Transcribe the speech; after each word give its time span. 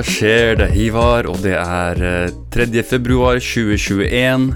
hva 0.00 0.06
skjer? 0.08 0.54
Det 0.56 0.64
er 0.64 0.72
Hivar, 0.72 1.26
og 1.28 1.42
det 1.44 1.56
er 1.60 1.98
eh, 2.00 2.32
3. 2.54 2.66
februar 2.88 3.36
2021. 3.42 4.46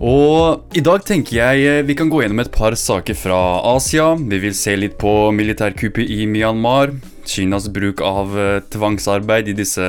Og 0.00 0.72
i 0.72 0.80
dag 0.80 1.04
tenker 1.04 1.36
jeg 1.36 1.66
eh, 1.68 1.82
vi 1.84 1.96
kan 1.98 2.08
gå 2.08 2.22
gjennom 2.22 2.40
et 2.40 2.52
par 2.54 2.72
saker 2.72 3.18
fra 3.18 3.40
Asia. 3.74 4.14
Vi 4.16 4.38
vil 4.40 4.56
se 4.56 4.72
litt 4.78 4.96
på 5.00 5.12
militærkuppet 5.36 6.08
i 6.08 6.24
Myanmar. 6.30 6.94
Kinas 7.28 7.68
bruk 7.74 8.00
av 8.00 8.32
eh, 8.38 8.62
tvangsarbeid 8.72 9.52
i 9.52 9.58
disse 9.58 9.84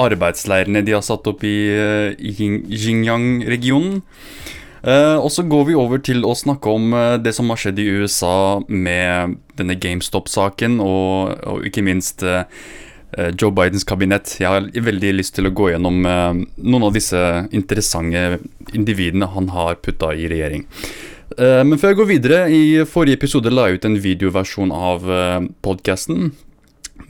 arbeidsleirene 0.00 0.82
de 0.82 0.96
har 0.96 1.06
satt 1.06 1.30
opp 1.30 1.46
i, 1.46 1.56
eh, 1.70 2.18
i 2.18 2.34
Xinjiang-regionen. 2.34 4.02
Eh, 4.82 5.16
og 5.22 5.30
så 5.30 5.46
går 5.46 5.68
vi 5.70 5.78
over 5.78 6.02
til 6.02 6.24
å 6.26 6.34
snakke 6.34 6.66
om 6.66 6.90
eh, 6.98 7.18
det 7.22 7.36
som 7.36 7.52
har 7.54 7.62
skjedd 7.62 7.78
i 7.78 7.90
USA 8.02 8.58
med 8.66 9.38
denne 9.54 9.78
GameStop-saken, 9.78 10.80
og, 10.82 11.36
og 11.46 11.68
ikke 11.68 11.86
minst 11.86 12.26
eh, 12.26 12.42
eh, 12.42 12.80
Joe 13.38 13.52
Bidens 13.54 13.84
kabinett. 13.88 14.36
Jeg 14.40 14.48
har 14.48 14.68
veldig 14.72 15.14
lyst 15.18 15.36
til 15.36 15.48
å 15.48 15.54
gå 15.54 15.72
gjennom 15.72 16.06
eh, 16.08 16.42
noen 16.64 16.86
av 16.88 16.94
disse 16.96 17.18
interessante 17.52 18.40
individene 18.72 19.28
han 19.34 19.50
har 19.52 19.80
putta 19.84 20.14
i 20.16 20.28
regjering. 20.32 20.64
Eh, 21.38 21.60
men 21.64 21.76
før 21.80 21.92
jeg 21.92 22.00
går 22.00 22.10
videre, 22.12 22.40
i 22.48 22.62
forrige 22.88 23.20
episode 23.20 23.52
la 23.52 23.68
jeg 23.68 23.80
ut 23.80 23.90
en 23.90 24.00
videoversjon 24.06 24.72
av 24.72 25.12
podkasten. 25.64 26.32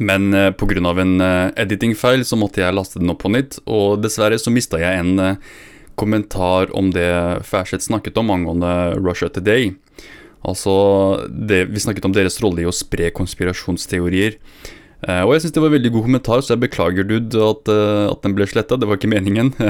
Men 0.03 0.33
pga. 0.57 0.81
en 1.03 1.21
editingfeil 1.57 2.25
så 2.25 2.37
måtte 2.37 2.63
jeg 2.63 2.75
laste 2.75 2.99
den 2.99 3.13
opp 3.13 3.23
på 3.23 3.31
nytt, 3.33 3.59
og 3.67 4.03
dessverre 4.03 4.39
så 4.41 4.51
mista 4.51 4.81
jeg 4.81 4.99
en 4.99 5.19
eh, 5.19 5.37
kommentar 5.95 6.73
om 6.77 6.91
det 6.91 7.45
Færseth 7.45 7.85
snakket 7.85 8.17
om 8.19 8.31
angående 8.31 8.97
Russia 8.97 9.29
Today. 9.29 9.75
Altså, 10.43 10.73
det, 11.29 11.67
vi 11.71 11.83
snakket 11.83 12.09
om 12.09 12.15
deres 12.15 12.41
rolle 12.43 12.65
i 12.65 12.67
å 12.69 12.75
spre 12.75 13.13
konspirasjonsteorier. 13.15 14.39
Eh, 15.03 15.23
og 15.27 15.35
jeg 15.35 15.45
syns 15.45 15.55
det 15.57 15.63
var 15.63 15.73
en 15.73 15.79
veldig 15.79 15.95
god 15.97 16.05
kommentar, 16.09 16.43
så 16.43 16.55
jeg 16.55 16.63
beklager, 16.63 17.07
dude, 17.07 17.47
at, 17.49 17.71
eh, 17.73 18.05
at 18.13 18.21
den 18.23 18.37
ble 18.39 18.47
sletta. 18.47 18.79
Det 18.79 18.91
var 18.91 19.01
ikke 19.01 19.17
meningen. 19.17 19.55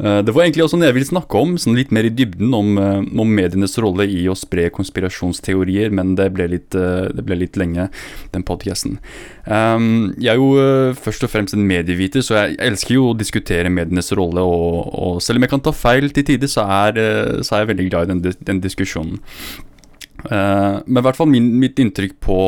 Eh, 0.00 0.22
det 0.24 0.32
var 0.32 0.46
egentlig 0.46 0.62
også 0.64 0.78
noe 0.80 0.86
jeg 0.86 0.94
ville 0.96 1.08
snakke 1.10 1.36
om, 1.36 1.50
sånn 1.60 1.74
litt 1.76 1.90
mer 1.92 2.06
i 2.08 2.12
dybden, 2.16 2.54
om, 2.56 2.78
om 3.20 3.32
medienes 3.36 3.74
rolle 3.84 4.06
i 4.08 4.22
å 4.32 4.36
spre 4.38 4.70
konspirasjonsteorier, 4.72 5.92
men 5.92 6.14
det 6.16 6.30
ble 6.32 6.46
litt, 6.54 6.72
det 6.72 7.24
ble 7.26 7.36
litt 7.42 7.58
lenge, 7.60 7.84
den 8.32 8.46
podcasten. 8.48 8.96
Um, 9.44 10.14
jeg 10.16 10.32
er 10.32 10.40
jo 10.40 10.94
først 10.96 11.28
og 11.28 11.34
fremst 11.34 11.52
en 11.52 11.68
medieviter, 11.68 12.24
så 12.24 12.38
jeg 12.38 12.56
elsker 12.70 12.96
jo 12.96 13.10
å 13.10 13.18
diskutere 13.20 13.68
medienes 13.68 14.08
rolle, 14.16 14.40
og, 14.40 14.88
og 14.88 15.20
selv 15.20 15.36
om 15.36 15.44
jeg 15.44 15.52
kan 15.52 15.66
ta 15.68 15.76
feil 15.76 16.08
til 16.08 16.30
tider, 16.32 16.48
så 16.48 16.64
så 16.64 17.58
er 17.58 17.66
jeg 17.66 17.72
veldig 17.74 17.90
glad 17.90 18.08
i 18.08 18.14
den, 18.14 18.40
den 18.40 18.64
diskusjonen. 18.64 19.20
Men 20.30 20.96
i 20.96 21.04
hvert 21.04 21.20
fall 21.20 21.28
min, 21.28 21.52
mitt 21.60 21.76
inntrykk 21.76 22.16
på 22.24 22.40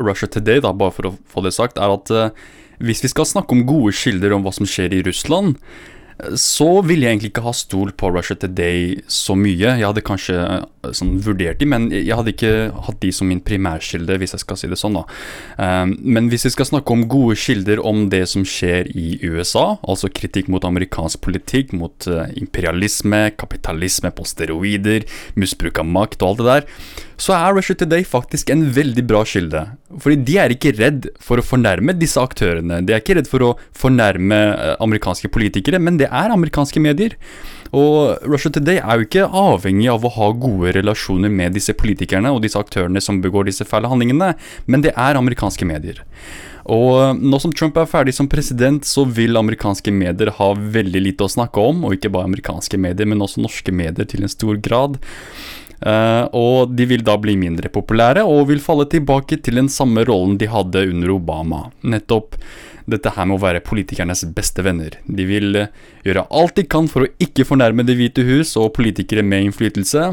Russia 0.00 0.28
Today, 0.30 0.62
da, 0.64 0.72
bare 0.76 0.94
for 0.96 1.10
å 1.10 1.14
få 1.30 1.44
det 1.44 1.54
sagt, 1.56 1.78
er 1.80 1.94
at 1.94 2.12
uh, 2.14 2.50
hvis 2.80 3.04
vi 3.04 3.12
skal 3.12 3.28
snakke 3.28 3.56
om 3.56 3.64
gode 3.68 3.94
kilder 3.96 4.34
om 4.34 4.44
hva 4.46 4.52
som 4.56 4.68
skjer 4.68 4.96
i 4.96 5.02
Russland, 5.06 5.58
eh, 6.18 6.36
så 6.40 6.80
ville 6.86 7.06
jeg 7.06 7.18
egentlig 7.18 7.32
ikke 7.34 7.46
ha 7.46 7.54
stolt 7.56 7.98
på 8.00 8.12
Russia 8.14 8.38
Today 8.40 9.02
så 9.10 9.36
mye. 9.38 9.76
Jeg 9.76 9.86
hadde 9.86 10.06
kanskje 10.06 10.38
sånn, 10.96 11.16
vurdert 11.24 11.60
de, 11.60 11.68
men 11.68 11.88
jeg 11.92 12.16
hadde 12.16 12.32
ikke 12.34 12.52
hatt 12.86 13.00
de 13.02 13.10
som 13.14 13.28
min 13.30 13.42
primærkilde, 13.44 14.16
hvis 14.20 14.34
jeg 14.36 14.44
skal 14.44 14.58
si 14.60 14.70
det 14.70 14.78
sånn. 14.80 14.98
da. 14.98 15.04
Eh, 15.60 15.92
men 16.00 16.30
hvis 16.32 16.46
vi 16.48 16.54
skal 16.54 16.70
snakke 16.70 16.94
om 16.94 17.06
gode 17.10 17.36
kilder 17.40 17.82
om 17.86 18.08
det 18.12 18.24
som 18.32 18.46
skjer 18.48 18.90
i 18.94 19.18
USA, 19.26 19.78
altså 19.82 20.10
kritikk 20.12 20.50
mot 20.52 20.64
amerikansk 20.66 21.22
politikk, 21.26 21.74
mot 21.76 22.08
eh, 22.10 22.32
imperialisme, 22.40 23.28
kapitalisme 23.40 24.12
på 24.14 24.26
steroider, 24.28 25.06
misbruk 25.40 25.82
av 25.82 25.88
makt 25.90 26.24
og 26.24 26.32
alt 26.32 26.42
det 26.42 26.50
der, 26.50 26.98
så 27.20 27.36
er 27.36 27.54
Russia 27.54 27.76
Today 27.76 28.04
faktisk 28.08 28.50
en 28.52 28.64
veldig 28.74 29.04
bra 29.08 29.22
kilde. 29.28 29.66
Fordi 30.00 30.16
de 30.24 30.36
er 30.40 30.54
ikke 30.54 30.72
redd 30.78 31.10
for 31.20 31.40
å 31.40 31.44
fornærme 31.44 31.92
disse 31.98 32.20
aktørene. 32.20 32.80
De 32.86 32.94
er 32.94 33.02
ikke 33.02 33.18
redd 33.18 33.28
for 33.28 33.44
å 33.44 33.54
fornærme 33.76 34.40
eh, 34.54 34.76
amerikanske 34.80 35.28
politikere, 35.32 35.82
men 35.82 36.00
det 36.00 36.08
er 36.08 36.32
amerikanske 36.32 36.80
medier. 36.82 37.18
Og 37.76 38.26
Russia 38.26 38.50
Today 38.50 38.80
er 38.80 38.98
jo 38.98 39.06
ikke 39.06 39.28
avhengig 39.30 39.90
av 39.92 40.04
å 40.04 40.12
ha 40.16 40.30
gode 40.34 40.74
relasjoner 40.74 41.30
med 41.30 41.54
disse 41.54 41.74
politikerne 41.78 42.32
og 42.34 42.42
disse 42.42 42.58
aktørene 42.58 43.02
som 43.02 43.20
begår 43.22 43.46
disse 43.46 43.66
fæle 43.68 43.90
handlingene, 43.90 44.32
men 44.66 44.86
det 44.86 44.94
er 44.96 45.18
amerikanske 45.18 45.68
medier. 45.68 46.02
Og 46.70 47.18
nå 47.18 47.38
som 47.42 47.54
Trump 47.56 47.78
er 47.80 47.88
ferdig 47.88 48.14
som 48.16 48.28
president, 48.30 48.84
så 48.86 49.06
vil 49.06 49.38
amerikanske 49.38 49.94
medier 49.94 50.32
ha 50.36 50.50
veldig 50.54 51.04
lite 51.06 51.26
å 51.26 51.32
snakke 51.32 51.62
om, 51.62 51.86
og 51.86 51.96
ikke 51.96 52.12
bare 52.12 52.28
amerikanske 52.28 52.78
medier, 52.78 53.08
men 53.08 53.22
også 53.24 53.42
norske 53.42 53.74
medier 53.74 54.08
til 54.08 54.26
en 54.26 54.32
stor 54.32 54.60
grad. 54.62 55.00
Uh, 55.80 56.28
og 56.36 56.74
de 56.76 56.84
vil 56.84 57.00
da 57.06 57.14
bli 57.16 57.38
mindre 57.40 57.70
populære, 57.72 58.26
og 58.28 58.50
vil 58.50 58.60
falle 58.60 58.84
tilbake 58.90 59.40
til 59.40 59.62
den 59.62 59.70
samme 59.72 60.04
rollen 60.08 60.36
de 60.40 60.50
hadde 60.52 60.84
under 60.90 61.14
Obama. 61.14 61.62
Nettopp 61.80 62.36
dette 62.92 63.12
her 63.14 63.28
med 63.28 63.38
å 63.38 63.44
være 63.44 63.62
politikernes 63.64 64.24
beste 64.36 64.64
venner. 64.66 64.98
De 65.06 65.26
vil 65.28 65.56
eh, 65.58 65.72
gjøre 66.06 66.26
alt 66.28 66.58
de 66.58 66.66
kan 66.68 66.90
for 66.90 67.06
å 67.06 67.12
ikke 67.22 67.46
fornærme 67.48 67.86
Det 67.86 67.96
hvite 67.98 68.26
hus 68.28 68.56
og 68.60 68.74
politikere 68.76 69.24
med 69.26 69.48
innflytelse. 69.48 70.10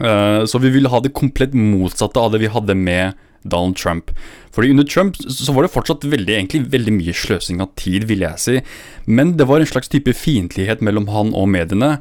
Eh, 0.00 0.40
så 0.50 0.62
vi 0.62 0.72
vil 0.74 0.90
ha 0.90 1.00
det 1.02 1.14
komplett 1.14 1.54
motsatte 1.54 2.20
av 2.20 2.34
det 2.34 2.42
vi 2.44 2.52
hadde 2.52 2.76
med 2.78 3.20
Donald 3.44 3.76
Trump. 3.76 4.10
Fordi 4.54 4.70
under 4.72 4.86
Trump 4.88 5.16
så 5.16 5.52
var 5.52 5.66
det 5.66 5.74
fortsatt 5.74 6.06
veldig, 6.08 6.32
egentlig 6.38 6.64
veldig 6.72 6.94
mye 6.96 7.14
sløsing 7.16 7.60
av 7.62 7.74
tid, 7.80 8.06
vil 8.08 8.24
jeg 8.24 8.40
si. 8.40 8.60
Men 9.06 9.34
det 9.38 9.48
var 9.50 9.60
en 9.60 9.68
slags 9.68 9.92
type 9.92 10.14
fiendtlighet 10.16 10.82
mellom 10.84 11.10
han 11.12 11.34
og 11.36 11.50
mediene. 11.52 11.98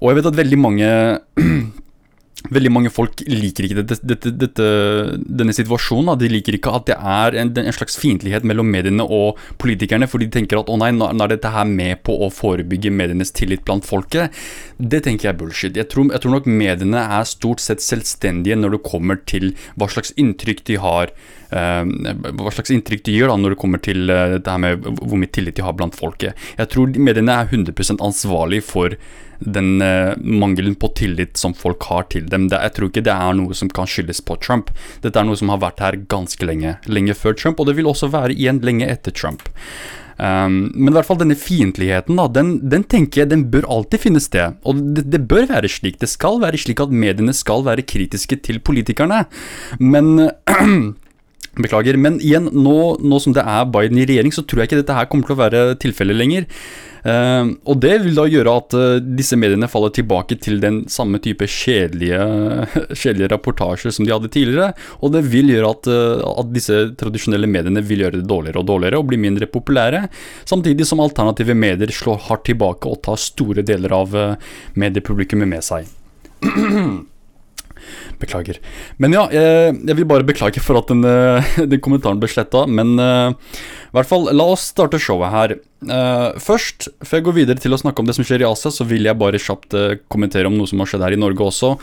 Og 0.00 0.10
jeg 0.10 0.20
vet 0.20 0.30
at 0.32 0.40
veldig 0.40 0.60
mange 0.62 0.88
Veldig 2.46 2.70
mange 2.70 2.90
folk 2.94 3.18
liker 3.26 3.66
ikke 3.66 3.80
dette, 3.80 3.96
dette, 4.06 4.30
dette, 4.38 4.66
denne 5.26 5.54
situasjonen. 5.56 6.12
Da. 6.12 6.14
De 6.20 6.28
liker 6.30 6.54
ikke 6.54 6.70
at 6.76 6.86
det 6.86 6.94
er 6.96 7.34
en, 7.42 7.50
en 7.50 7.74
slags 7.74 7.98
fiendtlighet 7.98 8.46
mellom 8.46 8.70
mediene 8.70 9.02
og 9.02 9.40
politikerne, 9.58 10.06
for 10.08 10.22
de 10.22 10.30
tenker 10.32 10.60
at 10.60 10.70
å 10.70 10.78
nei, 10.78 10.92
nå 10.94 11.10
er 11.10 11.34
dette 11.34 11.50
her 11.52 11.66
med 11.68 12.04
på 12.06 12.14
å 12.14 12.30
forebygge 12.32 12.94
medienes 12.94 13.34
tillit 13.34 13.66
blant 13.66 13.86
folket. 13.88 14.38
Det 14.78 15.02
tenker 15.04 15.28
jeg 15.28 15.34
er 15.34 15.40
bullshit. 15.42 15.82
Jeg 15.82 15.90
tror, 15.90 16.12
jeg 16.14 16.24
tror 16.24 16.36
nok 16.38 16.48
mediene 16.62 17.04
er 17.18 17.28
stort 17.28 17.64
sett 17.64 17.82
selvstendige 17.84 18.56
når 18.62 18.78
det 18.78 18.84
kommer 18.86 19.18
til 19.28 19.50
hva 19.74 19.90
slags 19.90 20.14
inntrykk 20.14 20.64
de 20.70 20.80
har. 20.86 21.14
eh, 21.50 21.84
hva 22.38 22.54
slags 22.54 22.70
inntrykk 22.70 23.06
de 23.08 23.18
gjør 23.18 23.32
da 23.32 23.40
når 23.42 23.56
det 23.56 23.62
kommer 23.66 23.82
til 23.82 24.10
eh, 24.14 24.38
dette 24.38 24.54
her 24.54 24.62
med 24.62 24.84
hvor 25.00 25.18
mye 25.18 25.34
tillit 25.34 25.58
de 25.58 25.66
har 25.66 25.74
blant 25.74 25.96
folket. 25.98 26.38
Jeg 26.60 26.70
tror 26.70 26.94
mediene 26.94 27.34
er 27.34 27.50
100 27.50 27.98
ansvarlig 27.98 28.62
for 28.62 28.94
den 29.38 29.82
uh, 29.82 30.16
mangelen 30.18 30.74
på 30.78 30.90
tillit 30.98 31.36
som 31.38 31.54
folk 31.54 31.84
har 31.90 32.08
til 32.12 32.26
dem. 32.30 32.48
Det, 32.50 32.58
jeg 32.64 32.76
tror 32.76 32.90
ikke 32.90 33.04
det 33.06 33.14
er 33.14 33.38
noe 33.38 33.56
som 33.56 33.70
kan 33.70 33.88
skyldes 33.88 34.22
på 34.24 34.38
Trump. 34.42 34.72
Dette 35.04 35.20
er 35.20 35.28
noe 35.28 35.38
som 35.38 35.52
har 35.52 35.62
vært 35.62 35.82
her 35.84 36.00
ganske 36.10 36.44
lenge. 36.46 36.76
Lenge 36.90 37.16
før 37.16 37.38
Trump, 37.38 37.60
og 37.60 37.70
det 37.70 37.78
vil 37.78 37.90
også 37.90 38.10
være 38.12 38.36
igjen 38.36 38.62
lenge 38.66 38.88
etter 38.90 39.14
Trump. 39.14 39.48
Um, 40.18 40.72
men 40.74 40.90
i 40.90 40.96
hvert 40.96 41.06
fall 41.06 41.20
denne 41.20 41.38
fiendtligheten, 41.38 42.18
den, 42.34 42.54
den 42.66 42.84
tenker 42.90 43.22
jeg 43.22 43.30
den 43.30 43.44
bør 43.52 43.68
alltid 43.70 44.02
finne 44.02 44.22
sted. 44.22 44.58
Og 44.66 44.80
det, 44.96 45.06
det 45.12 45.22
bør 45.30 45.46
være 45.50 45.70
slik. 45.70 46.00
Det 46.02 46.10
skal 46.10 46.40
være 46.42 46.58
slik 46.58 46.82
at 46.82 46.94
mediene 46.94 47.34
skal 47.36 47.62
være 47.68 47.86
kritiske 47.86 48.40
til 48.48 48.58
politikerne. 48.64 49.24
Men 49.78 50.16
Beklager, 51.58 51.96
men 51.98 52.20
igjen, 52.22 52.50
nå, 52.54 52.76
nå 53.02 53.18
som 53.22 53.34
det 53.34 53.42
er 53.42 53.66
Biden 53.72 53.98
i 53.98 54.06
regjering, 54.06 54.34
så 54.34 54.44
tror 54.46 54.62
jeg 54.62 54.70
ikke 54.70 54.82
dette 54.82 54.94
her 54.94 55.08
kommer 55.10 55.26
til 55.26 55.34
å 55.34 55.40
være 55.40 55.62
tilfellet 55.82 56.18
lenger. 56.18 56.46
Eh, 57.08 57.50
og 57.68 57.80
det 57.82 57.94
vil 58.04 58.16
da 58.18 58.26
gjøre 58.28 58.54
at 58.60 58.76
eh, 58.76 59.00
disse 59.18 59.38
mediene 59.40 59.68
faller 59.70 59.92
tilbake 59.94 60.36
til 60.42 60.60
den 60.62 60.82
samme 60.92 61.20
type 61.24 61.46
kjedelige, 61.48 62.20
kjedelige 63.00 63.30
rapportasjer 63.32 63.94
som 63.94 64.06
de 64.06 64.14
hadde 64.14 64.30
tidligere. 64.34 64.72
Og 65.00 65.14
det 65.14 65.24
vil 65.30 65.52
gjøre 65.54 65.72
at, 65.72 65.90
eh, 65.92 66.24
at 66.44 66.54
disse 66.54 66.80
tradisjonelle 67.00 67.50
mediene 67.50 67.84
vil 67.84 68.04
gjøre 68.04 68.20
det 68.20 68.28
dårligere 68.30 68.62
og 68.62 68.70
dårligere 68.70 69.02
og 69.02 69.10
bli 69.10 69.20
mindre 69.24 69.50
populære. 69.50 70.06
Samtidig 70.48 70.88
som 70.88 71.02
alternative 71.04 71.56
medier 71.58 71.92
slår 71.94 72.26
hardt 72.28 72.48
tilbake 72.50 72.90
og 72.90 73.02
tar 73.06 73.20
store 73.20 73.64
deler 73.66 73.94
av 73.96 74.18
eh, 74.18 74.50
mediepublikummet 74.78 75.56
med 75.56 75.70
seg. 75.70 75.94
Beklager. 78.20 78.60
Men 78.98 79.16
ja, 79.16 79.26
jeg, 79.34 79.76
jeg 79.88 79.98
vil 79.98 80.08
bare 80.10 80.26
beklage 80.26 80.62
for 80.64 80.80
at 80.80 80.90
den, 80.92 81.04
eh, 81.06 81.54
den 81.72 81.82
kommentaren 81.84 82.20
ble 82.22 82.30
sletta. 82.30 82.64
Men 82.66 82.96
uh, 83.00 83.32
i 83.32 83.96
hvert 83.96 84.10
fall, 84.10 84.28
la 84.34 84.50
oss 84.54 84.68
starte 84.72 85.00
showet 85.02 85.34
her. 85.34 85.56
Uh, 85.88 86.34
først, 86.42 86.90
før 87.06 87.20
jeg 87.20 87.28
går 87.28 87.38
videre 87.42 87.62
til 87.62 87.76
å 87.76 87.80
snakke 87.80 88.02
om 88.02 88.08
det 88.08 88.18
som 88.18 88.26
skjer 88.26 88.44
i 88.44 88.48
Asia, 88.48 88.74
så 88.74 88.86
vil 88.88 89.08
jeg 89.08 89.20
bare 89.20 89.42
kjapt 89.42 89.76
uh, 89.78 89.96
kommentere 90.12 90.50
om 90.50 90.58
noe 90.58 90.70
som 90.70 90.82
har 90.82 90.90
skjedd 90.90 91.06
her 91.06 91.18
i 91.18 91.20
Norge 91.20 91.46
også. 91.50 91.76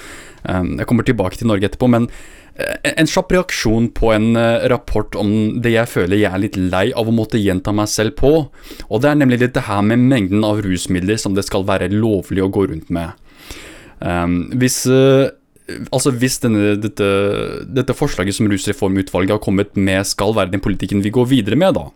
Eh, 0.45 0.65
jeg 0.79 0.89
kommer 0.89 1.07
tilbake 1.07 1.39
til 1.39 1.49
Norge 1.49 1.69
etterpå, 1.69 1.89
men 1.91 2.07
eh, 2.55 2.91
en 2.93 3.09
kjapp 3.09 3.33
reaksjon 3.35 3.89
på 3.97 4.11
en 4.15 4.31
eh, 4.39 4.67
rapport 4.71 5.17
om 5.19 5.31
det 5.63 5.75
jeg 5.75 5.91
føler 5.91 6.21
jeg 6.21 6.31
er 6.31 6.43
litt 6.43 6.59
lei 6.59 6.87
av 6.93 7.09
å 7.09 7.15
måtte 7.15 7.41
gjenta 7.41 7.73
meg 7.75 7.89
selv 7.91 8.17
på. 8.21 8.33
Og 8.87 9.03
det 9.03 9.11
er 9.11 9.21
nemlig 9.21 9.41
dette 9.43 9.65
her 9.67 9.85
med 9.85 10.05
mengden 10.05 10.45
av 10.47 10.61
rusmidler 10.65 11.19
som 11.21 11.37
det 11.37 11.47
skal 11.47 11.67
være 11.67 11.91
lovlig 11.93 12.45
å 12.45 12.51
gå 12.53 12.67
rundt 12.71 12.91
med. 12.93 13.15
Um, 13.95 14.49
hvis 14.59 14.81
uh, 14.91 15.31
Altså 15.65 16.13
Hvis 16.13 16.39
denne, 16.43 16.75
dette, 16.77 17.05
dette 17.65 17.95
forslaget 17.97 18.37
som 18.37 18.49
Rusreformutvalget 18.51 19.33
har 19.33 19.43
kommet 19.43 19.73
med, 19.77 20.05
skal 20.05 20.35
være 20.37 20.53
den 20.53 20.63
politikken 20.63 21.01
vi 21.05 21.13
går 21.13 21.29
videre 21.31 21.57
med, 21.59 21.79
da. 21.79 21.87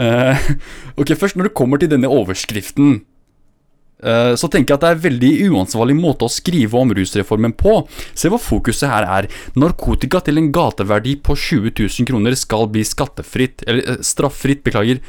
Uh, 0.00 0.52
ok, 1.00 1.14
Først 1.18 1.38
når 1.38 1.50
det 1.50 1.58
kommer 1.58 1.82
til 1.82 1.90
denne 1.92 2.08
overskriften 2.08 3.02
eh, 4.02 4.32
så 4.38 4.48
tenker 4.50 4.72
jeg 4.72 4.78
at 4.78 4.84
det 4.84 4.88
er 4.88 4.96
en 4.96 5.04
veldig 5.04 5.32
uansvarlig 5.52 5.96
måte 5.98 6.26
å 6.26 6.32
skrive 6.32 6.78
om 6.78 6.94
rusreformen 6.96 7.52
på. 7.58 7.74
Se 8.18 8.30
hva 8.32 8.40
fokuset 8.40 8.88
her 8.90 9.06
er. 9.18 9.28
Narkotika 9.58 10.22
til 10.24 10.40
en 10.40 10.48
gateverdi 10.54 11.18
på 11.22 11.36
20 11.36 11.74
000 11.76 12.08
kroner 12.08 12.38
skal 12.38 12.70
bli 12.72 12.86
skattefritt, 12.88 13.66
eller 13.66 13.84
eh, 13.84 14.00
straffritt, 14.06 14.64
beklager. 14.66 15.02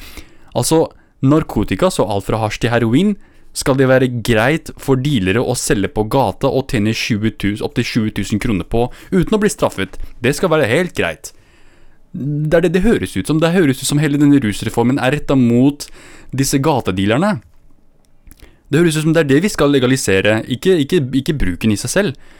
Altså, 0.54 0.88
narkotika, 1.26 1.90
så 1.94 2.06
alt 2.06 2.28
fra 2.28 2.42
hasj 2.44 2.66
til 2.66 2.74
heroin, 2.74 3.16
skal 3.54 3.78
det 3.78 3.88
være 3.90 4.10
greit 4.26 4.72
for 4.82 5.00
dealere 5.00 5.42
å 5.42 5.56
selge 5.58 5.92
på 5.94 6.08
gata 6.12 6.50
og 6.50 6.74
tjene 6.74 6.94
opptil 6.94 7.86
20 7.86 8.12
000 8.18 8.42
kroner 8.42 8.66
på 8.66 8.88
uten 9.14 9.38
å 9.38 9.42
bli 9.42 9.52
straffet. 9.54 10.00
Det 10.20 10.34
skal 10.36 10.52
være 10.54 10.70
helt 10.72 10.98
greit. 10.98 11.32
Det 12.14 12.58
er 12.58 12.66
det 12.66 12.76
det 12.76 12.86
høres 12.86 13.16
ut 13.18 13.30
som. 13.30 13.40
Det 13.42 13.54
høres 13.54 13.82
ut 13.82 13.90
som 13.90 14.02
hele 14.02 14.20
denne 14.22 14.42
rusreformen 14.42 15.02
er 15.02 15.16
retta 15.18 15.38
mot 15.38 15.86
disse 16.34 16.60
gatedealerne. 16.62 17.40
Det 18.70 18.82
høres 18.82 18.98
ut 18.98 19.06
som 19.06 19.14
det 19.14 19.24
er 19.24 19.30
det 19.30 19.42
vi 19.46 19.54
skal 19.54 19.74
legalisere, 19.74 20.40
ikke, 20.50 20.78
ikke, 20.82 21.02
ikke 21.22 21.38
bruken 21.38 21.74
i 21.74 21.78
seg 21.78 21.94
selv. 21.94 22.32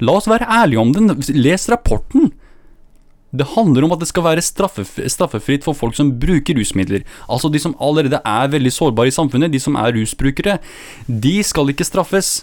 La 0.00 0.16
oss 0.16 0.28
være 0.28 0.48
ærlige 0.48 0.80
om 0.80 0.92
den. 0.96 1.12
Les 1.36 1.68
rapporten. 1.68 2.32
Det 3.32 3.48
handler 3.54 3.86
om 3.86 3.94
at 3.94 4.02
det 4.02 4.10
skal 4.10 4.26
være 4.26 4.44
straffefritt 4.44 5.64
for 5.64 5.76
folk 5.76 5.96
som 5.96 6.12
bruker 6.20 6.58
rusmidler. 6.58 7.06
Altså 7.32 7.48
de 7.48 7.60
som 7.62 7.76
allerede 7.80 8.20
er 8.20 8.52
veldig 8.52 8.72
sårbare 8.72 9.08
i 9.08 9.14
samfunnet, 9.14 9.52
de 9.52 9.60
som 9.62 9.78
er 9.80 9.94
rusbrukere. 9.96 10.58
De 11.08 11.38
skal 11.46 11.72
ikke 11.72 11.88
straffes. 11.88 12.42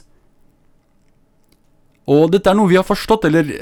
Og 2.09 2.31
dette 2.33 2.49
er 2.49 2.57
noe 2.57 2.71
vi 2.71 2.79
har 2.79 2.87
forstått, 2.87 3.29
eller 3.29 3.53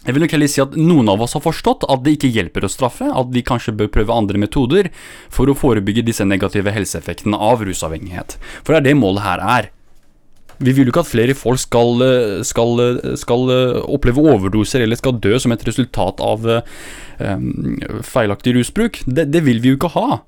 Jeg 0.00 0.16
vil 0.16 0.22
nok 0.24 0.32
heller 0.32 0.48
si 0.48 0.62
at 0.62 0.76
noen 0.80 1.10
av 1.12 1.20
oss 1.20 1.34
har 1.36 1.42
forstått 1.44 1.84
at 1.92 2.00
det 2.06 2.14
ikke 2.16 2.30
hjelper 2.32 2.64
å 2.64 2.70
straffe, 2.72 3.04
at 3.04 3.34
vi 3.34 3.42
kanskje 3.44 3.74
bør 3.76 3.90
prøve 3.92 4.16
andre 4.16 4.40
metoder 4.40 4.88
for 5.28 5.50
å 5.50 5.56
forebygge 5.58 6.06
disse 6.06 6.24
negative 6.24 6.72
helseeffektene 6.72 7.36
av 7.36 7.60
rusavhengighet. 7.68 8.38
For 8.64 8.72
det 8.72 8.80
er 8.80 8.86
det 8.88 8.96
målet 8.96 9.26
her 9.26 9.44
er. 9.44 9.68
Vi 10.60 10.74
vil 10.76 10.88
jo 10.88 10.92
ikke 10.92 11.04
at 11.04 11.08
flere 11.08 11.36
folk 11.36 11.60
skal, 11.62 12.02
skal, 12.44 12.82
skal 13.16 13.52
oppleve 13.88 14.24
overdoser 14.34 14.84
eller 14.84 14.98
skal 15.00 15.16
dø 15.16 15.38
som 15.40 15.54
et 15.54 15.62
resultat 15.64 16.20
av 16.20 16.44
um, 16.44 17.46
feilaktig 18.04 18.52
rusbruk. 18.58 19.00
Det, 19.06 19.24
det 19.32 19.40
vil 19.46 19.62
vi 19.64 19.72
jo 19.72 19.78
ikke 19.78 19.94
ha. 19.96 20.20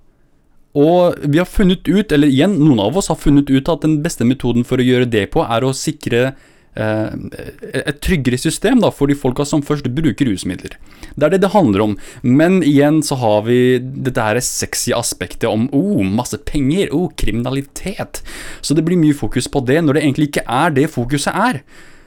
Og 0.73 1.19
vi 1.29 1.37
har 1.37 1.49
funnet 1.49 1.85
ut, 1.85 2.15
eller 2.17 2.33
igjen, 2.33 2.57
noen 2.57 2.81
av 2.81 2.97
oss 2.97 3.11
har 3.13 3.21
funnet 3.21 3.53
ut 3.53 3.69
at 3.69 3.85
den 3.85 3.99
beste 4.05 4.25
metoden 4.25 4.65
for 4.65 4.81
å 4.81 4.87
gjøre 4.87 5.11
det 5.13 5.27
på, 5.35 5.45
er 5.45 5.69
å 5.69 5.75
sikre 5.77 6.31
Eh, 6.33 6.62
et 6.75 8.01
tryggere 8.01 8.39
system 8.41 8.81
da, 8.81 8.89
for 8.95 9.11
de 9.11 9.17
folka 9.19 9.45
som 9.49 9.65
først 9.65 9.91
bruker 9.93 10.31
rusmidler. 10.31 10.79
Det 11.13 11.27
er 11.27 11.35
det 11.35 11.43
det 11.45 11.53
handler 11.53 11.85
om. 11.85 11.95
Men 12.23 12.63
igjen 12.65 13.03
så 13.05 13.19
har 13.21 13.45
vi 13.49 13.79
dette 13.79 14.25
her 14.25 14.41
sexy 14.41 14.95
aspektet 14.97 15.51
om 15.51 15.69
oh, 15.77 16.01
masse 16.07 16.39
penger, 16.49 16.89
oh, 16.97 17.11
kriminalitet. 17.13 18.23
Så 18.65 18.75
det 18.75 18.87
blir 18.87 19.01
mye 19.01 19.17
fokus 19.17 19.51
på 19.53 19.65
det, 19.69 19.83
når 19.85 19.99
det 19.99 20.05
egentlig 20.07 20.31
ikke 20.33 20.47
er 20.49 20.77
det 20.79 20.91
fokuset 20.93 21.35
er. 21.35 21.63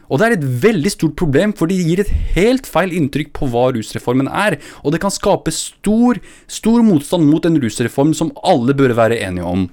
Og 0.06 0.20
det 0.22 0.26
er 0.28 0.36
et 0.36 0.50
veldig 0.66 0.92
stort 0.94 1.16
problem, 1.18 1.54
for 1.58 1.70
det 1.70 1.80
gir 1.82 2.02
et 2.04 2.12
helt 2.36 2.68
feil 2.70 2.94
inntrykk 2.94 3.32
på 3.38 3.50
hva 3.50 3.72
rusreformen 3.74 4.30
er, 4.30 4.60
og 4.84 4.94
det 4.94 5.02
kan 5.02 5.14
skape 5.14 5.54
stor, 5.54 6.20
stor 6.46 6.86
motstand 6.86 7.26
mot 7.26 7.46
en 7.46 7.58
rusreform 7.62 8.14
som 8.18 8.34
alle 8.46 8.78
bør 8.78 8.94
være 8.98 9.18
enige 9.26 9.50
om. 9.50 9.66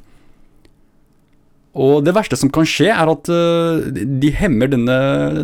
Og 1.72 2.04
det 2.04 2.12
verste 2.12 2.36
som 2.36 2.52
kan 2.52 2.68
skje, 2.68 2.90
er 2.92 3.08
at 3.08 3.32
uh, 3.32 3.80
de 3.92 4.32
hemmer 4.36 4.68
denne, 4.72 4.96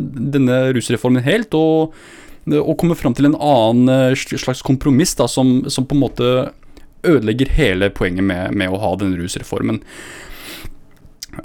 denne 0.05 0.61
rusreformen 0.77 1.25
helt, 1.25 1.57
og, 1.57 1.95
og 2.53 2.75
kommer 2.81 2.99
fram 3.01 3.17
til 3.17 3.31
en 3.31 3.39
annen 3.39 4.13
uh, 4.13 4.29
slags 4.37 4.61
kompromiss 4.67 5.17
da, 5.17 5.29
som, 5.31 5.63
som, 5.73 5.89
på 5.89 5.97
en 5.97 6.05
måte 6.05 6.33
ødelegger 7.09 7.53
hele 7.57 7.89
poenget 7.95 8.27
med, 8.29 8.57
med 8.59 8.73
å 8.73 8.81
ha 8.83 8.97
denne 9.01 9.17
rusreformen. 9.21 9.81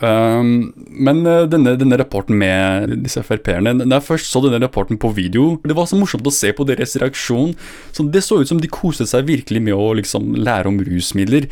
Um, 0.01 0.73
men 0.89 1.21
uh, 1.27 1.43
denne, 1.47 1.75
denne, 1.77 1.99
rapporten 2.01 2.39
med 2.39 2.95
disse 3.03 3.21
Frp-erne 3.21 3.75
Da 3.83 3.99
jeg 3.99 4.05
først 4.07 4.31
så 4.31 4.39
denne 4.41 4.57
rapporten 4.63 4.97
på 4.97 5.11
video, 5.13 5.59
det 5.61 5.75
var 5.77 5.85
så 5.85 5.99
morsomt 5.99 6.25
å 6.25 6.33
se 6.33 6.49
på 6.55 6.65
deres 6.65 6.97
reaksjon. 6.99 7.53
Så 7.93 8.07
det 8.11 8.23
så 8.25 8.39
ut 8.41 8.49
som 8.49 8.59
de 8.59 8.71
koste 8.73 9.05
seg 9.07 9.29
virkelig 9.29 9.61
med 9.63 9.77
å 9.77 9.91
liksom 9.99 10.33
lære 10.39 10.71
om 10.71 10.81
rusmidler. 10.83 11.47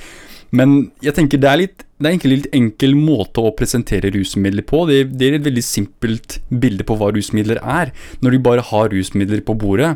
Men 0.52 0.92
jeg 1.04 1.16
tenker 1.16 1.40
det 1.40 1.48
er, 1.48 1.60
litt, 1.62 1.84
det 1.96 2.08
er 2.08 2.14
egentlig 2.14 2.38
litt 2.42 2.56
enkel 2.58 2.96
måte 3.00 3.44
å 3.44 3.54
presentere 3.56 4.12
rusmidler 4.12 4.66
på. 4.68 4.84
Det, 4.90 5.06
det, 5.16 5.30
er 5.30 5.38
et 5.40 5.48
veldig 5.48 5.64
simpelt 5.64 6.40
bilde 6.52 6.86
på 6.88 6.98
hva 7.00 7.12
rusmidler 7.16 7.62
er, 7.64 7.94
når 8.20 8.36
de 8.36 8.42
bare 8.50 8.66
har 8.68 8.92
rusmidler 8.92 9.44
på 9.48 9.56
bordet. 9.60 9.94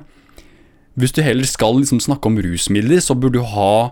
Hvis 0.95 1.11
du 1.11 1.19
heller 1.25 1.47
skal 1.49 1.81
liksom 1.81 1.99
snakke 2.03 2.31
om 2.31 2.39
rusmidler, 2.39 3.03
så 3.03 3.17
bør 3.19 3.35
du 3.35 3.41
ha 3.43 3.91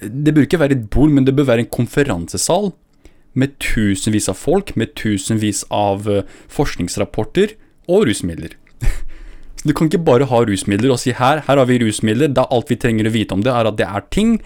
Det 0.00 0.32
bør 0.32 0.46
ikke 0.46 0.62
være 0.62 0.78
et 0.78 0.88
bord, 0.88 1.12
men 1.12 1.26
det 1.28 1.36
bør 1.36 1.50
være 1.50 1.66
en 1.66 1.74
konferansesal 1.74 2.72
med 3.36 3.58
tusenvis 3.60 4.30
av 4.32 4.38
folk, 4.40 4.72
med 4.76 4.94
tusenvis 4.96 5.66
av 5.72 6.08
eh, 6.08 6.24
forskningsrapporter 6.52 7.54
og 7.92 8.08
rusmidler. 8.08 8.56
Du 9.62 9.72
kan 9.76 9.86
ikke 9.86 10.02
bare 10.02 10.26
ha 10.26 10.42
rusmidler 10.42 10.94
og 10.94 11.00
si 11.02 11.14
her, 11.14 11.42
her 11.46 11.60
har 11.60 11.66
vi 11.68 11.78
rusmidler, 11.82 12.32
da 12.34 12.48
alt 12.50 12.70
vi 12.72 12.78
trenger 12.82 13.06
å 13.06 13.14
vite 13.14 13.36
om 13.36 13.42
det, 13.44 13.52
er 13.54 13.68
at 13.70 13.78
det 13.78 13.86
er 13.86 14.06
ting, 14.10 14.38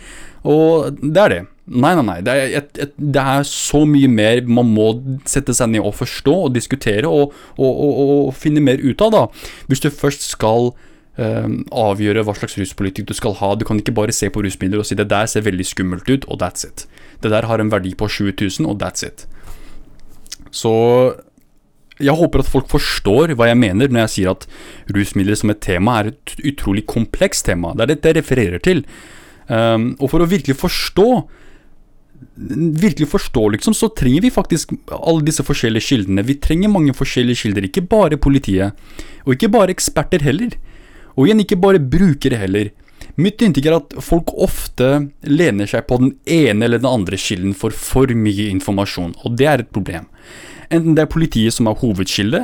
og 0.47 0.99
det 1.01 1.23
er 1.23 1.33
det. 1.33 1.43
Nei, 1.67 1.93
nei, 1.99 2.05
nei. 2.07 2.19
Det 2.23 2.35
er, 2.35 2.53
et, 2.61 2.81
et, 2.85 2.93
det 2.95 3.23
er 3.23 3.47
så 3.49 3.81
mye 3.89 4.11
mer 4.13 4.45
man 4.47 4.69
må 4.71 4.91
sette 5.27 5.55
seg 5.57 5.73
ned 5.73 5.83
og 5.83 5.97
forstå 5.99 6.35
og 6.45 6.53
diskutere 6.55 7.11
og, 7.11 7.35
og, 7.57 7.71
og, 7.73 8.03
og 8.05 8.35
finne 8.39 8.63
mer 8.63 8.79
ut 8.85 9.03
av, 9.03 9.15
da. 9.15 9.25
Hvis 9.67 9.83
du 9.83 9.89
først 9.91 10.29
skal 10.29 10.71
uh, 11.19 11.49
avgjøre 11.75 12.23
hva 12.23 12.37
slags 12.39 12.55
ruspolitikk 12.61 13.09
du 13.11 13.17
skal 13.19 13.35
ha. 13.41 13.55
Du 13.59 13.67
kan 13.67 13.81
ikke 13.83 13.97
bare 13.97 14.15
se 14.15 14.31
på 14.31 14.45
rusmidler 14.47 14.85
og 14.85 14.87
si 14.87 14.99
det 14.99 15.09
der 15.11 15.27
ser 15.31 15.47
veldig 15.47 15.67
skummelt 15.67 16.07
ut, 16.11 16.29
og 16.31 16.39
that's 16.45 16.69
it. 16.69 16.87
Det 17.25 17.33
der 17.35 17.49
har 17.51 17.63
en 17.63 17.73
verdi 17.73 17.97
på 17.99 18.07
20 18.07 18.37
000, 18.39 18.71
og 18.71 18.79
that's 18.83 19.07
it. 19.07 19.27
Så 20.55 20.73
jeg 22.03 22.17
håper 22.19 22.43
at 22.43 22.51
folk 22.51 22.69
forstår 22.69 23.33
hva 23.37 23.49
jeg 23.51 23.59
mener 23.61 23.89
når 23.89 24.05
jeg 24.05 24.13
sier 24.15 24.35
at 24.35 24.47
rusmidler 24.93 25.39
som 25.39 25.53
et 25.53 25.63
tema 25.65 26.01
er 26.01 26.13
et 26.13 26.35
utrolig 26.53 26.85
komplekst 26.89 27.47
tema. 27.49 27.73
Det 27.75 27.87
er 27.87 27.93
dette 27.95 28.13
jeg 28.13 28.19
refererer 28.21 28.63
til. 28.63 28.85
Um, 29.49 29.95
og 30.01 30.11
for 30.13 30.23
å 30.23 30.31
virkelig 30.31 30.59
forstå 30.61 31.11
Virkelig 32.37 33.11
forstå, 33.13 33.43
liksom, 33.53 33.75
så 33.77 33.91
trenger 33.93 34.23
vi 34.25 34.31
faktisk 34.33 34.71
alle 34.89 35.25
disse 35.25 35.45
forskjellige 35.45 35.85
kildene. 35.85 36.25
Vi 36.25 36.39
trenger 36.41 36.73
mange 36.73 36.95
forskjellige 36.97 37.43
kilder, 37.43 37.67
ikke 37.69 37.83
bare 37.85 38.17
politiet. 38.21 38.77
Og 39.25 39.35
ikke 39.35 39.51
bare 39.53 39.73
eksperter 39.73 40.25
heller. 40.25 40.55
Og 41.13 41.27
igjen, 41.27 41.43
ikke 41.45 41.61
bare 41.61 41.81
brukere 41.81 42.41
heller. 42.41 42.71
Mitt 43.21 43.41
inntrykk 43.41 43.69
er 43.69 43.77
at 43.79 43.95
folk 44.05 44.33
ofte 44.45 44.89
lener 45.25 45.69
seg 45.71 45.87
på 45.89 45.97
den 46.03 46.15
ene 46.29 46.67
eller 46.67 46.83
den 46.83 46.91
andre 46.91 47.21
kilden 47.21 47.55
for 47.57 47.73
for 47.73 48.13
mye 48.13 48.51
informasjon, 48.53 49.15
og 49.25 49.39
det 49.41 49.49
er 49.49 49.65
et 49.65 49.73
problem. 49.73 50.09
Enten 50.71 50.97
det 50.97 51.07
er 51.07 51.13
politiet 51.13 51.55
som 51.55 51.69
er 51.71 51.79
hovedkilde, 51.81 52.41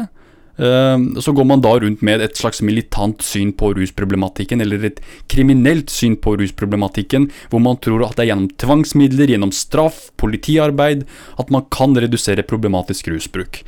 eh, 0.58 1.06
så 1.24 1.34
går 1.34 1.48
man 1.48 1.64
da 1.64 1.74
rundt 1.82 2.04
med 2.06 2.22
et 2.22 2.38
slags 2.38 2.62
militant 2.62 3.24
syn 3.24 3.52
på 3.56 3.72
rusproblematikken, 3.78 4.62
eller 4.62 4.84
et 4.90 5.00
kriminelt 5.32 5.90
syn 5.90 6.16
på 6.16 6.36
rusproblematikken, 6.40 7.30
hvor 7.50 7.62
man 7.64 7.80
tror 7.82 8.06
at 8.06 8.16
det 8.16 8.26
er 8.26 8.32
gjennom 8.32 8.52
tvangsmidler, 8.62 9.34
gjennom 9.34 9.54
straff, 9.56 10.10
politiarbeid, 10.20 11.06
at 11.38 11.50
man 11.50 11.66
kan 11.74 11.96
redusere 11.98 12.46
problematisk 12.46 13.10
rusbruk. 13.12 13.62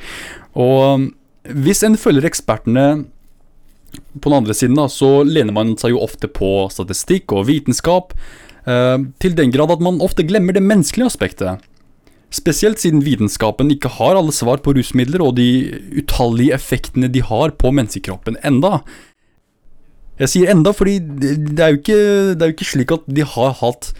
Og 0.55 1.11
hvis 1.45 1.83
en 1.85 1.99
følger 1.99 2.25
ekspertene 2.25 3.05
på 4.21 4.29
den 4.29 4.37
andre 4.37 4.55
siden, 4.55 4.77
da, 4.79 4.87
så 4.91 5.23
lener 5.27 5.55
man 5.55 5.75
seg 5.79 5.93
jo 5.93 6.03
ofte 6.03 6.29
på 6.31 6.67
statistikk 6.73 7.33
og 7.35 7.47
vitenskap, 7.49 8.15
eh, 8.65 8.97
til 9.19 9.37
den 9.37 9.53
grad 9.53 9.71
at 9.71 9.83
man 9.83 10.01
ofte 10.03 10.25
glemmer 10.27 10.55
det 10.55 10.63
menneskelige 10.63 11.11
aspektet. 11.11 11.63
Spesielt 12.33 12.81
siden 12.81 13.03
vitenskapen 13.05 13.69
ikke 13.71 13.91
har 13.99 14.17
alle 14.17 14.33
svar 14.35 14.61
på 14.63 14.73
rusmidler 14.75 15.23
og 15.23 15.35
de 15.37 15.49
utallige 16.01 16.55
effektene 16.57 17.11
de 17.11 17.21
har 17.23 17.53
på 17.59 17.71
menneskekroppen 17.71 18.39
enda. 18.43 18.81
Jeg 20.19 20.31
sier 20.31 20.51
enda 20.53 20.71
fordi 20.75 20.99
det 20.99 21.59
er 21.59 21.73
jo 21.73 21.81
ikke, 21.81 21.97
er 22.35 22.47
jo 22.49 22.55
ikke 22.55 22.71
slik 22.71 22.93
at 22.95 23.07
de 23.07 23.25
har 23.27 23.57
hatt 23.61 23.91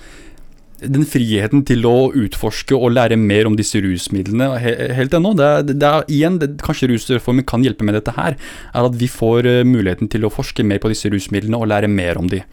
den 0.83 1.05
friheten 1.07 1.63
til 1.67 1.85
å 1.87 2.11
utforske 2.15 2.75
og 2.75 2.93
lære 2.95 3.17
mer 3.19 3.47
om 3.47 3.55
disse 3.57 3.79
rusmidlene 3.83 4.49
helt 4.59 5.15
ennå. 5.15 5.31
Det 5.37 5.45
er, 5.45 5.69
det 5.71 5.87
er 5.89 6.09
igjen, 6.11 6.39
det, 6.41 6.49
Kanskje 6.65 6.89
rusreformen 6.91 7.47
kan 7.47 7.63
hjelpe 7.65 7.87
med 7.87 7.97
dette 7.97 8.15
her, 8.17 8.35
er 8.73 8.89
at 8.89 8.97
vi 8.99 9.09
får 9.11 9.47
uh, 9.47 9.61
muligheten 9.67 10.11
til 10.11 10.27
å 10.27 10.33
forske 10.33 10.65
mer 10.67 10.81
på 10.83 10.91
disse 10.91 11.11
rusmidlene 11.11 11.59
og 11.59 11.71
lære 11.71 11.91
mer 11.91 12.19
om 12.21 12.29
de. 12.31 12.43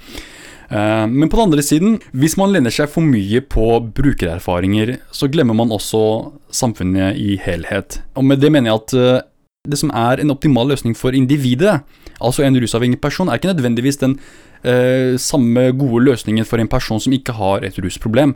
Eh, 0.72 1.06
men 1.06 1.28
på 1.28 1.36
den 1.36 1.50
andre 1.50 1.64
siden, 1.64 1.98
hvis 2.16 2.38
man 2.40 2.52
lener 2.54 2.72
seg 2.72 2.88
for 2.92 3.04
mye 3.04 3.42
på 3.44 3.66
brukererfaringer, 3.92 4.96
så 5.12 5.28
glemmer 5.32 5.56
man 5.58 5.74
også 5.74 6.32
samfunnet 6.54 7.20
i 7.20 7.36
helhet. 7.42 8.00
Og 8.16 8.24
med 8.24 8.40
det 8.40 8.52
mener 8.52 8.72
jeg 8.72 8.80
at 8.80 8.96
eh, 8.96 9.28
det 9.68 9.78
som 9.78 9.92
er 9.94 10.22
en 10.22 10.32
optimal 10.34 10.72
løsning 10.72 10.96
for 10.98 11.14
individet, 11.14 11.82
altså 12.18 12.46
en 12.46 12.56
rusavhengig 12.58 13.00
person, 13.02 13.28
er 13.28 13.38
ikke 13.38 13.52
nødvendigvis 13.52 14.00
den 14.00 14.16
eh, 14.64 15.18
samme 15.20 15.68
gode 15.76 16.06
løsningen 16.08 16.48
for 16.48 16.58
en 16.58 16.70
person 16.72 17.00
som 17.00 17.12
ikke 17.14 17.36
har 17.36 17.66
et 17.66 17.78
rusproblem. 17.78 18.34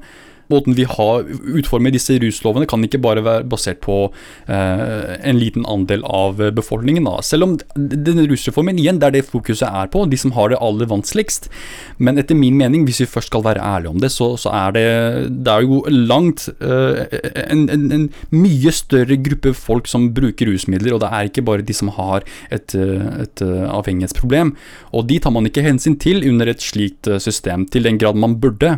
Måten 0.53 0.77
vi 0.77 0.87
har 0.89 1.27
utformer 1.27 1.95
disse 1.95 2.17
ruslovene, 2.23 2.69
kan 2.69 2.85
ikke 2.87 3.01
bare 3.03 3.25
være 3.27 3.47
basert 3.51 3.81
på 3.85 3.99
eh, 4.49 5.17
en 5.27 5.41
liten 5.41 5.67
andel 5.69 6.05
av 6.07 6.41
befolkningen. 6.57 7.07
Da. 7.09 7.21
Selv 7.27 7.47
om 7.49 7.57
denne 7.77 8.27
rusreformen 8.31 8.79
igjen, 8.81 9.01
det 9.03 9.11
er 9.11 9.17
det 9.19 9.27
fokuset 9.29 9.69
er 9.69 9.91
på, 9.93 10.05
de 10.11 10.21
som 10.21 10.35
har 10.37 10.53
det 10.53 10.61
aller 10.63 10.91
vanskeligst. 10.91 11.51
Men 11.99 12.21
etter 12.21 12.39
min 12.39 12.59
mening, 12.59 12.87
hvis 12.87 13.03
vi 13.03 13.11
først 13.11 13.33
skal 13.33 13.45
være 13.47 13.65
ærlige 13.65 13.95
om 13.95 14.01
det, 14.03 14.13
så, 14.15 14.33
så 14.41 14.53
er 14.55 14.77
det, 14.77 14.87
det 15.47 15.53
er 15.53 15.67
jo 15.67 15.83
langt 15.91 16.49
eh, 16.61 17.03
en, 17.47 17.67
en, 17.73 17.89
en, 17.99 18.09
mye 18.37 18.71
større 18.75 19.17
gruppe 19.23 19.53
folk 19.57 19.89
som 19.91 20.11
bruker 20.15 20.49
rusmidler, 20.51 20.95
og 20.95 21.03
det 21.03 21.11
er 21.11 21.29
ikke 21.29 21.45
bare 21.47 21.65
de 21.67 21.75
som 21.77 21.91
har 21.97 22.27
et, 22.55 22.75
et 22.77 23.43
avhengighetsproblem. 23.43 24.55
Og 24.97 25.07
de 25.11 25.19
tar 25.23 25.35
man 25.35 25.49
ikke 25.49 25.65
hensyn 25.67 25.97
til 26.01 26.25
under 26.29 26.51
et 26.51 26.63
slikt 26.63 27.11
system, 27.23 27.67
til 27.71 27.87
den 27.87 27.99
grad 28.01 28.19
man 28.19 28.39
burde. 28.43 28.77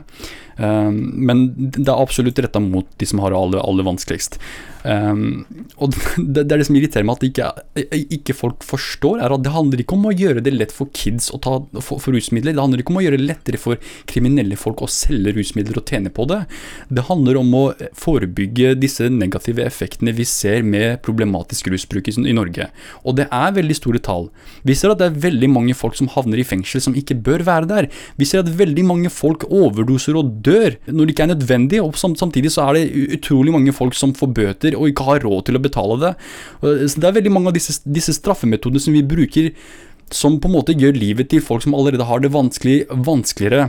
Um, 0.58 0.98
men 1.28 1.44
det 1.56 1.86
er 1.86 1.94
absolutt 1.94 2.40
retta 2.42 2.58
mot 2.62 2.88
de 2.98 3.06
som 3.06 3.22
har 3.22 3.30
det 3.30 3.38
aller, 3.38 3.62
aller 3.62 3.86
vanskeligst. 3.86 4.38
Um, 4.82 5.44
og 5.82 5.94
det, 6.16 6.44
er 6.44 6.58
det 6.60 6.66
som 6.68 6.76
irriterer 6.78 7.06
meg, 7.06 7.18
at 7.18 7.26
ikke, 7.28 8.06
ikke, 8.18 8.36
folk 8.36 8.64
forstår, 8.66 9.22
er 9.22 9.34
at 9.34 9.44
det 9.44 9.54
handler 9.54 9.82
ikke 9.82 9.96
om 9.98 10.08
å 10.10 10.14
gjøre 10.14 10.42
det 10.44 10.54
lett 10.54 10.74
for 10.74 10.90
kids 10.94 11.30
å 11.34 11.40
ta 11.42 11.56
for, 11.78 12.02
for, 12.02 12.14
rusmidler. 12.14 12.56
Det 12.56 12.62
handler 12.62 12.82
ikke 12.82 12.94
om 12.94 13.00
å 13.00 13.04
gjøre 13.04 13.20
det 13.20 13.28
lettere 13.28 13.60
for 13.60 13.78
kriminelle 14.10 14.58
folk 14.58 14.82
å 14.84 14.90
selge 14.90 15.34
rusmidler 15.36 15.80
og 15.80 15.92
tjene 15.92 16.12
på 16.14 16.26
det. 16.30 16.40
Det 16.90 17.06
handler 17.08 17.40
om 17.40 17.54
å 17.58 17.64
forebygge 17.98 18.74
disse 18.78 19.10
negative 19.12 19.66
effektene 19.66 20.14
vi 20.16 20.26
ser 20.28 20.66
med 20.66 21.02
problematisk 21.06 21.70
rusbruk 21.72 22.10
i, 22.10 22.16
i 22.24 22.36
Norge. 22.36 22.70
Og 23.04 23.18
det 23.20 23.28
er 23.34 23.56
veldig 23.58 23.78
store 23.78 24.02
tall. 24.02 24.28
Vi 24.66 24.76
ser 24.78 24.94
at 24.94 25.02
det 25.02 25.10
er 25.10 25.22
veldig 25.28 25.52
mange 25.52 25.76
folk 25.78 25.98
som 25.98 26.10
havner 26.14 26.40
i 26.40 26.46
fengsel 26.46 26.82
som 26.82 26.96
ikke 26.98 27.18
bør 27.26 27.46
være 27.46 27.70
der. 27.70 27.90
Vi 28.18 28.26
ser 28.28 28.42
at 28.42 28.52
veldig 28.58 28.86
mange 28.88 29.12
folk 29.12 29.46
overdoser 29.48 30.18
og 30.18 30.38
dør 30.46 30.47
når 30.86 31.06
det 31.06 31.14
ikke 31.14 31.24
er 31.26 31.32
nødvendig, 31.32 31.80
og 31.82 31.96
samtidig 31.98 32.52
så 32.54 32.68
er 32.68 32.78
det 32.78 33.16
utrolig 33.18 33.54
mange 33.54 33.74
folk 33.76 33.96
som 33.98 34.14
får 34.16 34.32
bøter 34.36 34.76
og 34.78 34.90
ikke 34.90 35.06
har 35.08 35.26
råd 35.26 35.48
til 35.48 35.58
å 35.58 35.62
betale 35.64 35.98
det. 36.02 36.14
Så 36.60 37.00
det 37.00 37.08
er 37.08 37.18
veldig 37.18 37.34
mange 37.34 37.52
av 37.52 37.58
disse, 37.58 37.78
disse 37.84 38.14
straffemetodene 38.16 38.82
som 38.82 38.96
vi 38.96 39.04
bruker 39.06 39.52
som 40.14 40.38
på 40.40 40.48
en 40.48 40.56
måte 40.56 40.76
gjør 40.78 40.96
livet 40.96 41.28
til 41.32 41.42
folk 41.44 41.64
som 41.64 41.76
allerede 41.76 42.06
har 42.08 42.22
det 42.24 42.32
vanskelig, 42.32 42.78
vanskeligere. 42.88 43.68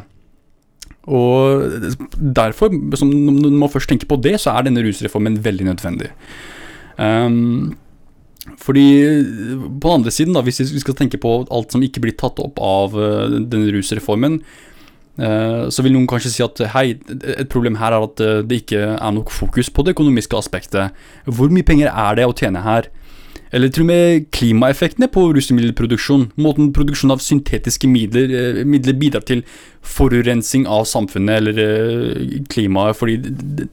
Og 1.10 1.68
derfor, 2.16 2.72
når 2.72 3.52
man 3.58 3.72
først 3.72 3.90
tenker 3.92 4.08
på 4.08 4.20
det, 4.24 4.38
så 4.40 4.54
er 4.54 4.68
denne 4.68 4.84
rusreformen 4.86 5.40
veldig 5.44 5.68
nødvendig. 5.72 6.12
Um, 6.96 7.76
fordi 8.60 8.86
på 9.80 9.90
den 9.90 9.98
andre 10.00 10.14
siden, 10.14 10.36
da, 10.36 10.44
hvis 10.46 10.62
vi 10.62 10.82
skal 10.82 10.96
tenke 10.96 11.20
på 11.22 11.42
alt 11.52 11.76
som 11.76 11.84
ikke 11.84 12.04
blir 12.04 12.16
tatt 12.20 12.40
opp 12.44 12.60
av 12.64 12.96
uh, 12.96 13.28
denne 13.28 13.74
rusreformen, 13.76 14.40
Eh, 14.40 14.69
så 15.70 15.84
vil 15.84 15.96
noen 15.96 16.08
kanskje 16.10 16.32
si 16.32 16.44
at 16.46 16.62
hei, 16.76 16.94
et 17.12 17.50
problem 17.52 17.80
her 17.82 17.96
er 17.96 18.06
at 18.06 18.24
eh, 18.24 18.40
det 18.46 18.62
ikke 18.64 18.84
er 18.96 19.16
nok 19.16 19.34
fokus 19.34 19.72
på 19.74 19.84
det 19.84 19.96
økonomiske 19.98 20.38
aspektet. 20.38 20.96
Hvor 21.26 21.52
mye 21.52 21.68
penger 21.68 21.92
er 21.92 22.20
det 22.20 22.28
å 22.30 22.36
tjene 22.36 22.64
her? 22.64 22.88
Eller 23.56 23.72
til 23.74 23.84
og 23.84 23.90
med 23.90 24.28
klimaeffektene 24.36 25.10
på 25.10 25.24
rusmiddelproduksjon. 25.34 26.28
Måten 26.42 26.70
produksjon 26.76 27.14
av 27.14 27.22
syntetiske 27.24 27.90
midler, 27.90 28.30
eh, 28.30 28.64
midler 28.66 28.94
bidrar 28.94 29.26
til 29.26 29.42
forurensing 29.82 30.68
av 30.68 30.86
samfunnet 30.86 31.40
eller 31.40 31.62
eh, 31.64 32.44
klimaet, 32.52 32.98
fordi 33.00 33.18
det 33.18 33.68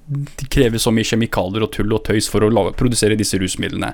krever 0.53 0.81
så 0.81 0.93
mye 0.95 1.05
kjemikalier 1.05 1.67
og 1.67 1.73
tull 1.75 1.93
og 1.93 2.05
tøys 2.09 2.31
for 2.31 2.47
å 2.47 2.51
lage, 2.53 2.77
produsere 2.79 3.19
disse 3.19 3.37
rusmidlene. 3.43 3.93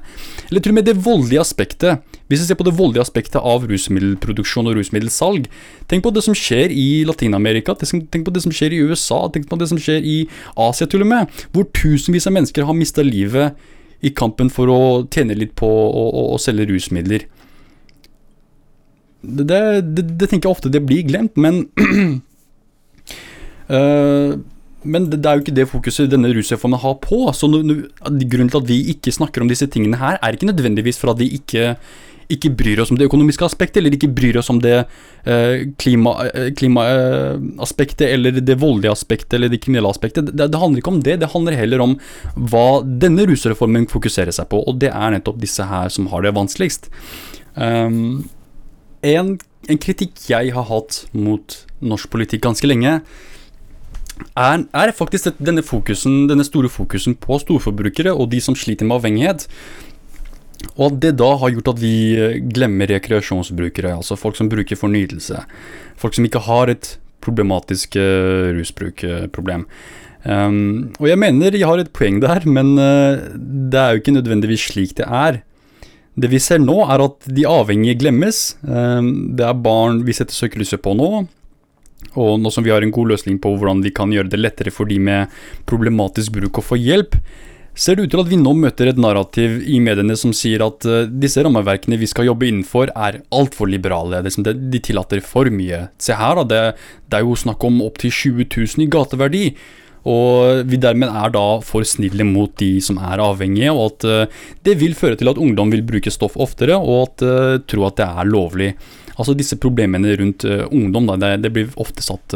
Eller 0.50 0.62
til 0.62 0.74
og 0.74 0.78
med 0.78 0.86
det 0.86 0.96
voldelige 1.02 1.42
aspektet. 1.42 2.06
Hvis 2.30 2.44
vi 2.44 2.50
ser 2.52 2.60
på 2.60 2.68
det 2.68 2.76
voldelige 2.78 3.02
aspektet 3.02 3.40
av 3.42 3.66
rusmiddelproduksjon 3.66 4.70
og 4.70 4.78
rusmiddelsalg, 4.78 5.50
tenk 5.90 6.06
på 6.06 6.14
det 6.14 6.22
som 6.24 6.36
skjer 6.36 6.70
i 6.70 7.02
Latin-Amerika, 7.08 7.74
tenk 7.82 8.22
på 8.24 8.34
det 8.34 8.44
som 8.46 8.54
skjer 8.54 8.76
i 8.76 8.82
USA, 8.86 9.24
tenk 9.32 9.50
på 9.50 9.58
det 9.58 9.72
som 9.72 9.80
skjer 9.80 10.06
i 10.06 10.18
Asia 10.54 10.86
til 10.86 11.02
og 11.02 11.10
med, 11.10 11.44
hvor 11.52 11.66
tusenvis 11.74 12.28
av 12.30 12.36
mennesker 12.38 12.68
har 12.68 12.78
mista 12.78 13.02
livet 13.04 13.56
i 14.02 14.10
kampen 14.16 14.50
for 14.52 14.70
å 14.72 14.80
tjene 15.12 15.36
litt 15.38 15.54
på 15.58 15.68
å, 15.68 16.04
å, 16.10 16.24
å 16.34 16.40
selge 16.42 16.66
rusmidler. 16.70 17.26
Det, 19.22 19.44
det, 19.46 20.02
det, 20.18 20.26
tenker 20.26 20.48
jeg 20.48 20.56
ofte 20.56 20.72
det 20.72 20.82
blir 20.82 21.06
glemt, 21.06 21.38
men 21.38 21.64
uh, 23.70 24.34
Men 24.82 25.04
det, 25.06 25.20
er 25.22 25.36
jo 25.38 25.44
ikke 25.44 25.54
det 25.54 25.68
fokuset 25.70 26.10
denne 26.10 26.32
rusreformen 26.34 26.80
har 26.82 26.96
på. 26.98 27.20
Så 27.38 27.46
no, 27.46 27.60
no, 27.62 27.74
Grunnen 28.02 28.48
til 28.50 28.58
at 28.58 28.66
vi 28.66 28.80
ikke 28.90 29.14
snakker 29.14 29.44
om 29.44 29.50
disse 29.50 29.68
tingene 29.70 30.00
her, 30.00 30.16
er 30.18 30.34
ikke 30.34 30.48
nødvendigvis 30.48 30.98
for 30.98 31.12
at 31.12 31.20
vi 31.22 31.28
ikke 31.36 31.76
ikke 32.34 32.52
bryr 32.56 32.82
oss 32.82 32.92
om 32.92 32.98
det 32.98 33.08
økonomiske 33.08 33.46
aspektet, 33.46 33.80
eller 33.80 33.96
ikke 33.96 34.10
bryr 34.12 34.38
oss 34.40 34.50
om 34.52 34.60
det 34.62 34.74
eh, 34.80 35.64
klimaaspektet, 35.80 36.58
klima, 36.58 36.86
eh, 36.88 38.12
eller 38.12 38.40
det 38.40 38.58
voldelige 38.60 38.92
aspektet, 38.92 39.36
eller 39.38 39.52
det 39.52 39.62
kriminelle 39.64 39.90
aspektet. 39.90 40.30
Det, 40.30 40.48
det, 40.48 40.60
handler 40.60 40.82
ikke 40.82 40.94
om 40.94 41.02
det, 41.04 41.18
det 41.22 41.32
handler 41.32 41.58
heller 41.58 41.84
om 41.84 41.96
hva 42.36 42.82
denne 42.84 43.26
rusreformen 43.28 43.88
fokuserer 43.90 44.34
seg 44.34 44.50
på, 44.52 44.62
og 44.62 44.80
det 44.82 44.92
er 44.92 45.16
nettopp 45.16 45.40
disse 45.42 45.66
her 45.68 45.92
som 45.92 46.08
har 46.12 46.24
det 46.24 46.34
vanskeligst. 46.36 46.88
Um, 47.56 48.24
en, 49.04 49.36
en 49.68 49.82
kritikk 49.82 50.24
jeg 50.30 50.54
har 50.54 50.66
hatt 50.70 51.04
mot 51.12 51.58
norsk 51.82 52.10
politikk 52.12 52.44
ganske 52.46 52.68
lenge, 52.68 53.00
er, 54.36 54.64
er, 54.72 54.92
faktisk 54.94 55.38
denne, 55.42 55.64
fokusen, 55.66 56.26
denne 56.30 56.44
store 56.46 56.70
fokusen 56.70 57.16
på 57.18 57.38
storforbrukere 57.42 58.12
og 58.14 58.30
de 58.32 58.40
som 58.44 58.56
sliter 58.58 58.86
med 58.86 59.00
avhengighet. 59.00 59.48
Og 60.76 60.86
at 60.88 60.98
det 61.04 61.14
da 61.20 61.30
har 61.40 61.52
gjort 61.54 61.72
at 61.74 61.82
vi 61.82 61.94
eh, 62.16 62.38
glemmer 62.52 62.90
rekreasjonsbrukere, 62.90 63.96
altså 63.98 64.18
folk 64.18 64.38
som 64.38 64.50
bruker 64.52 64.78
fornyelse. 64.78 65.42
Folk 66.00 66.16
som 66.16 66.28
ikke 66.28 66.44
har 66.48 66.72
et 66.72 66.96
problematisk 67.22 67.94
uh, 68.00 68.50
rusbrukproblem. 68.56 69.66
Um, 70.22 70.92
og 70.98 71.06
jeg 71.06 71.18
mener 71.18 71.54
jeg 71.54 71.66
har 71.66 71.78
et 71.78 71.92
poeng 71.94 72.20
der, 72.22 72.42
men 72.50 72.74
uh, 72.78 73.22
det 73.38 73.78
er 73.78 73.92
jo 73.92 74.02
ikke 74.02 74.16
nødvendigvis 74.16 74.66
slik 74.72 74.96
det 74.98 75.06
er. 75.06 75.38
Det 76.18 76.28
vi 76.32 76.40
ser 76.42 76.60
nå, 76.62 76.80
er 76.92 77.04
at 77.06 77.30
de 77.30 77.46
avhengige 77.48 78.00
glemmes. 78.02 78.56
Um, 78.66 79.32
det 79.38 79.46
er 79.46 79.62
barn 79.64 80.02
vi 80.06 80.16
setter 80.16 80.34
søkelyset 80.34 80.82
på 80.84 80.96
nå. 80.98 81.12
Og 82.18 82.34
nå 82.42 82.50
som 82.52 82.66
vi 82.66 82.72
har 82.74 82.84
en 82.84 82.92
god 82.92 83.14
løsning 83.14 83.38
på 83.40 83.54
hvordan 83.56 83.80
vi 83.84 83.94
kan 83.94 84.12
gjøre 84.12 84.32
det 84.32 84.40
lettere 84.40 84.74
for 84.74 84.90
de 84.90 84.98
med 85.00 85.32
problematisk 85.70 86.34
bruk 86.34 86.58
å 86.58 86.66
få 86.72 86.78
hjelp, 86.80 87.16
ser 87.74 87.96
det 87.96 88.06
ut 88.06 88.12
til 88.12 88.20
at 88.20 88.30
vi 88.30 88.38
nå 88.40 88.52
møter 88.58 88.90
et 88.90 89.00
narrativ 89.00 89.60
i 89.64 89.78
mediene 89.82 90.16
som 90.18 90.34
sier 90.36 90.64
at 90.64 90.84
uh, 90.88 91.04
disse 91.08 91.42
rammeverkene 91.44 91.98
vi 92.00 92.08
skal 92.10 92.28
jobbe 92.28 92.48
innenfor, 92.48 92.92
er 92.92 93.22
altfor 93.32 93.70
liberale. 93.70 94.22
Det, 94.24 94.56
de 94.72 94.82
tillater 94.82 95.22
for 95.24 95.48
mye. 95.52 95.86
Se 96.02 96.16
her, 96.18 96.40
da. 96.42 96.44
Det, 96.48 96.62
det 97.08 97.20
er 97.20 97.24
jo 97.26 97.38
snakk 97.38 97.64
om 97.68 97.80
opptil 97.84 98.12
20 98.12 98.48
000 98.50 98.84
i 98.84 98.90
gateverdi. 98.92 99.44
Og 100.12 100.66
vi 100.66 100.80
dermed 100.82 101.12
er 101.14 101.30
da 101.32 101.44
for 101.62 101.86
snille 101.86 102.26
mot 102.26 102.50
de 102.58 102.72
som 102.82 102.98
er 102.98 103.22
avhengige, 103.22 103.72
og 103.72 103.92
at 103.92 104.08
uh, 104.08 104.48
det 104.66 104.76
vil 104.80 104.96
føre 104.98 105.16
til 105.16 105.32
at 105.32 105.40
ungdom 105.40 105.72
vil 105.72 105.84
bruke 105.86 106.12
stoff 106.12 106.36
oftere, 106.36 106.76
og 106.76 107.06
at 107.06 107.24
uh, 107.24 107.60
tro 107.64 107.86
at 107.88 108.00
det 108.02 108.08
er 108.08 108.32
lovlig. 108.32 108.72
Altså 109.12 109.36
disse 109.36 109.56
problemene 109.60 110.16
rundt 110.18 110.44
ungdom, 110.72 111.06
da, 111.06 111.18
det, 111.20 111.36
det, 111.44 111.50
blir 111.52 111.74
ofte 111.80 112.02
satt, 112.02 112.32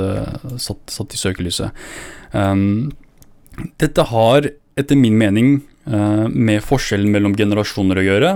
satt, 0.61 0.83
satt 0.93 1.15
i 1.17 1.19
søkelyset. 1.19 1.87
Um, 2.37 2.93
dette 3.81 4.05
har 4.13 4.51
etter 4.77 4.97
min 4.97 5.17
mening 5.19 5.61
eh, 5.89 6.29
med 6.29 6.65
forskjellen 6.65 7.11
mellom 7.13 7.35
generasjoner 7.37 8.01
å 8.01 8.07
gjøre. 8.07 8.33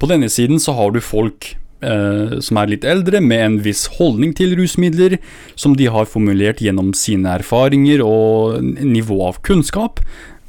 På 0.00 0.08
denne 0.08 0.30
siden 0.32 0.60
så 0.62 0.72
har 0.78 0.94
du 0.94 1.02
folk 1.04 1.50
eh, 1.84 2.38
som 2.40 2.60
er 2.60 2.72
litt 2.72 2.86
eldre, 2.88 3.20
med 3.20 3.44
en 3.44 3.58
viss 3.64 3.84
holdning 3.98 4.32
til 4.36 4.56
rusmidler, 4.56 5.18
som 5.54 5.76
de 5.76 5.90
har 5.92 6.08
formulert 6.08 6.62
gjennom 6.64 6.94
sine 6.96 7.36
erfaringer 7.36 8.04
og 8.04 8.62
nivå 8.80 9.20
av 9.28 9.42
kunnskap. 9.46 10.00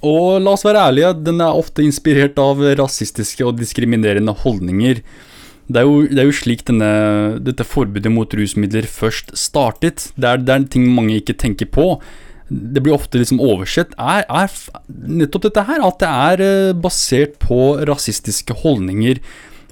Og 0.07 0.37
la 0.45 0.53
oss 0.53 0.63
være 0.63 0.85
ærlige, 0.91 1.15
den 1.25 1.41
er 1.43 1.57
ofte 1.57 1.83
inspirert 1.83 2.37
av 2.39 2.61
rasistiske 2.79 3.43
og 3.43 3.57
diskriminerende 3.59 4.35
holdninger. 4.45 5.01
Det 5.67 5.81
er 5.81 5.89
jo, 5.89 6.05
det 6.07 6.21
er 6.21 6.29
jo 6.29 6.37
slik 6.37 6.63
denne, 6.69 6.91
dette 7.43 7.65
forbudet 7.67 8.13
mot 8.13 8.31
rusmidler 8.39 8.87
først 8.87 9.33
startet. 9.35 10.13
Det 10.15 10.29
er, 10.29 10.39
det 10.39 10.53
er 10.53 10.69
ting 10.71 10.87
mange 10.95 11.17
ikke 11.19 11.35
tenker 11.35 11.67
på 11.67 11.89
det 12.47 12.83
blir 12.83 12.95
ofte 12.95 13.19
liksom 13.19 13.41
oversett, 13.43 13.93
er, 13.99 14.23
er, 14.27 14.53
nettopp 14.87 15.49
dette 15.49 15.65
her. 15.67 15.83
At 15.83 15.99
det 16.03 16.13
er 16.13 16.45
eh, 16.45 16.77
basert 16.77 17.37
på 17.43 17.61
rasistiske 17.87 18.55
holdninger. 18.63 19.21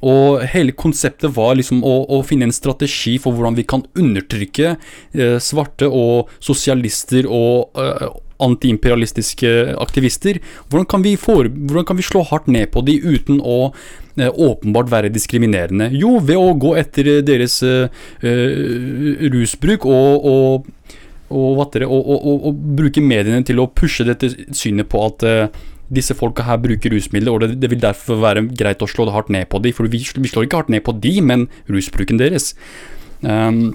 Og 0.06 0.44
hele 0.52 0.76
konseptet 0.76 1.32
var 1.34 1.56
liksom 1.58 1.82
å, 1.88 1.96
å 2.12 2.20
finne 2.28 2.50
en 2.50 2.56
strategi 2.56 3.16
for 3.22 3.34
hvordan 3.34 3.56
vi 3.58 3.66
kan 3.68 3.86
undertrykke 3.98 4.76
eh, 4.76 5.40
svarte 5.42 5.88
og 5.90 6.32
sosialister 6.44 7.30
og 7.32 7.80
eh, 7.80 8.08
antiimperialistiske 8.44 9.52
aktivister. 9.82 10.42
Hvordan 10.70 10.90
kan, 10.92 11.06
for, 11.22 11.48
hvordan 11.48 11.88
kan, 11.88 11.98
vi 11.98 12.06
slå 12.06 12.26
hardt 12.28 12.50
ned 12.52 12.72
på 12.74 12.84
de 12.86 12.98
uten 13.00 13.40
å 13.40 13.72
eh, 14.20 14.30
åpenbart 14.30 14.92
være 14.92 15.14
diskriminerende? 15.16 15.90
Jo, 15.96 16.18
ved 16.20 16.40
å 16.40 16.54
gå 16.60 16.76
etter 16.80 17.24
deres 17.26 17.62
eh, 17.64 17.88
eh, 18.22 19.26
rusbruk 19.32 19.88
og, 19.88 20.28
og 20.28 21.02
og, 21.30 21.62
og, 21.74 22.10
og, 22.12 22.36
og, 22.46 22.60
bruke 22.78 23.02
mediene 23.02 23.46
til 23.46 23.62
å 23.62 23.70
pushe 23.74 24.06
dette 24.06 24.30
synet 24.54 24.90
på 24.92 25.02
at 25.08 25.26
uh, 25.26 25.64
disse 25.94 26.14
folka 26.18 26.46
her 26.46 26.60
bruker 26.62 26.94
rusmidler, 26.94 27.32
og 27.34 27.42
det, 27.46 27.56
det, 27.62 27.72
vil 27.72 27.82
derfor 27.82 28.22
være 28.22 28.46
greit 28.58 28.84
å 28.84 28.90
slå 28.90 29.08
det 29.08 29.16
hardt 29.16 29.32
ned 29.34 29.50
på 29.50 29.62
dem. 29.64 29.74
For 29.76 29.90
vi, 29.90 30.02
vi, 30.02 30.30
slår 30.30 30.48
ikke 30.48 30.62
hardt 30.62 30.74
ned 30.74 30.86
på 30.86 30.94
de, 31.02 31.16
men 31.26 31.48
rusbruken 31.72 32.22
deres. 32.22 32.54
Um, 33.22 33.74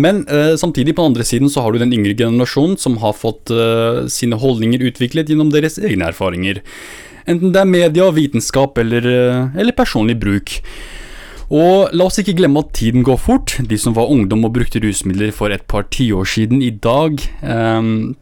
Men 0.00 0.22
uh, 0.32 0.56
samtidig, 0.56 0.94
på 0.96 1.04
den 1.04 1.12
andre 1.12 1.26
siden, 1.28 1.50
så 1.52 1.60
har 1.60 1.74
du 1.74 1.78
den 1.78 1.92
yngre 1.92 2.14
generasjonen 2.16 2.78
som 2.80 2.96
har 3.02 3.12
fått 3.12 3.52
uh, 3.52 4.08
sine 4.08 4.38
holdninger 4.40 4.80
utviklet 4.88 5.28
gjennom 5.28 5.50
deres 5.52 5.76
egne 5.76 6.08
erfaringer. 6.08 6.62
Enten 7.28 7.52
det 7.52 7.60
er 7.60 7.68
media, 7.68 8.08
vitenskap 8.10 8.80
eller, 8.80 9.06
eller 9.54 9.76
personlig 9.76 10.16
bruk. 10.20 10.56
Og 11.54 11.94
la 11.94 12.08
oss 12.08 12.18
ikke 12.18 12.34
glemme 12.40 12.64
at 12.64 12.72
tiden 12.74 13.04
går 13.06 13.18
fort. 13.20 13.54
De 13.62 13.78
som 13.78 13.94
var 13.94 14.10
ungdom 14.10 14.46
og 14.46 14.56
brukte 14.56 14.82
rusmidler 14.82 15.30
for 15.34 15.54
et 15.54 15.66
par 15.70 15.86
tiår 15.94 16.26
siden, 16.26 16.62
i 16.64 16.72
dag 16.72 17.20
um, 17.46 18.14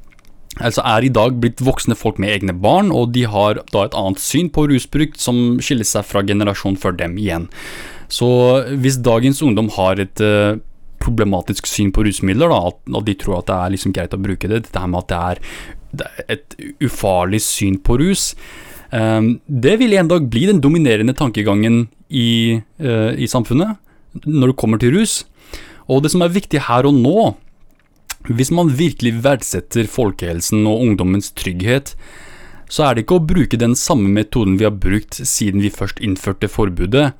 altså 0.60 0.84
er 0.84 1.06
i 1.06 1.12
dag 1.12 1.38
blitt 1.40 1.62
voksne 1.64 1.96
folk 1.96 2.18
med 2.20 2.34
egne 2.34 2.52
barn, 2.52 2.90
og 2.92 3.14
de 3.14 3.24
har 3.30 3.62
da 3.72 3.86
et 3.86 3.96
annet 3.96 4.20
syn 4.20 4.50
på 4.52 4.66
rusbruk 4.68 5.16
som 5.20 5.62
skiller 5.64 5.88
seg 5.88 6.04
fra 6.08 6.24
generasjonen 6.28 6.76
før 6.80 6.98
dem 6.98 7.16
igjen. 7.20 7.48
Så 8.12 8.28
hvis 8.82 9.00
dagens 9.00 9.40
ungdom 9.44 9.70
har 9.78 10.02
et 10.02 10.20
uh, 10.20 10.58
problematisk 11.02 11.70
syn 11.70 11.94
på 11.94 12.04
rusmidler, 12.04 12.52
da, 12.52 12.68
at, 12.68 13.06
de 13.06 13.16
tror 13.16 13.40
at 13.40 13.48
det 13.48 13.56
er 13.56 13.72
liksom 13.76 13.96
greit 13.96 14.12
å 14.12 14.20
bruke 14.20 14.50
det, 14.50 14.66
dette 14.66 14.84
med 14.84 15.00
at 15.00 15.40
det 15.96 16.10
er 16.10 16.36
et 16.36 16.60
ufarlig 16.84 17.40
syn 17.44 17.80
på 17.80 17.96
rus, 18.02 18.34
um, 18.92 19.38
det 19.48 19.78
vil 19.80 19.96
en 19.96 20.12
dag 20.12 20.28
bli 20.28 20.44
den 20.52 20.60
dominerende 20.60 21.16
tankegangen 21.16 21.86
i, 22.12 22.60
uh, 22.84 23.12
i 23.16 23.28
samfunnet 23.30 23.80
når 24.28 24.52
det 24.52 24.58
kommer 24.60 24.80
til 24.80 24.94
rus. 24.98 25.22
Og 25.88 26.04
det 26.04 26.12
som 26.12 26.24
er 26.24 26.34
viktig 26.34 26.66
her 26.68 26.86
og 26.88 26.98
nå, 26.98 27.32
hvis 28.30 28.52
man 28.54 28.70
virkelig 28.78 29.16
verdsetter 29.24 29.88
folkehelsen 29.90 30.66
og 30.68 30.84
ungdommens 30.84 31.32
trygghet, 31.34 31.96
så 32.72 32.86
er 32.86 32.94
det 32.94 33.04
ikke 33.04 33.18
å 33.18 33.26
bruke 33.32 33.58
den 33.60 33.74
samme 33.76 34.08
metoden 34.14 34.56
vi 34.60 34.66
har 34.68 34.76
brukt 34.76 35.18
siden 35.18 35.64
vi 35.64 35.72
først 35.72 36.00
innførte 36.04 36.48
forbudet. 36.48 37.10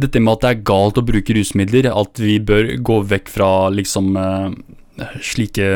Dette 0.00 0.22
med 0.22 0.38
at 0.38 0.42
det 0.42 0.50
er 0.50 0.66
galt 0.70 0.98
å 0.98 1.04
bruke 1.06 1.36
rusmidler, 1.36 1.90
at 1.92 2.18
vi 2.18 2.38
bør 2.42 2.72
gå 2.80 2.96
vekk 3.10 3.28
fra 3.30 3.50
liksom 3.74 4.16
eh, 4.16 4.48
slike 5.22 5.66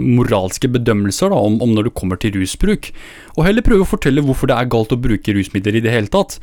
moralske 0.00 0.70
bedømmelser 0.72 1.30
da, 1.30 1.38
om, 1.38 1.60
om, 1.62 1.74
når 1.76 1.90
det 1.90 1.96
kommer 2.00 2.18
til 2.20 2.34
rusbruk, 2.38 2.90
og 3.36 3.44
heller 3.46 3.66
prøve 3.66 3.84
å 3.84 3.92
fortelle 3.92 4.24
hvorfor 4.24 4.50
det 4.50 4.56
er 4.56 4.72
galt 4.72 4.96
å 4.96 5.00
bruke 5.00 5.36
rusmidler 5.36 5.78
i 5.78 5.84
det 5.84 5.94
hele 5.94 6.10
tatt. 6.12 6.38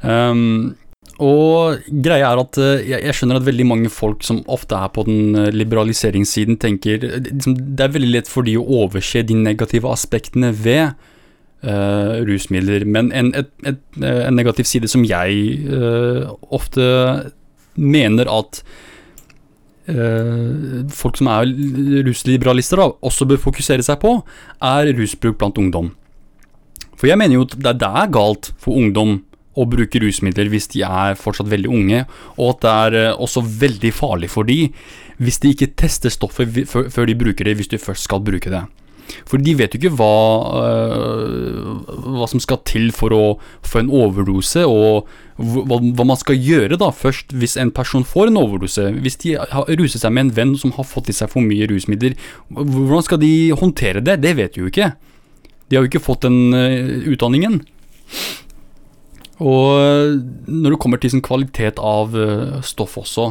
Um, 0.00 0.78
og 1.20 1.80
greia 2.04 2.30
er 2.30 2.40
at 2.40 2.58
eh, 2.60 2.82
jeg, 2.94 3.14
skjønner 3.16 3.40
at 3.40 3.46
veldig 3.46 3.66
mange 3.68 3.90
folk 3.92 4.24
som 4.24 4.40
ofte 4.52 4.76
er 4.76 4.90
på 4.92 5.04
den 5.08 5.36
eh, 5.36 5.50
liberaliseringssiden, 5.52 6.56
tenker 6.60 7.00
liksom, 7.00 7.56
Det 7.76 7.84
er 7.84 7.94
veldig 7.94 8.12
lett 8.14 8.28
for 8.28 8.48
de 8.48 8.56
å 8.56 8.64
overse 8.84 9.22
de 9.28 9.36
negative 9.36 9.90
aspektene 9.92 10.52
ved 10.56 10.94
uh, 11.64 12.20
rusmidler. 12.24 12.86
Men 12.88 13.12
en, 13.16 13.32
et, 13.36 13.52
et, 13.68 13.82
en, 14.00 14.36
negativ 14.36 14.68
side 14.68 14.88
som 14.88 15.04
jeg 15.04 15.60
uh, 15.68 16.32
ofte 16.56 16.84
mener 17.76 18.28
at 18.32 18.62
uh, 19.92 20.84
folk 20.88 21.20
som 21.20 21.32
er 21.32 21.52
rusliberalister, 22.08 22.80
da, 22.80 22.92
også 23.04 23.28
bør 23.28 23.44
fokusere 23.44 23.84
seg 23.84 24.00
på, 24.00 24.18
er 24.64 24.92
rusbruk 24.96 25.40
blant 25.40 25.60
ungdom. 25.60 25.92
For 26.96 27.08
jeg 27.08 27.20
mener 27.20 27.36
jo 27.36 27.48
at 27.48 27.60
det 27.60 27.92
er 27.92 28.12
galt 28.12 28.54
for 28.60 28.76
ungdom 28.80 29.20
å 29.58 29.66
bruke 29.66 30.02
rusmidler 30.02 30.50
hvis 30.52 30.70
de 30.74 30.84
er 30.86 31.18
fortsatt 31.18 31.50
veldig 31.50 31.70
unge, 31.70 32.04
og 32.38 32.52
at 32.54 32.60
det 32.64 32.74
er 32.74 32.98
eh, 33.00 33.14
også 33.16 33.42
veldig 33.42 33.94
farlig 33.94 34.30
for 34.32 34.48
de 34.48 34.68
hvis 35.20 35.40
de 35.42 35.52
ikke 35.52 35.72
tester 35.76 36.12
stoffet 36.12 36.62
før 36.70 37.08
de 37.08 37.18
bruker 37.18 37.44
det, 37.44 37.58
hvis 37.58 37.68
de 37.68 37.80
først 37.80 38.06
skal 38.08 38.22
bruke 38.24 38.52
det. 38.52 38.62
For 39.28 39.42
de 39.42 39.54
vet 39.58 39.74
jo 39.74 39.80
ikke 39.80 39.96
hva, 39.98 40.14
øh, 40.60 41.82
hva 42.16 42.28
som 42.30 42.42
skal 42.42 42.60
til 42.68 42.90
for 42.94 43.14
å 43.14 43.24
få 43.66 43.82
en 43.82 43.92
overdose, 44.00 44.64
og 44.64 45.08
hva, 45.36 45.80
hva, 45.80 46.06
man 46.06 46.18
skal 46.20 46.38
gjøre 46.38 46.78
da 46.80 46.90
først 46.94 47.34
hvis 47.36 47.56
en 47.60 47.72
person 47.74 48.06
får 48.06 48.30
en 48.30 48.40
overdose. 48.40 48.86
Hvis 49.02 49.20
de 49.24 49.36
har 49.40 49.70
ruset 49.80 50.02
seg 50.02 50.14
med 50.14 50.28
en 50.28 50.34
venn 50.38 50.54
som 50.60 50.74
har 50.76 50.88
fått 50.88 51.10
i 51.12 51.16
seg 51.16 51.32
for 51.32 51.44
mye 51.44 51.68
rusmidler, 51.70 52.16
hvordan 52.50 53.06
skal 53.06 53.22
de 53.22 53.32
håndtere 53.60 54.04
det? 54.04 54.20
Det 54.24 54.36
vet 54.38 54.56
de 54.56 54.64
jo 54.64 54.70
ikke. 54.70 54.92
De 55.68 55.78
har 55.78 55.84
jo 55.84 55.90
ikke 55.92 56.02
fått 56.02 56.26
den 56.26 56.54
uh, 56.54 57.10
utdanningen. 57.12 57.60
Og 59.40 60.20
når 60.46 60.74
det 60.74 60.80
kommer 60.82 61.00
til 61.00 61.14
sånn 61.14 61.24
kvalitet 61.24 61.80
av 61.80 62.12
uh, 62.12 62.60
stoff 62.66 62.98
også 63.00 63.30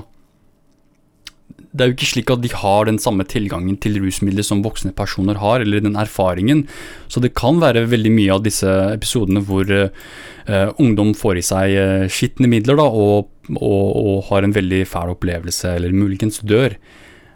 Det 1.70 1.84
er 1.84 1.92
jo 1.92 1.96
ikke 1.96 2.10
slik 2.10 2.32
at 2.34 2.42
de 2.42 2.50
har 2.50 2.88
den 2.90 2.98
samme 3.02 3.26
tilgangen 3.30 3.78
til 3.78 4.00
rusmidler 4.02 4.46
som 4.46 4.64
voksne 4.66 4.90
personer 4.98 5.38
har, 5.38 5.62
eller 5.62 5.84
den 5.86 6.00
erfaringen. 6.02 6.64
Så 7.08 7.22
det 7.22 7.36
kan 7.38 7.62
være 7.62 7.86
veldig 7.92 8.14
mye 8.16 8.40
av 8.40 8.46
disse 8.48 8.70
episodene 8.90 9.44
hvor 9.46 9.70
uh, 9.70 10.70
ungdom 10.82 11.14
får 11.18 11.42
i 11.42 11.46
seg 11.46 11.76
uh, 11.78 12.08
skitne 12.10 12.50
midler 12.50 12.80
da, 12.80 12.88
og, 12.90 13.30
og, 13.54 13.86
og, 14.02 14.16
har 14.32 14.48
en 14.48 14.56
veldig 14.56 14.82
fæl 14.90 15.14
opplevelse, 15.14 15.76
eller 15.78 15.94
muligens 15.94 16.42
dør. 16.42 16.74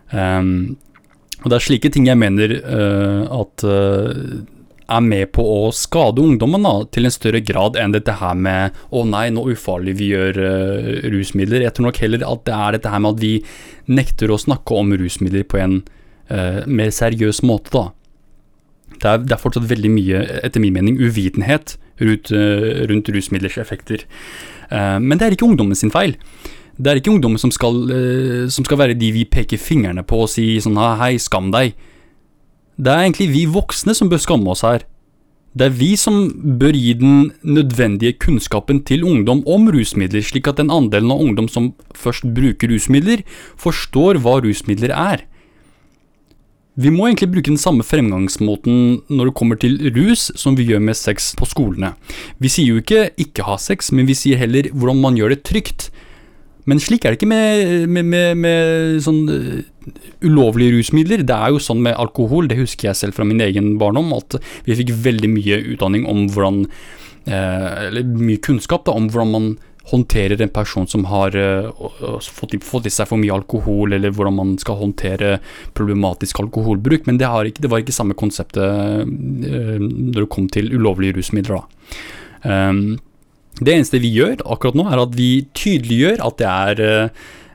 Um, 0.09 0.79
og 1.43 1.51
det 1.51 1.59
er 1.59 1.65
slike 1.67 1.93
ting 1.93 2.05
jeg 2.07 2.17
mener 2.17 2.53
at 2.63 3.63
er 4.89 5.03
med 5.03 5.31
på 5.35 5.43
å 5.43 5.71
skade 5.75 6.21
ungdommen 6.23 6.65
da, 6.65 6.73
til 6.91 7.07
en 7.07 7.13
større 7.13 7.41
grad 7.45 7.77
enn 7.79 7.93
dette 7.95 8.17
her 8.19 8.35
med 8.35 8.75
'å 8.91 9.03
nei, 9.07 9.29
nå 9.29 9.45
ufarlig 9.53 9.95
vi 9.99 10.11
gjør 10.13 10.39
uh, 10.39 11.09
rusmidler'. 11.13 11.63
Jeg 11.63 11.73
tror 11.73 11.89
nok 11.89 12.01
heller 12.03 12.25
at 12.27 12.45
det 12.45 12.55
er 12.55 12.71
dette 12.77 12.93
her 12.93 13.03
med 13.03 13.15
at 13.15 13.21
vi 13.21 13.33
nekter 13.87 14.31
å 14.31 14.39
snakke 14.39 14.75
om 14.75 14.91
rusmidler 14.91 15.43
på 15.43 15.59
en 15.59 15.83
uh, 16.31 16.63
mer 16.67 16.91
seriøs 16.91 17.43
måte, 17.43 17.71
da. 17.71 17.85
Det 18.93 19.09
er, 19.09 19.23
det 19.23 19.31
er, 19.35 19.41
fortsatt 19.41 19.69
veldig 19.69 19.91
mye, 19.91 20.19
etter 20.43 20.61
min 20.61 20.73
mening, 20.73 20.99
uvitenhet 20.99 21.77
rundt, 21.99 22.31
uh, 22.31 22.83
rundt 22.89 23.09
rusmidlers 23.09 23.57
effekter. 23.57 24.05
men 24.73 25.19
det 25.19 25.21
er 25.21 25.33
ikke 25.35 25.45
ungdommen 25.45 25.75
sin 25.75 25.91
feil. 25.91 26.15
Det 26.81 26.89
er 26.89 26.97
ikke 26.97 27.11
ungdommen 27.11 27.37
som 27.37 27.51
skal, 27.51 27.75
som 28.49 28.65
skal 28.65 28.77
være 28.79 28.95
de 28.97 29.11
vi 29.13 29.25
peker 29.29 29.59
fingrene 29.61 30.01
på 30.01 30.23
og 30.23 30.29
si 30.29 30.57
sånn 30.57 30.73
'hei, 30.73 31.19
skam 31.21 31.51
deg'. 31.53 31.75
Det 32.77 32.89
er 32.89 33.05
egentlig 33.05 33.29
vi 33.33 33.45
voksne 33.45 33.93
som 33.93 34.09
bør 34.09 34.21
skamme 34.21 34.49
oss 34.53 34.63
her. 34.65 34.85
Det 35.53 35.67
er 35.67 35.75
vi 35.77 35.91
som 35.99 36.31
bør 36.57 36.73
gi 36.73 36.95
den 36.97 37.27
nødvendige 37.45 38.17
kunnskapen 38.17 38.79
til 38.87 39.03
ungdom 39.05 39.43
om 39.45 39.67
rusmidler, 39.69 40.23
slik 40.25 40.49
at 40.49 40.57
den 40.57 40.73
andelen 40.73 41.13
av 41.13 41.21
ungdom 41.21 41.47
som 41.47 41.75
først 41.93 42.25
bruker 42.33 42.73
rusmidler, 42.73 43.21
forstår 43.61 44.17
hva 44.23 44.39
rusmidler 44.41 44.89
er. 44.89 45.27
Vi 46.73 46.89
må 46.89 47.05
egentlig 47.05 47.29
bruke 47.35 47.51
den 47.51 47.61
samme 47.61 47.85
fremgangsmåten 47.85 49.03
når 49.05 49.29
det 49.29 49.35
kommer 49.37 49.59
til 49.61 49.77
rus, 49.93 50.31
som 50.33 50.57
vi 50.57 50.65
gjør 50.71 50.81
med 50.81 50.97
sex 50.97 51.35
på 51.37 51.45
skolene. 51.45 51.91
Vi 52.41 52.49
sier 52.49 52.73
jo 52.73 52.81
ikke 52.81 53.11
'ikke 53.13 53.45
ha 53.45 53.57
sex', 53.61 53.91
men 53.93 54.07
vi 54.07 54.17
sier 54.17 54.37
heller 54.37 54.73
hvordan 54.73 55.01
man 55.01 55.15
gjør 55.15 55.29
det 55.29 55.43
trygt. 55.43 55.92
Men 56.69 56.79
slik 56.79 57.03
er 57.03 57.13
det 57.13 57.19
ikke 57.19 57.31
med, 57.31 57.89
med, 57.91 58.07
med, 58.07 58.39
med 58.39 59.01
sånn 59.03 59.21
uh, 59.27 59.91
ulovlige 60.23 60.77
rusmidler. 60.77 61.25
Det 61.27 61.35
er 61.35 61.53
jo 61.53 61.61
sånn 61.63 61.83
med 61.83 61.97
alkohol, 61.99 62.47
det 62.51 62.59
husker 62.61 62.91
jeg 62.91 62.99
selv 62.99 63.17
fra 63.17 63.27
min 63.27 63.43
egen 63.43 63.75
barndom, 63.81 64.13
at 64.15 64.39
vi 64.67 64.77
fikk 64.79 64.95
veldig 65.03 65.31
mye 65.33 65.59
utdanning 65.75 66.07
om 66.09 66.25
hvordan 66.31 66.63
uh, 66.63 67.69
Eller 67.89 68.07
mye 68.07 68.41
kunnskap 68.43 68.87
da, 68.87 68.95
om 68.95 69.11
hvordan 69.11 69.35
man 69.35 69.53
håndterer 69.91 70.39
en 70.39 70.51
person 70.55 70.87
som 70.87 71.03
har 71.11 71.35
uh, 71.35 72.19
fått, 72.23 72.55
fått, 72.63 72.87
i 72.87 72.93
seg 72.93 73.09
for 73.09 73.19
mye 73.19 73.35
alkohol, 73.35 73.97
eller 73.97 74.15
hvordan 74.15 74.39
man 74.39 74.53
skal 74.61 74.79
håndtere 74.79 75.37
problematisk 75.75 76.39
alkoholbruk. 76.45 77.09
Men 77.09 77.19
det, 77.19 77.27
ikke, 77.51 77.65
det 77.65 77.71
var 77.71 77.83
ikke 77.83 77.95
samme 77.95 78.15
konseptet 78.15 79.03
når 79.03 80.21
det 80.21 80.29
kom 80.31 80.47
til 80.47 80.71
ulovlige 80.71 81.19
rusmidler. 81.19 81.59
da. 81.59 81.89
Um, 82.43 83.01
det 83.61 83.75
eneste 83.75 84.01
vi 84.01 84.09
gjør 84.15 84.41
akkurat 84.49 84.77
nå, 84.77 84.87
er 84.89 85.01
at 85.03 85.15
vi 85.17 85.45
tydeliggjør 85.57 86.21
at 86.25 86.39
det 86.41 86.49
er 86.49 87.09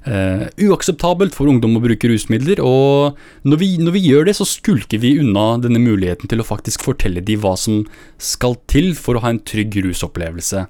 uh, 0.07 0.45
uakseptabelt 0.69 1.35
for 1.35 1.51
ungdom 1.51 1.79
å 1.79 1.83
bruke 1.83 2.11
rusmidler. 2.11 2.63
Og 2.63 3.19
når 3.49 3.63
vi, 3.63 3.71
når 3.83 3.97
vi, 3.97 4.05
gjør 4.13 4.29
det, 4.29 4.37
så 4.39 4.47
skulker 4.47 5.03
vi 5.03 5.17
unna 5.23 5.51
denne 5.63 5.83
muligheten 5.83 6.31
til 6.31 6.43
å 6.43 6.47
faktisk 6.47 6.87
fortelle 6.87 7.25
dem 7.25 7.43
hva 7.43 7.57
som 7.59 7.83
skal 8.23 8.57
til 8.71 8.93
for 8.99 9.19
å 9.19 9.25
ha 9.25 9.35
en 9.35 9.43
trygg 9.43 9.81
rusopplevelse. 9.89 10.69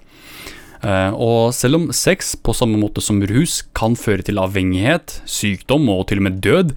Uh, 0.79 1.13
og 1.13 1.53
selv 1.57 1.81
om 1.81 1.87
sex, 1.93 2.33
på 2.39 2.55
samme 2.57 2.81
måte 2.81 3.05
som 3.05 3.21
rus, 3.29 3.61
kan 3.77 3.99
føre 3.99 4.25
til 4.25 4.41
avhengighet, 4.41 5.21
sykdom 5.29 5.91
og 5.93 6.07
til 6.09 6.23
og 6.23 6.29
med 6.31 6.41
død, 6.45 6.73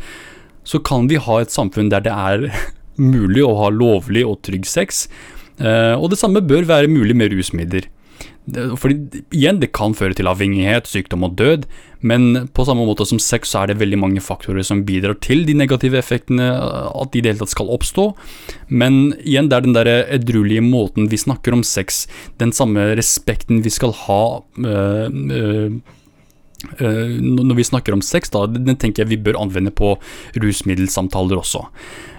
så 0.67 0.81
kan 0.83 1.07
vi 1.09 1.21
ha 1.21 1.39
et 1.41 1.53
samfunn 1.53 1.89
der 1.93 2.03
det 2.03 2.13
er 2.13 2.49
mulig 3.15 3.45
å 3.45 3.55
ha 3.61 3.71
lovlig 3.71 4.25
og 4.27 4.41
trygg 4.43 4.67
sex. 4.67 5.05
Uh, 5.61 5.95
og 5.95 6.11
det 6.11 6.19
samme 6.19 6.43
bør 6.43 6.67
være 6.67 6.91
mulig 6.91 7.15
med 7.15 7.31
rusmidler. 7.31 7.87
Fordi 8.51 9.21
igjen, 9.31 9.59
det 9.61 9.71
kan 9.77 9.93
føre 9.95 10.15
til 10.17 10.27
avhengighet, 10.27 10.89
sykdom 10.89 11.23
og 11.27 11.37
død, 11.39 11.67
men 12.01 12.49
på 12.55 12.65
samme 12.65 12.83
måte 12.87 13.05
som 13.07 13.21
sex, 13.21 13.51
så 13.53 13.61
er 13.61 13.71
det 13.71 13.79
veldig 13.79 13.99
mange 14.01 14.23
faktorer 14.23 14.65
som 14.65 14.81
bidrar 14.87 15.19
til 15.23 15.45
de 15.47 15.55
negative 15.57 15.99
effektene, 16.01 16.49
at 16.57 17.13
de 17.13 17.21
i 17.21 17.23
det 17.23 17.33
hele 17.33 17.43
tatt 17.43 17.53
skal 17.53 17.71
oppstå. 17.71 18.09
Men 18.73 19.13
igjen, 19.21 19.51
det 19.51 19.59
er 19.59 19.67
den 19.67 19.77
der 19.77 19.91
edruelige 20.17 20.65
måten 20.65 21.09
vi 21.11 21.21
snakker 21.21 21.55
om 21.55 21.63
sex, 21.63 22.05
den 22.41 22.53
samme 22.55 22.91
respekten 22.97 23.61
vi 23.63 23.73
skal 23.73 23.93
ha 24.07 24.23
øh, 24.65 25.09
øh, 26.81 27.17
når 27.21 27.55
vi 27.57 27.69
snakker 27.69 27.93
om 27.93 28.01
sex, 28.05 28.33
da, 28.33 28.45
den 28.49 28.77
tenker 28.77 29.03
jeg 29.03 29.13
vi 29.13 29.23
bør 29.29 29.39
anvende 29.41 29.73
på 29.73 29.95
rusmiddelsamtaler 30.41 31.41
også. 31.41 31.63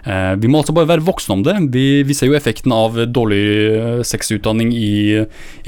Uh, 0.03 0.35
vi 0.43 0.51
må 0.51 0.59
altså 0.59 0.75
bare 0.75 0.91
være 0.91 1.07
voksne 1.07 1.37
om 1.37 1.43
det. 1.47 1.57
Vi, 1.75 2.03
vi 2.07 2.17
ser 2.17 2.31
jo 2.31 2.37
effekten 2.39 2.75
av 2.75 2.97
dårlig 3.15 3.43
uh, 3.79 4.05
sexutdanning 4.07 4.73
i 4.75 4.93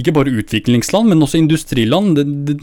ikke 0.00 0.14
bare 0.16 0.34
utviklingsland, 0.42 1.10
men 1.10 1.22
også 1.22 1.38
industriland. 1.42 2.16
Det, 2.18 2.24
det, 2.48 2.56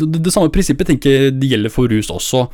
det, 0.00 0.22
det 0.24 0.34
samme 0.34 0.52
prinsippet 0.54 0.92
tenker 0.92 1.16
jeg 1.16 1.34
det 1.40 1.50
gjelder 1.52 1.74
for 1.74 1.90
rus 1.92 2.12
også. 2.12 2.46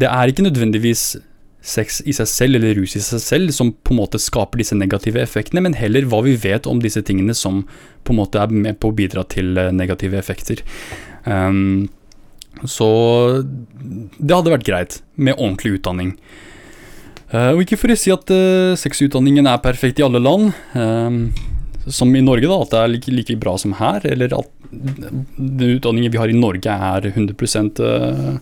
det 0.00 0.08
er 0.08 0.30
ikke 0.30 0.46
nødvendigvis 0.46 1.18
sex 1.60 2.00
i 2.08 2.14
seg 2.16 2.28
selv 2.28 2.58
eller 2.58 2.78
rus 2.78 2.96
i 2.96 3.02
seg 3.04 3.20
selv 3.20 3.52
som 3.52 3.72
på 3.72 3.92
en 3.92 4.00
måte 4.00 4.20
skaper 4.20 4.62
disse 4.62 4.76
negative 4.76 5.20
effektene, 5.20 5.62
men 5.64 5.76
heller 5.76 6.08
hva 6.08 6.22
vi 6.24 6.36
vet 6.40 6.68
om 6.70 6.80
disse 6.80 7.02
tingene 7.04 7.36
som 7.36 7.62
på 8.04 8.14
en 8.14 8.20
måte 8.22 8.40
er 8.40 8.52
med 8.52 8.80
på 8.80 8.90
å 8.90 8.96
bidra 8.96 9.26
til 9.28 9.58
eh, 9.60 9.72
negative 9.74 10.16
effekter. 10.18 10.62
Um, 11.24 11.90
så 12.64 12.88
det 13.44 14.34
hadde 14.34 14.54
vært 14.54 14.68
greit 14.68 15.00
med 15.16 15.36
ordentlig 15.36 15.78
utdanning. 15.78 16.14
Uh, 17.30 17.52
og 17.54 17.62
ikke 17.62 17.78
for 17.78 17.92
å 17.94 17.98
si 17.98 18.10
at 18.10 18.30
uh, 18.34 18.74
sexutdanningen 18.78 19.46
er 19.46 19.62
perfekt 19.62 20.00
i 20.00 20.04
alle 20.04 20.18
land, 20.22 20.50
um, 20.74 21.28
som 21.86 22.10
i 22.14 22.22
Norge, 22.24 22.48
da, 22.50 22.56
at 22.58 22.72
det 22.72 22.80
er 22.80 22.90
like, 22.90 23.12
like, 23.14 23.36
bra 23.40 23.54
som 23.58 23.76
her, 23.78 24.02
eller 24.06 24.34
at 24.34 24.50
den 24.70 25.76
utdanningen 25.76 26.10
vi 26.10 26.18
har 26.18 26.30
i 26.30 26.38
Norge 26.38 26.74
er 26.74 27.06
100 27.12 27.70
uh, 27.86 28.40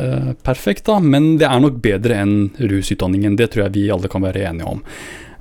uh, 0.00 0.32
perfekt, 0.46 0.88
da, 0.90 0.98
men 0.98 1.36
det 1.38 1.46
er 1.46 1.62
nok 1.62 1.78
bedre 1.84 2.18
enn 2.24 2.34
rusutdanningen. 2.58 3.38
Det 3.38 3.52
tror 3.52 3.66
jeg 3.66 3.76
vi 3.78 3.86
alle 3.94 4.10
kan 4.10 4.26
være 4.26 4.42
enige 4.50 4.74
om. 4.74 4.82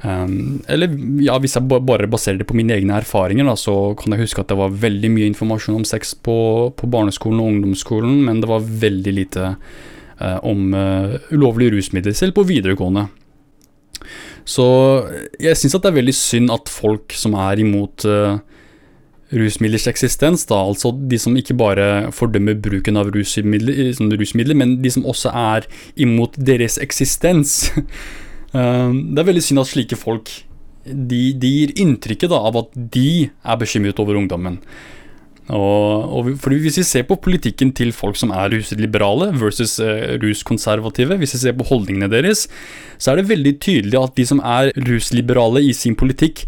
Eller 0.06 0.92
ja, 1.24 1.34
hvis 1.42 1.56
jeg 1.58 1.66
bare 1.66 2.06
baserer 2.12 2.38
det 2.38 2.46
på 2.46 2.54
mine 2.54 2.76
egne 2.76 3.00
erfaringer, 3.00 3.48
da, 3.48 3.56
så 3.58 3.96
kan 3.98 4.14
jeg 4.14 4.28
huske 4.28 4.44
at 4.44 4.52
det 4.52 4.58
var 4.60 4.76
veldig 4.84 5.10
mye 5.10 5.30
informasjon 5.32 5.80
om 5.80 5.86
sex 5.88 6.14
på, 6.14 6.36
på 6.78 6.90
barneskolen 6.94 7.42
og 7.42 7.50
ungdomsskolen, 7.56 8.20
men 8.28 8.44
det 8.44 8.52
var 8.52 8.68
veldig 8.86 9.14
lite 9.18 9.56
om 10.46 10.74
uh, 10.74 11.16
ulovlige 11.32 11.76
rusmidler, 11.76 12.16
selv 12.16 12.36
på 12.38 12.46
videregående. 12.48 13.08
Så 14.46 14.66
jeg 15.42 15.58
syns 15.58 15.76
det 15.76 15.90
er 15.90 15.98
veldig 15.98 16.14
synd 16.16 16.54
at 16.54 16.70
folk 16.70 17.16
som 17.18 17.34
er 17.42 17.60
imot 17.64 18.06
rusmidlers 19.34 19.88
eksistens, 19.90 20.44
da, 20.46 20.60
altså 20.62 20.92
de 20.94 21.18
som 21.20 21.34
ikke 21.36 21.56
bare 21.58 22.12
fordømmer 22.14 22.60
bruken 22.62 23.00
av 23.02 23.10
rusmidler, 23.16 23.96
rusmidler 24.22 24.60
men 24.60 24.78
de 24.84 24.92
som 24.94 25.08
også 25.10 25.34
er 25.34 25.66
imot 25.98 26.38
deres 26.38 26.78
eksistens 26.78 27.72
det 28.54 29.18
er 29.18 29.28
veldig 29.28 29.44
synd 29.44 29.64
at 29.64 29.72
slike 29.72 29.98
folk 30.00 30.30
de, 30.86 31.34
de 31.34 31.50
gir 31.50 31.74
inntrykket 31.82 32.32
da, 32.32 32.40
av 32.48 32.60
at 32.62 32.76
de 32.94 33.28
er 33.28 33.58
bekymret 33.60 34.00
over 34.02 34.20
ungdommen. 34.20 34.60
Og, 35.54 36.10
og 36.10 36.30
fordi 36.42 36.58
Hvis 36.64 36.80
vi 36.80 36.84
ser 36.84 37.04
på 37.06 37.20
politikken 37.22 37.72
til 37.78 37.92
folk 37.94 38.18
som 38.18 38.32
er 38.34 38.50
rusliberale 38.50 39.30
versus 39.38 39.80
eh, 39.80 40.18
ruskonservative, 40.22 41.18
hvis 41.22 41.36
vi 41.36 41.42
ser 41.44 41.58
på 41.58 41.68
holdningene 41.70 42.10
deres, 42.10 42.48
så 42.98 43.12
er 43.12 43.22
det 43.22 43.30
veldig 43.30 43.60
tydelig 43.62 44.00
at 44.02 44.16
de 44.18 44.26
som 44.26 44.42
er 44.42 44.72
rusliberale 44.88 45.62
i 45.62 45.74
sin 45.74 45.96
politikk, 45.96 46.48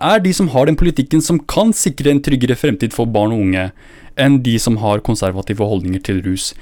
er 0.00 0.22
de 0.24 0.32
som 0.32 0.48
har 0.48 0.66
den 0.66 0.78
politikken 0.80 1.20
som 1.20 1.38
kan 1.44 1.74
sikre 1.76 2.10
en 2.10 2.22
tryggere 2.24 2.56
fremtid 2.56 2.96
for 2.96 3.04
barn 3.04 3.34
og 3.36 3.42
unge, 3.44 3.66
enn 4.16 4.40
de 4.40 4.56
som 4.58 4.80
har 4.80 5.04
konservative 5.04 5.66
holdninger 5.66 6.00
til 6.00 6.22
rus. 6.24 6.54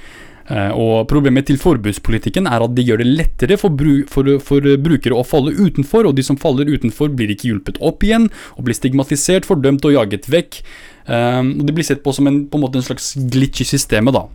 Eh, 0.48 0.72
og 0.72 1.06
Problemet 1.10 1.46
til 1.48 1.60
forbudspolitikken 1.60 2.48
er 2.48 2.64
at 2.64 2.74
de 2.74 2.84
gjør 2.86 3.02
det 3.02 3.08
lettere 3.20 3.58
for, 3.60 3.74
bru 3.74 4.02
for, 4.10 4.30
for, 4.44 4.64
brukere 4.80 5.16
å 5.16 5.26
falle 5.26 5.54
utenfor, 5.54 6.08
og 6.08 6.16
de 6.16 6.24
som 6.24 6.40
faller 6.40 6.70
utenfor, 6.70 7.12
blir 7.14 7.32
ikke 7.34 7.52
hjulpet 7.52 7.80
opp 7.84 8.04
igjen, 8.06 8.30
og 8.56 8.66
blir 8.66 8.76
stigmatisert, 8.76 9.48
fordømt 9.48 9.84
og 9.88 9.98
jaget 9.98 10.30
vekk. 10.32 10.62
Um, 11.09 11.66
Det 11.66 11.75
blir 11.75 11.87
sett 11.87 12.05
på 12.05 12.12
som 12.12 12.27
en, 12.29 12.42
på 12.47 12.61
en, 12.61 12.68
en 12.68 12.85
slags 12.85 13.14
glitch 13.16 13.62
i 13.64 13.68
systemet. 13.68 14.14
da. 14.14 14.27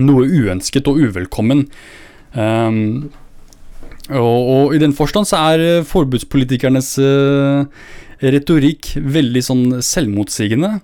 Noe 0.00 0.26
uønsket 0.26 0.88
og 0.88 1.00
uvelkommen. 1.00 1.66
Um, 2.32 3.10
og, 4.10 4.38
og, 4.40 4.74
i 4.74 4.80
den 4.82 4.94
forstand 4.96 5.28
så 5.28 5.40
er 5.52 5.82
forbudspolitikernes 5.86 6.94
uh, 7.02 7.66
retorikk 8.22 8.94
veldig 8.96 9.42
sånn 9.44 9.66
selvmotsigende. 9.84 10.78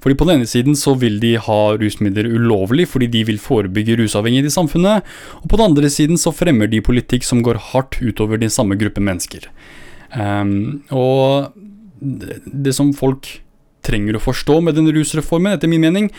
Fordi 0.00 0.16
På 0.16 0.24
den 0.24 0.40
ene 0.40 0.48
siden 0.48 0.76
så 0.78 0.94
vil 0.96 1.18
de 1.20 1.34
ha 1.40 1.58
rusmidler 1.78 2.30
ulovlig 2.32 2.86
fordi 2.88 3.06
de 3.12 3.20
vil 3.28 3.40
forebygge 3.42 3.98
rusavhengighet 4.00 4.48
i 4.48 4.54
samfunnet, 4.54 5.04
og 5.42 5.50
på 5.50 5.58
den 5.60 5.70
andre 5.70 5.90
siden 5.92 6.16
så 6.20 6.32
fremmer 6.32 6.70
de 6.72 6.80
politikk 6.80 7.26
som 7.26 7.42
går 7.44 7.60
hardt 7.70 8.00
utover 8.00 8.40
den 8.40 8.52
samme 8.52 8.78
gruppe 8.80 9.04
mennesker. 9.04 9.44
Um, 10.16 10.80
og 10.90 11.52
det 12.00 12.72
som 12.74 12.94
folk 12.96 13.28
trenger 13.86 14.16
å 14.16 14.22
forstå 14.22 14.60
med 14.64 14.78
den 14.78 14.90
rusreformen, 14.94 15.56
etter 15.56 15.70
min 15.70 15.84
mening, 15.84 16.10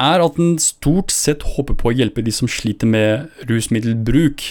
er 0.00 0.22
at 0.24 0.36
den 0.38 0.56
stort 0.62 1.14
sett 1.14 1.44
håper 1.54 1.76
på 1.78 1.90
å 1.90 1.94
hjelpe 1.94 2.24
de 2.24 2.34
som 2.34 2.50
sliter 2.50 2.88
med 2.90 3.30
rusmiddelbruk. 3.50 4.46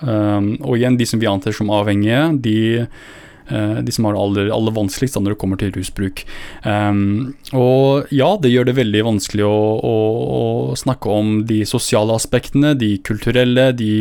Um, 0.00 0.54
og 0.62 0.78
igjen, 0.78 0.96
de 0.98 1.08
som 1.08 1.20
vi 1.20 1.28
anser 1.28 1.56
som 1.56 1.72
avhengige, 1.74 2.22
de 2.44 2.58
uh, 3.50 3.78
de 3.82 3.92
som 3.92 4.06
har 4.06 4.14
det 4.14 4.22
aller, 4.22 4.50
aller 4.54 4.76
vanskeligst 4.76 5.18
når 5.18 5.34
det 5.34 5.40
kommer 5.42 5.60
til 5.60 5.72
rusbruk. 5.74 6.24
Um, 6.64 7.34
og 7.52 8.08
ja, 8.14 8.30
det 8.40 8.52
gjør 8.54 8.70
det 8.70 8.78
veldig 8.78 9.04
vanskelig 9.10 9.46
å, 9.48 9.60
å, 9.76 9.96
å, 10.38 10.76
snakke 10.78 11.12
om 11.12 11.40
de 11.48 11.64
sosiale 11.68 12.16
aspektene, 12.16 12.76
de 12.78 12.94
kulturelle, 13.04 13.72
de 13.76 13.92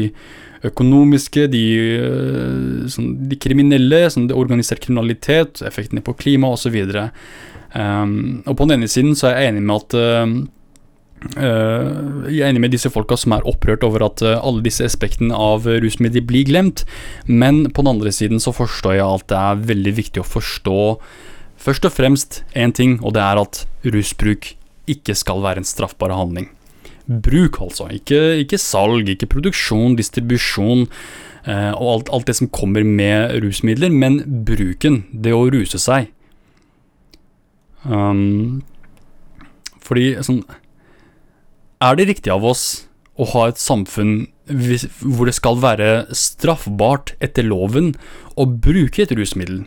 økonomiske, 0.65 1.47
de, 1.53 1.63
eh, 1.97 2.89
sånn, 2.89 3.13
de 3.29 3.37
kriminelle, 3.39 4.07
sånn, 4.13 4.29
organisert 4.33 4.81
kriminalitet, 4.85 5.61
effektene 5.67 6.01
på 6.01 6.15
klima 6.17 6.51
osv. 6.55 6.77
Um, 7.77 8.43
og 8.47 8.55
på 8.57 8.65
den 8.65 8.79
ene 8.79 8.89
siden 8.89 9.17
så 9.17 9.29
er 9.29 9.41
jeg 9.41 9.53
enig 9.53 9.65
med 9.65 9.81
at 9.81 9.97
uh, 9.97 10.37
Uh, 11.33 12.27
jeg 12.29 12.43
er 12.45 12.51
enig 12.51 12.61
med 12.61 12.71
disse 12.75 12.91
folka 12.93 13.15
som 13.17 13.33
er 13.33 13.45
opprørt 13.49 13.81
over 13.81 14.03
at 14.05 14.21
uh, 14.21 14.35
alle 14.37 14.61
disse 14.61 14.85
aspektene 14.85 15.33
av 15.33 15.65
rusmidler 15.65 16.21
blir 16.29 16.45
glemt, 16.45 16.83
men 17.25 17.63
på 17.73 17.81
den 17.81 17.89
andre 17.95 18.13
siden 18.13 18.37
så 18.37 18.53
forstår 18.53 18.99
jeg 18.99 19.07
at 19.07 19.25
det 19.33 19.39
er 19.39 19.63
veldig 19.71 19.95
viktig 19.97 20.21
å 20.21 20.27
forstå 20.29 20.77
først 21.57 21.89
og 21.89 21.95
fremst 21.95 22.43
én 22.53 22.69
ting, 22.69 22.99
og 23.01 23.17
det 23.17 23.25
er 23.25 23.41
at 23.41 23.63
rusbruk 23.81 24.53
ikke 24.87 25.17
skal 25.17 25.41
være 25.41 25.63
en 25.63 25.67
straffbar 25.67 26.13
handling. 26.13 26.51
Bruk, 27.07 27.61
altså. 27.63 27.87
Ikke, 27.95 28.19
ikke 28.43 28.59
salg, 28.59 29.07
ikke 29.09 29.29
produksjon, 29.31 29.95
distribusjon 29.99 30.85
eh, 31.47 31.71
og 31.71 31.87
alt, 31.93 32.09
alt, 32.11 32.27
det 32.27 32.35
som 32.39 32.51
kommer 32.51 32.83
med 32.83 33.37
rusmidler, 33.43 33.93
men 33.93 34.19
bruken. 34.47 35.05
Det 35.11 35.35
å 35.35 35.47
ruse 35.53 35.79
seg. 35.79 36.11
Um, 37.87 38.63
fordi 39.79 40.17
sånn 40.25 40.41
er 41.79 41.95
det 41.95 42.07
riktig 42.09 42.33
av 42.33 42.43
oss 42.49 42.63
å 43.17 43.27
ha 43.31 43.47
et 43.47 43.61
samfunn 43.61 44.25
hvor 44.47 45.29
det 45.29 45.35
skal 45.37 45.59
være 45.61 46.07
straffbart 46.15 47.13
etter 47.23 47.45
loven 47.45 47.93
å 48.35 48.47
bruke 48.47 49.03
et 49.03 49.13
rusmiddel? 49.15 49.65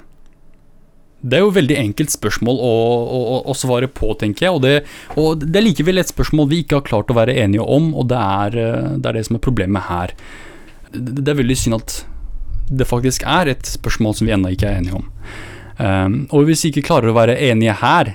Det 1.20 1.36
er 1.36 1.42
jo 1.44 1.50
et 1.50 1.58
veldig 1.58 1.76
enkelt 1.76 2.12
spørsmål 2.14 2.60
å, 2.64 2.74
å, 3.16 3.40
å 3.52 3.56
svare 3.56 3.90
på, 3.92 4.14
tenker 4.20 4.46
jeg. 4.46 4.54
Og 4.56 4.62
det, 4.64 4.74
og 5.20 5.42
det, 5.42 5.52
er 5.60 5.66
likevel 5.66 6.00
et 6.00 6.12
spørsmål 6.12 6.48
vi 6.52 6.62
ikke 6.64 6.78
har 6.78 6.86
klart 6.86 7.12
å 7.12 7.18
være 7.18 7.36
enige 7.42 7.66
om, 7.66 7.90
og 7.92 8.08
det 8.12 8.20
er 8.20 8.56
det, 8.56 9.04
er 9.10 9.18
det 9.18 9.26
som 9.28 9.36
er 9.36 9.44
problemet 9.44 9.88
her. 9.90 10.14
Det, 10.94 11.20
det 11.20 11.28
er 11.28 11.42
veldig 11.42 11.58
synd 11.60 11.80
at 11.80 12.00
det 12.70 12.86
faktisk 12.88 13.26
er 13.28 13.50
et 13.50 13.66
spørsmål 13.66 14.16
som 14.16 14.28
vi 14.28 14.34
ennå 14.34 14.54
ikke 14.54 14.70
er 14.70 14.80
enige 14.80 15.00
om. 15.00 15.06
Um, 15.80 16.16
og 16.30 16.48
hvis 16.48 16.64
vi 16.64 16.74
ikke 16.74 16.86
klarer 16.90 17.10
å 17.10 17.16
være 17.16 17.38
enige 17.50 17.76
her, 17.82 18.14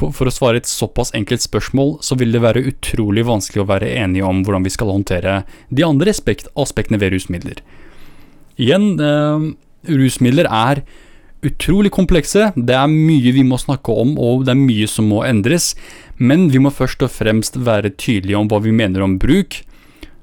for 0.00 0.28
å 0.28 0.32
svare 0.32 0.60
et 0.60 0.68
såpass 0.70 1.10
enkelt 1.16 1.42
spørsmål, 1.44 1.98
så 2.04 2.16
vil 2.16 2.32
det 2.32 2.40
være 2.40 2.62
utrolig 2.70 3.24
vanskelig 3.28 3.64
å 3.64 3.68
være 3.68 3.90
enige 4.00 4.24
om 4.24 4.40
hvordan 4.46 4.64
vi 4.64 4.72
skal 4.72 4.92
håndtere 4.94 5.40
de 5.68 5.84
andre 5.84 6.14
aspekt, 6.14 6.48
aspektene 6.56 7.00
ved 7.02 7.12
rusmidler. 7.12 7.60
Igjen, 8.60 8.94
um, 9.00 9.50
rusmidler 9.88 10.48
er 10.48 10.82
utrolig 11.46 11.92
komplekse. 11.94 12.50
Det 12.56 12.76
er 12.76 12.90
mye 12.90 13.32
vi 13.34 13.44
må 13.46 13.58
snakke 13.60 13.94
om, 14.02 14.16
og 14.20 14.44
det 14.46 14.54
er 14.54 14.60
mye 14.60 14.88
som 14.90 15.08
må 15.10 15.22
endres. 15.26 15.72
Men 16.20 16.48
vi 16.52 16.60
må 16.62 16.72
først 16.74 17.02
og 17.06 17.12
fremst 17.14 17.56
være 17.56 17.94
tydelige 17.96 18.38
om 18.38 18.50
hva 18.50 18.60
vi 18.64 18.74
mener 18.76 19.04
om 19.04 19.16
bruk. 19.20 19.62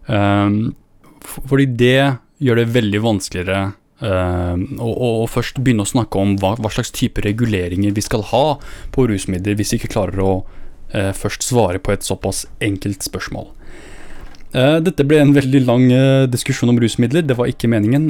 Um, 0.07 0.75
fordi 1.21 1.67
det 1.79 1.99
gjør 2.43 2.61
det 2.61 2.69
veldig 2.75 3.01
vanskeligere 3.03 3.63
um, 3.99 4.61
å, 4.77 4.91
å, 4.91 5.09
å, 5.23 5.25
først 5.27 5.59
begynne 5.63 5.83
å 5.83 5.89
snakke 5.89 6.21
om 6.21 6.37
hva, 6.39 6.53
hva, 6.61 6.71
slags 6.71 6.93
type 6.95 7.23
reguleringer 7.25 7.95
vi 7.97 8.05
skal 8.05 8.23
ha 8.29 8.45
på 8.93 9.07
rusmidler, 9.09 9.57
hvis 9.57 9.73
vi 9.73 9.81
ikke 9.81 9.95
klarer 9.97 10.21
å 10.23 10.31
uh, 10.45 11.11
først 11.17 11.43
svare 11.49 11.81
på 11.83 11.95
et 11.95 12.07
såpass 12.07 12.45
enkelt 12.63 13.03
spørsmål. 13.03 13.49
Uh, 14.57 14.79
dette 14.81 15.05
ble 15.05 15.19
en 15.21 15.33
veldig 15.35 15.61
lang 15.67 15.85
diskusjon 16.33 16.71
om 16.73 16.79
rusmidler, 16.81 17.25
det 17.27 17.37
var 17.37 17.49
ikke 17.51 17.69
meningen. 17.69 18.09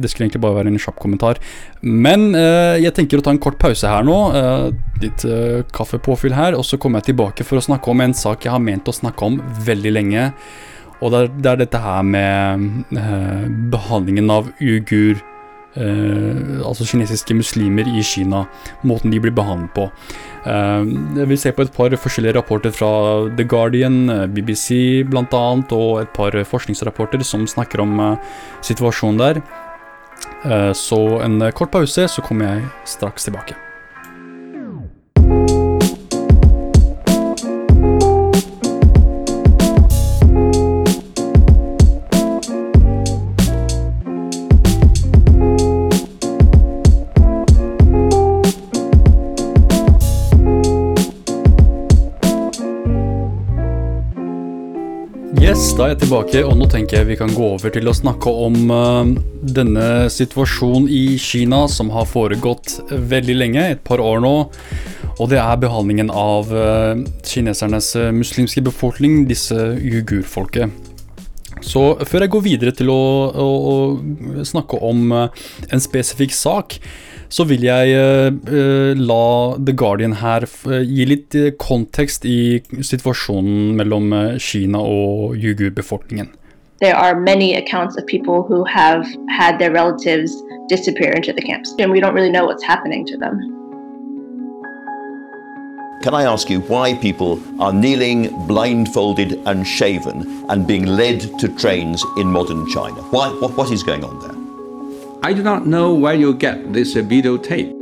det 0.00 0.10
skulle 0.10 0.28
egentlig 0.28 0.42
bare 0.42 0.58
være 0.62 0.72
en 0.72 0.80
kjapp 0.80 0.98
kommentar. 1.02 1.40
Men 1.82 2.32
jeg 2.32 2.94
tenker 2.96 3.20
å 3.20 3.24
ta 3.24 3.34
en 3.34 3.40
kort 3.42 3.58
pause 3.60 3.88
her 3.88 4.06
nå, 4.06 4.18
litt 5.02 5.24
kaffepåfyll 5.76 6.36
her, 6.36 6.56
og 6.56 6.64
så 6.64 6.80
kommer 6.80 7.02
jeg 7.02 7.12
tilbake 7.12 7.44
for 7.44 7.60
å 7.60 7.66
snakke 7.66 7.92
om 7.92 8.04
en 8.04 8.16
sak 8.16 8.46
jeg 8.46 8.54
har 8.54 8.62
ment 8.62 8.88
å 8.88 8.96
snakke 8.96 9.28
om 9.28 9.42
veldig 9.66 9.92
lenge. 9.98 10.30
Og 11.04 11.12
det 11.12 11.50
er, 11.50 11.58
dette 11.60 11.80
her 11.80 12.04
med 12.06 12.68
eh, 12.96 13.46
behandlingen 13.72 14.30
av 14.32 14.50
uigur, 14.60 15.18
eh, 15.18 15.33
altså 15.74 16.86
kinesiske 16.86 17.34
muslimer 17.34 17.88
i 17.88 18.02
Kina. 18.02 18.44
Måten 18.86 19.10
de 19.10 19.20
blir 19.22 19.34
behandlet 19.34 19.72
på. 19.74 19.88
Eh, 20.44 20.86
jeg 21.18 21.28
vil 21.30 21.40
se 21.40 21.52
på 21.56 21.64
et 21.64 21.74
par 21.74 21.96
forskjellige 21.96 22.36
rapporter 22.36 22.74
fra 22.74 22.90
The 23.36 23.44
Guardian, 23.48 24.08
eh, 24.10 24.26
BBC 24.26 25.02
bl.a., 25.08 25.44
og 25.74 26.02
et 26.02 26.14
par 26.14 26.36
forskningsrapporter 26.44 27.24
som 27.24 27.46
snakker 27.48 27.80
om 27.84 28.00
eh, 28.00 28.16
situasjonen 28.62 29.20
der. 29.20 29.42
Eh, 30.44 30.72
så 30.72 31.02
en 31.24 31.40
kort 31.52 31.72
pause, 31.72 32.08
så 32.08 32.22
kommer 32.22 32.52
jeg 32.52 32.72
straks 32.96 33.30
tilbake. 33.30 33.63
Yes, 55.54 55.68
da 55.78 55.84
er 55.84 55.92
jeg 55.92 56.00
tilbake, 56.00 56.40
og 56.42 56.56
nå 56.58 56.66
tenker 56.66 56.96
jeg 56.98 57.06
vi 57.12 57.16
kan 57.20 57.30
gå 57.30 57.44
over 57.54 57.70
til 57.70 57.86
å 57.86 57.92
snakke 57.94 58.26
om 58.26 58.72
uh, 58.74 59.10
denne 59.46 60.08
situasjonen 60.10 60.88
i 60.90 61.14
Kina 61.22 61.60
som 61.70 61.92
har 61.94 62.08
foregått 62.10 62.80
veldig 62.90 63.36
lenge, 63.38 63.62
et 63.76 63.84
par 63.86 64.02
år 64.02 64.18
nå. 64.24 64.32
Og 65.12 65.30
det 65.30 65.38
er 65.38 65.62
behandlingen 65.62 66.10
av 66.10 66.50
uh, 66.50 66.98
kinesernes 67.22 67.92
uh, 68.00 68.08
muslimske 68.10 68.64
befolkning, 68.66 69.28
disse 69.30 69.54
uigurfolket. 69.78 70.74
Så 71.62 71.84
før 72.02 72.26
jeg 72.26 72.34
går 72.34 72.46
videre 72.50 72.74
til 72.74 72.90
å, 72.90 73.00
å, 73.30 73.48
å 73.70 74.48
snakke 74.50 74.82
om 74.82 75.14
en 75.14 75.86
spesifikk 75.86 76.34
sak, 76.34 76.80
så 77.34 77.46
vil 77.50 77.64
jeg 77.66 77.96
uh, 77.98 78.94
la 78.94 79.24
The 79.58 79.74
Guardian 79.74 80.14
her 80.20 80.46
uh, 80.70 80.80
gi 80.86 81.08
litt 81.10 81.36
kontekst 81.58 82.26
i 82.30 82.60
situasjonen 82.78 83.74
mellom 83.80 84.14
Kina 84.38 84.78
og 84.78 85.34
uigur-befolkningen. 85.34 86.30
There 86.82 86.94
are 86.94 87.18
many 87.18 87.54
accounts 87.54 87.96
of 87.96 88.04
people 88.06 88.42
who 88.42 88.64
have 88.64 89.06
had 89.30 89.58
their 89.58 89.72
relatives 89.72 90.32
disappear 90.68 91.12
into 91.12 91.32
the 91.32 91.40
camps, 91.40 91.74
and 91.78 91.90
we 91.90 92.00
don't 92.00 92.14
really 92.14 92.30
know 92.30 92.44
what's 92.44 92.64
happening 92.64 93.06
to 93.06 93.16
them. 93.16 93.40
Can 96.02 96.12
I 96.12 96.24
ask 96.24 96.50
you 96.50 96.60
why 96.60 96.92
people 96.94 97.40
are 97.58 97.72
kneeling, 97.72 98.28
blindfolded, 98.46 99.40
and 99.46 99.66
shaven 99.66 100.44
and 100.50 100.66
being 100.66 100.84
led 100.84 101.20
to 101.38 101.48
trains 101.48 102.04
in 102.18 102.26
modern 102.26 102.68
China? 102.68 103.00
Why, 103.10 103.28
what, 103.40 103.56
what 103.56 103.70
is 103.70 103.82
going 103.82 104.04
on 104.04 104.18
there? 104.20 104.33
I 105.24 105.32
do 105.32 105.42
not 105.42 105.66
know 105.66 105.94
where 105.94 106.12
you 106.12 106.34
get 106.34 106.74
this 106.74 106.92
videotape. 106.96 107.72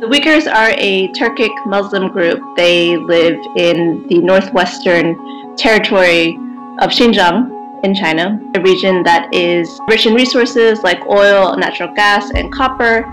The 0.00 0.06
Uyghurs 0.12 0.46
are 0.46 0.74
a 0.76 1.08
Turkic 1.12 1.54
Muslim 1.64 2.08
group. 2.12 2.38
They 2.58 2.98
live 2.98 3.38
in 3.56 4.06
the 4.08 4.18
northwestern 4.18 5.16
territory 5.56 6.36
of 6.82 6.90
Xinjiang 6.90 7.82
in 7.82 7.94
China, 7.94 8.38
a 8.56 8.60
region 8.60 9.02
that 9.04 9.32
is 9.32 9.80
rich 9.88 10.04
in 10.04 10.12
resources 10.12 10.82
like 10.82 11.00
oil, 11.06 11.56
natural 11.56 11.94
gas, 11.94 12.30
and 12.32 12.52
copper. 12.52 13.06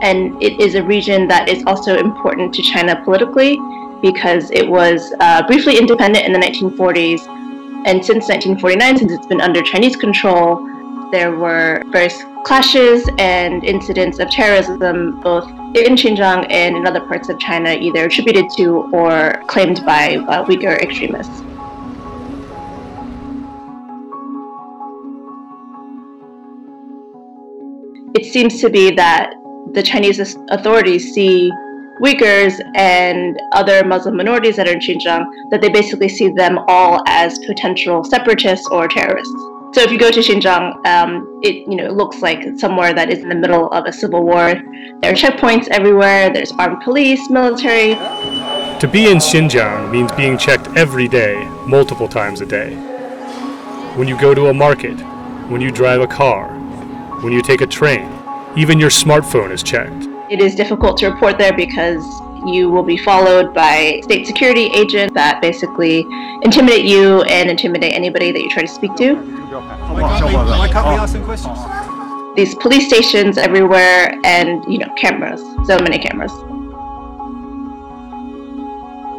And 0.00 0.40
it 0.40 0.60
is 0.60 0.76
a 0.76 0.82
region 0.84 1.26
that 1.26 1.48
is 1.48 1.64
also 1.66 1.98
important 1.98 2.54
to 2.54 2.62
China 2.62 3.02
politically 3.04 3.58
because 4.00 4.52
it 4.52 4.68
was 4.70 5.12
uh, 5.18 5.44
briefly 5.48 5.76
independent 5.76 6.24
in 6.24 6.32
the 6.32 6.38
1940s 6.38 7.43
and 7.84 8.04
since 8.04 8.28
1949, 8.28 8.98
since 8.98 9.12
it's 9.12 9.26
been 9.26 9.40
under 9.40 9.62
Chinese 9.62 9.94
control, 9.94 10.66
there 11.12 11.36
were 11.36 11.82
various 11.92 12.24
clashes 12.44 13.08
and 13.18 13.62
incidents 13.64 14.18
of 14.18 14.30
terrorism 14.30 15.20
both 15.20 15.48
in 15.76 15.94
Xinjiang 15.94 16.46
and 16.50 16.76
in 16.76 16.86
other 16.86 17.00
parts 17.00 17.28
of 17.28 17.38
China, 17.38 17.72
either 17.72 18.06
attributed 18.06 18.46
to 18.56 18.90
or 18.92 19.42
claimed 19.48 19.84
by 19.84 20.16
uh, 20.16 20.44
Uyghur 20.44 20.80
extremists. 20.80 21.42
It 28.14 28.32
seems 28.32 28.60
to 28.60 28.70
be 28.70 28.92
that 28.92 29.34
the 29.72 29.82
Chinese 29.82 30.36
authorities 30.48 31.12
see 31.12 31.52
Uyghurs 32.00 32.60
and 32.74 33.40
other 33.52 33.84
Muslim 33.84 34.16
minorities 34.16 34.56
that 34.56 34.66
are 34.68 34.72
in 34.72 34.80
Xinjiang, 34.80 35.24
that 35.50 35.60
they 35.60 35.68
basically 35.68 36.08
see 36.08 36.28
them 36.28 36.58
all 36.66 37.02
as 37.06 37.38
potential 37.40 38.02
separatists 38.04 38.66
or 38.68 38.88
terrorists. 38.88 39.34
So 39.74 39.80
if 39.82 39.90
you 39.90 39.98
go 39.98 40.10
to 40.10 40.20
Xinjiang, 40.20 40.86
um, 40.86 41.40
it 41.42 41.68
you 41.68 41.76
know 41.76 41.88
looks 41.88 42.22
like 42.22 42.58
somewhere 42.58 42.94
that 42.94 43.10
is 43.10 43.20
in 43.20 43.28
the 43.28 43.34
middle 43.34 43.68
of 43.70 43.86
a 43.86 43.92
civil 43.92 44.22
war. 44.22 44.54
There 45.00 45.10
are 45.12 45.16
checkpoints 45.16 45.66
everywhere. 45.68 46.32
There's 46.32 46.52
armed 46.52 46.82
police, 46.82 47.28
military. 47.28 47.94
To 47.94 48.88
be 48.90 49.10
in 49.10 49.18
Xinjiang 49.18 49.90
means 49.90 50.12
being 50.12 50.38
checked 50.38 50.68
every 50.76 51.08
day, 51.08 51.44
multiple 51.66 52.06
times 52.06 52.40
a 52.40 52.46
day. 52.46 52.74
When 53.96 54.06
you 54.06 54.16
go 54.20 54.32
to 54.32 54.46
a 54.46 54.54
market, 54.54 54.96
when 55.48 55.60
you 55.60 55.70
drive 55.70 56.00
a 56.00 56.06
car, 56.06 56.48
when 57.22 57.32
you 57.32 57.42
take 57.42 57.60
a 57.60 57.66
train, 57.66 58.10
even 58.56 58.78
your 58.78 58.90
smartphone 58.90 59.50
is 59.50 59.62
checked. 59.62 60.13
It 60.34 60.40
is 60.40 60.56
difficult 60.56 60.96
to 60.96 61.10
report 61.10 61.38
there 61.38 61.52
because 61.52 62.02
you 62.44 62.68
will 62.68 62.82
be 62.82 62.96
followed 62.96 63.54
by 63.54 64.00
state 64.02 64.26
security 64.26 64.64
agents 64.74 65.14
that 65.14 65.40
basically 65.40 66.00
intimidate 66.42 66.84
you 66.84 67.22
and 67.22 67.48
intimidate 67.48 67.92
anybody 67.92 68.32
that 68.32 68.42
you 68.42 68.50
try 68.50 68.62
to 68.62 68.68
speak 68.68 68.96
to. 68.96 69.14
Why 69.14 70.68
can't 70.72 70.88
we 70.88 70.94
ask 70.94 71.12
some 71.12 71.24
questions? 71.24 71.56
These 72.34 72.56
police 72.56 72.88
stations 72.88 73.38
everywhere 73.38 74.18
and, 74.24 74.64
you 74.64 74.78
know, 74.78 74.92
cameras. 74.96 75.40
So 75.68 75.78
many 75.78 76.00
cameras. 76.00 76.32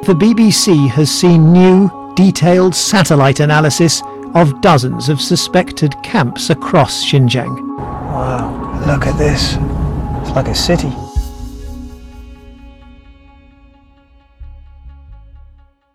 The 0.05 0.15
BBC 0.15 0.89
has 0.89 1.09
seen 1.09 1.53
new, 1.53 2.11
detailed 2.17 2.75
satellite 2.75 3.39
analysis 3.39 4.03
of 4.33 4.59
dozens 4.59 5.07
of 5.07 5.21
suspected 5.21 5.95
camps 6.03 6.49
across 6.49 7.05
Xinjiang. 7.05 7.77
Wow, 7.77 8.83
look 8.85 9.07
at 9.07 9.17
this 9.17 9.53
It's 10.21 10.35
like 10.35 10.49
a 10.49 10.55
city. 10.55 11.04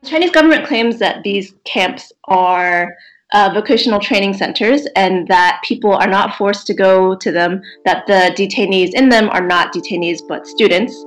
Chinese 0.05 0.31
government 0.31 0.67
claims 0.67 0.99
that 0.99 1.23
these 1.23 1.55
camps 1.65 2.11
are 2.25 2.97
uh, 3.33 3.51
vocational 3.53 4.01
training 4.01 4.33
centers 4.33 4.87
and 4.97 5.29
that 5.29 5.61
people 5.63 5.93
are 5.93 6.07
not 6.07 6.37
forced 6.37 6.67
to 6.67 6.75
go 6.75 7.15
to 7.15 7.31
them, 7.31 7.61
that 7.85 8.07
the 8.07 8.35
detainees 8.35 8.95
in 8.95 9.11
them 9.11 9.29
are 9.31 9.47
not 9.47 9.75
detainees 9.75 10.21
but 10.27 10.47
students. 10.47 11.05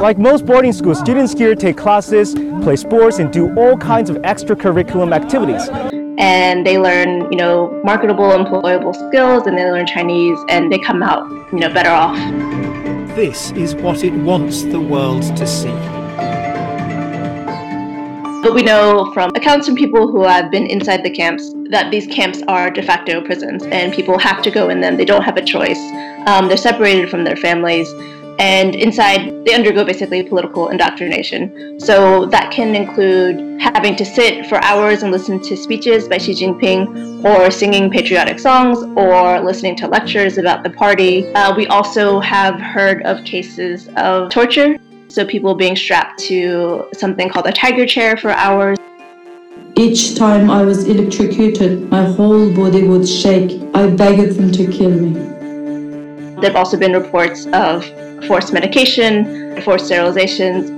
Like 0.00 0.16
most 0.16 0.46
boarding 0.46 0.72
schools, 0.72 1.00
students 1.00 1.32
here 1.32 1.54
take 1.56 1.76
classes, 1.76 2.34
play 2.62 2.76
sports, 2.76 3.18
and 3.18 3.32
do 3.32 3.52
all 3.56 3.76
kinds 3.76 4.10
of 4.10 4.16
extracurriculum 4.18 5.12
activities 5.14 5.68
and 6.18 6.64
they 6.64 6.78
learn, 6.78 7.32
you 7.32 7.38
know, 7.38 7.80
marketable, 7.82 8.30
employable 8.30 8.94
skills, 9.08 9.46
and 9.46 9.56
they 9.56 9.64
learn 9.64 9.86
Chinese, 9.86 10.38
and 10.50 10.70
they 10.70 10.78
come 10.78 11.02
out, 11.02 11.28
you 11.52 11.58
know, 11.58 11.72
better 11.72 11.90
off. 11.90 12.16
This 13.16 13.50
is 13.52 13.74
what 13.74 14.04
it 14.04 14.12
wants 14.12 14.62
the 14.62 14.78
world 14.78 15.22
to 15.36 15.46
see. 15.46 16.01
But 18.42 18.54
we 18.54 18.62
know 18.62 19.12
from 19.14 19.30
accounts 19.36 19.66
from 19.66 19.76
people 19.76 20.10
who 20.10 20.24
have 20.24 20.50
been 20.50 20.66
inside 20.66 21.04
the 21.04 21.10
camps 21.10 21.54
that 21.70 21.92
these 21.92 22.08
camps 22.08 22.42
are 22.48 22.70
de 22.70 22.82
facto 22.82 23.20
prisons, 23.20 23.62
and 23.66 23.92
people 23.92 24.18
have 24.18 24.42
to 24.42 24.50
go 24.50 24.68
in 24.68 24.80
them. 24.80 24.96
They 24.96 25.04
don't 25.04 25.22
have 25.22 25.36
a 25.36 25.44
choice. 25.44 25.78
Um, 26.26 26.48
they're 26.48 26.56
separated 26.56 27.08
from 27.08 27.22
their 27.22 27.36
families 27.36 27.88
and 28.38 28.74
inside 28.74 29.44
they 29.44 29.54
undergo 29.54 29.84
basically 29.84 30.22
political 30.22 30.68
indoctrination. 30.68 31.78
So 31.78 32.26
that 32.26 32.50
can 32.50 32.74
include 32.74 33.60
having 33.60 33.96
to 33.96 34.04
sit 34.04 34.46
for 34.46 34.62
hours 34.64 35.02
and 35.02 35.12
listen 35.12 35.40
to 35.42 35.56
speeches 35.56 36.08
by 36.08 36.18
Xi 36.18 36.32
Jinping, 36.32 37.24
or 37.24 37.50
singing 37.50 37.90
patriotic 37.90 38.38
songs, 38.38 38.78
or 38.96 39.40
listening 39.40 39.76
to 39.76 39.86
lectures 39.86 40.38
about 40.38 40.62
the 40.64 40.70
party. 40.70 41.26
Uh, 41.34 41.54
we 41.54 41.66
also 41.68 42.20
have 42.20 42.60
heard 42.60 43.02
of 43.02 43.24
cases 43.24 43.88
of 43.96 44.30
torture, 44.30 44.76
so 45.12 45.26
people 45.26 45.54
being 45.54 45.76
strapped 45.76 46.18
to 46.18 46.88
something 46.94 47.28
called 47.28 47.46
a 47.46 47.52
tiger 47.52 47.86
chair 47.86 48.16
for 48.16 48.30
hours. 48.30 48.78
Each 49.76 50.16
time 50.16 50.50
I 50.50 50.62
was 50.62 50.84
electrocuted, 50.86 51.90
my 51.90 52.04
whole 52.04 52.50
body 52.54 52.86
would 52.86 53.06
shake. 53.06 53.60
I 53.74 53.88
begged 53.88 54.36
them 54.36 54.50
to 54.52 54.66
kill 54.66 54.90
me. 54.90 55.12
There 56.40 56.50
have 56.50 56.56
also 56.56 56.78
been 56.78 56.92
reports 56.92 57.46
of 57.52 57.84
forced 58.26 58.52
medication, 58.52 59.60
forced 59.62 59.90
sterilizations. 59.90 60.70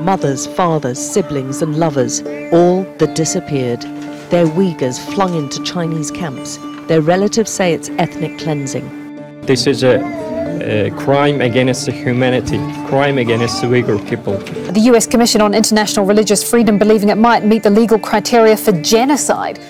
Mothers, 0.00 0.46
fathers, 0.46 0.98
siblings, 0.98 1.62
and 1.62 1.78
lovers, 1.78 2.20
all 2.52 2.82
that 2.98 3.14
disappeared. 3.14 3.84
Their 4.30 4.46
Uyghurs 4.46 4.98
flung 5.14 5.34
into 5.34 5.62
Chinese 5.62 6.10
camps. 6.10 6.58
Their 6.86 7.00
relatives 7.00 7.50
say 7.50 7.72
it's 7.72 7.88
ethnic 7.96 8.38
cleansing. 8.38 8.86
This 9.40 9.66
is 9.66 9.82
a 9.82 10.04
uh, 10.04 10.90
crime 11.02 11.40
against 11.40 11.88
humanity, 11.88 12.58
crime 12.88 13.16
against 13.16 13.62
the 13.62 13.68
Uyghur 13.68 14.06
people. 14.06 14.36
The 14.72 14.80
US 14.92 15.06
Commission 15.06 15.40
on 15.40 15.54
International 15.54 16.04
Religious 16.04 16.48
Freedom 16.48 16.76
believing 16.76 17.08
it 17.08 17.14
might 17.14 17.42
meet 17.42 17.62
the 17.62 17.70
legal 17.70 17.98
criteria 17.98 18.54
for 18.54 18.72
genocide. 18.82 19.60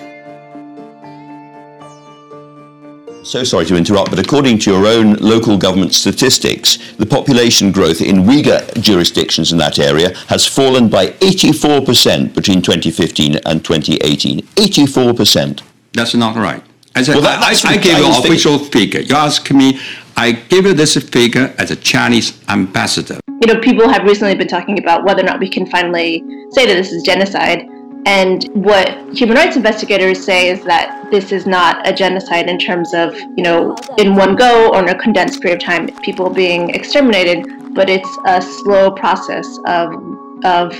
So 3.29 3.43
sorry 3.43 3.65
to 3.65 3.75
interrupt, 3.75 4.09
but 4.09 4.17
according 4.17 4.57
to 4.61 4.71
your 4.71 4.87
own 4.87 5.13
local 5.17 5.55
government 5.55 5.93
statistics, 5.93 6.79
the 6.97 7.05
population 7.05 7.71
growth 7.71 8.01
in 8.01 8.23
Uyghur 8.23 8.81
jurisdictions 8.81 9.51
in 9.51 9.59
that 9.59 9.77
area 9.77 10.15
has 10.29 10.47
fallen 10.47 10.89
by 10.89 11.09
84% 11.21 12.33
between 12.33 12.63
2015 12.63 13.35
and 13.45 13.63
2018. 13.63 14.39
84%. 14.39 15.61
That's 15.93 16.15
not 16.15 16.37
right. 16.37 16.63
I 16.95 17.03
said, 17.03 17.13
Well, 17.13 17.21
that- 17.25 17.43
I, 17.43 17.49
that's 17.51 17.65
I, 17.65 17.73
I 17.73 17.77
gave 17.77 17.99
you 17.99 18.05
an 18.07 18.13
official 18.13 18.57
figure. 18.57 19.01
You 19.01 19.13
ask 19.13 19.51
me, 19.51 19.79
I 20.17 20.31
give 20.31 20.65
you 20.65 20.73
this 20.73 20.97
figure 20.97 21.53
as 21.59 21.69
a 21.69 21.75
Chinese 21.75 22.43
ambassador. 22.49 23.19
You 23.43 23.53
know, 23.53 23.61
people 23.61 23.87
have 23.89 24.05
recently 24.05 24.33
been 24.33 24.47
talking 24.47 24.79
about 24.79 25.03
whether 25.03 25.21
or 25.21 25.25
not 25.25 25.39
we 25.39 25.49
can 25.49 25.67
finally 25.67 26.23
say 26.49 26.65
that 26.65 26.73
this 26.73 26.91
is 26.91 27.03
genocide. 27.03 27.61
And 28.09 28.45
what 28.55 29.15
human 29.15 29.37
rights 29.37 29.55
investigators 29.55 30.25
say 30.25 30.49
is 30.49 30.63
that 30.63 31.11
this 31.11 31.31
is 31.31 31.45
not 31.45 31.87
a 31.87 31.93
genocide 31.93 32.49
in 32.49 32.57
terms 32.57 32.91
of, 32.95 33.13
you 33.37 33.43
know, 33.43 33.75
in 33.99 34.15
one 34.15 34.35
go 34.35 34.71
or 34.73 34.79
in 34.79 34.89
a 34.89 34.97
condensed 34.97 35.43
period 35.43 35.61
of 35.61 35.63
time, 35.63 35.87
people 36.01 36.27
being 36.27 36.71
exterminated, 36.71 37.45
but 37.75 37.87
it's 37.87 38.09
a 38.25 38.41
slow 38.41 38.89
process 38.89 39.47
of, 39.67 39.93
of 40.43 40.75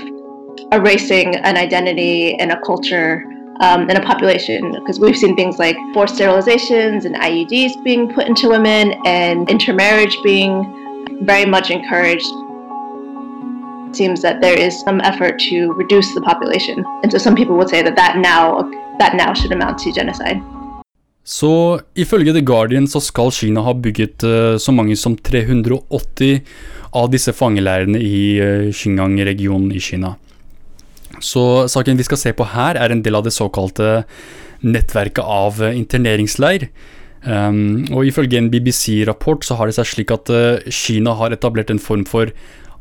erasing 0.71 1.35
an 1.35 1.55
identity 1.55 2.33
and 2.39 2.51
a 2.51 2.59
culture 2.61 3.23
um, 3.59 3.87
and 3.91 3.99
a 3.99 4.01
population. 4.01 4.71
Because 4.71 4.99
we've 4.99 5.15
seen 5.15 5.35
things 5.35 5.59
like 5.59 5.77
forced 5.93 6.15
sterilizations 6.15 7.05
and 7.05 7.13
IUDs 7.13 7.83
being 7.83 8.11
put 8.11 8.25
into 8.25 8.49
women 8.49 8.99
and 9.05 9.47
intermarriage 9.51 10.17
being 10.23 11.07
very 11.21 11.45
much 11.45 11.69
encouraged 11.69 12.25
it 13.89 13.95
seems 13.95 14.21
that 14.21 14.41
there 14.41 14.57
is 14.67 14.79
some 14.87 15.01
effort 15.01 15.39
to 15.49 15.73
reduce 15.73 16.13
the 16.13 16.21
population. 16.21 16.85
And 17.03 17.11
so 17.11 17.17
some 17.17 17.35
people 17.35 17.55
would 17.57 17.69
say 17.69 17.81
that 17.81 17.95
that 17.95 18.17
now, 18.17 18.69
that 19.01 19.13
now 19.15 19.33
should 19.33 19.51
amount 19.51 19.79
to 19.83 19.91
genocide. 19.91 20.41
Så 21.23 21.79
ifølge 21.95 22.33
The 22.33 22.41
Guardian 22.41 22.87
så 22.87 22.99
skal 22.99 23.31
Kina 23.31 23.61
ha 23.61 23.73
bygget 23.73 24.23
uh, 24.23 24.57
så 24.57 24.71
mange 24.73 24.95
som 24.97 25.17
380 25.17 26.39
av 26.97 27.09
disse 27.13 27.33
fangeleirene 27.33 27.99
i 28.01 28.21
uh, 28.41 28.69
Xinjiang-regionen 28.73 29.69
i 29.75 29.81
Kina. 29.81 30.15
Så 31.21 31.67
saken 31.69 31.99
vi 31.99 32.07
skal 32.07 32.17
se 32.17 32.33
på 32.33 32.47
her, 32.49 32.79
er 32.81 32.89
en 32.89 33.03
del 33.05 33.19
av 33.19 33.27
det 33.27 33.35
såkalte 33.35 34.05
nettverket 34.65 35.21
av 35.21 35.61
uh, 35.61 35.69
interneringsleir. 35.69 36.69
Um, 37.19 37.83
og 37.91 38.07
ifølge 38.07 38.39
en 38.39 38.49
BBC-rapport 38.49 39.45
så 39.45 39.59
har 39.59 39.69
det 39.69 39.75
seg 39.77 39.89
slik 39.91 40.13
at 40.15 40.31
Kina 40.71 41.13
har 41.19 41.35
etablert 41.35 41.69
en 41.69 41.81
form 41.83 42.07
for 42.09 42.31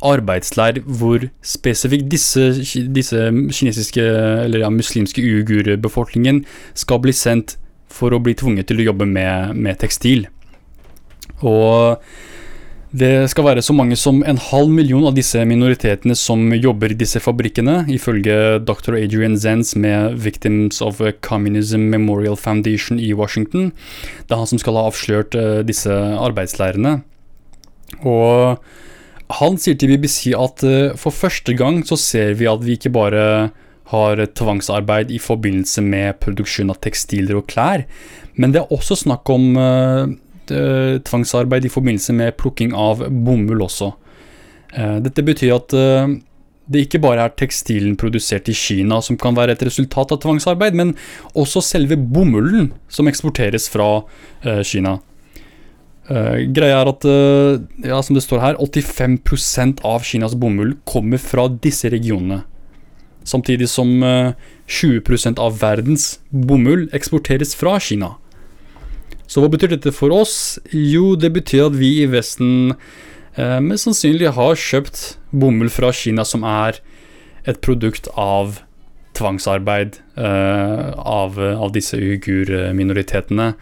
arbeidsleir 0.05 0.81
hvor 0.85 1.27
spesifikt 1.43 2.09
disse, 2.13 2.51
disse 2.95 3.29
kinesiske, 3.55 4.05
eller 4.45 4.65
ja, 4.65 4.71
muslimske 4.73 5.25
uigurbefolkningen 5.25 6.45
skal 6.79 7.03
bli 7.05 7.15
sendt 7.17 7.57
for 7.93 8.15
å 8.15 8.23
bli 8.23 8.37
tvunget 8.39 8.69
til 8.69 8.83
å 8.83 8.91
jobbe 8.91 9.09
med, 9.09 9.57
med 9.59 9.79
tekstil. 9.81 10.27
Og 11.43 12.03
det 12.89 13.29
skal 13.29 13.45
være 13.45 13.63
så 13.63 13.75
mange 13.77 13.97
som 14.01 14.23
en 14.25 14.39
halv 14.41 14.71
million 14.73 15.05
av 15.05 15.17
disse 15.17 15.43
minoritetene 15.45 16.15
som 16.17 16.47
jobber 16.55 16.95
i 16.95 16.97
disse 16.97 17.21
fabrikkene, 17.21 17.83
ifølge 17.93 18.59
dr. 18.65 18.97
Adrian 18.97 19.37
Zenz 19.37 19.75
med 19.77 20.17
Victims 20.17 20.81
of 20.81 21.03
Communism 21.21 21.91
Memorial 21.93 22.37
Foundation 22.37 22.99
i 22.99 23.13
Washington. 23.13 23.73
Det 24.25 24.33
er 24.33 24.41
han 24.41 24.49
som 24.49 24.63
skal 24.63 24.81
ha 24.81 24.87
avslørt 24.89 25.37
uh, 25.37 25.61
disse 25.69 25.93
arbeidsleirene. 25.93 27.03
Og 28.09 28.57
han 29.29 29.59
sier 29.61 29.77
til 29.77 29.93
BBC 29.93 30.33
at 30.37 30.63
uh, 30.65 30.95
for 30.97 31.13
første 31.13 31.55
gang 31.57 31.83
så 31.87 31.99
ser 32.01 32.35
vi 32.39 32.49
at 32.49 32.63
vi 32.65 32.79
ikke 32.79 32.93
bare 32.95 33.25
har 33.89 34.21
tvangsarbeid 34.37 35.13
i 35.13 35.21
forbindelse 35.21 35.81
med 35.85 36.19
produksjon 36.21 36.73
av 36.73 36.81
tekstiler 36.85 37.39
og 37.39 37.47
klær, 37.49 37.87
men 38.37 38.53
det 38.53 38.61
er 38.63 38.73
også 38.75 38.99
snakk 39.05 39.29
om 39.33 39.57
uh, 39.57 40.09
tvangsarbeid 40.49 41.69
i 41.69 41.73
forbindelse 41.73 42.17
med 42.17 42.37
plukking 42.41 42.75
av 42.77 43.05
bomull 43.09 43.65
også. 43.65 43.93
Uh, 44.77 44.97
dette 45.05 45.25
betyr 45.25 45.57
at 45.57 45.77
det 46.69 46.83
ikke 46.85 47.01
bare 47.01 47.25
er 47.25 47.33
tekstilen 47.33 47.97
produsert 47.97 48.49
i 48.53 48.57
Kina 48.57 49.01
som 49.05 49.17
kan 49.21 49.37
være 49.37 49.55
et 49.57 49.65
resultat 49.65 50.13
av 50.13 50.21
tvangsarbeid, 50.25 50.77
men 50.77 50.95
også 51.33 51.65
selve 51.65 51.97
bomullen 51.97 52.75
som 52.93 53.09
eksporteres 53.09 53.71
fra 53.73 54.03
Kina. 54.69 54.99
Uh, 56.09 56.41
greia 56.57 56.79
er 56.81 56.89
at, 56.89 57.05
uh, 57.05 57.59
ja, 57.85 57.99
som 58.01 58.17
det 58.17 58.25
står 58.25 58.41
her, 58.41 58.61
85% 58.63 59.83
av 59.85 60.07
Kinas 60.09 60.37
bomull 60.41 60.73
kommer 60.89 61.21
fra 61.21 61.45
disse 61.53 61.91
regionene. 61.93 62.43
Samtidig 63.29 63.69
som 63.69 63.91
uh, 64.01 64.33
20% 64.73 65.41
av 65.43 65.59
verdens 65.61 66.15
bomull 66.33 66.87
eksporteres 66.97 67.53
fra 67.59 67.77
Kina. 67.83 68.15
Så 69.29 69.45
hva 69.45 69.51
betyr 69.53 69.75
dette 69.75 69.93
for 69.93 70.15
oss? 70.17 70.57
Jo, 70.73 71.13
det 71.13 71.35
betyr 71.35 71.67
at 71.67 71.77
vi 71.77 71.99
i 72.01 72.09
Vesten 72.09 72.73
mest 73.63 73.85
sannsynlig 73.85 74.33
har 74.35 74.57
kjøpt 74.59 75.03
bomull 75.31 75.69
fra 75.71 75.93
Kina 75.95 76.25
som 76.27 76.43
er 76.49 76.81
et 77.47 77.61
produkt 77.63 78.09
av 78.19 78.57
tvangsarbeid 79.19 79.99
av, 80.19 81.39
av 81.39 81.73
disse 81.75 81.99
uigur-minoritetene. 81.99 83.53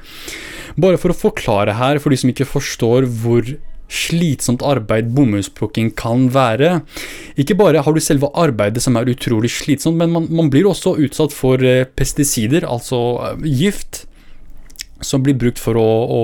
Bare 0.77 1.01
for 1.01 1.13
å 1.13 1.17
forklare 1.17 1.77
her, 1.79 2.01
for 2.01 2.13
de 2.13 2.21
som 2.21 2.33
ikke 2.33 2.49
forstår 2.49 3.09
hvor 3.23 3.57
slitsomt 3.93 4.65
arbeid 4.67 5.13
bomullsplukking 5.15 5.93
kan 5.99 6.29
være. 6.35 6.81
Ikke 7.39 7.57
bare 7.59 7.85
har 7.87 7.95
du 7.95 8.03
selve 8.03 8.31
arbeidet 8.35 8.83
som 8.83 8.99
er 8.99 9.13
utrolig 9.13 9.53
slitsomt, 9.55 9.99
men 10.01 10.13
man, 10.15 10.29
man 10.31 10.51
blir 10.53 10.67
også 10.69 10.97
utsatt 11.07 11.35
for 11.35 11.63
eh, 11.63 11.87
pesticider, 11.97 12.67
altså 12.67 13.01
eh, 13.31 13.47
gift 13.47 14.05
som 15.05 15.23
blir 15.25 15.37
brukt 15.37 15.61
for 15.61 15.77
å, 15.77 15.87
å 16.09 16.21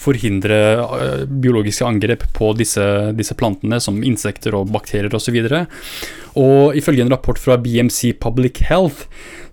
forhindre 0.00 0.58
uh, 0.80 1.24
biologiske 1.28 1.84
angrep 1.86 2.24
på 2.36 2.52
disse, 2.56 2.84
disse, 3.16 3.36
plantene, 3.36 3.80
som 3.82 4.00
insekter 4.06 4.56
og 4.56 4.72
bakterier 4.72 5.12
osv. 5.14 5.36
Og, 5.44 5.50
så 5.50 5.64
og 6.40 6.78
ifølge 6.78 7.04
en 7.04 7.12
rapport 7.12 7.38
fra 7.38 7.58
BMC 7.60 8.14
Public 8.22 8.62
Health 8.70 9.04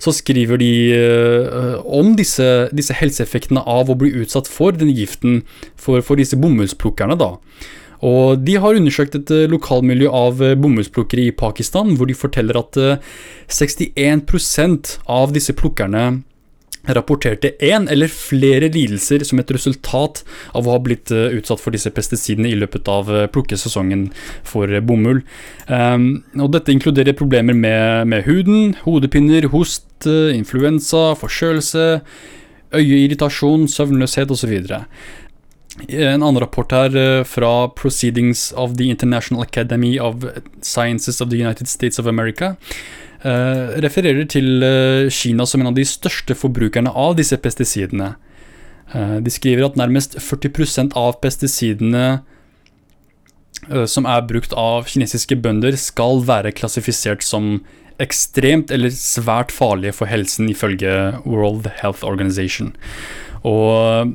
så 0.02 0.14
skriver 0.16 0.62
de 0.62 0.72
uh, 0.96 1.78
om 1.84 2.16
disse, 2.18 2.48
disse, 2.72 2.96
helseeffektene 2.98 3.64
av 3.68 3.92
å 3.92 3.98
bli 4.00 4.14
utsatt 4.24 4.50
for 4.50 4.74
denne 4.78 4.96
giften 4.96 5.44
for, 5.76 6.02
for 6.06 6.20
disse 6.22 6.40
bomullsplukkerne. 6.40 7.20
da. 7.20 7.36
Og 8.02 8.42
de 8.42 8.56
har 8.58 8.80
undersøkt 8.80 9.20
et 9.20 9.36
uh, 9.36 9.46
lokalmiljø 9.52 10.10
av 10.10 10.42
bomullsplukkere 10.64 11.28
i 11.28 11.36
Pakistan, 11.36 11.98
hvor 12.00 12.10
de 12.10 12.18
forteller 12.18 12.58
at 12.64 12.80
61% 13.52 14.98
av 15.12 15.36
disse 15.36 15.54
plukkerne 15.60 16.24
rapporterte 16.84 17.54
én 17.60 17.88
eller 17.90 18.08
flere 18.08 18.70
lidelser 18.74 19.24
som 19.28 19.40
et 19.40 19.52
resultat 19.54 20.24
av 20.58 20.66
å 20.66 20.76
ha 20.76 20.82
blitt 20.82 21.12
uh, 21.14 21.30
utsatt 21.38 21.62
for 21.62 21.76
disse 21.76 21.92
pesticidene 21.94 22.50
i 22.50 22.58
løpet 22.58 22.90
av 22.90 23.12
uh, 23.12 23.26
plukkesesongen 23.32 24.08
for 24.48 24.72
uh, 24.72 24.82
bomull. 24.82 25.22
Um, 25.68 26.24
dette 26.34 26.74
inkluderer 26.74 27.18
problemer 27.18 27.58
med, 27.58 28.10
med 28.10 28.26
huden, 28.26 28.76
hodepiner, 28.86 29.52
host, 29.54 29.86
influensa, 30.02 31.12
forkjølelse, 31.20 32.02
øyeirritasjon, 32.74 33.68
søvnløshet 33.70 34.32
osv. 34.34 34.56
En 35.86 36.24
annen 36.24 36.40
rapport 36.42 36.74
her 36.74 37.22
fra 37.30 37.52
Proceedings 37.78 38.50
of 38.58 38.74
the 38.80 38.90
International 38.90 39.46
Academy 39.46 40.00
of 40.02 40.26
Sciences 40.66 41.22
of 41.22 41.30
the 41.30 41.38
United 41.38 41.70
States 41.70 42.02
of 42.02 42.10
America 42.10 42.56
refererer 43.84 44.26
til 44.30 44.64
uh, 44.66 45.10
Kina 45.14 45.46
som 45.46 45.62
en 45.62 45.72
av 45.72 45.78
de 45.78 45.86
største 45.88 46.36
forbrukerne 46.38 46.92
av 46.92 47.18
disse 47.20 47.38
pesticidene. 47.38 48.16
Uh, 48.94 49.18
de 49.24 49.34
skriver 49.34 49.68
at 49.68 49.80
nærmest 49.80 50.18
40% 50.20 50.98
av 50.98 51.18
pesticidene 51.24 52.22
som 53.86 54.08
er 54.10 54.24
brukt 54.26 54.56
av 54.58 54.88
kinesiske 54.90 55.36
bønder, 55.38 55.76
skal 55.78 56.24
være 56.26 56.50
klassifisert 56.58 57.22
som 57.22 57.60
ekstremt 58.02 58.72
eller 58.74 58.90
svært 58.96 59.54
farlige 59.54 59.94
for 60.00 60.10
helsen, 60.10 60.50
ifølge 60.50 61.20
World 61.28 61.70
Health 61.82 62.02
Organization. 62.08 62.74
Og 63.48 64.12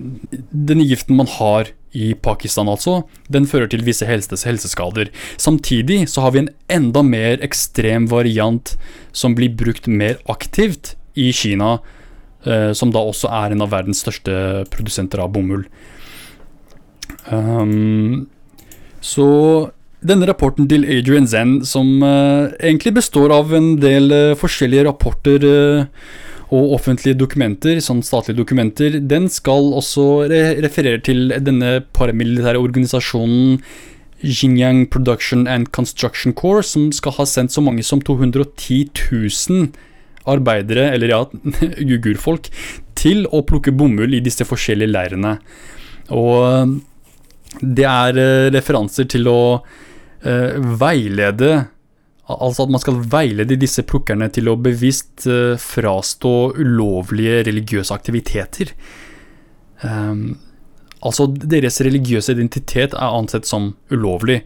den 0.50 0.84
giften 0.86 1.18
man 1.18 1.30
har 1.38 1.72
i 1.96 2.12
Pakistan, 2.14 2.68
altså, 2.68 3.00
den 3.32 3.46
fører 3.48 3.70
til 3.72 3.84
visse 3.86 4.06
helses 4.06 4.44
helseskader. 4.46 5.08
Samtidig 5.40 6.04
så 6.12 6.26
har 6.26 6.34
vi 6.34 6.44
en 6.44 6.52
enda 6.72 7.02
mer 7.06 7.40
ekstrem 7.44 8.08
variant 8.10 8.74
som 9.16 9.36
blir 9.38 9.54
brukt 9.56 9.88
mer 9.88 10.20
aktivt 10.28 10.94
i 11.16 11.30
Kina, 11.32 11.78
eh, 12.44 12.72
som 12.76 12.92
da 12.92 13.00
også 13.00 13.32
er 13.32 13.54
en 13.54 13.64
av 13.64 13.72
verdens 13.72 14.04
største 14.04 14.66
produsenter 14.72 15.24
av 15.24 15.32
bomull. 15.32 15.64
Um, 17.32 18.28
så 19.00 19.26
denne 20.06 20.28
rapporten 20.28 20.68
til 20.70 20.84
Adrian 20.84 21.26
Zen, 21.26 21.58
som 21.66 22.02
uh, 22.04 22.52
egentlig 22.60 22.98
består 23.00 23.32
av 23.34 23.54
en 23.56 23.72
del 23.80 24.12
uh, 24.12 24.36
forskjellige 24.38 24.84
rapporter 24.86 25.46
uh, 25.46 25.86
og 26.54 26.76
offentlige 26.76 27.18
dokumenter, 27.18 27.80
sånn 27.82 28.04
statlige 28.06 28.38
dokumenter, 28.38 29.00
den 29.02 29.26
skal 29.32 29.72
også 29.74 30.06
re 30.30 30.42
referere 30.62 31.02
til 31.02 31.32
denne 31.42 31.80
paramilitære 31.96 32.60
organisasjonen 32.62 33.58
Xinjiang 34.22 34.86
Production 34.90 35.46
and 35.50 35.72
Construction 35.76 36.32
Corps, 36.32 36.70
som 36.72 36.88
skal 36.94 37.16
ha 37.18 37.26
sendt 37.28 37.52
så 37.52 37.64
mange 37.64 37.82
som 37.84 38.00
210 38.00 38.86
000 39.10 39.68
arbeidere, 40.26 40.90
eller 40.94 41.12
ja, 41.12 41.20
jugurfolk, 41.92 42.50
til 42.96 43.26
å 43.34 43.42
plukke 43.46 43.74
bomull 43.76 44.16
i 44.16 44.22
disse 44.24 44.46
forskjellige 44.46 44.94
leirene. 44.94 45.36
Og 46.14 46.78
det 47.60 47.86
er 47.88 48.18
eh, 48.20 48.48
referanser 48.54 49.08
til 49.10 49.28
å 49.30 49.40
uh, 49.56 50.52
veilede 50.80 51.50
Altså 52.26 52.64
at 52.64 52.72
man 52.74 52.82
skal 52.82 52.98
veilede 53.10 53.58
disse 53.60 53.84
plukkerne 53.86 54.26
til 54.34 54.50
å 54.50 54.56
bevisst 54.58 55.28
uh, 55.30 55.54
frastå 55.60 56.34
ulovlige 56.58 57.44
religiøse 57.46 57.94
aktiviteter. 57.94 58.72
Um, 59.84 60.38
altså 61.06 61.28
deres 61.30 61.78
religiøse 61.86 62.34
identitet 62.34 62.96
er 62.96 63.14
ansett 63.20 63.46
som 63.46 63.74
ulovlig, 63.94 64.40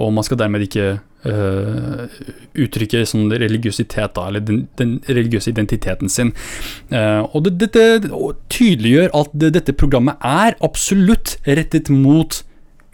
og 0.00 0.14
man 0.16 0.24
skal 0.24 0.40
dermed 0.40 0.64
ikke 0.64 0.88
uh, 1.26 2.16
uttrykke 2.56 3.04
sånn 3.08 3.28
religiøsitet, 3.32 4.14
da, 4.16 4.26
eller 4.30 4.44
den, 4.44 4.64
den 4.80 4.96
religiøse 5.04 5.52
identiteten 5.52 6.12
sin. 6.12 6.32
Uh, 6.88 7.28
og 7.32 7.44
det, 7.46 7.56
dette 7.66 7.86
tydeliggjør 8.52 9.12
at 9.20 9.36
det, 9.36 9.52
dette 9.58 9.76
programmet 9.76 10.20
er 10.24 10.56
absolutt 10.64 11.36
rettet 11.44 11.92
mot 11.92 12.40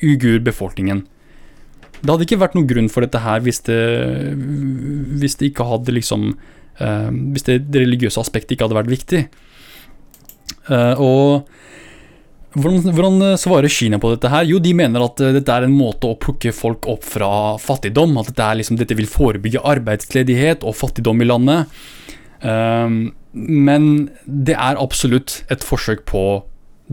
uigur-befolkningen. 0.03 1.07
Det 2.03 2.11
hadde 2.11 2.27
ikke 2.27 2.41
vært 2.43 2.57
noen 2.59 2.69
grunn 2.71 2.91
for 2.91 3.05
dette 3.05 3.23
her 3.23 3.43
hvis 3.45 3.63
det, 3.69 3.79
hvis 5.23 5.39
det 5.39 5.53
ikke 5.53 5.67
hadde 5.69 5.95
liksom 5.95 6.33
uh, 6.35 7.11
Hvis 7.35 7.47
det, 7.47 7.61
religiøse 7.77 8.23
aspektet 8.23 8.57
ikke 8.57 8.67
hadde 8.67 8.81
vært 8.81 8.91
viktig. 8.93 9.23
Uh, 10.67 10.95
og 10.99 12.59
hvordan, 12.59 12.91
hvordan, 12.93 13.23
svarer 13.41 13.71
Kina 13.73 14.01
på 14.03 14.11
dette 14.13 14.29
her? 14.33 14.45
Jo, 14.51 14.59
de 14.63 14.75
mener 14.77 15.07
at 15.07 15.23
uh, 15.23 15.31
dette 15.37 15.55
er 15.55 15.69
en 15.69 15.77
måte 15.77 16.11
å 16.11 16.19
plukke 16.19 16.53
folk 16.55 16.91
opp 16.91 17.07
fra 17.07 17.31
fattigdom. 17.63 18.19
At 18.19 18.33
dette, 18.33 18.51
liksom, 18.61 18.81
dette 18.83 18.99
vil 18.99 19.11
forebygge 19.11 19.63
arbeidsledighet 19.63 20.67
og 20.67 20.79
fattigdom 20.79 21.23
i 21.23 21.31
landet. 21.31 21.83
men 23.33 23.85
det 24.27 24.57
er 24.59 24.81
absolutt 24.83 25.45
et 25.55 25.63
forsøk 25.63 26.01
på 26.11 26.23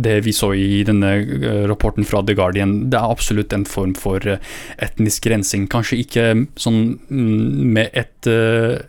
det 0.04 0.16
vi 0.26 0.34
så 0.36 0.52
i 0.58 0.82
denne 0.88 1.12
eh, 1.20 1.66
rapporten 1.70 2.08
fra 2.08 2.22
The 2.26 2.36
Guardian, 2.38 2.90
det 2.92 3.00
er 3.00 3.12
absolutt 3.12 3.54
en 3.56 3.68
form 3.68 3.96
for 3.98 4.24
eh, 4.28 4.42
etnisk 4.86 5.28
rensing. 5.32 5.68
Kanskje 5.72 6.02
ikke 6.04 6.26
sånn 6.60 6.82
mm, 7.10 7.70
med 7.76 7.94
et 7.98 8.30
eh, 8.30 8.80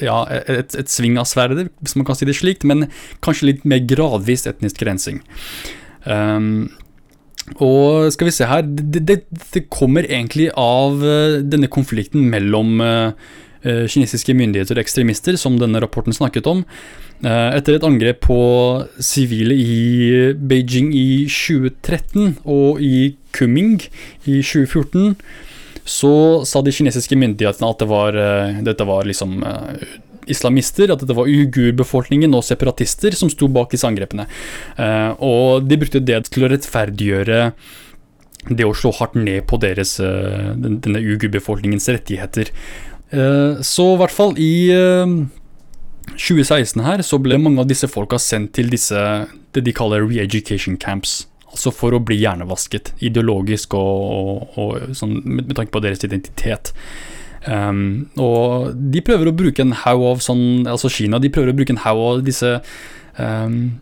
ja, 0.00 0.22
et, 0.32 0.76
et 0.80 0.88
sving 0.88 1.18
av 1.20 1.28
sverdet, 1.28 1.68
hvis 1.84 1.96
man 1.98 2.06
kan 2.08 2.16
si 2.16 2.28
det 2.28 2.38
slikt, 2.38 2.64
men 2.68 2.86
kanskje 3.24 3.50
litt 3.50 3.66
mer 3.68 3.82
gradvis 3.84 4.46
etnisk 4.48 4.80
rensing. 4.88 5.20
Um, 6.08 6.70
og 7.60 8.08
skal 8.14 8.30
vi 8.30 8.32
se 8.32 8.46
her 8.48 8.62
det, 8.64 9.02
det, 9.04 9.16
det, 9.52 9.66
kommer 9.68 10.06
egentlig 10.06 10.46
av 10.56 11.02
denne 11.44 11.68
konflikten 11.72 12.30
mellom 12.32 12.80
uh, 12.80 13.12
kinesiske 13.62 14.32
myndigheter 14.36 14.78
og 14.78 14.84
ekstremister, 14.84 15.36
som 15.36 15.58
denne 15.60 15.82
rapporten 15.82 16.16
snakket 16.16 16.48
om. 16.48 16.64
Eh, 17.20 17.50
etter 17.58 17.76
et 17.76 17.84
angrep 17.84 18.22
på 18.24 18.40
sivile 19.04 19.52
i 19.52 20.32
Beijing 20.32 20.88
i 20.96 21.26
2013 21.28 22.38
og 22.48 22.80
i 22.80 23.12
Kuming 23.36 23.76
i 24.24 24.38
2014, 24.40 25.18
så 25.84 26.12
sa 26.48 26.62
de 26.64 26.72
kinesiske 26.72 27.18
myndighetene 27.20 27.68
at 27.68 27.82
det 27.82 27.90
var, 27.90 28.16
eh, 28.16 28.62
dette 28.64 28.86
var 28.88 29.04
liksom 29.04 29.36
eh, 29.44 29.84
islamister, 30.32 30.94
at 30.94 31.04
dette 31.04 31.16
var 31.16 31.28
uigurbefolkningen 31.28 32.32
og 32.32 32.46
separatister 32.46 33.12
som 33.18 33.28
sto 33.28 33.50
bak 33.52 33.72
disse 33.74 33.88
angrepene. 33.88 34.28
Og 35.18 35.64
de 35.66 35.78
brukte 35.80 35.98
det 35.98 36.20
til 36.28 36.44
å 36.46 36.50
rettferdiggjøre 36.52 37.40
det 38.46 38.68
å 38.68 38.76
slå 38.76 38.92
hardt 39.00 39.16
ned 39.18 39.48
på 39.50 39.58
deres, 39.58 39.96
denne 39.98 41.02
uigurbefolkningens 41.02 41.88
rettigheter. 41.90 42.52
Så 43.10 43.84
i 43.90 43.98
hvert 43.98 44.14
fall 44.14 44.36
i 44.38 44.70
2016 46.14 46.82
her 46.84 47.02
så 47.06 47.18
ble 47.22 47.38
mange 47.40 47.62
av 47.62 47.68
disse 47.70 47.88
folka 47.90 48.18
sendt 48.22 48.52
til 48.58 48.70
disse 48.70 49.00
det 49.54 49.64
de 49.66 49.74
kaller 49.74 50.04
re-education 50.06 50.78
camps. 50.80 51.24
Altså 51.50 51.72
for 51.74 51.96
å 51.96 52.02
bli 52.02 52.20
hjernevasket, 52.20 52.92
ideologisk 53.02 53.74
og, 53.74 54.02
og, 54.20 54.58
og 54.60 54.94
sånn, 54.94 55.16
med, 55.24 55.50
tanke 55.58 55.74
på 55.74 55.82
deres 55.82 56.04
identitet. 56.06 56.70
Um, 57.46 58.10
og 58.20 58.76
de 58.92 59.02
prøver 59.02 59.30
å 59.30 59.34
bruke 59.34 59.64
en 59.64 59.72
haug 59.80 60.02
av 60.10 60.18
sånn 60.20 60.66
Altså 60.68 60.90
Kina 60.92 61.16
de 61.16 61.30
prøver 61.32 61.54
å 61.54 61.56
bruke 61.56 61.72
en 61.72 61.80
haug 61.80 62.00
av 62.04 62.18
disse 62.26 62.50
um, 63.16 63.80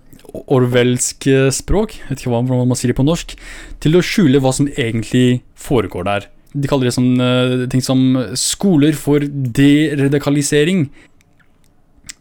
orwellsk 0.54 1.26
språk, 1.56 1.96
vet 2.06 2.22
ikke 2.22 2.30
hva 2.30 2.44
man 2.46 2.78
sier 2.78 2.92
det 2.92 2.98
på 3.00 3.06
norsk, 3.06 3.34
til 3.82 3.98
å 3.98 4.04
skjule 4.04 4.40
hva 4.44 4.52
som 4.54 4.68
egentlig 4.70 5.42
foregår 5.58 6.06
der. 6.06 6.28
De 6.54 6.70
kaller 6.70 6.88
det 6.88 6.96
sånn 6.96 7.20
uh, 7.20 7.66
ting 7.72 7.84
som 7.84 8.00
skoler 8.38 8.96
for 8.96 9.24
deradikalisering 9.28 10.88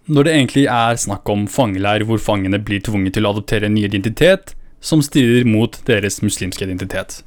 når 0.08 0.24
det 0.24 0.34
egentlig 0.34 0.66
er 0.72 1.00
snakk 1.00 1.28
om 1.32 1.48
fangeleir 1.52 2.06
hvor 2.08 2.22
fangene 2.24 2.60
blir 2.64 2.80
tvunget 2.84 3.18
til 3.18 3.28
å 3.28 3.34
adoptere 3.36 3.68
en 3.68 3.76
ny 3.76 3.84
identitet 3.88 4.54
som 4.84 5.02
strider 5.04 5.48
mot 5.48 5.76
deres 5.88 6.22
muslimske 6.24 6.64
identitet. 6.64 7.22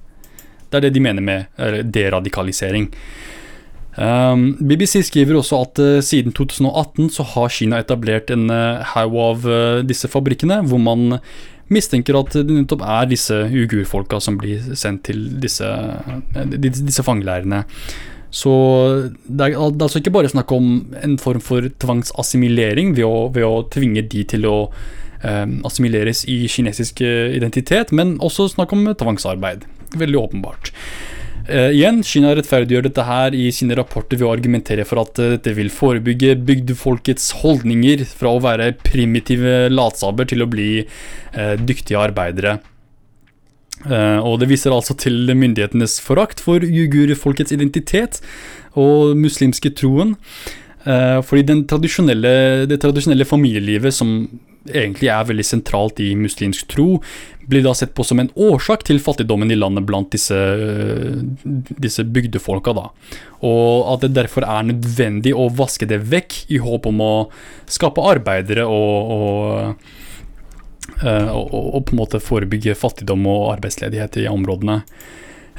Det 0.71 0.79
er 0.79 0.87
det 0.87 0.95
de 0.95 1.03
mener 1.05 1.25
med 1.25 1.93
deradikalisering. 1.93 2.89
Um, 3.99 4.55
BBC 4.63 5.03
skriver 5.09 5.41
også 5.41 5.59
at 5.65 5.81
uh, 5.83 5.99
siden 6.05 6.33
2018 6.33 7.11
så 7.11 7.27
har 7.35 7.51
Kina 7.53 7.81
etablert 7.83 8.31
en 8.31 8.47
uh, 8.49 8.85
haug 8.95 9.17
av 9.19 9.49
uh, 9.51 9.81
disse 9.85 10.09
fabrikkene, 10.09 10.61
hvor 10.71 10.79
man 10.81 11.19
mistenker 11.71 12.19
at 12.19 12.35
det 12.35 12.51
nettopp 12.51 12.85
er 12.85 13.11
disse 13.11 13.37
ugurfolka 13.51 14.21
som 14.23 14.39
blir 14.41 14.73
sendt 14.79 15.05
til 15.09 15.27
disse, 15.43 15.69
disse 16.61 17.05
fangeleirene. 17.07 17.65
Så 18.31 18.53
det 19.27 19.51
er, 19.51 19.55
det 19.57 19.59
er, 19.59 19.85
altså 19.87 19.99
ikke 19.99 20.15
bare 20.15 20.31
snakk 20.31 20.53
om 20.55 20.71
en 21.03 21.17
form 21.19 21.43
for 21.43 21.67
tvangsassimilering 21.83 22.95
ved 22.99 23.07
å, 23.07 23.29
ved 23.35 23.47
å 23.47 23.63
tvinge 23.75 24.05
de 24.07 24.23
til 24.35 24.47
å 24.47 24.57
eh, 25.27 25.47
assimileres 25.67 26.23
i 26.31 26.45
kinesisk 26.51 27.03
eh, 27.03 27.35
identitet, 27.35 27.91
men 27.91 28.19
også 28.23 28.53
snakk 28.55 28.75
om 28.77 28.87
tvangsarbeid. 28.95 29.67
Veldig 29.99 30.21
åpenbart. 30.23 30.71
Uh, 31.49 31.71
igjen, 31.73 32.03
Kina 32.05 32.35
rettferdiggjør 32.37 32.85
dette 32.89 33.05
her 33.07 33.35
i 33.37 33.47
sine 33.55 33.77
rapporter 33.79 34.19
ved 34.19 34.27
å 34.29 34.33
argumentere 34.35 34.85
for 34.87 35.01
at 35.03 35.17
uh, 35.23 35.33
dette 35.35 35.55
vil 35.57 35.71
forebygge 35.73 36.35
bygdefolkets 36.47 37.31
holdninger 37.41 38.05
fra 38.07 38.35
å 38.37 38.43
være 38.45 38.75
primitive 38.85 39.71
latsaber 39.73 40.29
til 40.31 40.45
å 40.45 40.51
bli 40.51 40.71
uh, 40.83 41.57
dyktige 41.57 42.01
arbeidere. 42.01 42.61
Og 43.81 44.35
det 44.43 44.51
viser 44.51 44.75
altså 44.77 44.93
til 45.01 45.31
myndighetenes 45.33 45.95
forakt 46.05 46.43
for 46.45 46.61
folkets 47.17 47.55
identitet 47.57 48.19
og 48.77 49.15
muslimske 49.17 49.71
troen. 49.73 50.11
Fordi 50.85 51.47
tradisjonelle, 51.65 52.67
det 52.69 52.77
tradisjonelle 52.85 53.25
familielivet, 53.25 53.97
som 53.97 54.29
egentlig 54.69 55.09
er 55.09 55.25
veldig 55.31 55.47
sentralt 55.49 56.01
i 56.05 56.11
muslimsk 56.19 56.69
tro, 56.69 57.01
blir 57.51 57.65
da 57.67 57.75
sett 57.77 57.95
på 57.99 58.07
som 58.07 58.23
en 58.23 58.31
årsak 58.39 58.85
til 58.89 59.01
fattigdommen 59.03 59.51
i 59.51 59.59
landet 59.59 59.87
blant 59.89 60.13
disse, 60.15 60.39
disse 61.83 62.07
bygdefolka. 62.07 62.75
Da. 62.77 62.89
Og 63.47 63.91
at 63.95 64.07
det 64.07 64.15
derfor 64.19 64.47
er 64.47 64.69
nødvendig 64.71 65.35
å 65.37 65.51
vaske 65.53 65.89
det 65.91 66.03
vekk 66.13 66.45
i 66.55 66.63
håp 66.63 66.87
om 66.91 67.03
å 67.05 67.15
skape 67.71 68.05
arbeidere 68.15 68.69
og, 68.71 69.17
og 69.17 69.99
Eh, 71.03 71.31
og, 71.33 71.55
og, 71.55 71.81
på 71.87 71.95
en 71.95 72.03
måte 72.03 72.21
forebygge 72.23 72.77
fattigdom 72.79 73.25
og 73.31 73.51
arbeidsledighet 73.55 74.21
i 74.21 74.29
områdene. 74.31 74.81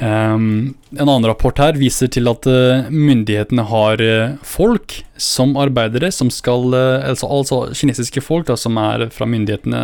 Um, 0.01 0.73
en 0.95 1.03
annen 1.03 1.27
rapport 1.29 1.59
her 1.61 1.75
viser 1.77 2.09
til 2.09 2.25
at 2.31 2.47
uh, 2.49 2.87
myndighetene 2.89 3.67
har 3.69 4.01
uh, 4.01 4.31
folk 4.47 4.95
som 5.21 5.53
arbeidere 5.61 6.09
som 6.15 6.31
skal 6.33 6.71
uh, 6.73 7.03
altså, 7.11 7.29
altså, 7.29 7.59
kinesiske 7.77 8.23
folk 8.25 8.47
da, 8.49 8.55
som 8.57 8.79
er 8.81 9.11
fra 9.13 9.27
myndighetene 9.29 9.83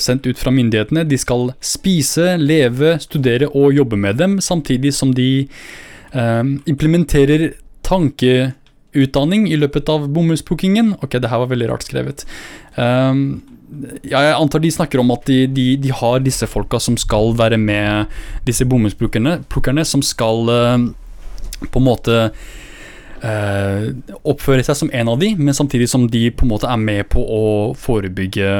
sendt 0.00 0.26
ut 0.26 0.38
fra 0.40 0.52
myndighetene. 0.54 1.04
De 1.04 1.18
skal 1.20 1.50
spise, 1.64 2.36
leve, 2.40 2.94
studere 3.02 3.50
og 3.50 3.76
jobbe 3.76 3.98
med 4.00 4.16
dem, 4.22 4.38
samtidig 4.40 4.94
som 4.96 5.12
de 5.16 5.46
ehm, 6.16 6.56
implementerer 6.70 7.50
tankeutdanning 7.86 9.46
i 9.50 9.58
løpet 9.60 9.90
av 9.92 10.08
bomullsplukkingen. 10.12 10.96
Ok, 11.04 11.18
det 11.20 11.30
her 11.30 11.42
var 11.42 11.52
veldig 11.52 11.70
rart 11.70 11.86
skrevet. 11.86 12.26
Um, 12.76 13.42
jeg 14.06 14.34
antar 14.34 14.62
de 14.62 14.70
snakker 14.70 15.02
om 15.02 15.10
at 15.14 15.26
de, 15.26 15.40
de, 15.50 15.66
de, 15.80 15.90
har 15.94 16.20
disse 16.22 16.46
folka 16.48 16.78
som 16.82 16.96
skal 17.00 17.34
være 17.38 17.58
med 17.58 18.12
disse 18.46 18.66
bomullsplukkerne, 18.68 19.84
som 19.84 20.04
skal 20.06 20.50
uh, 20.50 20.86
på 21.66 21.82
en 21.82 21.86
måte 21.86 22.20
uh, 23.24 23.82
oppføre 24.22 24.64
seg 24.66 24.78
som 24.78 24.92
en 24.92 25.12
av 25.12 25.20
de, 25.22 25.32
men 25.38 25.56
samtidig 25.56 25.90
som 25.90 26.06
de 26.10 26.28
på 26.30 26.46
en 26.46 26.54
måte 26.54 26.70
er 26.70 26.80
med 26.80 27.06
på 27.12 27.22
å 27.22 27.44
forebygge 27.78 28.50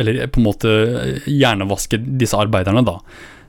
Eller 0.00 0.26
på 0.32 0.40
en 0.40 0.46
måte 0.46 0.72
hjernevaske 1.28 2.00
disse 2.20 2.38
arbeiderne, 2.38 2.84
da. 2.86 2.98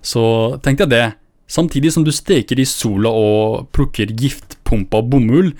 Så 0.03 0.23
tenkte 0.63 0.85
jeg 0.85 0.93
det. 0.93 1.05
Samtidig 1.47 1.93
som 1.95 2.03
du 2.03 2.11
steker 2.11 2.59
i 2.59 2.67
sola 2.67 3.11
og 3.11 3.69
plukker 3.75 4.11
giftpumpa 4.11 5.01
bomull, 5.07 5.53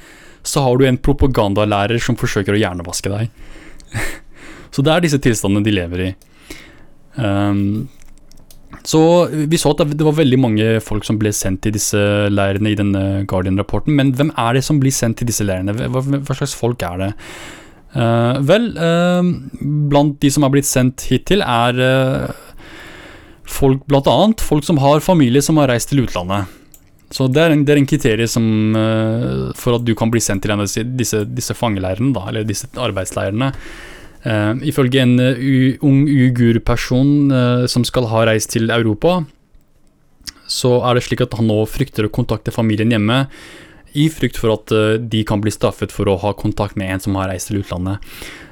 så 0.47 0.63
har 0.63 0.79
du 0.79 0.87
en 0.87 0.99
propagandalærer 0.99 1.99
som 2.03 2.17
forsøker 2.19 2.55
å 2.55 2.59
hjernevaske 2.59 3.11
deg. 3.11 3.29
så 4.73 4.83
det 4.83 4.93
er 4.93 5.05
disse 5.05 5.21
tilstandene 5.23 5.67
de 5.67 5.75
lever 5.75 6.03
i. 6.09 6.09
Um, 7.17 7.87
så 8.87 8.99
vi 9.31 9.59
så 9.59 9.71
at 9.73 9.83
det 9.89 10.05
var 10.05 10.15
veldig 10.15 10.39
mange 10.39 10.67
folk 10.83 11.07
som 11.07 11.17
ble 11.19 11.31
sendt 11.35 11.63
til 11.65 11.73
disse 11.75 11.99
leirene 12.31 12.71
i 12.71 12.77
denne 12.79 13.03
Guardian-rapporten, 13.27 13.95
men 13.97 14.13
hvem 14.15 14.31
er 14.39 14.57
det 14.57 14.63
som 14.67 14.79
blir 14.79 14.95
sendt 14.95 15.19
til 15.21 15.27
disse 15.31 15.47
leirene? 15.47 15.75
Hva, 15.75 16.03
hva 16.03 16.37
slags 16.37 16.55
folk 16.55 16.83
er 16.87 17.01
det? 17.01 17.09
Uh, 17.97 18.37
vel, 18.45 18.67
uh, 18.77 19.25
blant 19.89 20.19
de 20.21 20.29
som 20.29 20.45
har 20.45 20.53
blitt 20.53 20.69
sendt 20.69 21.07
hittil, 21.09 21.41
er 21.41 21.79
uh, 21.81 22.61
folk, 23.49 23.81
blant 23.89 24.09
annet 24.11 24.43
folk 24.45 24.67
som 24.67 24.77
har 24.83 25.01
familie 25.01 25.41
som 25.41 25.57
har 25.57 25.71
reist 25.71 25.89
til 25.89 26.03
utlandet. 26.05 26.53
Så 27.09 27.29
det 27.31 27.41
er 27.41 27.55
en, 27.55 27.63
det 27.65 27.73
er 27.73 27.81
en 27.81 27.89
kriterium 27.89 28.29
som, 28.29 28.47
uh, 28.77 29.49
for 29.57 29.79
at 29.79 29.85
du 29.87 29.95
kan 29.97 30.13
bli 30.13 30.21
sendt 30.21 30.45
til 30.45 30.53
en 30.53 30.61
av 30.61 30.69
disse, 30.69 31.23
disse 31.25 31.57
fangeleirene, 31.57 32.13
da, 32.13 32.27
eller 32.29 32.45
disse 32.47 32.69
arbeidsleirene. 32.75 33.53
Ifølge 34.67 34.99
en 34.99 35.13
ung 35.87 35.99
uigur-person 36.09 37.29
som 37.71 37.83
skal 37.87 38.09
ha 38.11 38.25
reist 38.27 38.49
til 38.51 38.73
Europa, 38.73 39.21
så 40.51 40.71
er 40.89 40.97
det 40.97 41.03
slik 41.05 41.21
at 41.23 41.37
han 41.37 41.47
nå 41.47 41.61
frykter 41.69 42.09
å 42.09 42.11
kontakte 42.11 42.51
familien 42.51 42.91
hjemme 42.91 43.21
i 43.97 44.07
frykt 44.13 44.39
for 44.39 44.53
at 44.53 44.73
eh, 44.73 44.95
de 45.01 45.23
kan 45.27 45.41
bli 45.43 45.53
straffet 45.53 45.93
for 45.93 46.09
å 46.09 46.17
ha 46.21 46.33
kontakt 46.37 46.77
med 46.79 46.93
en 46.93 47.03
som 47.03 47.17
har 47.19 47.31
reist 47.31 47.51
til 47.51 47.61
utlandet, 47.61 48.03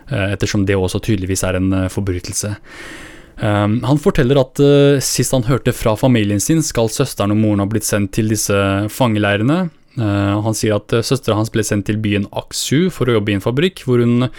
eh, 0.09 0.33
ettersom 0.33 0.65
det 0.65 0.77
også 0.77 1.03
tydeligvis 1.05 1.45
er 1.47 1.59
en 1.59 1.71
eh, 1.73 1.91
forbrytelse. 1.93 2.55
Um, 3.35 3.81
han 3.83 3.97
forteller 3.99 4.37
at 4.39 4.61
sist 5.03 5.33
han 5.35 5.43
hørte 5.43 5.73
fra 5.75 5.91
familien 5.99 6.39
sin, 6.39 6.61
skal 6.63 6.87
søsteren 6.87 7.33
og 7.33 7.41
moren 7.41 7.59
ha 7.59 7.65
blitt 7.67 7.83
sendt 7.83 8.13
til 8.15 8.29
disse 8.31 8.55
fangeleirene. 8.95 9.65
Uh, 9.99 10.39
han 10.45 10.55
sier 10.55 10.77
at 10.77 10.95
søstera 11.03 11.35
hans 11.35 11.51
ble 11.51 11.65
sendt 11.67 11.89
til 11.89 11.99
byen 11.99 12.29
Aksu 12.31 12.87
for 12.95 13.11
å 13.11 13.17
jobbe 13.17 13.33
i 13.33 13.35
en 13.35 13.43
fabrikk, 13.43 13.83
hvor 13.83 13.99
hun 13.99 14.29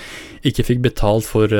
ikke 0.48 0.64
fikk 0.64 0.80
betalt 0.88 1.28
for 1.28 1.52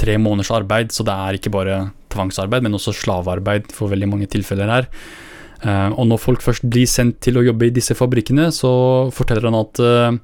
tre 0.00 0.14
måneders 0.22 0.52
arbeid, 0.54 0.94
så 0.94 1.02
det 1.04 1.16
er 1.18 1.36
ikke 1.36 1.52
bare 1.52 1.80
tvangsarbeid, 2.14 2.62
men 2.62 2.78
også 2.78 2.94
slavearbeid 2.94 3.74
for 3.74 3.90
veldig 3.90 4.08
mange 4.14 4.30
tilfeller 4.30 4.70
her. 4.70 4.88
Uh, 5.60 5.92
og 5.92 6.06
når 6.08 6.20
folk 6.22 6.44
først 6.44 6.64
blir 6.72 6.88
sendt 6.88 7.18
til 7.24 7.36
å 7.36 7.44
jobbe 7.44 7.68
i 7.68 7.74
disse 7.74 7.96
fabrikkene, 7.96 8.48
så 8.54 8.72
forteller 9.12 9.50
han 9.50 9.58
at 9.58 9.80
uh, 9.84 10.16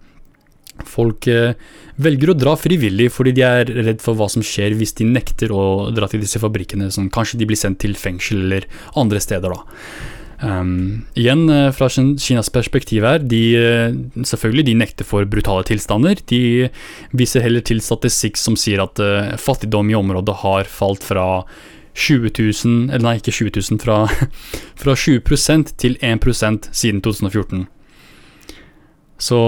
folk 0.88 1.28
uh, 1.28 1.52
velger 2.00 2.32
å 2.32 2.38
dra 2.38 2.54
frivillig 2.56 3.10
fordi 3.12 3.34
de 3.36 3.44
er 3.44 3.72
redd 3.84 4.00
for 4.04 4.16
hva 4.16 4.30
som 4.32 4.44
skjer 4.44 4.76
hvis 4.80 4.96
de 4.96 5.08
nekter 5.08 5.52
å 5.52 5.92
dra 5.96 6.08
til 6.08 6.24
disse 6.24 6.40
fabrikkene. 6.40 6.88
Sånn, 6.92 7.12
kanskje 7.12 7.42
de 7.42 7.48
blir 7.48 7.60
sendt 7.60 7.82
til 7.84 7.96
fengsel 8.00 8.46
eller 8.46 8.68
andre 8.96 9.20
steder, 9.20 9.52
da. 9.52 9.82
Um, 10.36 11.06
igjen, 11.16 11.48
fra 11.72 11.86
Kinas 11.88 12.50
perspektiv 12.52 13.04
her, 13.08 13.22
de, 13.24 13.40
selvfølgelig 14.20 14.66
de 14.68 14.74
nekter 14.76 15.08
for 15.08 15.28
brutale 15.28 15.64
tilstander. 15.68 16.20
De 16.28 16.68
viser 17.16 17.44
heller 17.44 17.64
til 17.64 17.80
statistikk 17.84 18.36
som 18.40 18.56
sier 18.60 18.84
at 18.84 19.00
fattigdom 19.40 19.92
i 19.92 19.96
området 19.96 20.42
har 20.44 20.68
falt 20.68 21.04
fra 21.08 21.26
20 21.96 22.30
000, 22.36 22.90
eller 22.90 23.04
nei, 23.06 23.16
ikke 23.20 23.32
20 23.32 23.56
000, 23.56 23.80
fra, 23.80 24.02
fra 24.82 24.94
20% 24.94 25.72
til 25.80 25.96
1% 26.04 26.70
siden 26.76 27.00
2014. 27.04 27.64
Så 29.18 29.40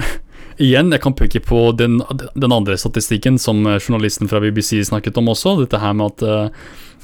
igjen, 0.66 0.92
jeg 0.92 1.02
kan 1.04 1.16
peke 1.16 1.40
på 1.44 1.70
den, 1.78 1.98
den, 2.34 2.52
andre 2.52 2.76
statistikken 2.76 3.40
som 3.40 3.64
journalisten 3.78 4.28
fra 4.28 4.42
BBC 4.44 4.82
snakket 4.84 5.16
om 5.20 5.32
også, 5.32 5.56
dette 5.62 5.80
her 5.80 5.96
med 5.96 6.12
at 6.12 6.52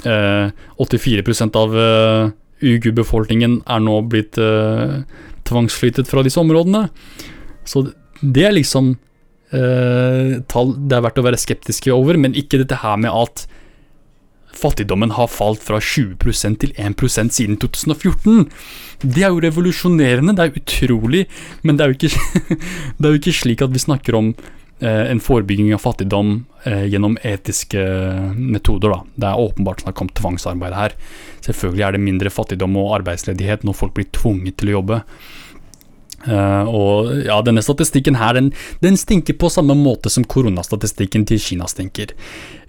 eh, 0.05 0.53
84 0.77 1.49
av 1.57 1.77
eh, 1.77 2.31
ugu-befolkningen 2.63 3.61
er 3.65 3.81
nå 3.83 3.99
blitt 4.11 4.37
eh, 4.41 5.01
tvangsflyttet 5.47 6.09
fra 6.09 6.23
disse 6.25 6.39
områdene. 6.39 6.87
Så 7.67 7.87
det 8.21 8.45
er 8.47 8.55
liksom 8.55 8.93
eh, 9.55 10.39
tall 10.51 10.75
det 10.77 10.97
er 10.97 11.05
verdt 11.07 11.19
å 11.19 11.27
være 11.27 11.41
skeptiske 11.41 11.93
over, 11.93 12.19
men 12.19 12.37
ikke 12.37 12.61
dette 12.61 12.81
her 12.83 12.99
med 13.01 13.11
at 13.11 13.45
fattigdommen 14.63 15.13
har 15.17 15.29
falt 15.31 15.63
fra 15.65 15.79
20% 15.83 16.59
til 16.63 16.73
1% 16.79 17.35
siden 17.35 17.59
2014. 17.61 18.47
Det 19.03 19.23
er 19.23 19.33
jo 19.33 19.43
revolusjonerende, 19.43 20.35
det 20.37 20.47
er 20.47 20.59
utrolig, 20.61 21.23
men 21.63 21.77
det 21.77 21.85
er 21.85 21.93
jo 21.93 21.99
ikke, 21.99 22.57
det 22.97 23.07
er 23.07 23.15
jo 23.15 23.21
ikke 23.21 23.37
slik 23.43 23.63
at 23.65 23.73
vi 23.75 23.83
snakker 23.83 24.17
om 24.19 24.31
eh, 24.33 25.05
en 25.11 25.21
forebygging 25.23 25.73
av 25.75 25.83
fattigdom 25.83 26.33
eh, 26.69 26.85
gjennom 26.93 27.19
etiske 27.27 27.83
metoder. 28.37 28.95
Da. 28.95 28.99
Det 29.15 29.31
er 29.31 29.45
åpenbart 29.45 29.85
snakk 29.85 30.03
om 30.05 30.11
tvangsarbeid 30.21 30.77
her. 30.77 30.97
Selvfølgelig 31.45 31.87
er 31.87 31.97
det 31.97 32.05
mindre 32.07 32.33
fattigdom 32.33 32.79
og 32.81 32.97
arbeidsledighet 33.01 33.67
når 33.67 33.79
folk 33.79 33.97
blir 33.99 34.11
tvunget 34.15 34.61
til 34.61 34.71
å 34.71 34.79
jobbe. 34.79 35.03
Uh, 36.23 36.63
og 36.71 37.09
ja, 37.25 37.35
denne 37.43 37.59
statistikken 37.63 38.15
her, 38.15 38.37
den, 38.37 38.51
den, 38.83 38.95
stinker 38.99 39.35
på 39.35 39.49
samme 39.51 39.75
måte 39.75 40.11
som 40.13 40.23
koronastatistikken 40.23 41.25
til 41.27 41.41
Kina 41.43 41.67
stinker. 41.67 42.13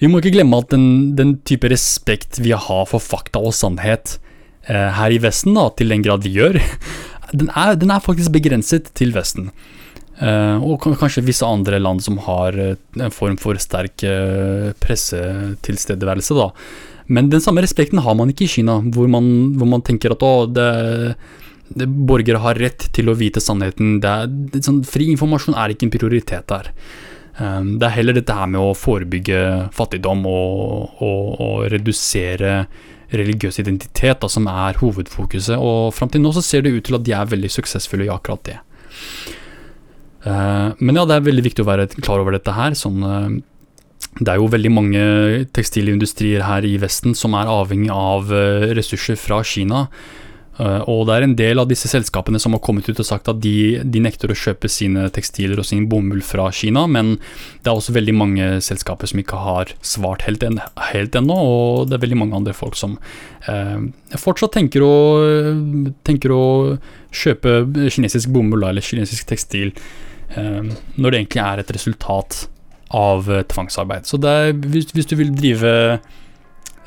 Vi 0.01 0.11
må 0.11 0.19
ikke 0.19 0.35
glemme 0.35 0.59
at 0.59 0.73
den, 0.75 1.15
den 1.15 1.37
type 1.47 1.71
respekt 1.71 2.41
vi 2.43 2.51
har 2.51 2.89
for 2.91 3.03
fakta 3.03 3.39
og 3.39 3.55
sannhet 3.55 4.17
uh, 4.67 4.91
her 4.99 5.15
i 5.15 5.21
Vesten, 5.23 5.55
da, 5.55 5.69
til 5.79 5.95
den 5.95 6.03
grad 6.03 6.27
vi 6.27 6.35
gjør, 6.35 6.59
den 7.39 7.53
er, 7.55 7.79
den 7.79 7.95
er 7.95 8.03
faktisk 8.03 8.35
begrenset 8.35 8.91
til 8.99 9.15
Vesten. 9.15 9.53
Uh, 10.19 10.59
og 10.63 10.83
kanskje 10.83 11.25
visse 11.27 11.47
andre 11.47 11.79
land 11.83 12.03
som 12.03 12.19
har 12.27 12.59
en 12.59 13.15
form 13.15 13.39
for 13.39 13.59
sterk 13.63 14.03
pressetilstedeværelse, 14.83 16.35
da. 16.39 16.51
Men 17.07 17.29
den 17.29 17.43
samme 17.43 17.63
respekten 17.63 18.01
har 18.01 18.15
man 18.17 18.31
ikke 18.33 18.47
i 18.47 18.51
Kina, 18.51 18.79
hvor 18.95 19.07
man, 19.11 19.27
hvor 19.59 19.69
man 19.69 19.83
tenker 19.85 20.15
at 20.15 20.23
å, 20.25 20.35
det 20.49 20.69
borgere 21.73 22.43
har 22.43 22.59
rett 22.61 22.89
til 22.95 23.09
å 23.09 23.17
vite 23.19 23.43
sannheten. 23.43 23.99
Det 24.03 24.11
er, 24.11 24.33
det, 24.53 24.65
sånn, 24.67 24.83
fri 24.87 25.09
informasjon 25.13 25.57
er 25.59 25.73
ikke 25.73 25.89
en 25.89 25.95
prioritet 25.95 26.49
der. 26.51 26.71
Um, 27.39 27.77
det 27.81 27.89
er 27.89 27.97
heller 27.97 28.15
dette 28.15 28.35
her 28.37 28.51
med 28.51 28.61
å 28.63 28.75
forebygge 28.79 29.39
fattigdom 29.75 30.23
og, 30.31 31.01
og, 31.03 31.31
og 31.43 31.63
redusere 31.73 32.67
religiøs 33.15 33.59
identitet 33.63 34.21
da, 34.23 34.31
som 34.31 34.47
er 34.51 34.79
hovedfokuset. 34.81 35.57
Og 35.59 35.95
fram 35.97 36.13
til 36.13 36.23
nå 36.23 36.35
så 36.37 36.45
ser 36.45 36.65
det 36.65 36.75
ut 36.77 36.85
til 36.87 36.99
at 36.99 37.07
de 37.07 37.17
er 37.17 37.33
veldig 37.33 37.51
suksessfulle 37.57 38.07
i 38.07 38.13
akkurat 38.13 38.45
det. 38.51 38.59
Uh, 40.25 40.73
men 40.81 40.97
ja, 40.97 41.05
det 41.09 41.19
er 41.19 41.27
veldig 41.27 41.45
viktig 41.49 41.65
å 41.65 41.69
være 41.69 41.89
klar 41.97 42.23
over 42.23 42.37
dette 42.37 42.55
her. 42.57 42.77
Sånn, 42.79 43.03
uh, 43.03 44.15
det 44.21 44.31
er 44.31 44.39
jo 44.39 44.51
veldig 44.53 44.73
mange 44.73 45.05
tekstilindustrier 45.57 46.45
her 46.47 46.67
i 46.67 46.77
Vesten 46.83 47.17
som 47.19 47.35
er 47.39 47.51
avhengig 47.51 47.91
av 47.93 48.31
uh, 48.31 48.71
ressurser 48.77 49.19
fra 49.21 49.43
Kina. 49.47 49.89
Uh, 50.55 50.87
og 50.87 51.09
det 51.09 51.15
er 51.17 51.25
en 51.27 51.35
del 51.35 51.59
av 51.59 51.67
disse 51.67 51.89
selskapene 51.91 52.39
som 52.39 52.55
har 52.55 52.63
kommet 52.63 52.87
ut 52.87 53.01
og 53.03 53.07
sagt 53.09 53.27
at 53.31 53.41
de, 53.43 53.81
de, 53.83 54.03
nekter 54.05 54.31
å 54.31 54.37
kjøpe 54.39 54.71
sine 54.71 55.09
tekstiler 55.15 55.59
og 55.59 55.67
sin 55.67 55.89
bomull 55.91 56.23
fra 56.23 56.47
Kina, 56.55 56.85
men 56.87 57.17
det 57.17 57.73
er 57.73 57.75
også 57.75 57.97
veldig 57.97 58.15
mange 58.15 58.47
selskaper 58.63 59.11
som 59.11 59.23
ikke 59.23 59.41
har 59.43 59.75
svart 59.83 60.23
helt, 60.29 60.47
en, 60.47 60.61
helt 60.93 61.19
ennå, 61.19 61.35
og 61.35 61.91
det 61.91 61.99
er 61.99 62.05
veldig 62.07 62.21
mange 62.23 62.39
andre 62.39 62.55
folk 62.55 62.79
som 62.79 62.95
eh, 63.51 63.89
fortsatt 64.21 64.55
tenker 64.55 64.85
å, 64.87 64.95
tenker 66.07 66.35
å, 66.35 66.45
kjøpe 67.15 67.61
kinesisk 67.95 68.31
bomull 68.35 68.67
eller 68.67 68.83
kinesisk 68.83 69.27
tekstil, 69.31 69.75
eh, 70.39 70.73
når 70.99 71.09
det 71.09 71.21
egentlig 71.25 71.43
er 71.45 71.63
et 71.63 71.75
resultat 71.75 72.45
av 72.95 73.27
tvangsarbeid. 73.51 74.07
Så 74.07 74.23
er, 74.23 74.53
hvis, 74.71 74.93
hvis 74.95 75.11
du 75.11 75.17
vil 75.19 75.35
drive 75.35 75.75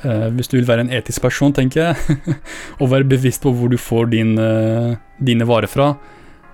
Uh, 0.05 0.27
hvis 0.37 0.49
du 0.51 0.59
vil 0.59 0.67
være 0.67 0.83
en 0.85 0.91
etisk 0.93 1.23
person, 1.25 1.53
tenker 1.57 1.87
jeg, 1.87 2.17
og 2.81 2.91
være 2.91 3.07
bevisst 3.09 3.41
på 3.41 3.53
hvor 3.55 3.71
du 3.71 3.79
får 3.81 4.11
din, 4.11 4.35
uh, 4.37 4.93
dine 5.17 5.47
varer 5.49 5.69
fra, 5.71 5.95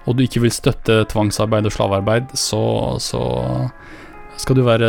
og 0.08 0.16
du 0.16 0.24
ikke 0.24 0.46
vil 0.46 0.54
støtte 0.54 1.02
tvangsarbeid 1.12 1.68
og 1.68 1.76
slavearbeid, 1.76 2.32
så, 2.40 2.64
så, 3.04 3.24
skal 4.40 4.58
du 4.58 4.64
være 4.66 4.88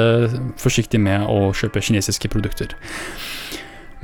forsiktig 0.56 0.98
med 1.02 1.26
å 1.28 1.50
kjøpe 1.54 1.82
kinesiske 1.82 2.30
produkter. 2.32 2.70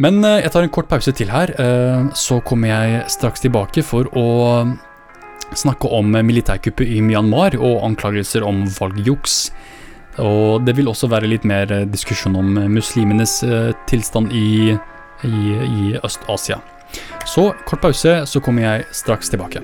Men 0.03 0.18
uh, 0.26 0.40
jeg 0.42 0.51
tar 0.51 0.66
en 0.66 0.74
kort 0.74 0.90
pause 0.90 1.14
til 1.14 1.30
her, 1.30 1.55
så 2.18 2.42
kommer 2.42 2.74
jeg 2.74 3.05
straks 3.14 3.46
tilbake 3.46 3.86
for 3.86 4.11
å 4.18 4.26
snakke 5.57 5.88
om 5.94 6.11
militærkuppet 6.11 6.90
i 6.90 7.01
Myanmar 7.03 7.57
og 7.59 7.84
anklagelser 7.86 8.44
om 8.46 8.64
valgjuks. 8.70 9.38
Og 10.20 10.64
det 10.66 10.76
vil 10.78 10.90
også 10.90 11.08
være 11.10 11.30
litt 11.30 11.46
mer 11.48 11.70
eh, 11.72 11.86
diskusjon 11.88 12.36
om 12.36 12.58
eh, 12.60 12.68
muslimenes 12.70 13.40
eh, 13.46 13.72
tilstand 13.90 14.32
i, 14.36 14.76
i, 15.26 15.34
i 15.64 15.96
Øst-Asia. 16.04 16.60
Så 17.26 17.50
kort 17.66 17.82
pause, 17.84 18.20
så 18.26 18.42
kommer 18.42 18.66
jeg 18.66 18.88
straks 18.96 19.30
tilbake. 19.30 19.62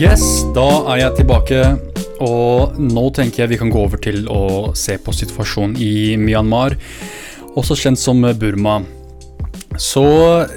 Yes, 0.00 0.22
da 0.56 0.64
er 0.94 1.02
jeg 1.02 1.16
tilbake. 1.18 1.56
Og 2.24 2.78
nå 2.80 3.02
tenker 3.12 3.42
jeg 3.42 3.50
vi 3.50 3.58
kan 3.60 3.72
gå 3.72 3.82
over 3.84 4.00
til 4.00 4.22
å 4.32 4.70
se 4.72 4.94
på 4.96 5.12
situasjonen 5.12 5.74
i 5.76 6.16
Myanmar, 6.16 6.72
også 7.60 7.76
kjent 7.76 8.00
som 8.00 8.24
Burma. 8.40 8.78
Så 9.76 10.06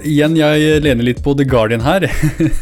igjen, 0.08 0.38
jeg 0.39 0.80
lener 0.86 1.10
litt 1.10 1.20
på 1.26 1.36
The 1.36 1.44
Guardian 1.44 1.84
her. 1.84 2.08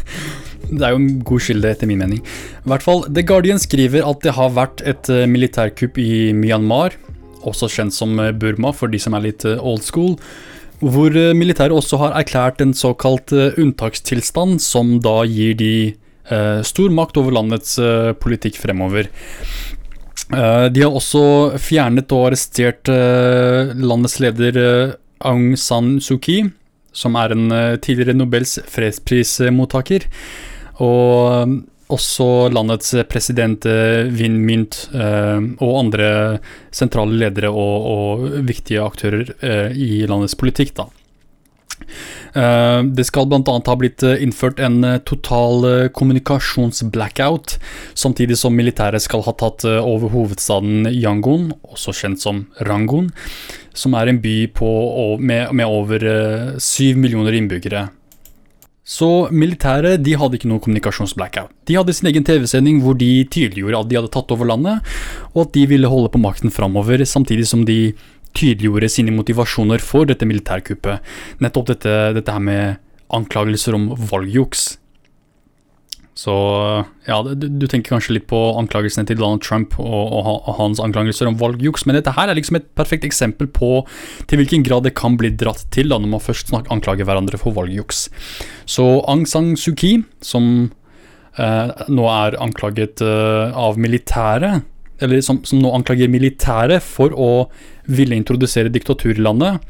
det 0.72 0.82
er 0.82 0.96
jo 0.96 0.98
en 1.04 1.22
god 1.22 1.46
skilde, 1.46 1.70
etter 1.70 1.86
min 1.86 2.02
mening. 2.02 2.24
I 2.64 2.74
hvert 2.74 2.88
fall, 2.88 3.06
The 3.06 3.28
Guardian 3.30 3.62
skriver 3.62 4.02
at 4.02 4.26
det 4.26 4.34
har 4.40 4.50
vært 4.58 4.82
et 4.82 5.06
eh, 5.12 5.28
militærkupp 5.30 6.02
i 6.02 6.32
Myanmar, 6.34 6.98
også 7.46 7.70
kjent 7.70 7.94
som 7.94 8.18
Burma 8.42 8.74
for 8.74 8.90
de 8.90 8.98
som 8.98 9.14
er 9.14 9.28
litt 9.30 9.46
eh, 9.46 9.62
old 9.62 9.86
school 9.86 10.16
hvor 10.82 11.14
eh, 11.14 11.30
militæret 11.30 11.78
også 11.78 12.02
har 12.02 12.18
erklært 12.18 12.58
en 12.58 12.74
såkalt 12.74 13.30
unntakstilstand, 13.30 14.58
som 14.58 14.96
da 14.98 15.20
gir 15.30 15.54
de 15.54 15.74
Eh, 15.84 16.01
stor 16.62 16.92
makt 16.94 17.18
over 17.20 17.34
landets 17.34 17.78
eh, 17.82 18.12
politikk 18.18 18.60
fremover. 18.62 19.08
Eh, 20.32 20.66
de 20.72 20.84
har 20.84 20.94
også 20.94 21.58
fjernet 21.60 22.12
og 22.14 22.30
arrestert 22.30 22.88
landets 22.88 24.18
leder 24.22 24.60
Aung 25.22 25.56
San 25.58 25.96
Suu 26.02 26.18
Kyi, 26.22 26.46
som 26.92 27.16
er 27.16 27.34
en 27.34 27.50
tidligere 27.82 28.16
Nobels 28.16 28.58
fredsprismottaker. 28.68 30.08
Og 30.82 31.60
også 31.92 32.48
landets 32.52 32.94
president 33.10 33.66
eh, 33.68 34.08
Win 34.16 34.40
Mynt 34.46 34.86
eh, 34.94 35.38
og 35.62 35.78
andre 35.84 36.08
sentrale 36.74 37.18
ledere 37.24 37.52
og, 37.52 37.88
og 37.92 38.26
viktige 38.48 38.84
aktører 38.84 39.34
eh, 39.40 39.76
i 39.76 39.90
landets 40.08 40.36
politikk. 40.38 40.74
da. 40.78 40.88
Eh, 42.34 42.80
Det 42.82 43.06
skal 43.08 43.28
bl.a. 43.30 43.42
ha 43.66 43.76
blitt 43.78 44.02
eh, 44.02 44.22
innført 44.24 44.60
en 44.60 44.82
eh, 44.84 44.98
total 45.08 45.90
kommunikasjonsblackout, 45.96 47.58
samtidig 47.94 48.38
som 48.40 48.56
militæret 48.56 49.02
skal 49.04 49.24
ha 49.26 49.34
tatt 49.36 49.64
over 49.64 50.12
hovedstaden 50.12 50.88
Yangon, 50.90 51.52
også 51.62 51.94
kjent 51.96 52.22
som 52.22 52.46
Rangon, 52.60 53.10
som 53.74 53.94
er 53.96 54.10
en 54.10 54.20
by 54.22 54.36
på, 54.52 54.68
med, 55.18 55.52
med 55.56 55.66
over 55.66 56.06
syv 56.60 57.00
millioner 57.00 57.36
innbyggere. 57.36 57.88
Så 58.82 59.28
militæret 59.30 60.02
de 60.02 60.16
hadde 60.18 60.36
ikke 60.36 60.48
noe 60.50 60.62
kommunikasjonsblackout. 60.62 61.52
De 61.70 61.76
hadde 61.78 61.94
sin 61.94 62.08
egen 62.10 62.24
TV-sending 62.26 62.80
hvor 62.82 62.96
de 62.98 63.22
tydeliggjorde 63.30 63.84
at 63.84 63.90
de 63.90 63.98
hadde 64.00 64.10
tatt 64.12 64.32
over 64.34 64.48
landet, 64.50 64.82
og 65.32 65.44
at 65.46 65.52
de 65.54 65.68
ville 65.70 65.90
holde 65.90 66.10
på 66.10 66.20
makten 66.22 66.50
framover, 66.50 67.04
samtidig 67.06 67.46
som 67.48 67.62
de 67.68 67.94
tydeliggjorde 68.38 68.90
sine 68.92 69.14
motivasjoner 69.14 69.82
for 69.82 70.08
dette 70.08 70.28
militærkuppet. 70.28 71.14
Nettopp 71.44 71.72
dette, 71.74 71.96
dette 72.18 72.36
her 72.36 72.42
med 72.42 72.80
anklagelser 73.12 73.76
om 73.76 73.90
valgjuks. 74.10 74.72
Så 76.12 76.32
ja, 77.08 77.16
du, 77.24 77.46
du 77.48 77.64
tenker 77.64 77.94
kanskje 77.94 78.18
litt 78.18 78.26
på 78.28 78.38
anklagelsene 78.60 79.08
til 79.08 79.16
Donald 79.16 79.40
Trump 79.44 79.78
og, 79.80 80.12
og, 80.12 80.26
og 80.44 80.58
hans 80.58 80.80
anklagelser 80.84 81.30
om 81.30 81.38
valgjuks, 81.40 81.86
men 81.88 81.96
dette 81.96 82.12
her 82.12 82.28
er 82.28 82.36
liksom 82.36 82.58
et 82.58 82.68
perfekt 82.76 83.06
eksempel 83.08 83.48
på 83.48 83.70
til 84.28 84.42
hvilken 84.42 84.66
grad 84.66 84.84
det 84.84 84.92
kan 84.98 85.16
bli 85.20 85.32
dratt 85.40 85.64
til 85.72 85.88
da 85.88 85.98
når 85.98 86.12
man 86.12 86.24
først 86.24 86.52
anklager 86.60 87.08
hverandre 87.08 87.40
for 87.40 87.56
valgjuks. 87.56 88.04
Så 88.68 88.84
Aung 89.08 89.24
San 89.28 89.54
Suu 89.56 89.72
Kyi, 89.72 90.02
som 90.20 90.44
eh, 91.40 91.88
nå 91.88 92.06
er 92.12 92.36
anklaget 92.44 93.00
eh, 93.04 93.56
av 93.56 93.80
militæret, 93.80 94.68
eller 95.02 95.20
som, 95.24 95.42
som 95.48 95.60
nå 95.62 95.72
anklager 95.76 96.10
militæret 96.10 96.84
for 96.84 97.14
å 97.14 97.30
ville 97.90 98.16
introdusere 98.16 98.72
diktatur 98.72 99.16
i 99.16 99.26
landet. 99.26 99.62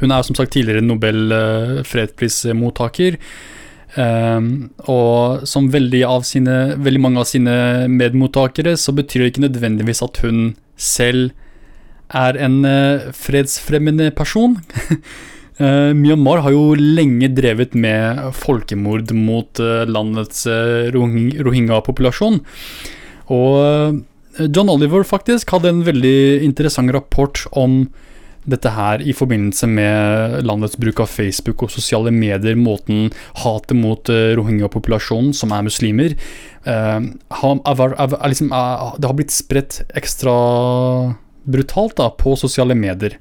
Hun 0.00 0.12
er 0.12 0.24
som 0.26 0.36
sagt 0.36 0.54
tidligere 0.54 0.84
Nobel 0.84 1.32
eh, 1.34 1.82
fredsprismottaker. 1.86 3.18
Um, 3.94 4.72
og 4.90 5.44
som 5.46 5.68
veldig, 5.70 6.00
sine, 6.26 6.54
veldig 6.82 7.00
mange 7.02 7.20
av 7.22 7.28
sine 7.30 7.54
medmottakere, 7.86 8.74
så 8.80 8.90
betyr 8.96 9.22
det 9.22 9.28
ikke 9.30 9.44
nødvendigvis 9.44 10.02
at 10.02 10.18
hun 10.24 10.56
selv 10.74 11.30
er 12.10 12.38
en 12.42 12.56
uh, 12.66 13.12
fredsfremmende 13.14 14.10
person. 14.18 14.56
uh, 15.60 15.92
Myanmar 16.00 16.42
har 16.42 16.56
jo 16.56 16.74
lenge 16.74 17.30
drevet 17.36 17.76
med 17.78 18.34
folkemord 18.34 19.14
mot 19.14 19.62
uh, 19.62 19.86
landets 19.86 20.42
rohingya-populasjon. 20.94 22.42
Og 23.34 24.02
John 24.38 24.70
Oliver 24.72 25.04
faktisk 25.06 25.52
hadde 25.54 25.70
en 25.70 25.84
veldig 25.86 26.42
interessant 26.46 26.90
rapport 26.94 27.44
om 27.52 27.84
dette 28.44 28.68
her 28.74 29.00
i 29.00 29.14
forbindelse 29.16 29.66
med 29.70 30.42
landets 30.44 30.76
bruk 30.76 31.00
av 31.00 31.08
Facebook 31.08 31.62
og 31.64 31.72
sosiale 31.72 32.12
medier, 32.12 32.58
måten 32.60 33.08
hatet 33.40 33.72
mot 33.78 34.10
eh, 34.12 34.34
rohingya-populasjonen, 34.36 35.32
som 35.32 35.54
er 35.56 35.64
muslimer, 35.64 36.16
uh, 36.68 37.00
har, 37.40 37.62
er, 37.64 37.94
er, 37.94 38.18
er 38.18 38.34
liksom, 38.34 38.52
det 38.52 39.08
har 39.08 39.16
blitt 39.16 39.32
spredt 39.32 39.80
ekstra 39.96 40.34
brutalt 41.44 41.96
da, 42.00 42.10
på 42.20 42.36
sosiale 42.36 42.76
medier. 42.76 43.16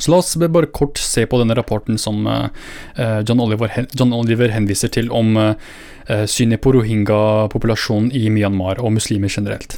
Så 0.00 0.10
la 0.10 0.20
oss 0.22 0.36
bare 0.36 0.70
kort 0.72 0.98
se 0.98 1.26
på 1.26 1.38
denne 1.40 1.54
rapporten 1.58 1.98
som 2.00 2.26
eh, 2.26 2.46
eh, 2.96 3.20
John, 3.28 3.40
Oliver, 3.40 3.72
John 3.92 4.14
Oliver 4.16 4.48
henviser 4.54 4.88
til 4.88 5.10
om 5.12 5.36
eh, 5.36 5.54
eh, 6.08 6.24
synet 6.30 6.62
på 6.64 6.72
rohingya-populasjonen 6.76 8.08
i 8.16 8.30
Myanmar 8.32 8.80
og 8.80 8.94
muslimer 8.96 9.28
generelt. 9.28 9.76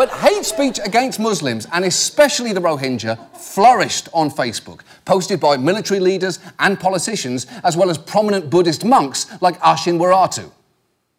But 0.00 0.08
hate 0.08 0.46
speech 0.46 0.80
against 0.82 1.20
Muslims, 1.20 1.66
and 1.74 1.84
especially 1.84 2.54
the 2.54 2.60
Rohingya, 2.62 3.36
flourished 3.36 4.08
on 4.14 4.30
Facebook, 4.30 4.80
posted 5.04 5.40
by 5.40 5.58
military 5.58 6.00
leaders 6.00 6.38
and 6.58 6.80
politicians, 6.80 7.46
as 7.64 7.76
well 7.76 7.90
as 7.90 7.98
prominent 7.98 8.48
Buddhist 8.48 8.82
monks 8.82 9.26
like 9.42 9.60
Ashin 9.60 9.98
Waratu. 9.98 10.50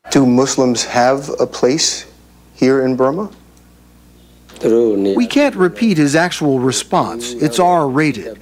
Do 0.10 0.26
Muslims 0.26 0.84
have 0.84 1.30
a 1.40 1.46
place 1.46 2.12
here 2.56 2.84
in 2.84 2.96
Burma? 2.96 3.30
We 4.64 5.28
can't 5.28 5.56
repeat 5.56 6.00
his 6.00 6.16
actual 6.16 6.58
response. 6.60 7.34
It's 7.34 7.60
R 7.60 7.88
rated. 7.88 8.40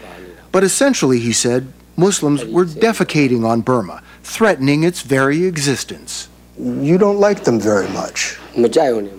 But 0.53 0.63
essentially, 0.63 1.19
he 1.19 1.33
said, 1.33 1.67
Muslims 1.97 2.45
were 2.45 2.63
defecating 2.63 3.45
on 3.45 3.59
Burma, 3.59 4.01
threatening 4.23 4.83
its 4.83 5.01
very 5.01 5.43
existence. 5.43 6.29
You 6.57 6.97
don't 6.97 7.19
like 7.19 7.43
them 7.43 7.59
very 7.59 7.89
much. 7.89 8.38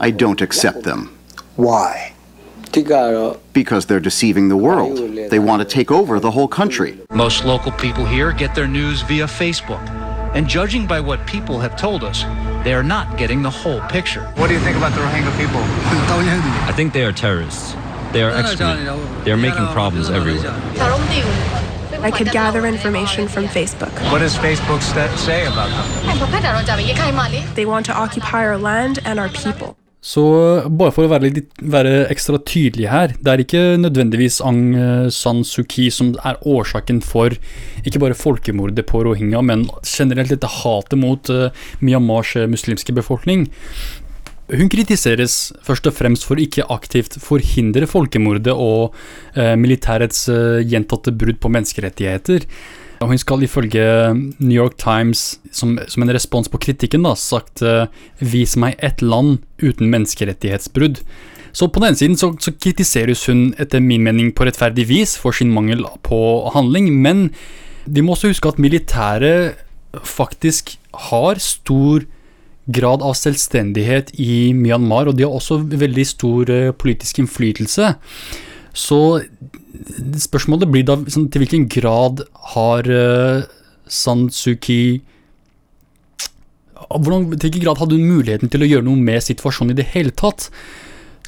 I 0.01 0.11
don't 0.11 0.41
accept 0.41 0.83
them. 0.83 1.17
Why? 1.57 2.15
Because 3.53 3.87
they're 3.87 4.01
deceiving 4.01 4.49
the 4.49 4.57
world. 4.57 4.97
They 5.31 5.39
want 5.39 5.61
to 5.61 5.69
take 5.69 5.91
over 5.91 6.21
the 6.21 6.31
whole 6.31 6.49
country. 6.49 6.99
Most 7.11 7.45
local 7.45 7.73
people 7.73 8.05
here 8.05 8.33
get 8.33 8.55
their 8.55 8.69
news 8.69 9.03
via 9.03 9.27
Facebook. 9.27 9.85
And 10.35 10.49
judging 10.49 10.87
by 10.87 11.01
what 11.01 11.27
people 11.27 11.59
have 11.59 11.77
told 11.77 12.05
us, 12.05 12.23
they 12.65 12.73
are 12.73 12.85
not 12.85 13.19
getting 13.19 13.43
the 13.43 13.51
whole 13.51 13.81
picture. 13.89 14.25
What 14.37 14.47
do 14.47 14.55
you 14.55 14.61
think 14.61 14.77
about 14.77 14.93
the 14.93 15.01
Rohingya 15.01 15.37
people? 15.37 15.61
I 15.61 16.73
think 16.75 16.93
they 16.93 17.05
are 17.05 17.13
terrorists. 17.13 17.75
They 18.13 18.23
are 18.23 18.31
excrement. 18.31 19.25
They 19.25 19.33
are 19.33 19.37
making 19.37 19.67
problems 19.69 20.09
everywhere. 20.11 20.55
I 22.03 22.11
could 22.11 22.31
gather 22.33 22.67
information 22.67 23.29
from 23.29 23.45
Facebook. 23.47 23.93
What 24.11 24.21
does 24.21 24.37
Facebook 24.37 24.81
say 24.83 25.47
about 25.47 25.69
them? 25.69 27.55
They 27.55 27.67
want 27.67 27.87
to 27.87 27.93
occupy 27.93 28.47
our 28.47 28.57
land 28.57 28.99
and 29.05 29.21
our 29.21 29.29
people. 29.29 29.77
Så 30.01 30.23
bare 30.73 30.95
for 30.97 31.05
å 31.05 31.11
være, 31.13 31.29
litt, 31.29 31.51
være 31.61 32.07
ekstra 32.09 32.39
tydelig 32.49 32.87
her, 32.89 33.13
det 33.21 33.33
er 33.33 33.43
ikke 33.43 33.65
nødvendigvis 33.83 34.39
Aung 34.41 34.63
eh, 34.73 35.09
San 35.13 35.43
Suu 35.45 35.67
Kyi 35.69 35.91
som 35.93 36.15
er 36.25 36.39
årsaken 36.41 37.03
for 37.05 37.37
ikke 37.85 38.01
bare 38.01 38.17
folkemordet 38.17 38.87
på 38.89 39.03
rohingya, 39.05 39.43
men 39.45 39.67
generelt 39.85 40.33
dette 40.33 40.49
hatet 40.63 40.97
mot 41.01 41.29
uh, 41.29 41.53
Myanmars 41.85 42.33
eh, 42.41 42.49
muslimske 42.49 42.97
befolkning. 42.97 43.51
Hun 44.51 44.71
kritiseres 44.73 45.53
først 45.63 45.87
og 45.87 45.95
fremst 45.95 46.27
for 46.27 46.41
ikke 46.43 46.67
aktivt 46.75 47.15
forhindre 47.23 47.87
folkemordet 47.87 48.51
og 48.51 48.97
eh, 49.39 49.55
militærets 49.55 50.25
eh, 50.33 50.63
gjentatte 50.67 51.15
brudd 51.15 51.39
på 51.39 51.53
menneskerettigheter. 51.55 52.47
Og 53.01 53.13
hun 53.13 53.21
skal 53.21 53.47
ifølge 53.47 53.85
New 54.43 54.57
York 54.57 54.77
Times, 54.81 55.39
som, 55.55 55.79
som 55.89 56.03
en 56.03 56.13
respons 56.13 56.51
på 56.51 56.61
kritikken, 56.61 57.07
da, 57.07 57.15
sagt 57.15 57.63
eh, 57.63 57.87
'vis 58.19 58.59
meg 58.59 58.75
ett 58.79 59.01
land 59.03 59.39
uten 59.63 59.89
menneskerettighetsbrudd'. 59.93 61.01
Så 61.53 61.67
på 61.67 61.81
den 61.81 61.91
ene 61.91 61.99
siden 61.99 62.19
så, 62.19 62.35
så 62.39 62.53
kritiseres 62.53 63.25
hun 63.27 63.55
etter 63.59 63.81
min 63.83 64.03
mening 64.03 64.35
på 64.35 64.47
rettferdig 64.47 64.87
vis 64.91 65.17
for 65.19 65.35
sin 65.35 65.51
mangel 65.51 65.87
på 66.07 66.51
handling, 66.55 66.91
men 67.03 67.31
de 67.87 68.03
må 68.03 68.15
også 68.15 68.31
huske 68.31 68.51
at 68.51 68.59
militæret 68.59 69.59
faktisk 70.07 70.77
har 71.11 71.39
stor 71.43 72.05
grad 72.75 73.05
av 73.07 73.17
selvstendighet 73.19 74.15
i 74.21 74.53
Myanmar, 74.57 75.11
og 75.11 75.19
de 75.19 75.27
har 75.27 75.35
også 75.37 75.61
veldig 75.71 76.07
stor 76.09 76.53
eh, 76.55 76.73
politisk 76.77 77.23
innflytelse. 77.23 77.95
Så 78.77 79.01
spørsmålet 80.21 80.71
blir 80.71 80.87
da 80.87 80.99
sånn, 81.11 81.29
til 81.33 81.43
hvilken 81.43 81.67
grad 81.71 82.23
har 82.55 82.87
uh, 82.87 83.49
San 83.91 84.29
Suu 84.31 84.55
Kyi 84.55 85.01
hvordan, 86.91 87.27
Til 87.35 87.49
hvilken 87.49 87.65
grad 87.65 87.81
hadde 87.83 87.99
hun 87.99 88.09
muligheten 88.09 88.51
til 88.51 88.65
å 88.65 88.69
gjøre 88.69 88.87
noe 88.87 88.99
med 88.99 89.23
situasjonen 89.23 89.75
i 89.75 89.79
det 89.79 89.91
hele 89.93 90.15
tatt? 90.17 90.49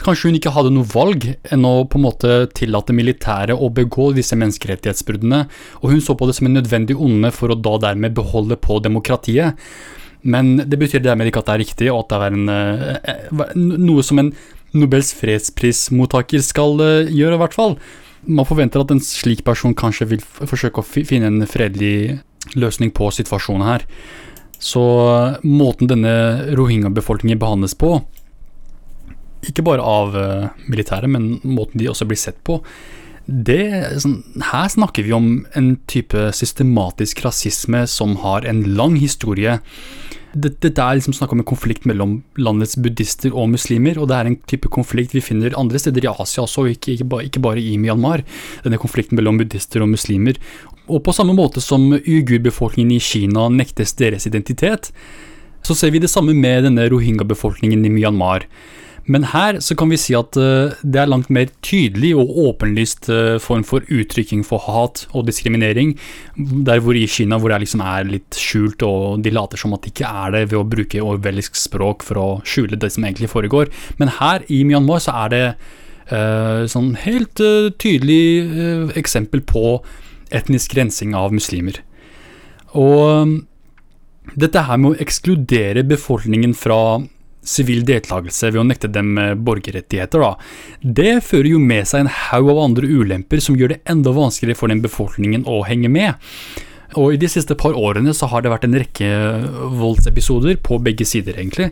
Kanskje 0.03 0.31
hun 0.31 0.39
ikke 0.39 0.53
hadde 0.57 0.73
noe 0.75 0.89
valg 0.91 1.29
enn 1.55 1.67
å 1.69 1.85
på 1.87 1.99
en 2.01 2.07
måte 2.07 2.39
tillate 2.59 2.95
militæret 2.97 3.55
å 3.55 3.69
begå 3.71 4.09
disse 4.17 4.35
menneskerettighetsbruddene, 4.41 5.45
og 5.83 5.93
hun 5.93 6.03
så 6.03 6.17
på 6.19 6.27
det 6.27 6.35
som 6.39 6.49
en 6.49 6.57
nødvendig 6.59 6.97
onde 6.99 7.31
for 7.35 7.53
å 7.53 7.59
da 7.59 7.77
dermed 7.85 8.17
beholde 8.17 8.59
på 8.59 8.81
demokratiet. 8.83 9.61
Men 10.23 10.57
det 10.71 10.79
betyr 10.79 11.03
dermed 11.03 11.29
ikke 11.29 11.43
at 11.43 11.51
det 11.51 11.55
er 11.55 11.63
riktig, 11.65 11.91
og 11.91 12.05
at 12.05 12.13
det 12.13 12.19
er 12.19 12.37
en, 12.37 12.49
eh, 12.49 12.97
eh, 13.11 13.55
noe 13.59 14.05
som 14.07 14.23
en 14.23 14.33
Nobels 14.73 15.11
fredsprismottaker 15.19 16.41
skal 16.41 16.81
eh, 16.81 17.11
gjøre, 17.13 17.37
i 17.37 17.43
hvert 17.43 17.57
fall. 17.57 17.77
Man 18.25 18.47
forventer 18.49 18.81
at 18.81 18.95
en 18.95 19.03
slik 19.03 19.43
person 19.45 19.75
kanskje 19.75 20.09
vil 20.15 20.23
forsøke 20.23 20.81
å 20.81 20.87
finne 20.87 21.29
en 21.29 21.47
fredelig 21.51 22.23
løsning 22.55 22.93
på 22.95 23.11
situasjonen 23.13 23.67
her. 23.67 23.87
Så 24.63 24.83
måten 25.43 25.91
denne 25.91 26.55
rohingya-befolkningen 26.55 27.41
behandles 27.43 27.75
på, 27.75 27.97
ikke 29.43 29.65
bare 29.67 29.83
av 29.83 30.15
militæret, 30.71 31.11
men 31.11 31.41
måten 31.43 31.83
de 31.83 31.89
også 31.91 32.07
blir 32.07 32.21
sett 32.21 32.39
på, 32.47 32.61
det, 33.27 34.01
sånn, 34.03 34.21
her 34.51 34.69
snakker 34.73 35.07
vi 35.07 35.15
om 35.17 35.29
en 35.59 35.75
type 35.91 36.29
systematisk 36.37 37.23
rasisme 37.27 37.85
som 37.91 38.17
har 38.25 38.47
en 38.49 38.65
lang 38.77 38.97
historie. 38.99 39.59
Dette, 40.33 40.71
det 40.73 40.81
er 40.81 40.97
liksom 40.97 41.15
snakk 41.15 41.35
om 41.35 41.43
en 41.43 41.49
konflikt 41.49 41.85
mellom 41.89 42.21
landets 42.41 42.79
buddhister 42.81 43.35
og 43.37 43.51
muslimer, 43.53 44.01
og 44.01 44.09
det 44.11 44.19
er 44.19 44.31
en 44.31 44.39
type 44.49 44.71
konflikt 44.73 45.15
vi 45.15 45.25
finner 45.25 45.57
andre 45.61 45.81
steder 45.83 46.07
i 46.07 46.13
Asia 46.13 46.47
også, 46.47 46.65
og 46.65 46.77
ikke, 46.77 46.97
ikke, 46.97 47.09
bare, 47.13 47.27
ikke 47.29 47.43
bare 47.45 47.61
i 47.61 47.77
Myanmar. 47.81 48.25
Denne 48.65 48.81
konflikten 48.81 49.21
mellom 49.21 49.39
buddhister 49.43 49.85
og 49.85 49.93
muslimer. 49.93 50.41
Og 50.89 51.05
på 51.05 51.15
samme 51.15 51.37
måte 51.37 51.63
som 51.63 51.85
uigurbefolkningen 51.93 52.97
i 52.97 53.03
Kina 53.03 53.47
nektes 53.53 53.95
deres 54.01 54.27
identitet, 54.27 54.91
Så 55.63 55.77
ser 55.79 55.93
vi 55.95 56.01
det 56.03 56.11
samme 56.11 56.35
med 56.35 56.65
denne 56.67 56.89
rohingya-befolkningen 56.91 57.85
i 57.87 57.91
Myanmar. 57.95 58.49
Men 59.11 59.25
her 59.33 59.59
så 59.65 59.75
kan 59.79 59.91
vi 59.91 59.99
si 59.99 60.15
at 60.15 60.37
uh, 60.39 60.75
det 60.83 61.01
er 61.01 61.11
langt 61.11 61.31
mer 61.35 61.51
tydelig 61.65 62.13
og 62.19 62.31
åpenlyst 62.45 63.09
uh, 63.11 63.39
form 63.43 63.65
for 63.67 63.83
uttrykking 63.91 64.45
for 64.47 64.63
hat 64.63 65.07
og 65.11 65.27
diskriminering. 65.27 65.97
Der 66.39 66.83
hvor 66.83 66.95
i 66.99 67.09
Kina 67.11 67.39
hvor 67.41 67.51
det 67.51 67.65
liksom 67.65 67.83
er 67.83 68.07
litt 68.07 68.39
skjult, 68.39 68.85
og 68.87 69.25
de 69.25 69.35
later 69.35 69.59
som 69.59 69.75
at 69.75 69.83
det 69.83 69.95
ikke 69.95 70.11
er 70.25 70.37
det 70.37 70.45
ved 70.53 70.61
å 70.61 70.67
bruke 70.77 71.03
orwellisk 71.03 71.59
språk 71.59 72.07
for 72.07 72.23
å 72.23 72.29
skjule 72.47 72.79
det 72.79 72.93
som 72.95 73.07
egentlig 73.09 73.33
foregår. 73.33 73.73
Men 73.99 74.15
her 74.21 74.47
i 74.53 74.63
Myanmar 74.69 75.03
så 75.03 75.17
er 75.25 75.35
det 75.35 75.45
uh, 76.13 76.63
sånn 76.71 76.95
helt 77.03 77.43
tydelig 77.83 78.93
eksempel 78.99 79.43
på 79.43 79.81
etnisk 80.33 80.77
rensing 80.79 81.17
av 81.19 81.35
muslimer. 81.35 81.83
Og 82.79 83.41
dette 84.39 84.63
her 84.65 84.79
med 84.79 84.95
å 84.95 85.03
ekskludere 85.03 85.83
befolkningen 85.85 86.55
fra 86.57 87.03
sivil 87.43 87.85
deltakelse 87.87 88.53
ved 88.53 88.61
å 88.63 88.67
nekte 88.67 88.91
dem 88.93 89.17
eh, 89.19 89.35
borgerrettigheter, 89.35 90.23
da. 90.23 90.35
Det 90.83 91.17
fører 91.27 91.53
jo 91.55 91.63
med 91.63 91.89
seg 91.89 92.05
en 92.05 92.13
haug 92.31 92.53
av 92.55 92.65
andre 92.67 92.91
ulemper 92.91 93.43
som 93.43 93.59
gjør 93.59 93.75
det 93.75 93.81
enda 93.91 94.15
vanskeligere 94.17 94.59
for 94.59 94.73
den 94.73 94.85
befolkningen 94.85 95.47
å 95.51 95.63
henge 95.69 95.91
med. 95.93 96.31
Og 97.01 97.15
I 97.15 97.21
de 97.21 97.29
siste 97.31 97.57
par 97.57 97.77
årene 97.79 98.13
så 98.17 98.29
har 98.29 98.43
det 98.45 98.51
vært 98.53 98.67
en 98.67 98.77
rekke 98.77 99.09
voldsepisoder 99.81 100.59
på 100.65 100.77
begge 100.85 101.07
sider, 101.09 101.39
egentlig. 101.41 101.71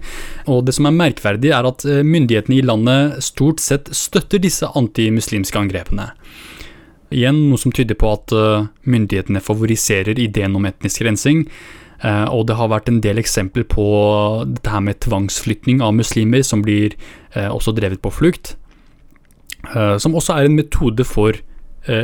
Og 0.49 0.65
Det 0.65 0.75
som 0.77 0.89
er 0.89 0.97
merkverdig, 0.97 1.53
er 1.53 1.69
at 1.69 1.85
eh, 1.85 2.05
myndighetene 2.07 2.61
i 2.61 2.65
landet 2.65 3.21
stort 3.25 3.61
sett 3.61 3.91
støtter 3.97 4.41
disse 4.41 4.69
antimuslimske 4.79 5.61
angrepene. 5.61 6.11
Igjen 7.11 7.49
noe 7.51 7.59
som 7.59 7.75
tyder 7.75 7.99
på 7.99 8.13
at 8.15 8.33
eh, 8.33 8.67
myndighetene 8.89 9.43
favoriserer 9.45 10.19
ideen 10.19 10.57
om 10.57 10.69
etnisk 10.69 11.05
rensing. 11.05 11.45
Uh, 12.01 12.27
og 12.33 12.47
det 12.49 12.57
har 12.57 12.71
vært 12.73 12.89
en 12.89 13.03
del 13.05 13.21
eksempler 13.21 13.67
på 13.69 13.85
dette 14.49 14.73
her 14.73 14.81
med 14.85 15.03
tvangsflytning 15.05 15.83
av 15.85 15.93
muslimer 15.99 16.45
som 16.47 16.65
blir 16.65 16.97
uh, 17.37 17.51
også 17.53 17.77
drevet 17.77 18.01
på 18.01 18.13
flukt. 18.15 18.55
Uh, 19.75 20.01
som 20.01 20.17
også 20.17 20.39
er 20.39 20.49
en 20.49 20.61
metode 20.61 21.07
for 21.09 21.47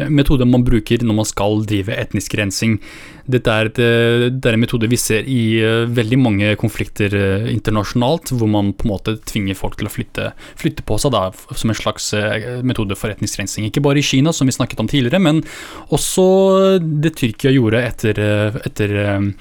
metode 0.08 0.46
man 0.48 0.62
bruker 0.64 1.02
når 1.04 1.14
man 1.18 1.26
skal 1.28 1.58
drive 1.68 1.92
etnisk 1.92 2.32
rensing. 2.40 2.78
Dette 3.28 3.52
er, 3.52 3.68
et, 3.68 3.76
det 4.32 4.48
er 4.48 4.56
en 4.56 4.62
metode 4.62 4.88
vi 4.88 4.96
ser 4.96 5.28
i 5.28 5.60
veldig 5.92 6.16
mange 6.18 6.54
konflikter 6.56 7.12
internasjonalt, 7.52 8.32
hvor 8.32 8.48
man 8.48 8.72
på 8.72 8.88
en 8.88 8.94
måte 8.94 9.18
tvinger 9.28 9.54
folk 9.60 9.76
til 9.76 9.90
å 9.90 9.92
flytte, 9.92 10.30
flytte 10.56 10.86
på 10.88 10.96
seg 10.96 11.12
da, 11.12 11.26
som 11.52 11.70
en 11.70 11.76
slags 11.76 12.08
metode 12.64 12.96
for 12.96 13.12
etnisk 13.12 13.42
rensing. 13.42 13.68
Ikke 13.68 13.84
bare 13.84 14.00
i 14.00 14.08
Kina, 14.08 14.32
som 14.32 14.48
vi 14.48 14.56
snakket 14.56 14.80
om 14.80 14.88
tidligere, 14.88 15.20
men 15.22 15.44
også 15.92 16.26
det 16.80 17.12
Tyrkia 17.20 17.52
gjorde 17.52 17.84
etter, 17.84 18.24
etter 18.64 19.00
eh, 19.04 19.32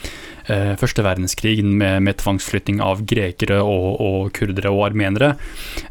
første 0.80 1.02
verdenskrig 1.06 1.58
med, 1.66 2.04
med, 2.06 2.18
tvangsflytting 2.22 2.82
av 2.84 3.02
grekere 3.10 3.58
og, 3.64 3.88
og, 4.02 4.18
kurdere 4.36 4.70
og 4.74 4.84
armenere. 4.90 5.34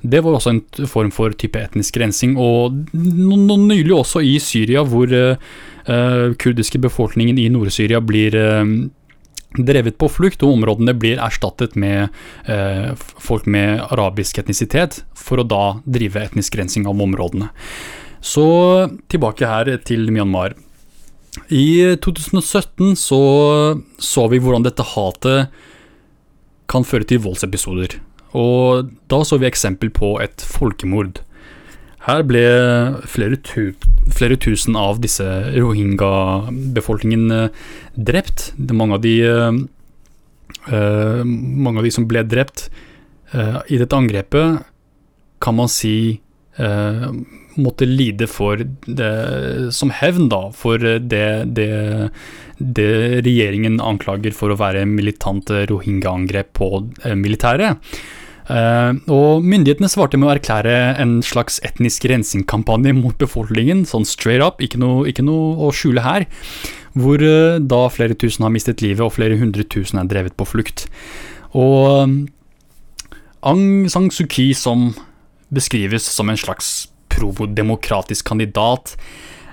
Det 0.02 0.22
var 0.24 0.36
også 0.38 0.52
en 0.54 0.88
form 0.90 1.10
for 1.14 1.34
type 1.38 1.58
etnisk 1.58 1.98
rensing, 1.98 2.36
og 2.38 2.76
nå 2.94 3.58
nylig 3.66 3.94
også 3.96 4.22
i 4.22 4.36
Syria, 4.42 4.84
hvor 4.86 5.10
eh, 5.10 6.36
kurdiske 6.38 6.80
befolkningen 6.82 7.40
i 7.40 7.48
Nord-Syria 7.52 8.02
blir 8.04 8.38
eh, 8.38 8.62
drevet 9.58 9.98
på 9.98 10.08
flukt, 10.10 10.42
og 10.42 10.56
områdene 10.58 10.94
blir 10.98 11.20
erstattet 11.22 11.76
med 11.78 12.08
eh, 12.50 12.94
folk 12.98 13.46
med 13.46 13.82
arabisk 13.90 14.40
etnisitet, 14.42 15.02
for 15.14 15.40
å 15.40 15.46
da 15.46 15.64
drive 15.84 16.22
etnisk 16.22 16.58
rensing 16.58 16.88
av 16.90 17.00
områdene. 17.00 17.50
Så 18.24 18.46
tilbake 19.12 19.48
her 19.48 19.68
til 19.84 20.08
Myanmar. 20.10 20.56
I 21.50 21.96
2017 22.00 22.94
så 22.98 23.20
så 23.98 24.26
vi 24.30 24.40
hvordan 24.42 24.64
dette 24.66 24.86
hatet 24.94 25.54
kan 26.70 26.86
føre 26.86 27.06
til 27.08 27.22
voldsepisoder. 27.24 27.98
Og 28.34 28.90
da 29.10 29.20
så 29.26 29.38
vi 29.38 29.48
eksempel 29.48 29.92
på 29.94 30.16
et 30.22 30.42
folkemord. 30.42 31.20
Her 32.04 32.24
ble 32.26 32.44
flere, 33.08 33.38
tu 33.40 33.72
flere 34.12 34.36
tusen 34.40 34.76
av 34.76 34.98
disse 35.00 35.24
rohingya-befolkningen 35.54 37.50
drept. 37.96 38.50
Mange 38.58 38.98
av, 38.98 39.04
de, 39.04 39.14
uh, 40.68 41.22
mange 41.24 41.80
av 41.80 41.86
de 41.86 41.94
som 41.94 42.08
ble 42.10 42.24
drept 42.28 42.68
uh, 43.32 43.62
i 43.70 43.80
dette 43.80 43.96
angrepet, 43.96 44.60
kan 45.44 45.56
man 45.56 45.70
si 45.72 46.20
uh, 46.60 47.08
måtte 47.60 47.86
lide 47.86 48.26
for 48.30 48.58
det, 48.58 49.12
som 49.74 49.92
hevn 49.94 50.28
da, 50.32 50.48
for 50.56 50.80
det, 50.82 51.28
det, 51.56 51.70
det, 52.58 52.90
regjeringen 53.26 53.80
anklager 53.82 54.34
for 54.34 54.52
å 54.52 54.58
være 54.58 54.84
militante 54.90 55.64
rohingya-angrep 55.70 56.52
på 56.58 56.70
eh, 57.04 57.16
militæret. 57.18 57.78
Uh, 58.44 58.98
og 59.08 59.44
Myndighetene 59.46 59.88
svarte 59.88 60.18
med 60.20 60.28
å 60.28 60.34
erklære 60.34 60.74
en 61.00 61.16
slags 61.24 61.62
etnisk 61.64 62.04
rensingkampanje 62.10 62.92
mot 62.98 63.16
befolkningen, 63.20 63.86
sånn 63.88 64.04
straight 64.08 64.44
up, 64.44 64.60
ikke 64.60 64.82
noe, 64.82 65.06
ikke 65.08 65.24
noe 65.24 65.54
å 65.64 65.70
skjule 65.72 66.04
her. 66.04 66.26
Hvor 66.98 67.22
uh, 67.24 67.56
da 67.62 67.86
flere 67.92 68.18
tusen 68.18 68.44
har 68.44 68.52
mistet 68.54 68.84
livet 68.84 69.06
og 69.06 69.14
flere 69.16 69.38
hundre 69.40 69.64
tusen 69.64 70.02
er 70.02 70.10
drevet 70.10 70.36
på 70.36 70.48
flukt. 70.48 70.88
Og 71.54 72.28
Aung 73.44 73.88
San 73.92 74.10
Suu 74.12 74.26
Kyi 74.28 74.52
som 74.56 74.90
beskrives 75.54 76.06
som 76.10 76.30
en 76.30 76.40
slags 76.40 76.88
prodemokratisk 77.14 78.26
kandidat. 78.32 78.96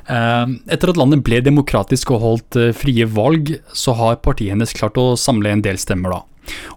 Eh, 0.09 0.45
etter 0.73 0.91
at 0.91 0.99
landet 0.99 1.23
ble 1.25 1.41
demokratisk 1.45 2.13
og 2.15 2.23
holdt 2.25 2.59
eh, 2.59 2.73
frie 2.75 3.05
valg, 3.05 3.55
så 3.73 3.95
har 3.99 4.21
partiet 4.25 4.55
hennes 4.55 4.75
klart 4.77 4.97
å 4.99 5.13
samle 5.19 5.53
en 5.53 5.65
del 5.65 5.79
stemmer, 5.81 6.17
da. 6.17 6.23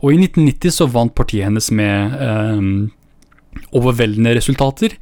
Og 0.02 0.12
i 0.12 0.18
1990 0.20 0.76
så 0.76 0.88
vant 0.92 1.14
partiet 1.16 1.48
hennes 1.48 1.70
med 1.74 2.18
eh, 2.20 2.68
overveldende 3.74 4.34
resultater. 4.36 4.94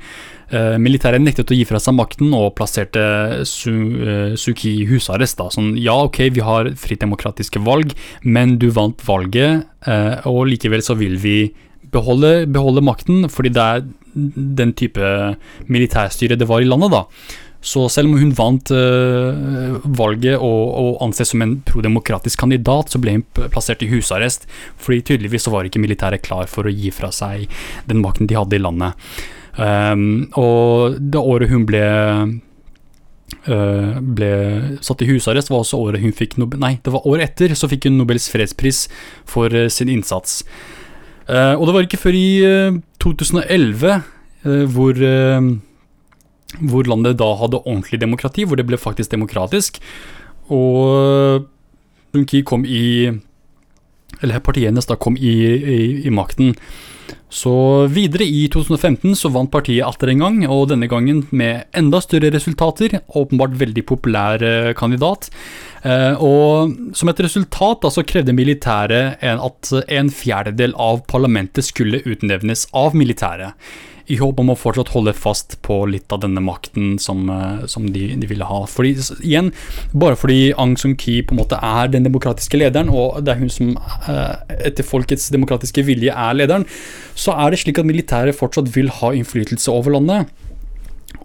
Eh, 0.53 0.77
militæret 0.77 1.23
nektet 1.23 1.49
å 1.49 1.57
gi 1.57 1.65
fra 1.65 1.81
seg 1.81 1.97
makten 1.97 2.33
og 2.37 2.53
plasserte 2.59 3.03
Su, 3.49 3.73
eh, 3.73 4.35
Suki 4.37 4.75
i 4.83 4.87
husarrest. 4.91 5.39
Da. 5.39 5.49
Sånn, 5.55 5.73
ja, 5.81 5.97
ok, 6.05 6.29
vi 6.37 6.45
har 6.45 6.69
fritt 6.77 7.01
demokratiske 7.01 7.63
valg, 7.65 7.95
men 8.23 8.59
du 8.61 8.69
vant 8.71 9.01
valget, 9.07 9.65
uh, 9.89 10.21
og 10.29 10.47
likevel 10.51 10.85
så 10.85 10.95
vil 10.99 11.17
vi 11.17 11.55
beholde, 11.93 12.47
beholde 12.53 12.85
makten, 12.85 13.25
fordi 13.33 13.53
det 13.57 13.65
er 13.65 13.83
den 14.13 14.75
type 14.79 15.15
militærstyre 15.73 16.37
det 16.39 16.49
var 16.49 16.63
i 16.63 16.69
landet, 16.69 16.93
da. 16.93 17.07
Så 17.63 17.85
selv 17.95 18.11
om 18.11 18.19
hun 18.19 18.33
vant 18.35 18.73
uh, 18.75 19.79
valget 19.87 20.35
og, 20.35 20.63
og, 20.83 20.97
anses 21.07 21.31
som 21.31 21.45
en 21.45 21.61
prodemokratisk 21.67 22.43
kandidat, 22.43 22.91
så 22.91 22.99
ble 23.03 23.21
hun 23.21 23.27
plassert 23.55 23.85
i 23.87 23.91
husarrest, 23.93 24.49
fordi 24.83 25.05
tydeligvis 25.13 25.47
så 25.47 25.55
var 25.55 25.69
ikke 25.69 25.83
militæret 25.83 26.25
klar 26.27 26.51
for 26.51 26.67
å 26.67 26.75
gi 26.75 26.91
fra 26.95 27.13
seg 27.15 27.47
den 27.87 28.03
makten 28.03 28.27
de 28.27 28.39
hadde 28.39 28.59
i 28.59 28.63
landet. 28.63 28.99
Um, 29.55 30.33
og 30.41 30.99
det 30.99 31.23
året 31.23 31.53
hun 31.53 31.69
ble 31.69 31.87
uh, 33.47 33.95
ble 34.01 34.33
satt 34.83 35.07
i 35.07 35.13
husarrest, 35.13 35.53
var 35.53 35.63
også 35.63 35.79
året 35.87 36.03
hun 36.03 36.17
fikk 36.17 36.39
Nobel 36.41 36.59
Nei, 36.63 36.79
det 36.83 36.95
var 36.95 37.07
året 37.07 37.31
etter 37.31 37.55
så 37.55 37.71
fikk 37.71 37.87
hun 37.87 38.01
Nobels 38.01 38.27
fredspris 38.33 38.89
for 39.29 39.55
uh, 39.55 39.69
sin 39.71 39.93
innsats. 39.93 40.43
Og 41.33 41.63
det 41.65 41.73
var 41.73 41.85
ikke 41.87 42.01
før 42.03 42.17
i 42.19 42.29
2011 43.03 43.97
uh, 44.47 44.65
hvor, 44.71 44.99
hvor 46.63 46.89
landet 46.91 47.19
da 47.21 47.29
hadde 47.41 47.63
ordentlig 47.63 48.01
demokrati, 48.03 48.47
hvor 48.47 48.61
det 48.61 48.67
ble 48.69 48.79
faktisk 48.81 49.13
demokratisk. 49.15 49.83
Og 50.53 51.49
Bunki 52.13 52.43
kom 52.45 52.65
i 52.69 53.11
Eller 54.23 54.43
partiet 54.45 54.69
hennes 54.69 54.87
da 54.87 54.95
kom 55.01 55.17
i, 55.17 55.33
i, 55.57 55.79
i 56.07 56.11
makten. 56.13 56.53
Så 57.33 57.53
videre 57.93 58.27
i 58.29 58.45
2015 58.53 59.17
så 59.19 59.31
vant 59.33 59.51
partiet 59.53 59.87
atter 59.87 60.13
en 60.13 60.25
gang, 60.25 60.41
og 60.47 60.69
denne 60.73 60.89
gangen 60.91 61.23
med 61.31 61.69
enda 61.77 62.01
større 62.05 62.33
resultater. 62.35 62.99
Åpenbart 63.09 63.57
veldig 63.61 63.87
populær 63.89 64.45
kandidat. 64.79 65.31
Eh, 65.83 66.15
og 66.23 66.75
som 66.97 67.11
et 67.11 67.23
resultat 67.25 67.83
da, 67.83 67.91
så 67.91 68.05
krevde 68.07 68.37
militæret 68.37 69.23
at 69.23 69.73
en 69.89 70.13
fjerdedel 70.13 70.77
av 70.79 71.03
parlamentet 71.11 71.67
skulle 71.67 72.05
utnevnes 72.07 72.69
av 72.77 72.95
militæret. 72.99 73.57
I 74.11 74.19
håp 74.19 74.41
om 74.43 74.51
å 74.51 74.59
fortsatt 74.59 74.91
holde 74.97 75.15
fast 75.15 75.59
på 75.63 75.77
litt 75.91 76.11
av 76.15 76.23
denne 76.25 76.43
makten 76.43 76.97
som, 77.03 77.25
eh, 77.31 77.65
som 77.71 77.87
de, 77.95 78.09
de, 78.19 78.29
ville 78.31 78.47
ha. 78.49 78.63
Fordi, 78.71 78.95
igjen, 79.23 79.53
bare 79.95 80.19
fordi 80.19 80.53
Aung 80.59 80.75
San 80.81 80.97
Ki 80.99 81.21
på 81.23 81.37
en 81.37 81.43
måte 81.43 81.59
er 81.63 81.91
den 81.93 82.07
demokratiske 82.09 82.59
lederen, 82.59 82.91
og 82.91 83.21
det 83.23 83.35
er 83.35 83.43
hun 83.43 83.53
som 83.53 83.75
eh, 84.11 84.55
etter 84.71 84.87
folkets 84.87 85.31
demokratiske 85.35 85.85
vilje 85.87 86.15
er 86.15 86.39
lederen, 86.39 86.67
så 87.15 87.37
er 87.39 87.53
det 87.53 87.63
slik 87.63 87.79
at 87.83 87.89
militæret 87.89 88.39
fortsatt 88.39 88.73
vil 88.75 88.91
ha 89.01 89.13
innflytelse 89.15 89.71
over 89.73 89.95
landet. 89.95 90.31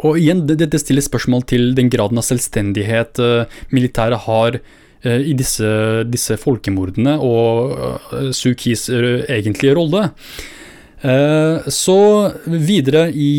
Og 0.05 0.19
igjen, 0.19 0.45
dette 0.45 0.67
det 0.69 0.81
stiller 0.83 1.01
spørsmål 1.01 1.47
til 1.49 1.71
den 1.77 1.89
graden 1.89 2.19
av 2.21 2.25
selvstendighet 2.27 3.17
uh, 3.23 3.61
militæret 3.73 4.27
har 4.27 4.59
i 5.07 5.31
disse, 5.37 5.63
disse, 6.09 6.35
folkemordene, 6.41 7.13
og 7.23 8.33
Suu 8.35 8.55
Kis 8.57 8.87
egentlige 8.89 9.75
rolle. 9.77 10.01
Så 10.97 11.97
videre 12.49 13.03
i 13.13 13.33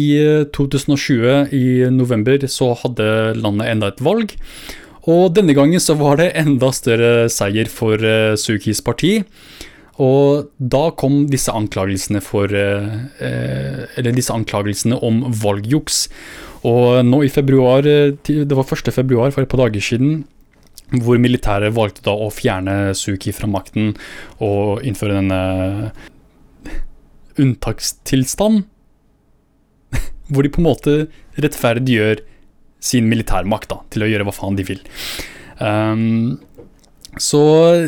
2020, 0.54 1.50
i 1.50 1.90
november, 1.90 2.46
så 2.46 2.70
hadde 2.84 3.34
landet 3.40 3.72
enda 3.72 3.88
et 3.90 4.02
valg. 4.04 4.36
Og 5.08 5.32
denne 5.34 5.56
gangen 5.56 5.80
så 5.82 5.96
var 5.98 6.20
det 6.20 6.34
enda 6.38 6.70
større 6.76 7.28
seier 7.32 7.66
for 7.72 7.98
Suu 8.38 8.58
parti. 8.84 9.24
Og 9.98 10.52
da 10.58 10.90
kom 10.94 11.26
disse 11.26 11.50
anklagelsene 11.50 12.20
for 12.22 12.46
Eller 12.52 14.12
disse 14.14 14.32
anklagelsene 14.32 14.94
om 15.02 15.24
valgjuks. 15.32 16.08
Og 16.62 17.04
nå 17.06 17.22
i 17.24 17.30
februar, 17.32 17.82
det 17.82 18.54
var 18.54 18.66
1. 18.66 18.92
februar 18.94 19.30
for 19.34 19.42
et 19.42 19.50
par 19.50 19.64
dager 19.64 19.80
siden, 19.82 20.24
hvor 21.02 21.18
militæret 21.20 21.74
valgte 21.74 22.02
da 22.06 22.14
å 22.14 22.30
fjerne 22.32 22.94
Suki 22.94 23.34
fra 23.34 23.50
makten 23.50 23.96
og 24.40 24.86
innføre 24.86 25.18
denne 25.18 25.90
unntakstilstand. 27.40 28.66
Hvor 30.32 30.44
de 30.44 30.52
på 30.52 30.62
en 30.62 30.68
måte 30.68 30.98
rettferdiggjør 31.40 32.24
sin 32.84 33.08
militærmakt 33.10 33.70
da, 33.72 33.80
til 33.90 34.04
å 34.04 34.10
gjøre 34.10 34.28
hva 34.28 34.34
faen 34.36 34.58
de 34.58 34.66
vil. 34.68 34.84
Um, 35.58 36.38
så 37.18 37.40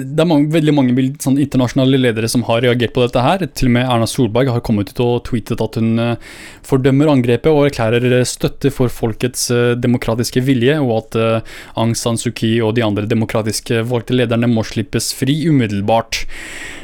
det 0.03 0.23
er 0.23 0.27
mange, 0.27 0.49
veldig 0.51 0.73
mange 0.75 1.05
sånn, 1.23 1.37
internasjonale 1.39 2.01
ledere 2.01 2.29
som 2.31 2.43
har 2.49 2.63
reagert 2.65 2.95
på 2.97 3.05
dette 3.05 3.23
her. 3.23 3.45
Til 3.55 3.71
og 3.71 3.75
med 3.77 3.87
Erna 3.87 4.09
Solberg 4.11 4.51
har 4.51 4.63
kommet 4.67 4.91
ut 4.91 5.03
og 5.05 5.23
tweetet 5.29 5.63
at 5.63 5.79
hun 5.79 6.01
uh, 6.03 6.33
fordømmer 6.67 7.13
angrepet 7.13 7.53
og 7.53 7.69
erklærer 7.69 8.25
støtte 8.27 8.73
for 8.75 8.93
folkets 8.93 9.47
uh, 9.55 9.77
demokratiske 9.79 10.43
vilje, 10.47 10.81
og 10.83 10.97
at 10.97 11.21
uh, 11.21 11.55
Aung 11.79 11.95
San 11.99 12.19
Suu 12.21 12.33
Kyi 12.35 12.59
og 12.65 12.75
de 12.79 12.85
andre 12.87 13.07
demokratiske 13.11 13.85
valgte 13.91 14.19
lederne 14.19 14.51
må 14.51 14.67
slippes 14.67 15.13
fri 15.17 15.39
umiddelbart. 15.47 16.25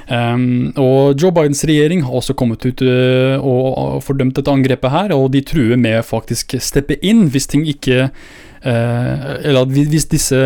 Um, 0.07 0.71
og 0.79 1.19
Joe 1.19 1.35
Bidens 1.35 1.65
regjering 1.67 2.05
har 2.07 2.15
også 2.15 2.37
kommet 2.39 2.63
ut 2.63 2.83
uh, 2.87 3.43
og 3.43 3.99
fordømt 4.07 4.37
dette 4.39 4.53
angrepet 4.53 4.93
her, 4.93 5.15
og 5.17 5.33
de 5.35 5.43
truer 5.43 5.81
med 5.81 6.05
faktisk 6.07 6.55
steppe 6.63 7.01
inn 7.03 7.27
hvis 7.35 7.51
ting 7.51 7.67
ikke 7.67 8.07
uh, 8.07 9.27
Eller 9.43 9.67
hvis 9.67 10.07
disse 10.13 10.39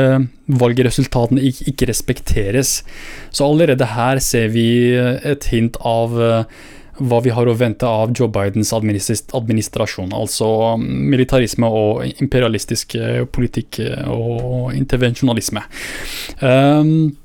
valgresultatene 0.49 1.45
ikke, 1.45 1.69
ikke, 1.75 1.91
respekteres. 1.93 2.81
Så 3.31 3.47
allerede 3.47 3.93
her 3.93 4.19
ser 4.25 4.49
vi 4.57 4.97
et 4.97 5.53
hint 5.53 5.77
av 5.85 6.17
uh, 6.17 6.67
hva 7.01 7.21
vi 7.25 7.33
har 7.33 7.49
å 7.49 7.57
vente 7.57 7.89
av 7.89 8.11
Joe 8.17 8.29
Bidens 8.33 8.75
administrasjon. 8.77 10.13
Altså 10.13 10.77
militarisme 10.81 11.69
og 11.69 12.05
imperialistisk 12.21 12.97
politikk 13.33 13.81
og 14.05 14.75
intervensjonalisme. 14.77 15.63
Um, 16.45 17.17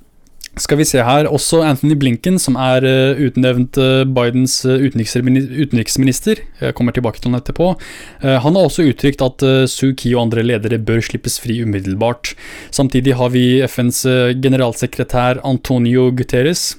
skal 0.61 0.79
vi 0.79 0.85
se 0.87 1.01
her, 1.03 1.27
Også 1.27 1.61
Anthony 1.65 1.95
Blinken, 1.99 2.37
som 2.39 2.55
er 2.59 2.85
uh, 2.85 3.19
utnevnt 3.27 3.77
uh, 3.81 4.03
Bidens 4.07 4.61
uh, 4.65 4.79
utenriksminister, 4.79 6.41
jeg 6.61 6.75
kommer 6.77 6.95
tilbake 6.95 7.19
til 7.19 7.31
han 7.31 7.39
etterpå, 7.39 7.73
han 8.21 8.55
har 8.55 8.67
også 8.67 8.85
uttrykt 8.87 9.21
at 9.25 9.43
Suu 9.69 9.93
Kyi 9.97 10.13
og 10.15 10.25
andre 10.25 10.43
ledere 10.45 10.79
bør 10.79 11.01
slippes 11.03 11.37
fri 11.41 11.57
umiddelbart. 11.63 12.33
Samtidig 12.71 13.15
har 13.19 13.31
vi 13.33 13.61
FNs 13.67 14.03
generalsekretær 14.41 15.41
Antonio 15.45 16.09
Guterres. 16.15 16.77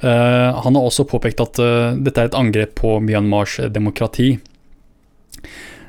han 0.00 0.74
har 0.76 0.82
også 0.82 1.06
påpekt 1.08 1.40
at 1.40 1.60
dette 2.00 2.20
er 2.20 2.30
et 2.30 2.38
angrep 2.38 2.74
på 2.80 2.98
Myanmars 3.00 3.58
demokrati. 3.72 4.38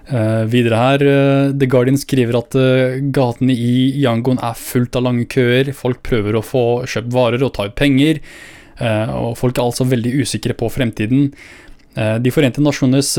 Uh, 0.06 0.46
videre 0.46 0.78
her, 0.78 1.02
uh, 1.02 1.52
The 1.58 1.66
Guardian 1.66 1.98
skriver 1.98 2.38
at 2.38 2.54
uh, 2.54 3.00
gatene 3.10 3.56
i 3.58 3.90
Yangon 4.04 4.38
er 4.38 4.58
fullt 4.60 4.98
av 5.00 5.08
lange 5.08 5.26
køer. 5.32 5.72
Folk 5.74 6.04
prøver 6.06 6.38
å 6.38 6.44
få 6.46 6.66
kjøpt 6.86 7.14
varer 7.16 7.46
og 7.46 7.56
ta 7.56 7.66
ut 7.70 7.78
penger. 7.78 8.22
og 8.76 9.38
folk 9.40 9.58
er 9.58 9.64
altså 9.64 9.86
veldig 9.88 10.12
usikre 10.20 10.54
på 10.54 10.68
fremtiden. 10.68 11.30
De 11.96 12.32
forente 12.36 12.60
nasjoners 12.60 13.14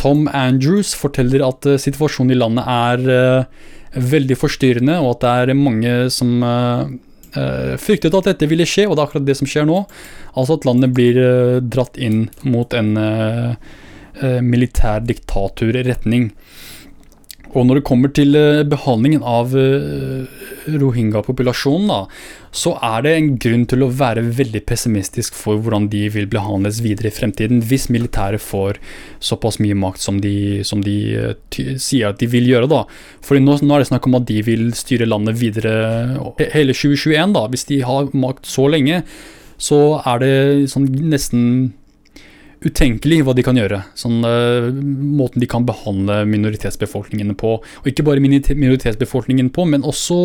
Tom 0.00 0.22
Andrews 0.32 0.94
forteller 0.96 1.44
at 1.44 1.68
situasjonen 1.76 2.32
i 2.32 2.38
landet 2.38 2.64
er 2.64 4.00
veldig 4.00 4.38
forstyrrende, 4.40 4.96
og 5.04 5.10
at 5.10 5.20
det 5.20 5.34
er 5.52 5.60
mange 5.60 5.92
som 6.08 6.40
fryktet 7.84 8.16
at 8.16 8.30
dette 8.30 8.48
ville 8.48 8.64
skje, 8.64 8.88
og 8.88 8.96
det 8.96 9.02
er 9.02 9.10
akkurat 9.10 9.28
det 9.28 9.36
som 9.36 9.50
skjer 9.50 9.68
nå. 9.68 9.82
Altså 10.32 10.56
at 10.56 10.64
landet 10.64 10.96
blir 10.96 11.20
dratt 11.68 12.00
inn 12.00 12.30
mot 12.48 12.72
en 12.72 12.96
Eh, 14.22 14.40
militær 14.46 15.02
diktaturretning. 15.02 16.28
Og 17.54 17.66
når 17.66 17.80
det 17.80 17.86
kommer 17.86 18.12
til 18.14 18.36
eh, 18.38 18.60
behandlingen 18.66 19.24
av 19.26 19.50
eh, 19.58 20.22
rohingya-populasjonen, 20.70 22.06
så 22.54 22.76
er 22.78 23.02
det 23.02 23.14
en 23.16 23.32
grunn 23.42 23.66
til 23.70 23.82
å 23.82 23.90
være 23.90 24.22
veldig 24.38 24.62
pessimistisk 24.70 25.34
for 25.34 25.58
hvordan 25.58 25.90
de 25.90 26.04
vil 26.14 26.30
behandles 26.30 26.78
videre 26.86 27.10
i 27.10 27.14
fremtiden, 27.14 27.62
hvis 27.66 27.88
militæret 27.90 28.42
får 28.42 28.78
såpass 29.18 29.58
mye 29.58 29.74
makt 29.82 30.06
som 30.06 30.22
de, 30.22 30.62
som 30.62 30.82
de 30.86 30.96
sier 31.50 32.12
at 32.12 32.22
de 32.22 32.30
vil 32.30 32.46
gjøre. 32.54 32.70
da. 32.70 32.84
Fordi 33.26 33.42
nå, 33.42 33.58
nå, 33.66 33.74
er 33.74 33.82
det 33.82 33.90
snakk 33.90 34.06
om 34.06 34.18
at 34.22 34.30
de 34.30 34.40
vil 34.46 34.68
styre 34.78 35.10
landet 35.10 35.42
videre 35.42 35.74
hele 36.54 36.74
2021. 36.74 37.34
da. 37.34 37.48
Hvis 37.50 37.66
de 37.70 37.82
har 37.82 38.14
makt 38.14 38.46
så 38.46 38.70
lenge, 38.70 39.02
så 39.58 39.80
er 40.06 40.22
det 40.22 40.36
sånn 40.70 40.86
nesten 41.02 41.72
utenkelig 42.64 43.20
hva 43.26 43.34
de 43.36 43.44
kan 43.46 43.58
gjøre. 43.58 43.80
Sånn, 43.98 44.20
uh, 44.24 44.68
måten 45.18 45.42
de 45.42 45.48
kan 45.50 45.66
behandle 45.68 46.22
minoritetsbefolkningen 46.30 47.34
på. 47.40 47.56
Og 47.60 47.90
ikke 47.90 48.06
bare 48.06 48.22
minoritetsbefolkningen 48.24 49.50
på, 49.54 49.66
men 49.70 49.86
også 49.86 50.18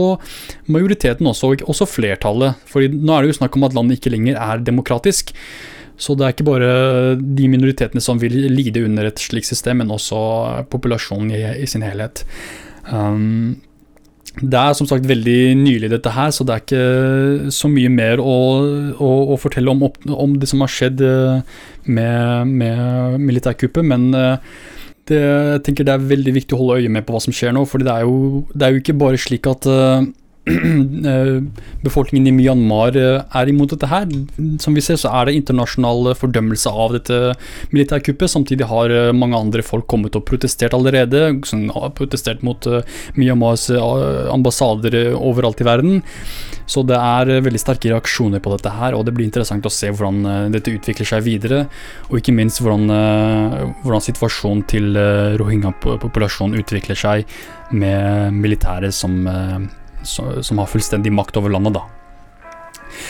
majoriteten, 0.72 1.28
også, 1.30 1.54
og 1.54 1.74
også 1.74 1.90
flertallet. 1.90 2.62
For 2.70 2.86
nå 2.86 3.16
er 3.16 3.26
det 3.26 3.34
jo 3.34 3.40
snakk 3.42 3.60
om 3.60 3.68
at 3.68 3.76
landet 3.78 4.00
ikke 4.00 4.14
lenger 4.16 4.40
er 4.40 4.64
demokratisk. 4.64 5.36
Så 6.00 6.16
det 6.16 6.26
er 6.26 6.34
ikke 6.36 6.48
bare 6.48 6.74
de 7.20 7.48
minoritetene 7.52 8.02
som 8.04 8.22
vil 8.22 8.38
lide 8.54 8.86
under 8.88 9.10
et 9.10 9.20
slikt 9.20 9.50
system, 9.50 9.82
men 9.84 9.92
også 9.92 10.20
populasjonen 10.72 11.34
i, 11.36 11.42
i 11.60 11.68
sin 11.68 11.84
helhet. 11.84 12.24
Um, 12.88 13.60
det 14.38 14.60
er 14.60 14.76
som 14.78 14.88
sagt 14.88 15.08
veldig 15.10 15.56
nylig 15.60 15.90
dette 15.92 16.12
her, 16.14 16.30
så 16.32 16.46
det 16.46 16.56
er 16.56 16.64
ikke 16.64 17.54
så 17.56 17.70
mye 17.72 17.90
mer 17.92 18.22
å, 18.22 18.36
å, 18.94 19.10
å 19.34 19.38
fortelle 19.42 19.74
om, 19.74 19.88
om, 20.14 20.36
det 20.40 20.50
som 20.52 20.62
har 20.64 20.72
skjedd 20.72 21.02
eh, 21.04 21.58
med, 21.90 22.54
med 22.62 23.18
militærkuppet. 23.26 23.84
Men 23.90 24.10
eh, 24.16 24.54
det, 25.10 25.20
jeg 25.20 25.64
tenker 25.66 25.88
det 25.88 25.96
er 25.96 26.10
veldig 26.14 26.36
viktig 26.38 26.56
å 26.56 26.62
holde 26.62 26.84
øye 26.84 26.94
med 26.94 27.08
på 27.08 27.16
hva 27.16 27.24
som 27.26 27.36
skjer 27.36 27.56
nå. 27.58 27.66
For 27.68 27.82
det, 27.82 27.90
det, 28.54 28.64
er 28.64 28.78
jo 28.78 28.84
ikke 28.84 29.00
bare 29.02 29.20
slik 29.20 29.50
at 29.50 29.68
Eh, 29.70 30.02
befolkningen 31.86 32.28
i 32.28 32.34
Myanmar 32.36 32.98
eh, 32.98 33.22
er 33.40 33.52
imot 33.52 33.74
dette 33.74 33.90
her. 33.90 34.08
Som 34.62 34.76
vi 34.78 34.84
ser, 34.84 35.00
så 35.00 35.12
er 35.14 35.30
det 35.30 35.38
internasjonal 35.40 36.14
fordømmelse 36.20 36.72
av 36.72 36.96
dette 36.98 37.20
militærkuppet. 37.74 38.32
Samtidig 38.32 38.68
har 38.70 38.94
eh, 38.94 39.12
mange 39.16 39.40
andre 39.40 39.66
folk 39.66 39.88
kommet 39.92 40.18
og 40.18 40.26
protestert 40.30 40.76
allerede. 40.78 41.40
Som 41.50 41.68
har 41.76 41.94
protestert 41.98 42.44
mot 42.46 42.68
Myanmars 43.18 43.70
ambassader 43.72 45.16
overalt 45.16 45.62
i 45.62 45.68
verden. 45.68 46.00
Så 46.70 46.84
det 46.86 46.98
er 47.00 47.42
veldig 47.42 47.62
sterke 47.62 47.90
reaksjoner 47.90 48.42
på 48.46 48.52
dette 48.54 48.70
her, 48.76 48.94
og 48.94 49.02
det 49.08 49.16
blir 49.18 49.26
interessant 49.26 49.66
å 49.66 49.72
se 49.74 49.90
hvordan 49.90 50.52
dette 50.54 50.74
utvikler 50.76 51.08
seg 51.10 51.24
videre. 51.26 51.64
Og 52.12 52.20
ikke 52.20 52.36
minst 52.38 52.62
hvordan, 52.62 52.86
hvordan 53.82 54.06
situasjonen 54.06 54.62
til 54.70 54.94
rohingya-populasjonen 55.42 56.62
utvikler 56.62 57.00
seg 57.00 57.26
med 57.74 58.38
militæret 58.38 58.94
som 58.94 59.18
som 60.04 60.62
har 60.62 60.70
fullstendig 60.70 61.14
makt 61.14 61.40
over 61.42 61.54
landet, 61.54 61.78
da. 61.80 61.86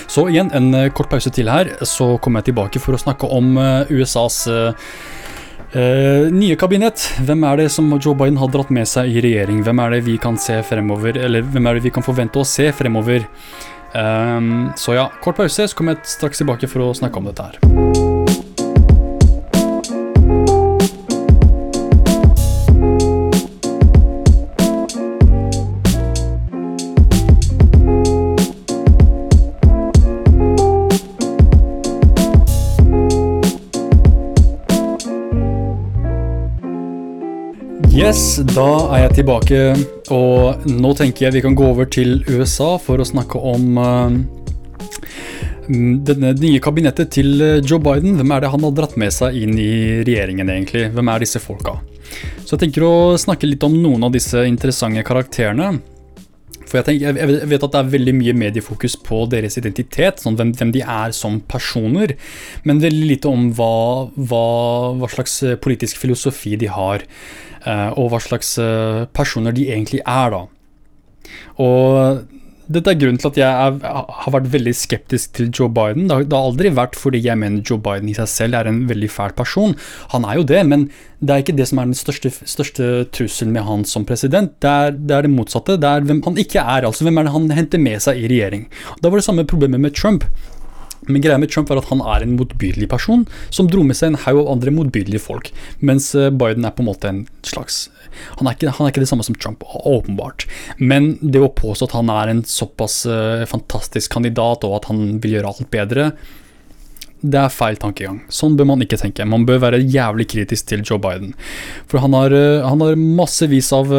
Så 0.07 0.27
igjen, 0.29 0.51
en 0.55 0.73
eh, 0.75 0.91
kort 0.93 1.09
pause 1.11 1.31
til 1.33 1.49
her, 1.51 1.71
så 1.87 2.17
kommer 2.21 2.41
jeg 2.41 2.51
tilbake 2.51 2.81
for 2.83 2.95
å 2.95 3.01
snakke 3.01 3.29
om 3.39 3.55
eh, 3.57 3.95
USAs 3.99 4.45
Uh, 5.69 6.25
nye 6.33 6.55
kabinett. 6.57 7.03
Hvem 7.21 7.43
er 7.45 7.59
det 7.59 7.67
som 7.69 7.91
Joe 8.01 8.17
Biden 8.17 8.39
har 8.41 8.49
dratt 8.49 8.71
med 8.73 8.89
seg 8.89 9.11
i 9.13 9.21
regjering? 9.21 9.59
Hvem 9.61 9.81
er 9.83 9.93
det 9.93 9.99
vi 10.07 10.15
kan 10.17 10.39
se 10.41 10.55
fremover, 10.65 11.19
eller 11.21 11.45
hvem 11.45 11.69
er 11.69 11.77
det 11.77 11.85
vi 11.85 11.91
kan 11.93 12.01
forvente 12.01 12.41
å 12.41 12.47
se 12.47 12.71
fremover? 12.73 13.27
Um, 13.93 14.71
så 14.73 14.97
ja, 14.97 15.11
kort 15.21 15.37
pause, 15.37 15.69
så 15.69 15.77
kommer 15.77 15.93
jeg 15.93 16.15
straks 16.17 16.41
tilbake 16.41 16.73
for 16.73 16.89
å 16.89 16.93
snakke 16.97 17.21
om 17.21 17.29
dette 17.29 17.51
her. 17.51 17.88
Yes, 37.99 38.37
da 38.55 38.93
er 38.95 39.01
jeg 39.01 39.15
tilbake, 39.17 39.57
og 40.15 40.67
nå 40.71 40.91
tenker 40.95 41.25
jeg 41.25 41.35
vi 41.35 41.41
kan 41.43 41.55
gå 41.57 41.65
over 41.67 41.87
til 41.91 42.21
USA 42.29 42.77
for 42.79 43.01
å 43.01 43.07
snakke 43.07 43.41
om 43.43 43.65
uh, 43.75 44.13
denne 46.07 46.31
nye 46.39 46.61
kabinettet 46.63 47.11
til 47.17 47.43
eh, 47.43 47.57
Joe 47.59 47.81
Biden. 47.83 48.15
Hvem 48.15 48.31
er 48.31 48.45
det 48.45 48.51
han 48.53 48.63
har 48.63 48.77
dratt 48.77 48.95
med 49.01 49.11
seg 49.11 49.35
inn 49.41 49.51
i 49.59 49.73
regjeringen, 50.07 50.47
egentlig? 50.47 50.85
Hvem 50.95 51.11
er 51.11 51.25
disse 51.25 51.41
folka? 51.43 51.75
Så 52.45 52.53
jeg 52.53 52.61
tenker 52.63 52.85
å 52.87 52.93
snakke 53.19 53.49
litt 53.49 53.67
om 53.67 53.75
noen 53.75 54.07
av 54.07 54.15
disse 54.15 54.45
interessante 54.47 55.03
karakterene. 55.03 55.73
For 56.69 56.79
jeg, 56.79 56.87
tenker, 56.87 57.19
jeg, 57.19 57.51
vet 57.51 57.67
at 57.67 57.75
det 57.75 57.81
er 57.81 57.91
veldig 57.97 58.15
mye 58.15 58.37
mediefokus 58.45 58.95
på 59.03 59.25
deres 59.27 59.59
identitet, 59.59 60.23
sånn 60.23 60.39
hvem, 60.39 60.55
hvem, 60.55 60.71
de 60.71 60.85
er 60.87 61.11
som 61.17 61.41
personer, 61.51 62.15
men 62.63 62.79
veldig 62.79 63.11
lite 63.11 63.27
om 63.27 63.51
hva, 63.59 64.07
hva, 64.15 64.47
hva 65.01 65.11
slags 65.11 65.41
politisk 65.59 65.99
filosofi 65.99 66.55
de 66.61 66.71
har. 66.71 67.03
Eh, 67.67 67.89
og 67.99 68.11
hva 68.13 68.19
slags 68.23 68.55
eh, 68.61 69.05
personer 69.15 69.55
de 69.55 69.69
egentlig 69.71 70.03
er, 70.05 70.35
da. 70.35 70.45
Og 71.59 72.27
dette 72.69 72.91
er 72.91 72.99
grunnen 73.01 73.17
til 73.17 73.31
at 73.31 73.37
jeg 73.39 73.49
er, 73.49 73.77
har 73.81 74.33
vært 74.35 74.49
veldig 74.53 74.71
skeptisk 74.77 75.31
til 75.39 75.47
Joe 75.49 75.71
Biden. 75.73 76.05
Det 76.05 76.13
har, 76.13 76.25
det 76.29 76.37
har 76.37 76.49
aldri 76.51 76.71
vært 76.77 76.97
fordi 76.99 77.23
jeg 77.25 77.41
mener 77.41 77.65
Joe 77.65 77.81
Biden 77.81 78.11
i 78.11 78.15
seg 78.17 78.29
selv 78.29 78.59
er 78.59 78.69
en 78.69 78.83
veldig 78.89 79.09
fæl 79.09 79.33
person. 79.37 79.73
Han 80.13 80.27
er 80.29 80.37
jo 80.37 80.45
det, 80.51 80.61
men 80.69 80.85
det 81.17 81.33
er 81.33 81.43
ikke 81.43 81.57
det 81.57 81.65
som 81.71 81.81
er 81.81 81.89
den 81.89 81.97
største, 81.97 82.31
største 82.45 82.91
trusselen 83.15 83.55
med 83.57 83.65
han 83.65 83.87
som 83.89 84.05
president. 84.05 84.53
Det 84.61 84.69
er 84.69 84.93
det, 84.93 85.15
er 85.17 85.25
det 85.25 85.33
motsatte. 85.33 85.79
Det 85.81 85.89
er 85.89 86.05
hvem 86.05 86.21
han 86.27 86.37
ikke 86.45 86.61
er. 86.61 86.85
altså 86.85 87.07
Hvem 87.07 87.17
er 87.17 87.27
det 87.27 87.35
han 87.39 87.51
henter 87.57 87.81
med 87.81 88.05
seg 88.05 88.21
i 88.21 88.29
regjering? 88.29 88.69
Da 89.01 89.09
var 89.09 89.17
det 89.17 89.25
samme 89.25 89.49
problemet 89.49 89.81
med 89.81 89.97
Trump. 89.97 90.29
Men 91.07 91.23
greia 91.23 91.39
med 91.41 91.51
Trump 91.51 91.71
er 91.71 91.79
at 91.79 91.89
han 91.91 92.01
er 92.03 92.25
en 92.25 92.35
motbydelig 92.39 92.89
person 92.91 93.25
som 93.49 93.69
dro 93.71 93.85
med 93.87 93.97
seg 93.97 94.11
en 94.11 94.21
haug 94.25 94.41
av 94.43 94.51
andre 94.55 94.73
motbydelige 94.75 95.23
folk. 95.23 95.51
Mens 95.79 96.11
eh, 96.17 96.31
Biden 96.33 96.67
er 96.67 96.75
på 96.75 96.83
en 96.83 96.89
måte 96.91 97.11
en 97.11 97.23
slags 97.47 97.87
han 98.39 98.47
er, 98.47 98.55
ikke, 98.55 98.73
han 98.75 98.87
er 98.87 98.91
ikke 98.91 99.03
det 99.03 99.09
samme 99.11 99.25
som 99.25 99.37
Trump, 99.37 99.63
åpenbart. 99.87 100.45
Men 100.81 101.13
det 101.21 101.41
å 101.43 101.51
påstå 101.53 101.89
at 101.89 101.95
han 101.99 102.11
er 102.13 102.31
en 102.31 102.43
såpass 102.47 103.01
uh, 103.07 103.45
fantastisk 103.49 104.11
kandidat, 104.15 104.65
og 104.67 104.79
at 104.79 104.89
han 104.89 105.19
vil 105.21 105.37
gjøre 105.37 105.51
alt 105.53 105.69
bedre, 105.71 106.09
det 107.19 107.39
er 107.41 107.53
feil 107.53 107.77
tankegang. 107.79 108.21
Sånn 108.31 108.55
bør 108.57 108.71
man 108.71 108.83
ikke 108.83 108.99
tenke. 108.99 109.27
Man 109.27 109.45
bør 109.47 109.61
være 109.65 109.81
jævlig 109.83 110.29
kritisk 110.31 110.71
til 110.71 110.85
Joe 110.87 111.01
Biden. 111.03 111.35
For 111.91 112.01
han 112.03 112.17
har, 112.17 112.33
uh, 112.33 112.65
han 112.65 112.83
har 112.85 112.99
massevis 112.99 113.71
av 113.75 113.93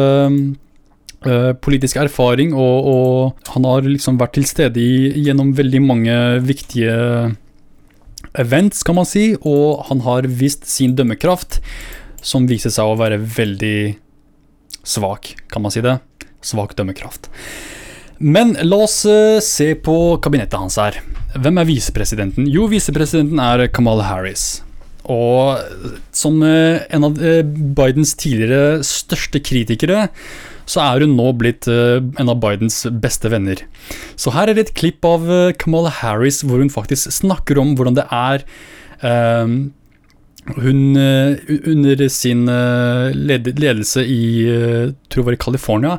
politisk 1.61 1.99
erfaring, 2.01 2.55
og, 2.57 2.87
og, 2.91 3.47
han 3.53 3.65
har 3.69 3.85
liksom 3.85 4.17
vært 4.17 4.33
til 4.39 4.47
stede 4.49 4.81
i, 4.81 5.11
gjennom 5.27 5.51
veldig 5.57 5.81
mange 5.85 6.15
viktige 6.47 6.95
events, 8.41 8.83
kan 8.87 8.97
man 8.97 9.05
si, 9.05 9.35
og 9.41 9.85
han 9.89 10.01
har 10.05 10.25
vist 10.25 10.65
sin 10.69 10.95
dømmekraft, 10.97 11.59
som 12.21 12.47
viser 12.49 12.73
seg 12.73 12.89
å 12.89 12.97
være 12.99 13.19
veldig 13.21 13.77
svak, 14.87 15.35
kan 15.51 15.65
man 15.65 15.73
si 15.73 15.83
det. 15.85 15.99
Svak 16.41 16.73
dømmekraft. 16.77 17.29
Men 18.21 18.53
la 18.65 18.83
oss 18.85 19.01
uh, 19.09 19.41
se 19.41 19.73
på 19.81 19.95
kabinettet 20.21 20.57
hans 20.57 20.77
her. 20.81 20.99
Hvem 21.41 21.57
er 21.61 21.69
visepresidenten? 21.69 22.49
Jo, 22.49 22.67
visepresidenten 22.69 23.41
er 23.41 23.65
Kamal 23.73 24.03
Harris. 24.05 24.61
Og 25.09 25.57
som 26.15 26.41
uh, 26.45 26.81
en 26.93 27.07
av 27.07 27.17
Bidens 27.17 28.13
tidligere 28.19 28.81
største 28.85 29.41
kritikere, 29.43 30.07
så 30.69 30.83
er 30.85 31.03
hun 31.05 31.17
nå 31.17 31.31
blitt 31.39 31.67
uh, 31.71 31.99
en 32.21 32.31
av 32.31 32.39
Bidens 32.43 32.83
beste 33.01 33.31
venner. 33.33 33.63
Så 34.19 34.33
her 34.35 34.51
er 34.51 34.61
et 34.61 34.73
klipp 34.77 35.05
av 35.07 35.27
Kamala 35.61 35.91
Harris 36.01 36.43
hvor 36.45 36.61
hun 36.61 36.73
faktisk 36.73 37.11
snakker 37.21 37.59
om 37.61 37.75
hvordan 37.75 37.97
det 37.97 38.07
er 38.13 38.45
um, 39.01 39.61
hun 40.57 40.97
under 40.97 41.99
sin 42.09 42.47
ledelse 42.49 44.01
i 44.01 44.23
tror 45.05 45.19
jeg 45.19 45.27
var 45.27 45.35
i 45.35 45.41
California, 45.43 45.91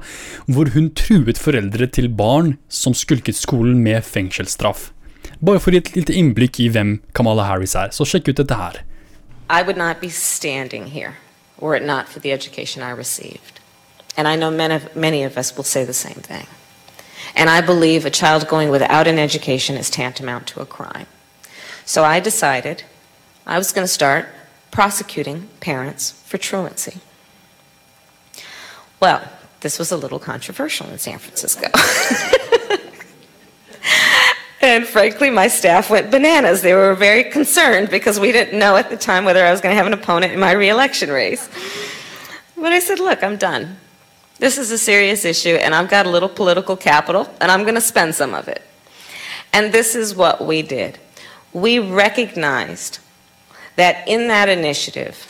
hvor 0.50 0.72
hun 0.74 0.88
truet 0.98 1.38
foreldre 1.38 1.86
til 1.94 2.08
barn 2.10 2.56
som 2.66 2.96
skulket 2.96 3.38
skolen 3.38 3.78
med 3.86 4.02
fengselsstraff. 4.02 4.88
Bare 5.42 5.58
for 5.58 5.72
å 5.72 5.74
gi 5.74 5.82
et 5.82 5.92
lite 5.96 6.14
innblikk 6.14 6.60
i 6.62 6.68
hvem 6.70 7.00
Kamala 7.18 7.48
Harris 7.48 7.74
er. 7.74 7.90
Så 7.90 8.06
sjekk 8.06 8.30
ut 8.30 8.38
dette 8.38 8.54
her. 8.54 8.80
I 9.50 9.62
would 9.62 9.76
not 9.76 10.00
be 10.00 10.08
standing 10.08 10.86
here 10.94 11.16
were 11.58 11.76
it 11.76 11.82
not 11.84 12.08
for 12.08 12.20
the 12.20 12.32
education 12.32 12.82
I 12.82 12.90
received. 12.90 13.60
And 14.16 14.28
I 14.28 14.36
know 14.36 14.50
many 14.50 14.74
of, 14.74 14.94
many 14.96 15.22
of 15.22 15.38
us 15.38 15.56
will 15.56 15.64
say 15.64 15.84
the 15.84 15.92
same 15.92 16.22
thing. 16.22 16.46
And 17.34 17.48
I 17.48 17.60
believe 17.60 18.04
a 18.04 18.10
child 18.10 18.48
going 18.48 18.68
without 18.68 19.06
an 19.06 19.18
education 19.18 19.76
is 19.76 19.88
tantamount 19.88 20.46
to 20.48 20.60
a 20.60 20.66
crime. 20.66 21.06
So 21.84 22.04
I 22.04 22.20
decided 22.20 22.84
I 23.46 23.58
was 23.58 23.72
going 23.72 23.84
to 23.84 23.92
start 23.92 24.28
prosecuting 24.70 25.48
parents 25.60 26.12
for 26.26 26.38
truancy. 26.38 27.00
Well, 29.00 29.22
this 29.60 29.78
was 29.78 29.90
a 29.90 29.96
little 29.96 30.18
controversial 30.18 30.88
in 30.88 30.98
San 30.98 31.18
Francisco. 31.18 31.68
and 34.62 34.86
frankly, 34.86 35.28
my 35.28 35.48
staff 35.48 35.90
went 35.90 36.10
bananas. 36.10 36.62
They 36.62 36.72
were 36.72 36.94
very 36.94 37.24
concerned 37.24 37.90
because 37.90 38.20
we 38.20 38.30
didn't 38.30 38.58
know 38.58 38.76
at 38.76 38.90
the 38.90 38.96
time 38.96 39.24
whether 39.24 39.44
I 39.44 39.50
was 39.50 39.60
going 39.60 39.72
to 39.72 39.76
have 39.76 39.86
an 39.86 39.92
opponent 39.92 40.32
in 40.32 40.38
my 40.38 40.52
reelection 40.52 41.10
race. 41.10 41.48
But 42.56 42.72
I 42.72 42.78
said, 42.78 43.00
look, 43.00 43.24
I'm 43.24 43.36
done. 43.36 43.76
This 44.38 44.58
is 44.58 44.70
a 44.70 44.78
serious 44.78 45.24
issue, 45.24 45.56
and 45.56 45.74
I've 45.74 45.90
got 45.90 46.06
a 46.06 46.10
little 46.10 46.28
political 46.28 46.76
capital, 46.76 47.28
and 47.40 47.50
I'm 47.50 47.62
going 47.62 47.74
to 47.74 47.80
spend 47.80 48.14
some 48.14 48.34
of 48.34 48.48
it. 48.48 48.62
And 49.52 49.72
this 49.72 49.94
is 49.94 50.14
what 50.14 50.44
we 50.46 50.62
did. 50.62 50.98
We 51.52 51.78
recognized 51.78 53.00
that 53.76 54.06
in 54.06 54.28
that 54.28 54.48
initiative, 54.48 55.28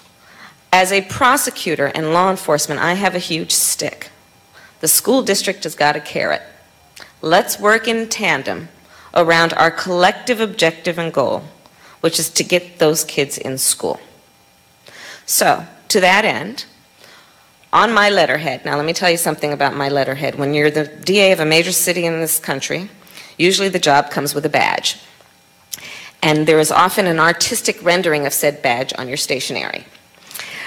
as 0.72 0.93
a 0.93 1.03
prosecutor 1.03 1.87
and 1.95 2.12
law 2.12 2.30
enforcement, 2.30 2.80
I 2.80 2.95
have 2.95 3.14
a 3.14 3.18
huge 3.18 3.53
stick. 3.53 4.11
The 4.80 4.89
school 4.89 5.22
district 5.22 5.64
has 5.64 5.74
got 5.74 5.97
a 5.97 6.01
carrot. 6.01 6.43
Let's 7.20 7.59
work 7.59 7.89
in 7.89 8.09
tandem 8.09 8.68
around 9.14 9.52
our 9.54 9.70
collective 9.70 10.40
objective 10.40 10.98
and 10.98 11.12
goal, 11.12 11.44
which 12.00 12.18
is 12.18 12.30
to 12.30 12.44
get 12.44 12.78
those 12.78 13.04
kids 13.04 13.38
in 13.38 13.58
school. 13.58 14.00
So, 15.26 15.66
to 15.88 16.00
that 16.00 16.24
end, 16.24 16.64
on 17.72 17.92
my 17.92 18.10
letterhead. 18.10 18.64
Now, 18.64 18.76
let 18.76 18.84
me 18.84 18.92
tell 18.92 19.10
you 19.10 19.16
something 19.16 19.52
about 19.52 19.74
my 19.74 19.88
letterhead. 19.88 20.34
When 20.34 20.52
you're 20.52 20.70
the 20.70 20.86
DA 20.86 21.32
of 21.32 21.40
a 21.40 21.46
major 21.46 21.72
city 21.72 22.04
in 22.04 22.20
this 22.20 22.38
country, 22.38 22.90
usually 23.38 23.68
the 23.68 23.78
job 23.78 24.10
comes 24.10 24.34
with 24.34 24.44
a 24.44 24.50
badge. 24.50 24.98
And 26.22 26.46
there 26.46 26.60
is 26.60 26.70
often 26.70 27.06
an 27.06 27.18
artistic 27.18 27.82
rendering 27.82 28.26
of 28.26 28.32
said 28.32 28.62
badge 28.62 28.92
on 28.98 29.08
your 29.08 29.16
stationery. 29.16 29.86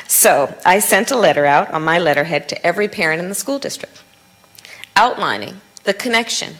So 0.07 0.55
I 0.65 0.79
sent 0.79 1.11
a 1.11 1.17
letter 1.17 1.45
out 1.45 1.71
on 1.71 1.83
my 1.83 1.99
letterhead 1.99 2.49
to 2.49 2.65
every 2.65 2.87
parent 2.87 3.21
in 3.21 3.29
the 3.29 3.35
school 3.35 3.59
district 3.59 4.01
outlining 4.95 5.59
the 5.83 5.93
connection 5.93 6.55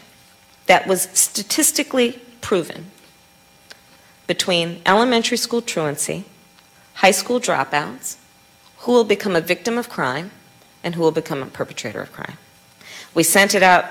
that 0.66 0.86
was 0.86 1.02
statistically 1.12 2.20
proven 2.40 2.90
between 4.26 4.82
elementary 4.84 5.36
school 5.36 5.62
truancy, 5.62 6.24
high 6.94 7.10
school 7.10 7.40
dropouts, 7.40 8.16
who 8.78 8.92
will 8.92 9.04
become 9.04 9.36
a 9.36 9.40
victim 9.40 9.78
of 9.78 9.88
crime, 9.88 10.30
and 10.82 10.94
who 10.94 11.02
will 11.02 11.12
become 11.12 11.42
a 11.42 11.46
perpetrator 11.46 12.00
of 12.00 12.12
crime. 12.12 12.38
We 13.14 13.22
sent 13.22 13.54
it 13.54 13.62
out 13.62 13.86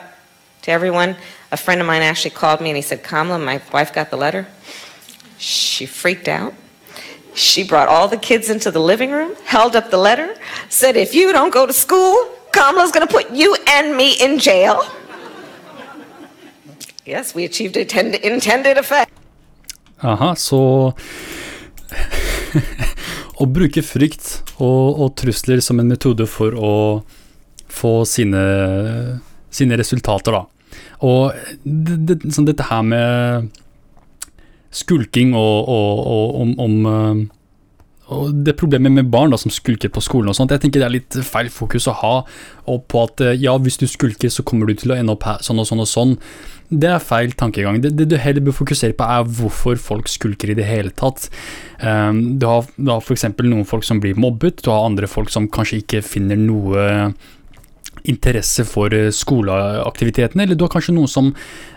to 0.64 0.72
everyone. 0.72 1.16
A 1.52 1.58
friend 1.58 1.82
of 1.82 1.88
mine 1.88 2.02
actually 2.02 2.32
called 2.32 2.62
me 2.62 2.70
and 2.70 2.76
he 2.76 2.82
said, 2.82 3.04
Kamala, 3.04 3.40
my 3.40 3.62
wife 3.74 3.94
got 3.94 4.10
the 4.10 4.18
letter. 4.18 4.48
She 5.38 5.86
freaked 5.86 6.28
out. 6.28 6.54
She 7.34 7.64
brought 7.64 7.90
all 7.90 8.08
the 8.08 8.18
kids 8.18 8.50
into 8.50 8.72
the 8.72 8.80
living 8.80 9.12
room, 9.12 9.36
held 9.44 9.76
up 9.76 9.92
the 9.92 9.98
letter, 9.98 10.36
said, 10.70 10.96
If 10.96 11.14
you 11.14 11.34
don't 11.34 11.54
go 11.54 11.66
to 11.66 11.74
school, 11.74 12.32
Kamala's 12.54 12.92
going 12.92 13.06
to 13.06 13.14
put 13.14 13.30
you 13.32 13.58
and 13.68 13.98
me 13.98 14.14
in 14.14 14.40
jail. 14.40 14.84
Yes, 17.06 17.36
we 17.36 17.46
achieved 17.46 17.78
intended, 17.78 18.78
effect. 18.78 19.12
Aha, 20.02 20.36
så 20.36 20.94
Å 23.42 23.46
bruke 23.46 23.84
frykt 23.86 24.42
og, 24.58 24.98
og, 24.98 25.12
trusler 25.20 25.62
som 25.62 25.80
en 25.80 25.92
metode 25.92 26.26
for 26.26 26.56
å 26.58 26.74
få 27.70 27.92
sine, 28.10 28.42
sine 29.54 29.78
resultater, 29.78 30.34
da. 30.34 30.80
Og 31.06 31.36
det, 31.62 32.00
det, 32.10 32.18
sånn 32.34 32.48
dette 32.50 32.66
her 32.72 32.82
med 32.88 33.52
skulking 34.74 35.36
og, 35.38 35.70
og, 35.70 36.02
og 36.16 36.42
om, 36.42 36.56
om 36.66 36.76
og 38.14 38.34
det 38.46 38.54
problemet 38.60 38.94
med 38.94 39.10
barn 39.14 39.34
da, 39.34 39.40
som 39.42 39.54
skulker 39.54 39.90
på 39.90 40.04
skolen 40.04 40.30
og 40.30 40.38
sånt, 40.38 40.54
jeg 40.54 40.62
tenker 40.62 40.84
det 40.84 40.88
er 40.90 40.96
litt 41.00 41.18
feil 41.26 41.50
fokus 41.54 41.88
å 41.90 41.96
ha 42.04 42.16
på 42.66 43.02
at 43.02 43.24
ja, 43.42 43.56
hvis 43.62 43.80
du 43.82 43.88
skulker, 43.90 44.30
så 44.30 44.46
kommer 44.46 44.70
du 44.70 44.76
til 44.78 44.94
å 44.94 44.98
ende 45.00 45.16
opp 45.16 45.26
her, 45.26 45.42
sånn 45.46 45.62
og 45.62 45.70
sånn 45.70 45.82
og 45.82 45.90
sånn. 45.90 46.14
Det 46.70 46.90
er 46.90 47.02
feil 47.02 47.34
tankegang. 47.38 47.78
Det, 47.82 47.92
det 47.98 48.08
du 48.10 48.18
heller 48.22 48.46
bør 48.46 48.58
fokusere 48.60 48.96
på, 48.98 49.06
er 49.06 49.30
hvorfor 49.38 49.78
folk 49.82 50.10
skulker 50.10 50.50
i 50.50 50.58
det 50.58 50.66
hele 50.66 50.94
tatt. 50.98 51.28
Um, 51.82 52.38
du 52.42 52.48
har, 52.50 52.66
du 52.78 52.90
har 52.90 53.02
f.eks. 53.02 53.28
noen 53.46 53.66
folk 53.70 53.86
som 53.86 54.02
blir 54.02 54.18
mobbet, 54.18 54.64
du 54.66 54.72
har 54.74 54.86
andre 54.86 55.10
folk 55.10 55.34
som 55.34 55.50
kanskje 55.50 55.84
ikke 55.84 56.06
finner 56.06 56.40
noe 56.42 57.14
interesse 58.06 58.66
for 58.70 58.94
eh, 58.94 59.12
skoleaktivitetene, 59.14 60.46
eller 60.46 60.58
du 60.58 60.66
har 60.66 60.74
kanskje 60.74 60.94
noen 60.94 61.10
som 61.10 61.32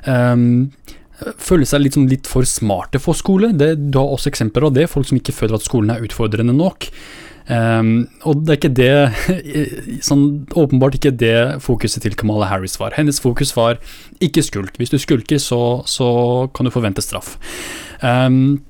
um, 0.05 0.69
føler 1.19 1.67
seg 1.69 1.83
litt, 1.83 1.97
litt, 2.11 2.29
for 2.31 2.47
smarte 2.47 3.01
for 3.03 3.19
skole. 3.19 3.53
Det, 3.59 3.75
du 3.91 3.99
har 3.99 4.13
også 4.13 4.31
eksempler 4.33 4.69
av 4.69 4.77
det, 4.77 4.89
folk 4.91 5.09
som 5.09 5.19
ikke 5.19 5.35
føler 5.35 5.59
at 5.59 5.67
skolen 5.67 5.95
er 5.95 6.05
utfordrende 6.07 6.55
nok. 6.57 6.91
Um, 7.49 8.09
og 8.29 8.43
det 8.45 8.53
er 8.53 8.59
ikke 8.59 8.77
det 8.77 10.03
sånn, 10.05 10.25
Åpenbart 10.53 10.99
ikke 10.99 11.15
det 11.17 11.63
fokuset 11.65 12.05
til 12.05 12.17
Kamala 12.19 12.51
Harris 12.51 12.77
var. 12.81 12.93
Hennes 12.99 13.23
fokus 13.25 13.55
var 13.57 13.81
ikke 14.25 14.45
skulk. 14.45 14.77
Hvis 14.77 14.93
du 14.93 14.99
skulker, 15.01 15.41
så, 15.41 15.81
så 15.89 16.09
kan 16.55 16.69
du 16.69 16.75
forvente 16.75 17.05
straff. 17.05 17.39
Um, 18.05 18.61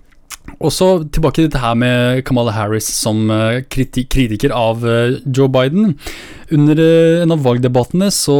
og 0.62 0.72
så 0.72 0.86
tilbake 1.12 1.36
til 1.36 1.48
dette 1.48 1.60
her 1.60 1.74
med 1.78 2.22
Kamala 2.26 2.54
Harris 2.56 2.86
som 2.88 3.26
uh, 3.30 3.60
kritiker 3.68 4.54
av 4.54 4.86
uh, 4.86 5.18
Joe 5.26 5.50
Biden. 5.52 5.98
Under 6.54 6.80
uh, 6.80 7.24
en 7.24 7.34
av 7.34 7.42
valgdebattene 7.44 8.08
så 8.14 8.38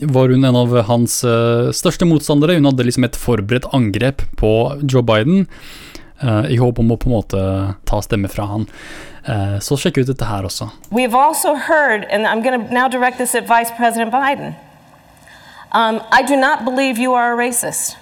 var 0.00 0.28
hun 0.28 0.44
en 0.44 0.58
av 0.58 0.74
hans 0.88 1.18
største 1.76 2.08
motstandere. 2.08 2.58
Hun 2.58 2.68
hadde 2.68 2.84
liksom 2.84 3.06
et 3.08 3.16
forberedt 3.16 3.68
angrep 3.76 4.24
på 4.36 4.52
Joe 4.84 5.04
Biden 5.06 5.46
i 6.20 6.56
håp 6.56 6.78
om 6.80 6.92
å 6.92 6.96
på 6.96 7.10
en 7.10 7.14
måte 7.16 7.40
ta 7.88 7.98
stemme 8.04 8.28
fra 8.32 8.46
han. 8.48 8.68
Eh, 9.26 9.56
så 9.60 9.76
sjekk 9.76 9.98
ut 10.02 10.08
dette 10.08 10.28
her 10.28 10.46
også. 10.48 10.70
We've 10.90 11.16
also 11.16 11.54
heard, 11.54 12.06
and 12.10 12.26
I'm 12.26 12.42
going 12.42 12.56
to 12.56 12.72
now 12.72 12.88
direct 12.88 13.18
this 13.18 13.34
at 13.34 13.48
Vice 13.48 13.72
President 13.76 14.12
Biden, 14.12 14.54
Um, 15.72 16.00
I 16.10 16.22
do 16.22 16.36
not 16.36 16.64
believe 16.64 16.96
you 16.96 17.12
are 17.14 17.34
a 17.34 17.36
racist. 17.36 17.96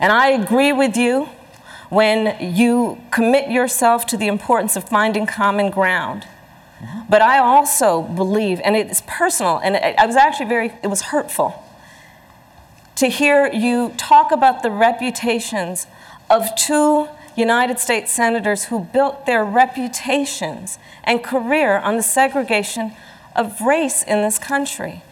And 0.00 0.12
I 0.12 0.30
agree 0.30 0.72
with 0.72 0.96
you 0.96 1.28
when 1.88 2.34
you 2.40 2.98
commit 3.10 3.50
yourself 3.50 4.06
to 4.06 4.16
the 4.16 4.26
importance 4.26 4.76
of 4.76 4.88
finding 4.88 5.26
common 5.26 5.70
ground. 5.70 6.26
But 7.08 7.22
I 7.22 7.38
also 7.38 8.02
believe, 8.02 8.60
and 8.64 8.76
it's 8.76 9.02
personal, 9.06 9.58
and 9.58 9.76
it, 9.76 9.94
I 9.98 10.06
was 10.06 10.16
actually 10.16 10.46
very, 10.46 10.72
it 10.82 10.88
was 10.88 11.02
hurtful 11.02 11.62
to 12.96 13.08
hear 13.08 13.46
you 13.52 13.92
talk 13.96 14.32
about 14.32 14.62
the 14.62 14.70
reputations 14.70 15.86
of 16.30 16.54
two 16.56 17.08
United 17.36 17.78
States 17.78 18.10
senators 18.10 18.64
who 18.64 18.80
built 18.80 19.26
their 19.26 19.44
reputations 19.44 20.78
and 21.04 21.22
career 21.22 21.78
on 21.78 21.96
the 21.96 22.02
segregation 22.02 22.92
of 23.34 23.60
race 23.60 24.02
in 24.02 24.22
this 24.22 24.38
country. 24.38 25.02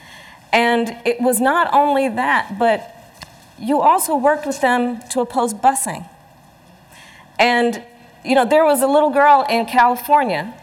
And 0.53 0.97
it 1.05 1.21
was 1.21 1.41
not 1.41 1.73
only 1.73 2.09
that, 2.09 2.59
but 2.59 2.91
you 3.59 3.81
also 3.81 4.17
worked 4.17 4.47
with 4.47 4.61
them 4.61 5.01
to 5.11 5.21
oppose 5.21 5.53
busing. 5.53 6.09
And, 7.39 7.83
you 8.25 8.35
know, 8.35 8.47
there 8.47 8.65
was 8.65 8.81
a 8.81 8.87
little 8.87 9.11
girl 9.11 9.45
in 9.51 9.67
California 9.67 10.55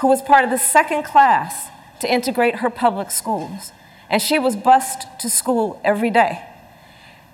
who 0.00 0.08
was 0.08 0.20
part 0.22 0.44
of 0.44 0.50
the 0.50 0.58
second 0.58 1.04
class 1.04 1.68
to 2.00 2.12
integrate 2.12 2.56
her 2.56 2.70
public 2.70 3.10
schools. 3.10 3.72
And 4.10 4.22
she 4.22 4.38
was 4.38 4.54
bused 4.54 5.06
to 5.20 5.30
school 5.30 5.80
every 5.84 6.10
day. 6.10 6.42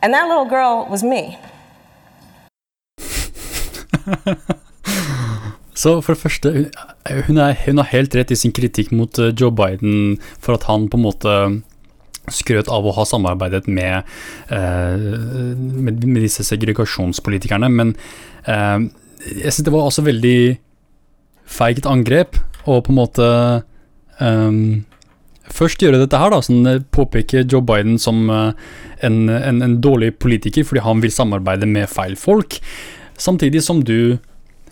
And 0.01 0.15
that 0.15 0.29
little 0.29 0.47
girl 0.47 0.87
was 0.91 1.03
me. 1.03 1.39
Så 5.75 6.01
for 6.01 6.13
det 6.15 6.21
første, 6.23 6.71
hun 7.27 7.39
er, 7.41 7.57
hun 7.67 7.79
har 7.81 7.89
helt 7.91 8.15
rett 8.15 8.31
i 8.31 8.37
sin 8.39 8.53
kritikk 8.55 8.93
mot 8.93 9.19
eh, 9.19 9.33
Joe 9.41 9.51
Biden 9.51 10.19
for 10.39 10.55
at 10.55 10.67
han 10.69 10.89
på 10.91 10.97
en 11.01 11.07
måte 11.07 11.63
skrøt 12.31 12.69
av 12.71 12.87
å 12.87 12.93
ha 12.95 13.05
samarbeidet 13.09 13.67
med, 13.67 14.07
eh, 14.53 14.97
med, 15.57 16.05
med 16.05 16.21
disse 16.23 16.45
segregasjonspolitikerne. 16.47 17.69
Men 17.73 17.97
eh, 18.47 18.79
jeg 19.33 19.49
synes 19.49 19.67
det 19.67 19.75
var 19.75 19.89
også 19.89 20.07
veldig 20.07 20.39
feigt 21.53 21.89
angrep, 21.89 22.39
og 22.67 22.85
på 22.87 22.93
en 22.93 22.99
måte 22.99 23.29
um, 24.21 24.83
Først 25.53 25.83
gjøre 25.83 25.99
dette 26.01 26.17
her, 26.17 26.31
da, 26.33 26.39
sånn 26.41 26.85
påpeke 26.95 27.43
Joe 27.43 27.61
Biden 27.67 27.99
som 28.01 28.23
uh, 28.31 28.55
en, 29.05 29.27
en, 29.29 29.59
en, 29.67 29.75
dårlig 29.85 30.15
politiker 30.23 30.65
fordi 30.65 30.85
han 30.87 31.03
vil 31.03 31.13
samarbeide 31.13 31.69
med 31.69 31.91
feil 31.93 32.15
folk, 32.17 32.61
samtidig 33.21 33.61
som 33.67 33.83
du 33.85 34.17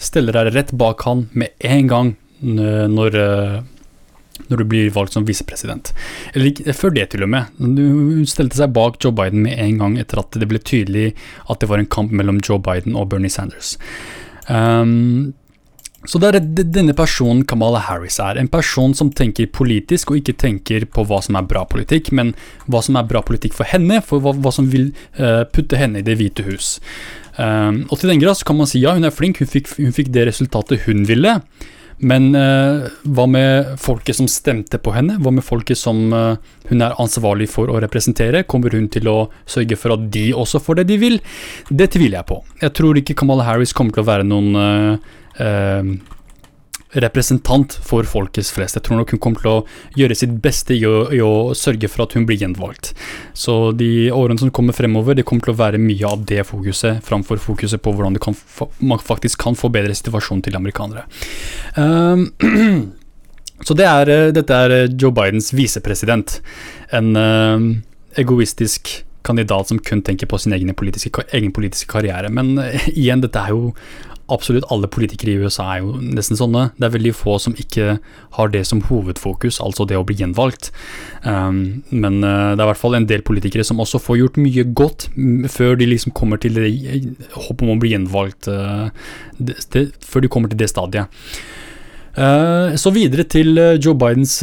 steller 0.01 0.39
deg 0.39 0.55
rett 0.55 0.73
bak 0.81 1.05
han 1.05 1.27
med 1.37 1.53
en 1.67 1.91
gang 1.91 2.15
når, 2.41 3.17
når 4.49 4.63
du 4.63 4.65
blir 4.65 4.91
valgt 4.95 5.13
som 5.13 5.27
visepresident. 5.29 5.93
Eller 6.33 6.73
før 6.77 6.95
det, 6.95 7.11
til 7.13 7.27
og 7.27 7.33
med. 7.35 7.51
Du 7.59 8.25
stelte 8.29 8.59
seg 8.59 8.73
bak 8.77 8.97
Joe 9.03 9.15
Biden 9.17 9.45
med 9.45 9.59
en 9.61 9.83
gang 9.83 9.99
etter 10.01 10.23
at 10.23 10.39
det 10.41 10.49
ble 10.51 10.63
tydelig 10.63 11.11
at 11.47 11.61
det 11.61 11.69
var 11.71 11.83
en 11.83 11.91
kamp 11.91 12.15
mellom 12.17 12.41
Joe 12.47 12.61
Biden 12.63 12.97
og 12.97 13.11
Bernie 13.13 13.33
Sanders. 13.33 13.77
Um, 14.49 15.35
så 16.09 16.17
det 16.17 16.31
er 16.31 16.45
denne 16.65 16.95
personen 16.97 17.43
Kamala 17.45 17.83
Harris 17.85 18.17
er. 18.25 18.39
En 18.41 18.49
person 18.49 18.95
som 18.97 19.11
tenker 19.13 19.51
politisk, 19.53 20.11
og 20.11 20.23
ikke 20.23 20.39
tenker 20.41 20.87
på 20.89 21.05
hva 21.05 21.19
som 21.25 21.37
er 21.37 21.49
bra 21.49 21.67
politikk, 21.69 22.09
men 22.17 22.33
hva 22.73 22.81
som 22.85 22.97
er 22.97 23.09
bra 23.09 23.21
politikk 23.27 23.59
for 23.59 23.69
henne, 23.69 24.01
for 24.05 24.25
hva, 24.25 24.33
hva 24.33 24.53
som 24.55 24.71
vil 24.73 24.95
uh, 25.21 25.45
putte 25.53 25.77
henne 25.77 26.01
i 26.01 26.07
Det 26.07 26.17
hvite 26.17 26.47
hus. 26.49 26.79
Uh, 27.37 27.85
og 27.91 27.99
til 28.01 28.15
den 28.15 28.23
grad 28.23 28.41
så 28.41 28.49
kan 28.49 28.57
man 28.57 28.71
si 28.71 28.81
ja, 28.81 28.97
hun 28.97 29.05
er 29.05 29.13
flink, 29.13 29.43
hun 29.45 29.51
fikk, 29.51 29.75
hun 29.77 29.93
fikk 29.97 30.09
det 30.15 30.25
resultatet 30.31 30.87
hun 30.89 31.05
ville. 31.09 31.37
Men 32.01 32.31
uh, 32.33 32.89
hva 33.05 33.29
med 33.29 33.75
folket 33.77 34.17
som 34.17 34.29
stemte 34.33 34.81
på 34.81 34.97
henne? 34.97 35.19
Hva 35.21 35.35
med 35.37 35.45
folket 35.45 35.77
som 35.77 36.01
uh, 36.17 36.41
hun 36.71 36.81
er 36.81 36.97
ansvarlig 36.97 37.51
for 37.53 37.69
å 37.69 37.77
representere? 37.85 38.47
Kommer 38.49 38.73
hun 38.73 38.89
til 38.89 39.13
å 39.13 39.19
sørge 39.45 39.77
for 39.77 39.99
at 39.99 40.09
de 40.17 40.31
også 40.33 40.65
får 40.65 40.81
det 40.81 40.91
de 40.95 41.01
vil? 41.05 41.21
Det 41.69 41.93
tviler 41.93 42.23
jeg 42.23 42.31
på. 42.33 42.41
Jeg 42.65 42.79
tror 42.81 42.97
ikke 42.97 43.21
Kamala 43.21 43.45
Harris 43.45 43.77
kommer 43.77 43.93
til 43.93 44.07
å 44.07 44.13
være 44.15 44.25
noen 44.33 45.03
eh, 45.41 45.95
representant 46.99 47.75
for 47.87 48.07
folkets 48.09 48.51
flest. 48.55 48.77
Jeg 48.77 48.87
tror 48.87 49.01
nok 49.01 49.13
hun 49.15 49.21
kommer 49.23 49.43
til 49.43 49.51
å 49.53 49.99
gjøre 49.99 50.17
sitt 50.19 50.33
beste 50.43 50.75
i 50.75 50.83
å, 50.89 51.05
i 51.15 51.21
å, 51.23 51.53
sørge 51.55 51.91
for 51.91 52.05
at 52.05 52.17
hun 52.19 52.27
blir 52.27 52.41
gjenvalgt. 52.41 52.93
Så 53.37 53.73
de 53.79 54.11
årene 54.15 54.43
som 54.43 54.51
kommer 54.55 54.77
fremover, 54.77 55.19
det 55.19 55.27
kommer 55.29 55.47
til 55.47 55.55
å 55.55 55.61
være 55.61 55.81
mye 55.83 56.09
av 56.09 56.25
det 56.27 56.43
fokuset, 56.49 57.03
framfor 57.07 57.43
fokuset 57.43 57.83
på 57.83 57.95
hvordan 57.95 58.19
kan, 58.23 58.39
man 58.83 59.03
faktisk 59.03 59.43
kan 59.45 59.59
forbedre 59.59 59.95
situasjonen 59.95 60.43
til 60.47 60.59
amerikanere. 60.59 61.07
Um, 61.79 62.27
så 63.67 63.77
det 63.79 63.87
er, 63.87 64.15
dette 64.35 64.59
er 64.67 64.91
Joe 64.91 65.15
Bidens 65.15 65.53
visepresident. 65.55 66.41
En 66.97 67.15
um, 67.15 67.71
egoistisk 68.19 68.97
kandidat 69.23 69.69
som 69.69 69.79
kun 69.85 70.01
tenker 70.03 70.27
på 70.27 70.39
sin 70.41 70.57
egen 70.57 70.73
politiske, 70.75 71.23
egen 71.37 71.55
politiske 71.55 71.91
karriere. 71.93 72.33
Men 72.35 72.57
uh, 72.59 72.91
igjen, 72.91 73.23
dette 73.23 73.47
er 73.47 73.55
jo 73.55 73.77
absolutt 74.33 74.67
alle 74.73 74.89
politikere 74.91 75.33
i 75.33 75.45
USA 75.45 75.67
er 75.75 75.83
jo 75.85 75.95
nesten 76.01 76.39
sånne. 76.39 76.69
Det 76.77 76.87
er 76.87 76.95
veldig 76.95 77.13
få 77.17 77.37
som 77.43 77.57
ikke 77.59 77.97
har 78.37 78.53
det 78.55 78.63
som 78.69 78.83
hovedfokus, 78.89 79.61
altså 79.63 79.87
det 79.89 79.99
å 79.99 80.05
bli 80.07 80.19
gjenvalgt. 80.21 80.71
Um, 81.25 81.83
men 81.91 82.21
uh, 82.25 82.55
det 82.55 82.61
er 82.61 82.67
i 82.67 82.71
hvert 82.71 82.83
fall 82.83 82.99
en 82.99 83.09
del 83.11 83.25
politikere 83.27 83.67
som 83.67 83.83
også 83.83 84.01
får 84.03 84.21
gjort 84.21 84.41
mye 84.41 84.67
godt 84.77 85.09
før 85.53 85.79
de 85.81 85.89
liksom 85.91 86.15
kommer 86.17 86.41
til 86.41 86.57
det 86.57 86.71
håpet 87.37 87.65
om 87.67 87.75
å 87.75 87.81
bli 87.81 87.95
gjenvalgt, 87.95 88.51
uh, 88.51 88.89
det, 89.39 89.59
det, 89.75 89.87
før 90.07 90.25
de 90.25 90.33
kommer 90.33 90.53
til 90.53 90.63
det 90.63 90.71
stadiet. 90.73 91.21
Uh, 92.17 92.77
så 92.81 92.93
videre 92.95 93.27
til 93.29 93.59
Joe 93.79 93.97
Bidens 93.99 94.41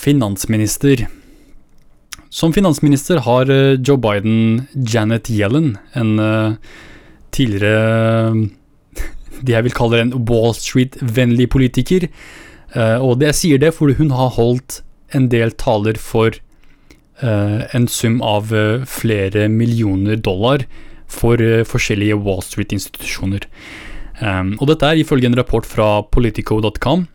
finansminister. 0.00 1.06
Som 2.30 2.54
finansminister 2.54 3.24
har 3.26 3.50
Joe 3.82 3.98
Biden 3.98 4.68
Janet 4.70 5.26
Yellen, 5.34 5.74
en 5.98 6.14
tidligere 7.34 8.50
det 9.42 9.56
jeg 9.56 9.66
vil 9.66 9.76
kalle 9.76 10.02
en 10.02 10.14
Wall 10.28 10.54
Street-vennlig 10.56 11.48
politiker. 11.52 12.08
Uh, 12.74 12.98
og 13.02 13.18
det 13.20 13.32
jeg 13.32 13.40
sier 13.40 13.62
det 13.62 13.74
fordi 13.74 13.98
hun 13.98 14.14
har 14.14 14.34
holdt 14.36 14.80
en 15.16 15.26
del 15.32 15.50
taler 15.58 15.98
for 15.98 16.36
uh, 17.22 17.58
en 17.74 17.88
sum 17.90 18.20
av 18.22 18.52
uh, 18.54 18.86
flere 18.86 19.48
millioner 19.50 20.20
dollar 20.20 20.66
for 21.10 21.42
forskjellige 21.66 22.20
Wall 22.22 22.38
Street-institusjoner. 22.46 23.48
Og 24.22 24.62
dette 24.68 24.86
er 24.86 25.00
ifølge 25.00 25.26
en 25.26 25.34
rapport 25.34 25.66
fra 25.66 26.04
politico.com 26.06 27.08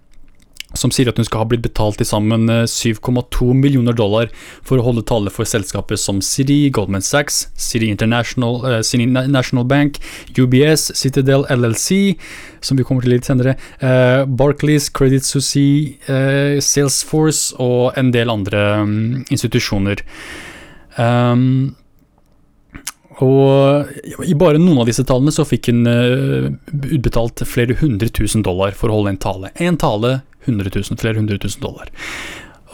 som 0.76 0.92
sier 0.94 1.10
at 1.10 1.20
hun 1.20 1.28
skal 1.28 1.44
ha 1.44 1.50
blitt 1.50 1.66
betalt 1.66 2.00
til 2.00 2.08
sammen 2.08 2.48
7,2 2.70 3.52
millioner 3.58 3.96
dollar 3.96 4.32
for 4.66 4.80
å 4.80 4.86
holde 4.86 5.06
tale 5.08 5.34
for 5.34 5.48
selskaper 5.48 6.00
som 6.00 6.22
City, 6.26 6.70
Goldman 6.74 7.06
Sachs, 7.06 7.48
City 7.56 7.90
International, 7.92 8.60
uh, 8.66 8.82
City 8.86 9.06
National 9.06 9.66
Bank, 9.68 10.00
UBS, 10.38 10.92
Citadel 10.98 11.46
LLC, 11.50 12.16
som 12.62 12.78
vi 12.78 12.86
kommer 12.88 13.06
til 13.06 13.16
litt 13.16 13.28
senere, 13.28 13.56
uh, 13.82 14.26
Barclays, 14.26 14.90
Credit 14.90 15.26
Suisse, 15.26 15.96
uh, 16.10 16.60
Salesforce 16.64 17.56
og 17.62 17.96
en 18.00 18.12
del 18.16 18.32
andre 18.34 18.68
um, 18.84 19.26
institusjoner. 19.32 20.04
Um, 20.98 21.76
og 23.24 24.24
i 24.28 24.36
bare 24.36 24.60
noen 24.60 24.82
av 24.82 24.90
disse 24.90 25.06
tallene 25.08 25.32
så 25.32 25.46
fikk 25.48 25.70
hun 25.72 25.88
utbetalt 25.88 27.46
flere 27.48 27.78
hundre 27.80 28.10
tusen 28.12 28.44
dollar 28.44 28.76
for 28.76 28.92
å 28.92 28.98
holde 28.98 29.14
en 29.14 29.22
tale. 29.24 29.52
En 29.56 29.78
tale 29.80 30.18
100 30.46 30.72
000, 30.72 31.00
flere 31.02 31.20
hundre 31.20 31.40
tusen 31.42 31.64
dollar. 31.64 31.92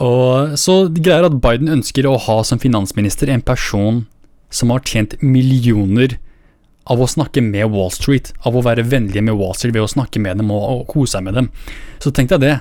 Og 0.02 0.56
så 0.60 0.86
greier 0.94 1.28
at 1.28 1.38
Biden 1.42 1.70
ønsker 1.72 2.08
å 2.08 2.18
ha 2.20 2.40
som 2.46 2.60
finansminister 2.62 3.30
en 3.30 3.44
person 3.44 4.04
som 4.52 4.72
har 4.72 4.84
tjent 4.88 5.16
millioner 5.24 6.18
av 6.90 7.00
å 7.00 7.08
snakke 7.08 7.42
med 7.44 7.70
Wall 7.70 7.92
Street, 7.94 8.32
av 8.42 8.56
å 8.58 8.64
være 8.64 8.84
vennlige 8.88 9.22
med 9.24 9.38
Wall 9.38 9.54
Street 9.56 9.74
ved 9.74 9.84
å 9.84 9.90
snakke 9.90 10.20
med 10.22 10.40
dem 10.42 10.50
og, 10.54 10.84
kose 10.90 11.16
seg 11.16 11.26
med 11.28 11.38
dem. 11.38 11.48
Så 12.02 12.10
tenk 12.14 12.32
deg 12.32 12.42
det. 12.42 12.56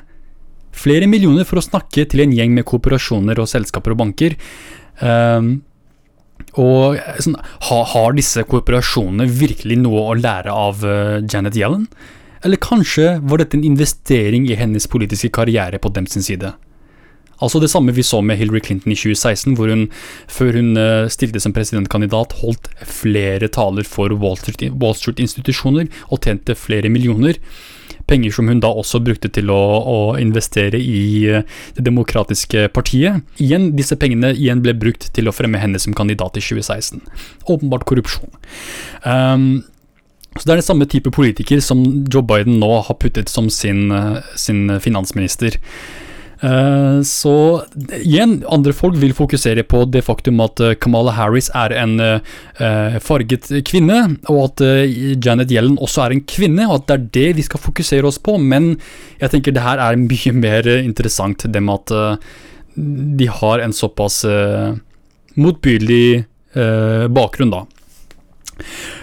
Flere 0.77 1.09
millioner 1.09 1.47
for 1.47 1.59
å 1.59 1.65
snakke 1.65 2.05
til 2.07 2.23
en 2.23 2.35
gjeng 2.35 2.53
med 2.55 2.67
kooperasjoner 2.69 3.41
og 3.41 3.49
selskaper 3.49 3.95
og 3.95 4.03
banker. 4.03 4.37
Um, 5.01 5.51
og 6.59 6.99
sånn, 7.23 7.37
ha, 7.69 7.77
Har 7.93 8.15
disse 8.17 8.43
kooperasjonene 8.49 9.27
virkelig 9.29 9.77
noe 9.79 10.03
å 10.11 10.17
lære 10.19 10.53
av 10.53 10.83
uh, 10.85 11.19
Janet 11.23 11.57
Yellen? 11.57 11.87
Eller 12.43 12.61
kanskje 12.61 13.19
var 13.21 13.41
dette 13.41 13.57
en 13.57 13.65
investering 13.67 14.49
i 14.49 14.57
hennes 14.57 14.87
politiske 14.89 15.29
karriere 15.33 15.79
på 15.81 15.91
dem 15.93 16.07
sin 16.09 16.25
side? 16.25 16.53
Altså 17.41 17.59
det 17.61 17.71
samme 17.73 17.93
vi 17.97 18.05
så 18.05 18.21
med 18.21 18.37
Hillary 18.37 18.61
Clinton 18.61 18.93
i 18.93 18.97
2016, 18.97 19.55
hvor 19.57 19.69
hun, 19.73 19.87
før 20.29 20.59
hun 20.59 20.77
eh, 20.77 21.09
stilte 21.09 21.41
som 21.41 21.53
presidentkandidat, 21.55 22.37
holdt 22.43 22.69
flere 22.85 23.49
taler 23.49 23.87
for 23.87 24.13
Wall 24.13 24.37
Street-institusjoner 24.37 25.87
Street 25.87 26.11
og 26.13 26.21
tjente 26.21 26.57
flere 26.57 26.91
millioner. 26.93 27.41
Penger 28.09 28.33
som 28.35 28.49
hun 28.49 28.61
da 28.61 28.69
også 28.69 29.01
brukte 29.01 29.29
til 29.33 29.49
å, 29.53 29.57
å, 29.57 29.97
investere 30.21 30.77
i 30.77 31.01
eh, 31.31 31.45
Det 31.77 31.85
demokratiske 31.87 32.67
partiet. 32.75 33.25
Igjen, 33.41 33.71
disse 33.77 33.97
pengene 33.97 34.35
igjen 34.35 34.61
ble 34.61 34.77
brukt 34.77 35.09
til 35.15 35.29
å 35.29 35.33
fremme 35.33 35.61
henne 35.61 35.81
som 35.81 35.97
kandidat 35.97 36.37
i 36.37 36.45
2016. 36.45 37.01
Åpenbart 37.49 37.87
korrupsjon. 37.89 38.29
Um, 39.01 39.63
så 40.37 40.45
Det 40.45 40.51
er 40.53 40.61
den 40.61 40.69
samme 40.69 40.85
type 40.87 41.11
politiker 41.11 41.59
som 41.59 41.83
Joe 42.07 42.23
Biden 42.23 42.59
nå 42.61 42.69
har 42.87 42.95
puttet 42.95 43.29
som 43.29 43.49
sin, 43.49 43.91
sin 44.39 44.79
finansminister. 44.79 45.57
Eh, 46.41 47.01
så 47.05 47.33
igjen, 48.01 48.39
andre 48.49 48.73
folk 48.73 48.95
vil 48.97 49.13
fokusere 49.13 49.61
på 49.69 49.83
det 49.93 50.01
faktum 50.07 50.41
at 50.41 50.61
eh, 50.63 50.73
Kamala 50.81 51.13
Harris 51.13 51.51
er 51.57 51.75
en 51.77 51.99
eh, 52.01 52.97
farget 53.03 53.51
kvinne, 53.67 53.99
og 54.31 54.39
at 54.47 54.63
Janet 55.21 55.53
Yellen 55.53 55.77
også 55.77 56.07
er 56.07 56.15
en 56.15 56.23
kvinne, 56.25 56.65
og 56.65 56.79
at 56.79 56.87
det 56.87 56.95
er 56.95 57.09
det 57.19 57.27
vi 57.37 57.45
skal 57.45 57.61
fokusere 57.61 58.09
oss 58.09 58.17
på. 58.17 58.39
Men 58.41 58.73
jeg 59.21 59.35
tenker 59.35 59.53
det 59.53 59.65
her 59.65 59.81
er 59.83 60.01
mye 60.07 60.33
mer 60.37 60.71
interessant, 60.79 61.45
det 61.45 61.61
med 61.61 61.93
at 61.93 62.25
de 63.21 63.27
har 63.27 63.61
en 63.61 63.75
såpass 63.75 64.23
motbydelig 65.35 66.23
bakgrunn, 67.11 67.51
da. 67.53 67.65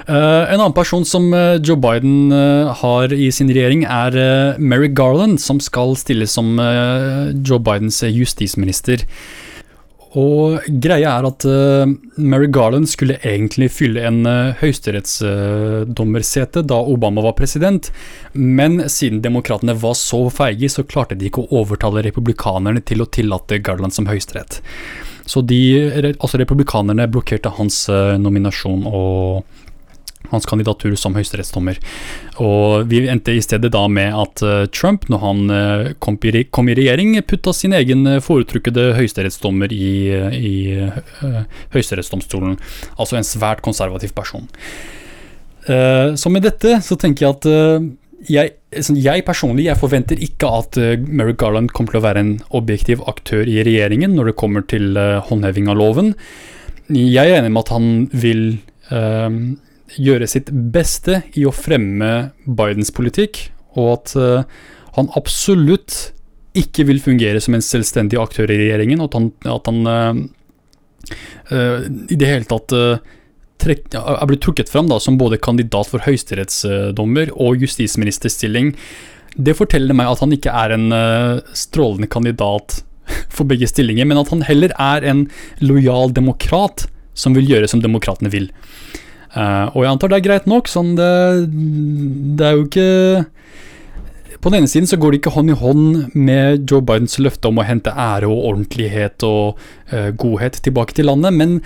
Uh, 0.09 0.49
en 0.49 0.61
annen 0.61 0.77
person 0.77 1.05
som 1.05 1.35
uh, 1.35 1.59
Joe 1.61 1.77
Biden 1.81 2.33
uh, 2.33 2.73
har 2.81 3.13
i 3.13 3.29
sin 3.35 3.51
regjering, 3.53 3.85
er 3.85 4.59
Mary 4.59 4.89
Garland, 4.89 5.41
som 5.43 5.61
skal 5.61 5.97
stille 5.99 6.27
som 6.31 6.59
Joe 7.45 7.61
Bidens 7.63 8.03
justisminister. 8.03 9.05
Og 10.19 10.65
greia 10.81 11.19
er 11.19 11.27
at 11.29 11.45
Mary 12.17 12.47
Garland 12.49 12.89
skulle 12.89 13.19
egentlig 13.21 13.69
fylle 13.77 14.07
en 14.09 14.25
høyesterettsdommersete 14.57 16.63
da 16.65 16.79
Obama 16.81 17.21
var 17.27 17.37
president, 17.37 17.91
men 18.33 18.89
siden 18.89 19.21
demokratene 19.23 19.77
var 19.77 19.95
så 20.01 20.31
feige, 20.33 20.73
så 20.73 20.87
klarte 20.89 21.19
de 21.19 21.29
ikke 21.29 21.45
å 21.45 21.61
overtale 21.61 22.07
republikanerne 22.09 22.81
til 22.89 23.05
å 23.05 23.11
tillate 23.19 23.61
Garland 23.61 23.93
som 23.95 24.09
høyesterett. 24.09 24.63
Så 25.29 25.43
de, 25.45 25.61
altså 26.17 26.41
republikanerne 26.41 27.05
blokkerte 27.13 27.53
hans 27.59 27.85
nominasjon 28.19 28.87
og 28.89 29.45
hans 30.33 30.47
kandidatur 30.49 30.95
som 30.99 31.17
høyesterettsdommer. 31.17 31.79
Og 32.43 32.89
vi 32.91 33.05
endte 33.11 33.35
i 33.37 33.43
stedet 33.45 33.71
da 33.75 33.85
med 33.93 34.15
at 34.17 34.43
uh, 34.45 34.67
Trump, 34.75 35.09
når 35.13 35.23
han 35.23 35.43
uh, 35.53 35.91
kom, 36.03 36.19
i, 36.25 36.35
regjering, 36.79 37.17
putta 37.29 37.55
sin 37.57 37.77
egen 37.77 38.05
foretrukkede 38.25 38.91
høyesterettsdommer 38.99 39.73
i, 39.75 39.93
i 40.37 40.55
høyesterettsdomstolen. 41.75 42.59
Altså 42.99 43.19
en 43.19 43.27
svært 43.27 43.65
konservativ 43.65 44.15
person. 44.17 44.49
så 45.69 46.31
med 46.33 46.43
dette 46.47 46.79
så 46.81 46.97
tenker 46.97 47.27
jeg 47.27 47.35
at 47.37 47.47
jeg, 48.27 48.57
sånn, 48.83 48.99
jeg, 48.99 49.23
personlig 49.27 49.69
jeg 49.69 49.79
forventer 49.79 50.21
ikke 50.25 50.51
at 50.59 50.79
uh, 50.81 50.95
Merrick 51.07 51.39
Garland 51.41 51.71
kommer 51.77 51.95
til 51.95 52.01
å 52.03 52.07
være 52.09 52.25
en 52.25 52.37
objektiv 52.59 53.05
aktør 53.11 53.47
i 53.47 53.61
regjeringen 53.67 54.17
når 54.19 54.33
det 54.33 54.39
kommer 54.41 54.67
til 54.67 54.99
uh, 54.99 55.21
håndheving 55.29 55.71
av 55.71 55.79
loven. 55.79 56.15
Jeg 56.89 57.29
er 57.29 57.43
enig 57.43 57.53
med 57.53 57.67
at 57.67 57.73
han 57.75 57.89
vil 58.17 58.43
øh, 58.97 59.35
gjøre 60.01 60.29
sitt 60.31 60.49
beste 60.73 61.21
i 61.37 61.45
å 61.45 61.53
fremme 61.53 62.31
Bidens 62.47 62.93
politikk, 62.97 63.43
og 63.77 63.91
at 63.93 64.15
øh, 64.17 64.47
han 64.97 65.11
absolutt 65.19 66.15
ikke 66.57 66.87
vil 66.89 67.03
fungere 67.05 67.43
som 67.45 67.59
en 67.59 67.65
selvstendig 67.65 68.17
aktør 68.21 68.49
i 68.49 68.57
regjeringen, 68.63 69.03
og 69.05 69.11
at 69.11 69.19
han, 69.19 69.29
at 69.53 69.69
han 69.69 69.93
øh, 71.53 71.85
i 72.09 72.17
det 72.17 72.33
hele 72.33 72.49
tatt 72.49 72.73
trekk, 73.63 73.87
er 73.95 74.29
blitt 74.31 74.43
trukket 74.45 74.73
fram 74.73 74.91
da, 74.91 75.01
som 75.03 75.19
både 75.21 75.41
kandidat 75.43 75.91
for 75.91 76.05
høyesterettsdommer 76.07 77.33
og 77.37 77.65
justisministerstilling. 77.65 78.75
Det 79.39 79.57
forteller 79.59 79.97
meg 79.97 80.11
at 80.11 80.23
han 80.25 80.35
ikke 80.35 80.55
er 80.55 80.75
en 80.75 80.87
strålende 81.57 82.09
kandidat 82.11 82.81
for 83.35 83.49
begge 83.49 83.69
stillinger, 83.71 84.09
men 84.09 84.21
at 84.21 84.31
han 84.35 84.47
heller 84.47 84.75
er 84.79 85.07
en 85.09 85.27
lojal 85.65 86.15
demokrat 86.17 86.89
som 87.19 87.35
vil 87.37 87.49
gjøre 87.51 87.71
som 87.71 87.83
demokratene 87.83 88.33
vil. 88.33 88.49
Uh, 89.35 89.69
og 89.75 89.83
jeg 89.83 89.91
antar 89.93 90.11
det 90.13 90.19
er 90.19 90.29
greit 90.29 90.47
nok. 90.49 90.71
Sånn 90.71 90.95
det, 90.99 91.09
det 92.39 92.47
er 92.47 92.55
jo 92.57 92.65
ikke 92.65 93.27
På 94.41 94.49
den 94.49 94.63
ene 94.63 94.71
siden 94.71 94.89
så 94.89 94.97
går 94.97 95.13
det 95.13 95.21
ikke 95.21 95.35
hånd 95.35 95.53
i 95.53 95.59
hånd 95.59 96.17
med 96.17 96.65
Joe 96.71 96.81
Bidens 96.87 97.19
løfte 97.21 97.51
om 97.51 97.61
å 97.61 97.67
hente 97.69 97.93
ære 97.93 98.31
og 98.31 98.47
ordentlighet 98.53 99.27
og 99.29 99.61
uh, 99.93 100.11
godhet 100.17 100.61
tilbake 100.65 100.97
til 100.97 101.11
landet, 101.11 101.37
men 101.37 101.59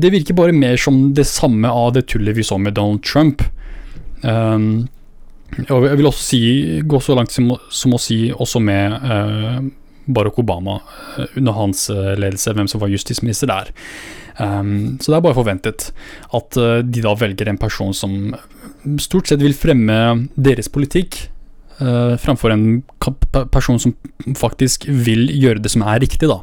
det 0.00 0.12
virker 0.14 0.36
bare 0.38 0.56
mer 0.56 0.76
som 0.80 1.12
det 1.16 1.26
samme 1.30 1.70
av 1.70 1.94
det 1.96 2.06
tullet 2.12 2.36
vi 2.36 2.46
så 2.46 2.58
med 2.60 2.76
Donald 2.78 3.02
Trump. 3.06 3.42
Um, 4.22 4.88
og 5.68 5.86
jeg 5.86 6.00
vil 6.00 6.10
også 6.10 6.24
si, 6.24 6.42
gå 6.82 7.00
så 7.02 7.14
langt 7.18 7.34
som, 7.34 7.52
som 7.70 7.94
å 7.94 8.02
si 8.02 8.26
også 8.32 8.62
med 8.64 8.96
uh, 9.04 9.60
Barack 10.04 10.38
Obama 10.42 10.80
under 11.36 11.56
hans 11.56 11.86
ledelse, 11.90 12.52
hvem 12.52 12.68
som 12.68 12.82
var 12.82 12.92
justisminister 12.92 13.48
der. 13.48 13.70
Um, 14.38 14.98
så 14.98 15.12
det 15.12 15.18
er 15.18 15.22
bare 15.28 15.36
forventet 15.36 15.90
at 16.34 16.58
uh, 16.58 16.80
de 16.82 17.04
da 17.04 17.14
velger 17.14 17.48
en 17.50 17.60
person 17.60 17.94
som 17.94 18.34
stort 19.00 19.30
sett 19.30 19.42
vil 19.42 19.54
fremme 19.54 20.26
deres 20.34 20.68
politikk, 20.72 21.20
uh, 21.78 22.16
framfor 22.20 22.54
en 22.54 22.66
person 23.54 23.78
som 23.78 23.94
faktisk 24.38 24.88
vil 24.88 25.28
gjøre 25.30 25.62
det 25.62 25.70
som 25.74 25.86
er 25.86 26.02
riktig, 26.02 26.30
da. 26.30 26.40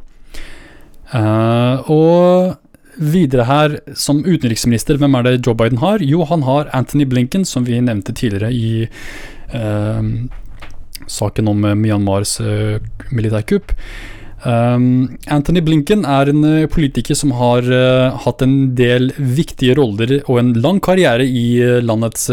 Uh, 1.12 1.91
og 1.91 2.56
videre 2.97 3.47
her, 3.47 3.80
som 3.95 4.23
utenriksminister, 4.26 4.99
hvem 4.99 5.15
er 5.19 5.27
det 5.27 5.35
Joe 5.45 5.57
Biden 5.57 5.81
har? 5.81 6.03
Jo, 6.03 6.26
han 6.30 6.45
har 6.47 6.72
Anthony 6.76 7.05
Blinken, 7.09 7.45
som 7.45 7.65
vi 7.68 7.80
nevnte 7.81 8.15
tidligere 8.18 8.51
i 8.51 8.88
eh, 8.88 10.01
saken 11.07 11.51
om 11.51 11.69
Myanmars 11.81 12.39
eh, 12.43 12.80
militærkupp. 13.11 13.76
Um, 14.41 15.19
Anthony 15.30 15.61
Blinken 15.61 16.01
er 16.09 16.31
en 16.31 16.41
uh, 16.41 16.69
politiker 16.72 17.13
som 17.18 17.30
har 17.38 17.61
uh, 17.61 18.18
hatt 18.23 18.41
en 18.41 18.73
del 18.73 19.11
viktige 19.13 19.76
roller 19.77 20.15
og 20.23 20.39
en 20.41 20.49
lang 20.63 20.80
karriere 20.81 21.27
i 21.27 21.61
uh, 21.61 21.77
landets 21.85 22.26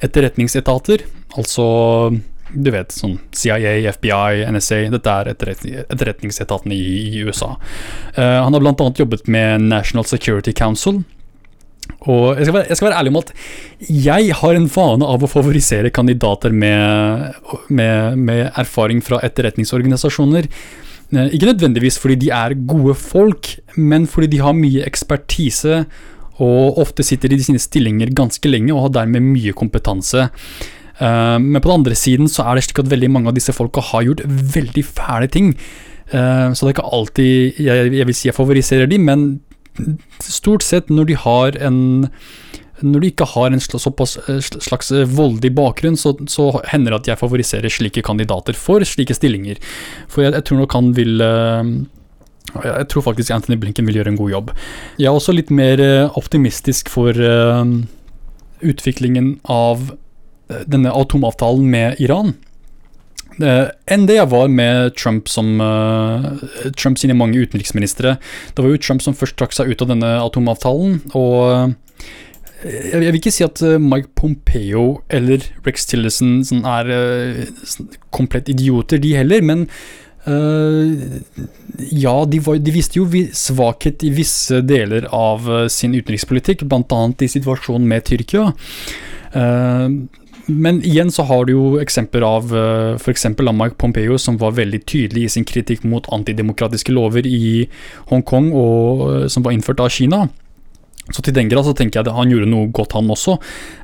etterretningsetater. 0.00 1.04
Altså, 1.36 1.66
du 2.52 2.70
vet, 2.74 2.94
sånn 2.94 3.18
CIA, 3.34 3.78
FBI, 3.96 4.44
NSA. 4.54 4.80
Dette 4.94 5.16
er 5.18 5.32
etterretningsetatene 5.34 6.76
i, 6.76 6.86
i 7.18 7.24
USA. 7.26 7.56
han 8.16 8.54
har 8.54 8.62
bl.a. 8.62 8.88
jobbet 8.98 9.26
med 9.26 9.66
National 9.66 10.06
Security 10.06 10.54
Council. 10.56 11.02
Og 12.06 12.36
jeg 12.38 12.46
skal, 12.46 12.54
være, 12.54 12.68
jeg 12.68 12.78
skal, 12.78 12.88
være, 12.88 12.98
ærlig 13.00 13.12
om 13.12 13.20
at 13.20 13.30
jeg 14.06 14.34
har 14.40 14.58
en 14.58 14.66
vane 14.70 15.06
av 15.14 15.22
å 15.22 15.30
favorisere 15.30 15.92
kandidater 15.94 16.54
med, 16.54 17.38
med, 17.68 18.18
med 18.18 18.42
erfaring 18.58 19.02
fra 19.04 19.20
etterretningsorganisasjoner. 19.26 20.50
Eh, 21.14 21.32
ikke 21.36 21.50
nødvendigvis 21.50 21.98
fordi 22.02 22.18
de 22.26 22.32
er 22.34 22.56
gode 22.68 22.96
folk, 22.98 23.56
men 23.76 24.06
fordi 24.10 24.30
de 24.36 24.42
har 24.42 24.56
mye 24.58 24.86
ekspertise 24.86 25.84
og 26.42 26.80
ofte 26.82 27.06
sitter 27.06 27.32
i 27.32 27.40
sine 27.40 27.60
stillinger 27.62 28.12
ganske 28.16 28.50
lenge 28.50 28.74
og 28.74 28.88
har 28.88 28.96
dermed 29.00 29.24
mye 29.24 29.54
kompetanse. 29.56 30.28
Uh, 31.00 31.36
men 31.42 31.60
på 31.60 31.68
den 31.68 31.82
andre 31.82 31.96
siden 31.98 32.30
så 32.32 32.46
er 32.46 32.56
det 32.56 32.66
slik 32.66 32.80
at 32.84 32.92
veldig 32.92 33.10
mange 33.12 33.28
av 33.32 33.36
disse 33.36 33.52
folka 33.52 33.84
har 33.92 34.06
gjort 34.06 34.24
veldig 34.26 34.84
fæle 34.86 35.28
ting. 35.32 35.52
Uh, 36.12 36.54
så 36.54 36.64
det 36.64 36.70
er 36.70 36.76
ikke 36.76 36.94
alltid 36.98 37.60
jeg, 37.60 38.06
vil 38.08 38.16
si 38.16 38.30
jeg 38.30 38.36
favoriserer 38.36 38.90
de, 38.90 39.00
men 39.02 39.28
stort 40.24 40.64
sett 40.64 40.88
når 40.92 41.10
de 41.10 41.16
har 41.20 41.58
en 41.60 41.80
når 42.84 43.00
de 43.00 43.08
ikke 43.08 43.28
har 43.30 43.48
en 43.48 43.56
eh, 43.56 44.40
slags 44.42 44.90
voldig 44.92 45.16
voldelig 45.16 45.50
bakgrunn, 45.56 45.96
så, 45.96 46.12
så, 46.28 46.50
hender 46.68 46.92
det 46.92 46.98
at 46.98 47.08
jeg 47.08 47.20
favoriserer 47.22 47.72
slike 47.72 48.02
kandidater 48.04 48.52
for 48.52 48.84
slike 48.84 49.16
stillinger. 49.16 49.60
For 50.12 50.26
jeg, 50.26 50.34
jeg 50.36 50.44
tror 50.44 50.60
nok 50.60 50.76
han 50.76 50.90
vil 50.96 51.20
eh, 51.24 51.70
Jeg 52.66 52.88
tror 52.92 53.06
faktisk 53.08 53.32
Anthony 53.32 53.56
Blinken 53.60 53.88
vil 53.88 53.96
gjøre 53.96 54.12
en 54.12 54.20
god 54.20 54.30
jobb. 54.30 54.52
Jeg 55.00 55.08
er 55.08 55.16
også 55.16 55.32
litt 55.32 55.50
mer 55.50 55.80
optimistisk 56.20 56.88
for 56.92 57.16
utviklingen 58.62 59.40
av 59.50 59.90
denne 60.66 60.92
atomavtalen 60.94 61.70
med 61.70 62.02
Iran. 62.02 62.36
enn 63.36 64.06
det 64.08 64.14
jeg 64.16 64.28
var 64.32 64.48
med 64.48 64.94
Trump 64.96 65.26
som 65.28 65.58
Trump 66.78 66.96
sine 66.96 67.12
mange 67.12 67.36
utenriksministre. 67.36 68.14
Det 68.54 68.62
var 68.64 68.70
jo 68.70 68.80
Trump 68.80 69.02
som 69.04 69.16
først 69.18 69.36
trakk 69.36 69.52
seg 69.52 69.68
ut 69.68 69.82
av 69.82 69.90
denne 69.90 70.14
atomavtalen. 70.22 71.02
og 71.12 71.74
jeg, 72.64 73.00
vil 73.00 73.18
ikke 73.20 73.34
si 73.34 73.44
at 73.46 73.60
uh, 73.64 73.76
Mike 73.82 74.12
Pompeo 74.18 75.02
eller 75.12 75.44
Rex 75.66 75.86
Tillerson 75.90 76.40
sånn, 76.46 76.64
er 76.66 77.46
komplett 78.14 78.50
idioter, 78.52 79.00
de 79.02 79.12
heller, 79.18 79.44
men 79.44 79.66
uh, 80.26 80.96
ja, 81.92 82.16
de, 82.26 82.40
var, 82.42 82.60
de, 82.62 82.74
viste 82.74 83.00
jo 83.00 83.06
svakhet 83.36 84.04
i 84.06 84.12
visse 84.16 84.62
deler 84.64 85.08
av 85.14 85.46
sin 85.72 85.96
utenrikspolitikk, 85.96 86.66
bl.a. 86.70 87.02
i 87.20 87.32
situasjonen 87.36 87.88
med 87.90 88.06
Tyrkia. 88.08 88.50
Uh, 89.36 90.06
men 90.46 90.78
igjen 90.86 91.10
så 91.10 91.24
har 91.26 91.46
du 91.46 91.52
jo 91.52 91.66
eksempler 91.82 92.24
av 92.26 92.52
uh, 92.54 92.94
f.eks. 92.96 93.26
Lamarck 93.42 93.76
Pompeo, 93.78 94.18
som 94.18 94.38
var 94.38 94.56
veldig 94.58 94.82
tydelig 94.86 95.26
i 95.26 95.32
sin 95.36 95.46
kritikk 95.48 95.84
mot 95.84 96.06
antidemokratiske 96.14 96.94
lover 96.94 97.26
i 97.26 97.66
Hongkong, 98.12 98.52
og, 98.54 99.06
som 99.32 99.46
var 99.46 99.56
innført 99.56 99.82
av 99.82 99.90
Kina. 99.94 100.26
Så 101.14 101.22
til 101.22 101.36
den 101.36 101.50
grad 101.50 101.66
så 101.66 101.74
tenker 101.76 102.00
jeg 102.00 102.08
at 102.08 102.16
han 102.16 102.32
gjorde 102.32 102.48
noe 102.50 102.70
godt, 102.74 102.96
han 102.98 103.10
også. 103.14 103.36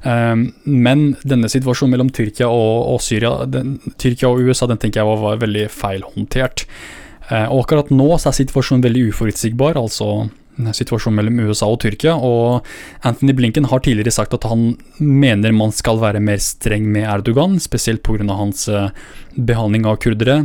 Um, 0.03 0.49
men 0.67 1.13
denne 1.23 1.51
situasjonen 1.51 1.95
mellom 1.95 2.11
Tyrkia 2.15 2.49
og, 2.51 2.99
Syria, 3.05 3.45
den, 3.47 3.77
Tyrkia 3.95 4.33
og 4.33 4.43
USA, 4.43 4.67
den 4.71 4.81
tenker 4.83 5.03
jeg 5.03 5.11
var, 5.11 5.23
var 5.23 5.43
veldig 5.43 5.69
feilhåndtert. 5.71 6.67
Uh, 7.31 7.47
og 7.47 7.63
akkurat 7.63 7.93
nå 7.95 8.09
så 8.19 8.33
er 8.33 8.41
situasjonen 8.41 8.83
veldig 8.87 9.09
uforutsigbar, 9.13 9.79
altså 9.79 10.27
situasjonen 10.57 11.19
mellom 11.19 11.43
USA 11.49 11.69
og 11.73 11.81
Tyrkia. 11.85 12.17
Og 12.17 12.67
Anthony 13.09 13.35
Blinken 13.37 13.69
har 13.71 13.85
tidligere 13.85 14.15
sagt 14.15 14.35
at 14.37 14.49
han 14.49 14.73
mener 14.99 15.55
man 15.57 15.73
skal 15.75 16.01
være 16.03 16.23
mer 16.23 16.43
streng 16.43 16.89
med 16.93 17.09
Erdogan, 17.09 17.59
spesielt 17.61 18.03
pga. 18.03 18.27
hans 18.33 18.69
uh, 18.69 18.91
behandling 19.37 19.87
av 19.87 20.01
kurdere 20.03 20.43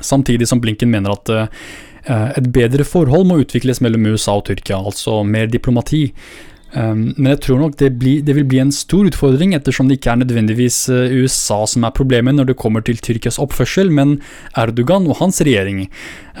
Samtidig 0.00 0.48
som 0.48 0.60
Blinken 0.60 0.90
mener 0.90 1.12
at 1.12 1.28
eh, 1.32 2.30
et 2.38 2.48
bedre 2.54 2.84
forhold 2.88 3.28
må 3.28 3.42
utvikles 3.42 3.82
mellom 3.84 4.08
USA 4.12 4.38
og 4.40 4.46
Tyrkia, 4.48 4.80
altså 4.80 5.20
mer 5.26 5.50
diplomati. 5.52 6.06
Um, 6.72 7.10
men 7.18 7.34
jeg 7.34 7.40
tror 7.44 7.58
nok 7.60 7.74
det, 7.76 7.90
bli, 8.00 8.14
det, 8.24 8.32
vil 8.32 8.46
bli 8.48 8.60
en 8.62 8.70
stor 8.72 9.04
utfordring, 9.04 9.50
ettersom 9.52 9.90
det 9.90 9.98
ikke 9.98 10.14
er 10.14 10.22
nødvendigvis 10.22 10.78
eh, 10.88 11.12
USA 11.20 11.58
som 11.68 11.84
er 11.84 11.92
problemet 11.92 12.38
når 12.38 12.48
det 12.48 12.56
kommer 12.62 12.80
til 12.86 12.96
Tyrkias 12.96 13.36
oppførsel, 13.42 13.92
men 13.92 14.14
Erdogan 14.56 15.04
og 15.04 15.18
hans 15.20 15.42
regjering, 15.44 15.84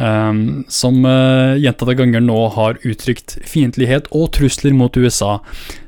um, 0.00 0.64
som 0.72 1.04
uh, 1.04 1.52
gjentatte 1.60 1.98
ganger 2.00 2.24
nå 2.24 2.38
har 2.56 2.80
uttrykt 2.80 3.36
fiendtlighet 3.44 4.08
og 4.16 4.30
trusler 4.38 4.72
mot 4.76 4.96
USA. 4.96 5.36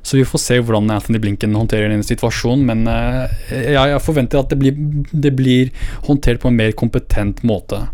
Så 0.04 0.20
vi 0.20 0.28
får 0.28 0.44
se 0.44 0.60
hvordan 0.60 0.92
Anthony 0.92 1.24
Blinken 1.24 1.56
håndterer 1.56 1.88
denne 1.88 2.04
situasjonen, 2.04 2.68
men 2.68 2.84
uh, 2.84 3.24
jeg, 3.48 3.80
jeg, 3.80 4.04
forventer 4.04 4.44
at 4.44 4.52
det 4.52 4.60
blir, 4.60 4.76
det 5.08 5.36
blir, 5.40 5.72
håndtert 6.04 6.44
på 6.44 6.52
en 6.52 6.60
mer 6.60 6.76
kompetent 6.76 7.40
måte. 7.48 7.86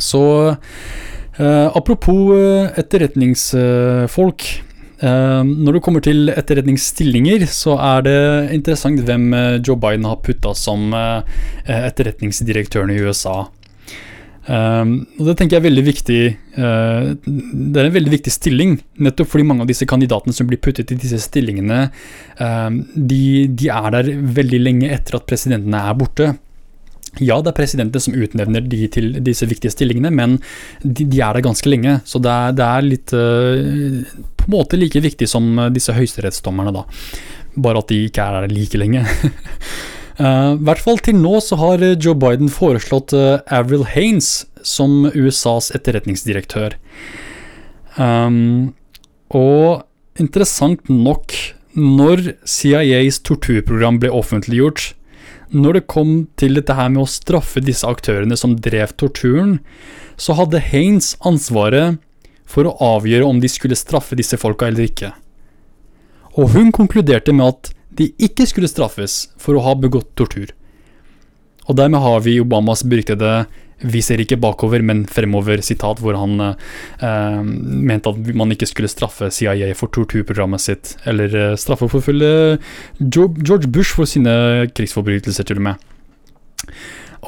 Så 0.00 0.22
uh, 0.56 1.68
apropos 1.76 2.32
etterretningsfolk. 2.80 4.54
Ehm, 5.02 5.50
når 5.66 5.76
det 5.76 5.82
kommer 5.82 6.04
til 6.04 6.30
etterretningsstillinger, 6.30 7.48
så 7.50 7.74
er 7.82 8.06
det 8.06 8.20
interessant 8.54 9.02
hvem 9.02 9.26
eh, 9.34 9.58
Joe 9.58 9.78
Biden 9.80 10.06
har 10.06 10.22
putta 10.22 10.54
som 10.54 10.94
eh, 10.94 11.42
etterretningsdirektøren 11.66 12.94
i 12.94 13.02
USA. 13.02 13.44
Um, 14.44 15.06
og 15.16 15.30
Det 15.30 15.38
tenker 15.38 15.56
jeg 15.56 15.62
er 15.62 15.64
veldig 15.70 15.82
viktig 15.86 16.18
Det 16.52 17.78
er 17.80 17.86
en 17.88 17.94
veldig 17.94 18.10
viktig 18.12 18.32
stilling, 18.34 18.74
nettopp 19.00 19.30
fordi 19.32 19.46
mange 19.48 19.64
av 19.64 19.70
disse 19.70 19.86
kandidatene 19.88 20.36
som 20.36 20.44
blir 20.44 20.60
puttet 20.60 20.92
i 20.92 20.98
disse 21.00 21.16
stillingene, 21.24 21.86
um, 22.36 22.82
de, 22.92 23.48
de, 23.48 23.70
er 23.72 23.88
der 23.94 24.10
veldig 24.36 24.60
lenge 24.60 24.90
etter 24.92 25.16
at 25.16 25.24
presidentene 25.30 25.80
er 25.88 25.96
borte. 25.96 26.28
Ja, 27.22 27.38
det 27.40 27.54
er 27.54 27.56
presidenten 27.56 28.04
som 28.04 28.20
utnevner 28.20 28.68
de 28.68 28.84
til 28.92 29.12
disse 29.24 29.48
viktige 29.48 29.72
stillingene, 29.72 30.12
men 30.12 30.36
de, 30.82 31.08
de 31.08 31.24
er 31.24 31.38
der 31.38 31.46
ganske 31.46 31.70
lenge. 31.70 32.00
Så 32.04 32.20
det 32.20 32.36
er, 32.36 32.56
det 32.58 32.68
er 32.68 32.88
litt 32.90 33.16
På 34.44 34.50
en 34.50 34.56
måte 34.58 34.80
like 34.80 35.00
viktig 35.04 35.28
som 35.30 35.56
disse 35.74 35.94
høyesterettsdommerne, 35.96 36.74
da. 36.74 36.84
Bare 37.54 37.80
at 37.82 37.90
de 37.92 38.04
ikke 38.08 38.24
er 38.24 38.44
der 38.44 38.54
like 38.54 38.78
lenge. 38.80 39.04
uh, 40.20 40.54
I 40.54 40.62
hvert 40.64 40.82
fall 40.84 41.00
til 41.02 41.18
nå 41.20 41.38
så 41.44 41.58
har 41.60 41.84
Joe 41.94 42.16
Biden 42.18 42.52
foreslått 42.52 43.14
uh, 43.16 43.40
Avril 43.48 43.86
Haines 43.94 44.44
som 44.64 45.04
USAs 45.12 45.70
etterretningsdirektør. 45.76 46.78
Um, 47.96 48.74
og 49.34 49.84
interessant 50.20 50.88
nok, 50.90 51.34
når 51.74 52.34
CIAs 52.46 53.20
torturprogram 53.26 53.98
ble 54.02 54.12
offentliggjort, 54.14 54.92
når 55.54 55.78
det 55.78 55.88
kom 55.90 56.12
til 56.40 56.56
dette 56.58 56.74
her 56.74 56.90
med 56.90 57.04
å 57.04 57.10
straffe 57.10 57.62
disse 57.62 57.86
aktørene 57.86 58.36
som 58.38 58.56
drev 58.62 58.94
torturen, 58.98 59.58
så 60.16 60.36
hadde 60.38 60.62
Haines 60.70 61.14
ansvaret 61.26 62.00
for 62.44 62.68
å 62.68 62.76
avgjøre 62.96 63.26
om 63.26 63.40
de 63.40 63.50
skulle 63.50 63.78
straffe 63.78 64.16
disse 64.18 64.38
folka 64.40 64.68
eller 64.68 64.88
ikke. 64.88 65.12
Og 66.34 66.54
hun 66.54 66.72
konkluderte 66.74 67.34
med 67.34 67.52
at 67.52 67.72
de 67.94 68.10
ikke 68.22 68.46
skulle 68.50 68.70
straffes 68.70 69.28
for 69.40 69.56
å 69.56 69.64
ha 69.64 69.74
begått 69.78 70.10
tortur. 70.18 70.50
Og 71.64 71.78
dermed 71.78 72.02
har 72.02 72.24
vi 72.26 72.40
Obamas 72.42 72.84
beryktede 72.84 73.46
'vi 73.84 74.00
ser 74.00 74.20
ikke 74.22 74.40
bakover, 74.40 74.82
men 74.82 75.04
fremover', 75.04 75.60
sitat, 75.60 76.00
hvor 76.00 76.16
han 76.16 76.40
eh, 76.40 77.42
mente 77.42 78.08
at 78.08 78.34
man 78.34 78.52
ikke 78.54 78.68
skulle 78.70 78.88
straffe 78.88 79.30
CIA 79.30 79.74
for 79.74 79.92
torturprogrammet 79.92 80.60
sitt, 80.60 80.96
eller 81.04 81.34
eh, 81.34 81.56
straffeforfølge 81.56 82.58
George 83.00 83.68
Bush 83.68 83.92
for 83.94 84.08
sine 84.08 84.70
krigsforbrytelser, 84.72 85.44
til 85.44 85.60
og 85.60 85.62
med. 85.62 85.74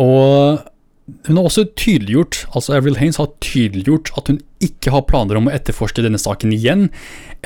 Og 0.00 0.62
hun 1.06 1.38
har 1.38 1.46
også 1.46 1.68
tydeliggjort, 1.78 2.40
altså 2.58 2.74
Avril 2.74 2.96
Haines 2.98 3.20
har 3.20 3.28
tydeliggjort 3.44 4.10
at 4.18 4.30
hun 4.30 4.40
ikke 4.64 4.90
har 4.90 5.04
planer 5.06 5.38
om 5.38 5.46
å 5.46 5.52
etterforske 5.54 6.02
denne 6.02 6.18
saken 6.18 6.54
igjen, 6.54 6.88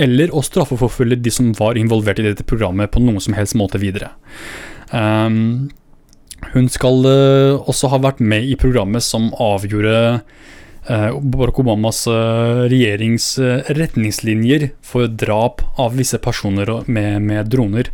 eller 0.00 0.32
å 0.32 0.40
straffeforfølge 0.44 1.18
de 1.20 1.32
som 1.34 1.50
var 1.58 1.76
involvert 1.76 2.22
i 2.22 2.24
dette 2.30 2.46
programmet 2.48 2.92
på 2.94 3.02
noen 3.04 3.20
som 3.20 3.36
helst 3.36 3.58
måte 3.60 3.80
videre. 3.82 4.14
Um, 4.96 5.68
hun 6.54 6.70
skal 6.72 7.04
uh, 7.04 7.60
også 7.68 7.92
ha 7.92 8.00
vært 8.00 8.24
med 8.24 8.48
i 8.48 8.56
programmet 8.56 9.04
som 9.04 9.28
avgjorde 9.36 9.94
uh, 10.88 11.10
Barack 11.20 11.60
Obamas 11.60 12.06
uh, 12.08 12.64
regjerings 12.64 13.34
retningslinjer 13.76 14.70
for 14.80 15.04
drap 15.20 15.66
av 15.76 16.00
visse 16.00 16.16
personer 16.22 16.78
med, 16.88 17.20
med 17.28 17.52
droner. 17.52 17.92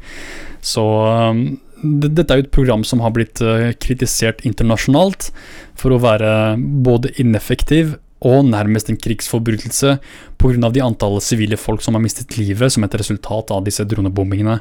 Så 0.63 0.87
um, 0.87 1.49
dette 1.83 2.25
er 2.33 2.41
jo 2.41 2.47
et 2.47 2.55
program 2.55 2.83
som 2.89 3.03
har 3.05 3.13
blitt 3.13 3.43
kritisert 3.85 4.41
internasjonalt 4.49 5.31
for 5.77 5.93
å 5.93 6.01
være 6.01 6.57
både 6.57 7.13
ineffektiv 7.21 7.99
og 8.25 8.47
nærmest 8.49 8.89
en 8.89 8.97
krigsforbrytelse 8.97 9.99
pga. 10.41 10.71
de 10.73 10.81
antallet 10.81 11.23
sivile 11.23 11.57
folk 11.57 11.83
som 11.83 11.95
har 11.95 12.03
mistet 12.03 12.39
livet 12.39 12.73
som 12.73 12.85
et 12.85 12.95
resultat 12.95 13.51
av 13.51 13.65
disse 13.65 13.85
dronebombingene. 13.85 14.61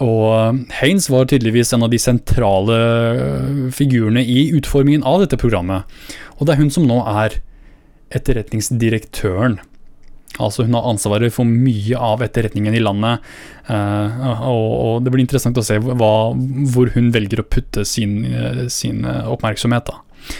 Og 0.00 0.26
eh, 0.32 0.60
Haines 0.80 1.08
var 1.10 1.28
tydeligvis 1.28 1.72
en 1.72 1.84
av 1.84 1.90
de 1.92 1.98
sentrale 2.00 2.76
eh, 2.76 3.70
figurene 3.72 4.24
i 4.24 4.50
utformingen 4.56 5.04
av 5.04 5.20
dette 5.20 5.40
programmet. 5.40 5.84
Og 6.38 6.46
det 6.46 6.54
er 6.54 6.62
hun 6.62 6.72
som 6.72 6.86
nå 6.88 7.00
er 7.06 7.40
etterretningsdirektøren. 8.12 9.60
Altså 10.40 10.64
Hun 10.64 10.78
har 10.78 10.88
ansvaret 10.88 11.34
for 11.34 11.44
mye 11.44 11.98
av 11.98 12.22
etterretningen 12.24 12.74
i 12.74 12.80
landet. 12.82 13.20
Uh, 13.68 14.48
og, 14.48 15.02
det 15.04 15.12
blir 15.12 15.24
interessant 15.24 15.58
å 15.60 15.64
se 15.66 15.76
hva, 15.82 16.14
hvor 16.72 16.92
hun 16.94 17.12
velger 17.14 17.42
å 17.42 17.46
putte 17.46 17.84
sin, 17.88 18.22
sin 18.72 19.04
oppmerksomhet. 19.04 19.92
da. 19.92 20.38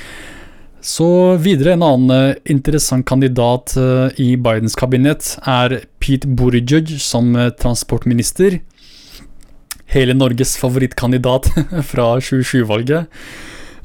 Så 0.83 1.07
videre, 1.39 1.77
en 1.77 1.85
annen 1.87 2.41
interessant 2.51 3.07
kandidat 3.07 3.77
i 4.19 4.33
Bidens 4.35 4.75
kabinett 4.75 5.37
er 5.47 5.85
Pete 6.03 6.27
Buttigieg 6.27 6.97
som 6.99 7.37
transportminister 7.61 8.59
hele 9.93 10.17
Norges 10.17 10.57
favorittkandidat 10.61 11.51
fra 11.91 12.09
2020-valget. 12.19 13.23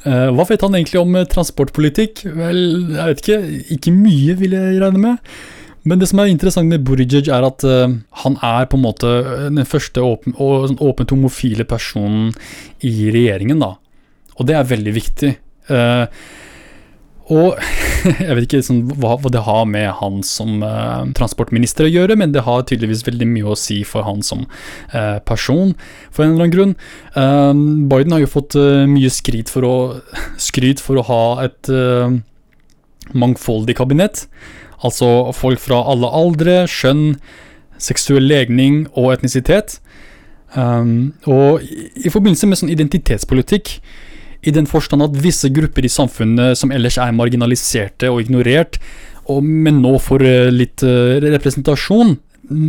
Eh, 0.07 0.29
hva 0.34 0.45
vet 0.47 0.63
han 0.63 0.77
egentlig 0.77 1.01
om 1.01 1.15
eh, 1.19 1.27
transportpolitikk? 1.29 2.23
Vel, 2.38 2.63
jeg 2.95 3.11
vet 3.11 3.23
ikke. 3.23 3.39
Ikke 3.77 3.95
mye, 3.95 4.38
vil 4.39 4.57
jeg 4.57 4.81
regne 4.84 5.03
med. 5.03 5.31
Men 5.88 6.01
det 6.01 6.09
som 6.11 6.19
er 6.19 6.31
interessant 6.31 6.69
med 6.72 6.84
Buttigieg, 6.88 7.30
er 7.31 7.45
at 7.47 7.64
uh, 7.68 7.88
han 8.23 8.39
er 8.43 8.68
på 8.69 8.80
en 8.80 8.85
måte 8.85 9.11
den 9.47 9.68
første 9.68 10.03
åpen, 10.03 10.35
sånn 10.35 10.81
åpent 10.84 11.14
homofile 11.15 11.68
personen 11.68 12.34
i 12.85 13.11
regjeringen, 13.14 13.64
da. 13.64 13.76
Og 14.38 14.49
det 14.49 14.57
er 14.57 14.69
veldig 14.69 14.93
viktig. 14.97 15.31
Uh, 15.72 16.05
og 17.27 17.57
jeg 18.23 18.35
vet 18.38 18.45
ikke 18.45 18.61
sånn, 18.64 18.84
hva, 19.01 19.18
hva, 19.19 19.31
det 19.34 19.43
har 19.43 19.65
med 19.68 19.89
han 19.99 20.22
som 20.26 20.61
uh, 20.64 21.03
transportminister 21.18 21.88
å 21.88 21.91
gjøre, 21.91 22.15
men 22.19 22.35
det 22.35 22.45
har 22.47 22.64
tydeligvis 22.68 23.03
veldig 23.07 23.27
mye 23.34 23.51
å 23.51 23.57
si 23.59 23.81
for 23.88 24.07
han 24.07 24.23
som 24.23 24.45
uh, 24.93 25.18
person, 25.27 25.73
for 26.11 26.23
en 26.23 26.35
eller 26.35 26.47
annen 26.47 26.55
grunn. 26.55 26.77
Uh, 27.18 27.51
Biden 27.91 28.15
har 28.15 28.23
jo 28.23 28.31
fått 28.31 28.55
mye 28.91 29.11
skryt 29.11 29.51
for, 29.51 29.68
å, 29.68 29.76
skryt 30.39 30.84
for 30.84 30.99
å 30.99 31.07
ha 31.09 31.23
et 31.47 31.72
mangfoldig 33.18 33.77
kabinett. 33.80 34.26
Altså 34.85 35.31
folk 35.33 35.61
fra 35.61 35.81
alle 35.89 36.09
aldre, 36.13 36.61
skjønn, 36.69 37.17
seksuell 37.81 38.27
legning 38.29 38.85
og 38.97 39.13
etnisitet. 39.15 39.79
Um, 40.55 41.13
og 41.27 41.63
i, 41.65 42.09
forbindelse 42.09 42.47
med 42.47 42.59
sånn 42.59 42.71
identitetspolitikk 42.71 43.73
i 44.47 44.53
den 44.55 44.69
forstand 44.69 45.03
at 45.03 45.17
visse 45.19 45.49
grupper 45.51 45.85
i 45.85 45.91
samfunnet 45.91 46.57
som 46.59 46.71
ellers 46.71 46.97
er 47.01 47.15
marginaliserte 47.15 48.09
og 48.13 48.21
ignorert, 48.23 48.77
og, 49.27 49.41
men 49.43 49.81
nå 49.83 49.97
får 49.99 50.23
eh, 50.23 50.51
litt 50.53 50.85
uh, 50.87 51.17
representasjon, 51.19 52.13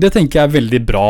det 0.03 0.11
tenker 0.17 0.41
jeg 0.41 0.49
er 0.49 0.57
veldig 0.57 0.81
bra. 0.89 1.05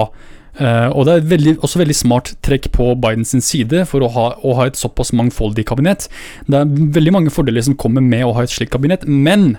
Uh, 0.58 0.90
og 0.90 1.06
det 1.06 1.14
er 1.14 1.30
veldig, 1.30 1.54
også 1.64 1.80
veldig 1.80 1.96
smart 1.96 2.32
trekk 2.44 2.68
på 2.74 2.90
Bidens 3.00 3.32
side 3.46 3.84
for 3.88 4.04
å 4.04 4.10
ha, 4.12 4.26
å 4.42 4.56
ha, 4.58 4.66
et 4.68 4.76
såpass 4.76 5.14
mangfoldig 5.16 5.64
kabinett. 5.70 6.08
Det 6.50 6.58
er 6.58 6.76
veldig 6.98 7.14
mange 7.14 7.32
fordeler 7.32 7.64
som 7.64 7.78
kommer 7.78 8.04
med 8.04 8.26
å 8.26 8.34
ha 8.36 8.44
et 8.44 8.52
slikt 8.52 8.74
kabinett, 8.74 9.06
men 9.08 9.54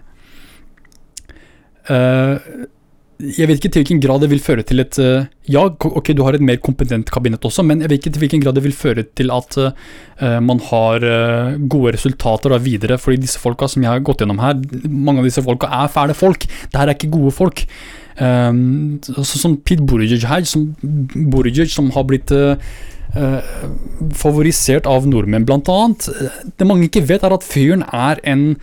jeg 3.20 3.49
vet 3.49 3.57
ikke 3.60 3.70
til 3.74 3.82
hvilken 3.82 3.99
grad 3.99 4.22
det 4.24 4.30
vil 4.32 4.40
føre 4.40 4.64
til 4.64 4.80
et 4.80 4.95
uh, 5.03 5.28
Ja, 5.52 5.66
ok, 5.68 6.14
du 6.16 6.22
har 6.24 6.38
et 6.38 6.44
mer 6.45 6.60
kompetent 6.64 7.10
kabinett 7.11 7.44
også, 7.44 7.66
men 7.68 7.82
jeg 7.84 7.91
vet 7.91 7.99
ikke 7.99 8.14
til 8.16 8.24
hvilken 8.24 8.44
grad 8.45 8.56
det 8.56 8.64
vil 8.64 8.76
føre 8.76 9.03
til 9.03 9.34
at 9.36 9.57
uh, 9.60 10.38
man 10.40 10.61
har 10.70 11.03
uh, 11.03 11.57
gode 11.60 11.98
resultater 11.98 12.53
da 12.53 12.61
videre. 12.64 12.98
fordi 12.98 13.26
disse 13.26 13.40
folka 13.40 13.68
som 13.68 13.84
jeg 13.84 13.91
har 13.91 13.99
gått 13.99 14.24
gjennom 14.24 14.40
her, 14.40 14.56
mange 14.88 15.20
av 15.20 15.28
disse 15.28 15.44
folka 15.44 15.68
er 15.68 15.91
fæle 15.91 16.16
folk. 16.16 16.48
Det 16.48 16.80
her 16.80 16.88
er 16.88 16.95
ikke 16.95 17.11
gode 17.11 17.36
folk. 17.36 17.66
Um, 18.20 18.99
sånn 19.03 19.60
Pete 19.68 19.84
Buttigieg 19.84 20.24
her, 20.28 20.48
som, 20.48 20.70
Buttigieg, 20.80 21.72
som 21.72 21.91
har 21.95 22.07
blitt 22.07 22.32
favorisert 24.14 24.86
av 24.86 25.07
nordmenn, 25.10 25.48
blant 25.48 25.68
annet. 25.74 26.11
Det 26.56 26.68
mange 26.68 26.86
ikke 26.88 27.07
vet, 27.10 27.24
er 27.26 27.34
at 27.34 27.48
fyren 27.48 27.82
er 27.90 28.22
en 28.24 28.53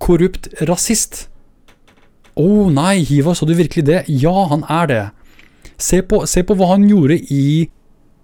korrupt 0.00 0.46
rasist. 0.70 1.26
Å 2.38 2.44
oh, 2.44 2.70
nei, 2.72 3.00
Hiva, 3.06 3.34
sa 3.34 3.46
du 3.48 3.56
virkelig 3.58 3.84
det? 3.88 4.04
Ja, 4.22 4.34
han 4.52 4.62
er 4.70 4.90
det. 4.90 5.02
Se 5.80 6.02
på, 6.06 6.22
se 6.30 6.44
på 6.46 6.56
hva 6.58 6.72
han 6.74 6.86
gjorde 6.88 7.18
i 7.32 7.68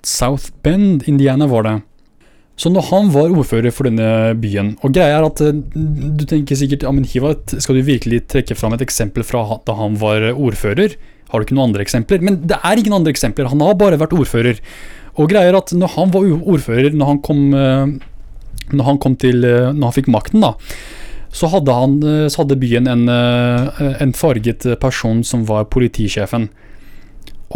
South 0.07 0.53
Bend, 0.63 1.07
Indiana, 1.11 1.49
var 1.51 1.67
det. 1.67 1.77
Så 2.57 2.71
når 2.73 2.87
han 2.89 3.11
var 3.13 3.35
ordfører 3.37 3.75
for 3.75 3.85
denne 3.85 4.33
byen 4.41 4.71
Og 4.81 4.95
greia 4.97 5.19
er 5.19 5.27
at 5.27 5.43
eh, 5.45 5.59
du 5.77 6.23
tenker 6.25 6.57
sikkert 6.57 6.87
ja, 6.87 6.93
men 6.95 7.05
Hiva, 7.05 7.35
skal 7.53 7.77
du 7.77 7.83
virkelig 7.85 8.23
trekke 8.33 8.57
fram 8.57 8.73
et 8.73 8.85
eksempel 8.87 9.27
fra 9.29 9.43
da 9.69 9.75
han 9.77 9.99
var 10.01 10.25
ordfører? 10.33 10.97
Har 11.29 11.43
du 11.43 11.45
ikke 11.45 11.57
noen 11.59 11.73
andre 11.73 11.85
eksempler? 11.85 12.23
Men 12.25 12.39
det 12.49 12.57
er 12.57 12.81
ingen 12.81 12.95
andre 12.97 13.13
eksempler. 13.13 13.51
Han 13.51 13.65
har 13.65 13.77
bare 13.77 13.99
vært 14.01 14.15
ordfører. 14.17 14.61
Og 15.17 15.31
greia 15.33 15.51
er 15.51 15.59
at 15.59 15.73
når 15.75 15.93
han 15.97 16.13
var 16.15 16.29
ordfører, 16.39 16.95
når 16.95 17.11
han 17.11 17.21
kom, 17.25 17.43
eh, 17.53 18.73
når 18.73 18.89
han 18.89 19.01
kom 19.03 19.17
til 19.21 19.45
eh, 19.45 19.73
Når 19.73 19.91
han 19.91 19.97
fikk 19.97 20.13
makten, 20.13 20.45
da, 20.45 20.55
så 21.37 21.51
hadde, 21.53 21.75
han, 21.75 21.99
eh, 22.03 22.29
så 22.33 22.43
hadde 22.43 22.59
byen 22.61 22.89
en, 22.89 23.09
eh, 23.13 23.97
en 24.03 24.15
farget 24.17 24.65
person 24.81 25.23
som 25.25 25.45
var 25.49 25.69
politisjefen. 25.73 26.49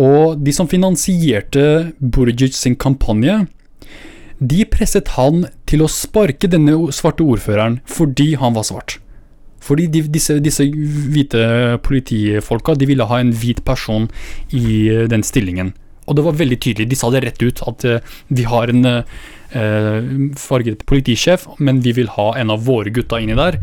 Og 0.01 0.39
de 0.45 0.53
som 0.55 0.69
finansierte 0.69 1.93
Burjic 1.99 2.55
sin 2.55 2.77
kampanje, 2.77 3.47
de 4.41 4.65
presset 4.65 5.09
han 5.17 5.47
til 5.69 5.85
å 5.85 5.91
sparke 5.91 6.49
denne 6.49 6.77
svarte 6.95 7.25
ordføreren 7.25 7.81
fordi 7.85 8.35
han 8.41 8.55
var 8.57 8.69
svart. 8.69 8.99
Fordi 9.61 9.91
de, 9.93 10.07
disse, 10.09 10.39
disse 10.41 10.65
hvite 10.65 11.43
politifolka 11.85 12.77
de 12.79 12.89
ville 12.89 13.05
ha 13.05 13.19
en 13.21 13.33
hvit 13.33 13.61
person 13.65 14.09
i 14.53 14.89
eh, 14.89 15.09
den 15.11 15.25
stillingen. 15.27 15.75
Og 16.09 16.17
det 16.17 16.25
var 16.27 16.39
veldig 16.39 16.57
tydelig, 16.59 16.89
de 16.91 16.97
sa 16.99 17.11
det 17.13 17.21
rett 17.23 17.43
ut, 17.43 17.61
at 17.71 17.85
vi 18.35 18.43
har 18.43 18.73
en 18.73 18.83
farget 19.51 20.85
politisjef, 20.87 21.49
men 21.59 21.81
vi 21.83 21.93
vil 21.97 22.13
ha 22.15 22.29
en 22.39 22.53
av 22.55 22.63
våre 22.69 22.93
gutta 22.95 23.19
inni 23.19 23.35
der. 23.35 23.59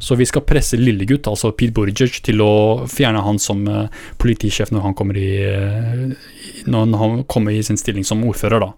Så 0.00 0.14
vi 0.14 0.26
skal 0.26 0.44
presse 0.46 0.78
lillegutt, 0.78 1.26
altså 1.26 1.50
Pete 1.52 1.74
Buttigieg, 1.74 2.20
til 2.24 2.42
å 2.42 2.86
fjerne 2.90 3.22
han 3.24 3.40
som 3.42 3.64
eh, 3.68 3.88
politisjef 4.22 4.70
når 4.74 4.86
han 4.86 4.98
kommer 4.98 5.18
i, 5.18 5.30
eh, 5.42 6.28
når 6.70 6.94
han 7.00 7.24
kommer 7.30 7.54
i 7.54 7.64
sin 7.66 7.80
stilling 7.80 8.06
som 8.06 8.22
ordfører. 8.26 8.62
da. 8.62 8.72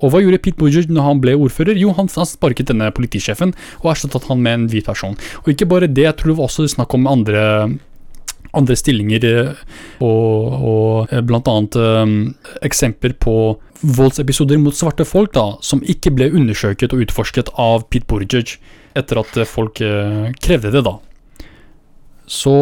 Og 0.00 0.12
hva 0.12 0.22
gjorde 0.22 0.42
Pete 0.44 0.60
Buttigieg 0.60 0.92
når 0.92 1.08
han 1.08 1.22
ble 1.24 1.36
ordfører? 1.38 1.78
Jo, 1.80 1.94
han 1.98 2.10
sparket 2.10 2.70
denne 2.70 2.92
politisjefen 2.94 3.54
og 3.82 3.92
erstattet 3.94 4.28
han 4.30 4.42
med 4.44 4.58
en 4.58 4.66
hvit 4.70 4.86
person. 4.86 5.18
Og 5.42 5.54
ikke 5.54 5.68
bare 5.70 5.90
det, 5.90 6.06
jeg 6.06 6.18
tror 6.18 6.32
det 6.32 6.38
var 6.38 6.50
også 6.50 6.68
snakk 6.76 6.94
om 6.94 7.10
andre 7.10 7.44
andre 8.56 8.76
stillinger 8.78 9.26
eh, 9.28 9.64
og, 10.02 10.54
og 10.60 11.10
bl.a. 11.10 11.24
blant 11.26 11.50
annet 11.50 11.78
eh, 11.80 12.14
eksempler 12.66 13.16
på 13.20 13.36
voldsepisoder 13.80 14.60
mot 14.60 14.76
svarte 14.76 15.06
folk 15.08 15.32
da, 15.36 15.46
som 15.64 15.84
ikke 15.86 16.12
ble 16.16 16.30
undersøket 16.36 16.92
og 16.94 17.06
utforsket 17.06 17.52
av 17.60 17.86
Pete 17.88 18.08
Buttigieg 18.10 18.58
etter 18.98 19.22
at 19.22 19.38
eh, 19.38 19.48
folk 19.48 19.80
eh, 19.84 20.30
krevde 20.42 20.74
det 20.74 20.84
da. 20.86 20.96
Så 22.30 22.56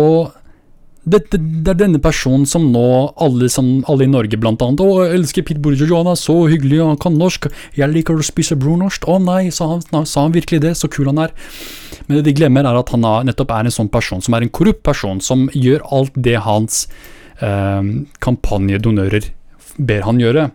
det, 1.12 1.20
det, 1.32 1.40
det 1.64 1.72
er 1.72 1.80
denne 1.82 2.00
personen 2.02 2.46
som 2.48 2.68
nå 2.72 2.84
alle, 3.20 3.48
som, 3.52 3.70
alle 3.90 4.06
i 4.06 4.10
Norge 4.10 4.38
blant 4.40 4.62
annet 4.64 4.82
Å, 4.84 4.88
jeg 5.04 5.18
elsker 5.18 5.46
Pete 5.48 5.62
Buttigieg, 5.64 5.94
han 5.94 6.10
er 6.12 6.20
så 6.20 6.36
hyggelig, 6.50 6.80
han 6.84 7.00
kan 7.00 7.18
norsk. 7.18 7.48
Jeg 7.78 7.92
liker 7.92 8.18
å 8.18 8.26
spise 8.26 8.58
brunost. 8.58 9.06
Å 9.08 9.18
nei, 9.22 9.48
sa 9.54 9.72
han, 9.74 9.84
sa 10.06 10.26
han 10.26 10.36
virkelig 10.36 10.62
det? 10.64 10.74
Så 10.78 10.90
kul 10.92 11.10
han 11.10 11.22
er. 11.26 11.34
Men 12.06 12.18
det 12.18 12.28
de 12.28 12.36
glemmer, 12.38 12.66
er 12.68 12.78
at 12.80 12.92
han 12.94 13.06
er, 13.06 13.26
nettopp 13.28 13.52
er 13.54 13.68
en 13.68 13.74
sånn 13.74 13.90
person, 13.92 14.22
som 14.24 14.36
er 14.36 14.46
en 14.46 14.52
korrupt 14.54 14.84
person, 14.86 15.20
som 15.24 15.48
gjør 15.56 15.84
alt 15.94 16.16
det 16.16 16.38
hans 16.44 16.86
eh, 17.44 17.92
kampanjedonører 18.24 19.32
ber 19.78 20.06
han 20.06 20.22
gjøre. 20.22 20.48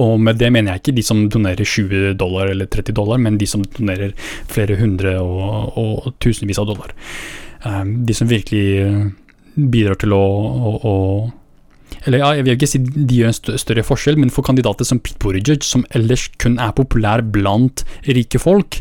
Og 0.00 0.20
med 0.22 0.38
det 0.40 0.50
mener 0.54 0.74
jeg 0.74 0.82
ikke 0.82 0.96
de 0.96 1.04
som 1.04 1.22
donerer 1.32 1.66
20 1.66 2.14
dollar 2.20 2.50
eller 2.52 2.68
30 2.70 2.96
dollar, 2.96 3.20
men 3.22 3.38
de 3.40 3.48
som 3.48 3.64
donerer 3.64 4.14
flere 4.50 4.78
hundre 4.80 5.16
og, 5.22 5.78
og 5.80 6.12
tusenvis 6.22 6.60
av 6.62 6.70
dollar. 6.70 6.94
Eh, 7.64 7.84
de 8.06 8.16
som 8.16 8.30
virkelig 8.30 8.66
bidrar 9.54 9.98
til 10.00 10.14
å, 10.16 10.24
å, 10.70 10.72
å 10.80 10.94
eller 12.06 12.22
ja, 12.22 12.32
Jeg 12.38 12.46
vil 12.46 12.56
ikke 12.56 12.70
si 12.70 12.80
de 12.80 13.20
gjør 13.20 13.32
en 13.32 13.58
større 13.60 13.84
forskjell, 13.84 14.18
men 14.20 14.32
for 14.32 14.46
kandidater 14.46 14.86
som 14.88 15.00
Pete 15.02 15.18
Buttigieg, 15.20 15.64
som 15.66 15.84
ellers 15.96 16.28
kun 16.40 16.58
er 16.62 16.76
populær 16.76 17.24
blant 17.34 17.84
rike 18.08 18.40
folk, 18.40 18.80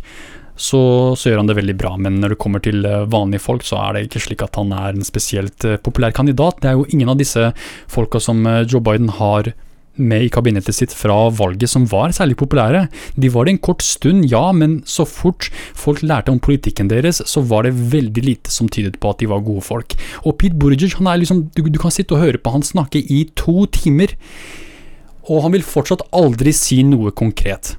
så, 0.59 0.81
så 1.15 1.31
gjør 1.31 1.41
han 1.41 1.49
det 1.49 1.57
veldig 1.57 1.75
bra. 1.79 1.93
Men 1.99 2.19
når 2.21 2.35
det 2.35 2.41
kommer 2.43 2.63
til 2.63 2.83
eh, 2.87 3.07
vanlige 3.11 3.43
folk, 3.43 3.63
så 3.67 3.79
er 3.81 3.95
det 3.95 4.05
ikke 4.07 4.23
slik 4.25 4.43
at 4.45 4.59
han 4.59 4.73
er 4.75 4.91
en 4.91 5.07
spesielt 5.07 5.65
eh, 5.67 5.79
populær 5.81 6.13
kandidat. 6.15 6.59
Det 6.61 6.71
er 6.71 6.77
jo 6.79 6.87
ingen 6.91 7.11
av 7.11 7.19
disse 7.19 7.49
folka 7.91 8.21
som 8.23 8.43
eh, 8.47 8.65
Joe 8.67 8.83
Biden 8.83 9.11
har 9.19 9.53
med 9.95 10.25
i 10.25 10.29
kabinettet 10.31 10.75
sitt 10.75 10.93
fra 10.95 11.15
valget 11.35 11.71
som 11.71 11.87
var 11.91 12.13
særlig 12.15 12.37
populære. 12.39 12.85
De 13.19 13.31
var 13.33 13.45
det 13.45 13.55
en 13.55 13.61
kort 13.69 13.83
stund, 13.83 14.25
ja, 14.31 14.51
men 14.55 14.79
så 14.85 15.05
fort 15.07 15.49
folk 15.77 16.03
lærte 16.03 16.31
om 16.31 16.39
politikken 16.39 16.91
deres, 16.91 17.21
så 17.25 17.41
var 17.41 17.65
det 17.67 17.75
veldig 17.91 18.23
lite 18.23 18.53
som 18.53 18.69
tydet 18.69 18.99
på 18.99 19.11
at 19.11 19.19
de 19.19 19.29
var 19.31 19.43
gode 19.45 19.65
folk. 19.65 19.97
Og 20.23 20.37
Pete 20.39 20.57
Buttigieg, 20.59 20.95
han 20.99 21.11
er 21.11 21.21
liksom, 21.21 21.47
du, 21.55 21.63
du 21.67 21.79
kan 21.81 21.93
sitte 21.93 22.15
og 22.15 22.23
høre 22.23 22.41
på 22.41 22.53
han 22.53 22.65
snakke 22.65 23.01
i 23.01 23.25
to 23.35 23.65
timer, 23.75 24.15
og 25.29 25.43
han 25.45 25.53
vil 25.53 25.67
fortsatt 25.67 26.07
aldri 26.15 26.53
si 26.55 26.81
noe 26.87 27.11
konkret. 27.13 27.75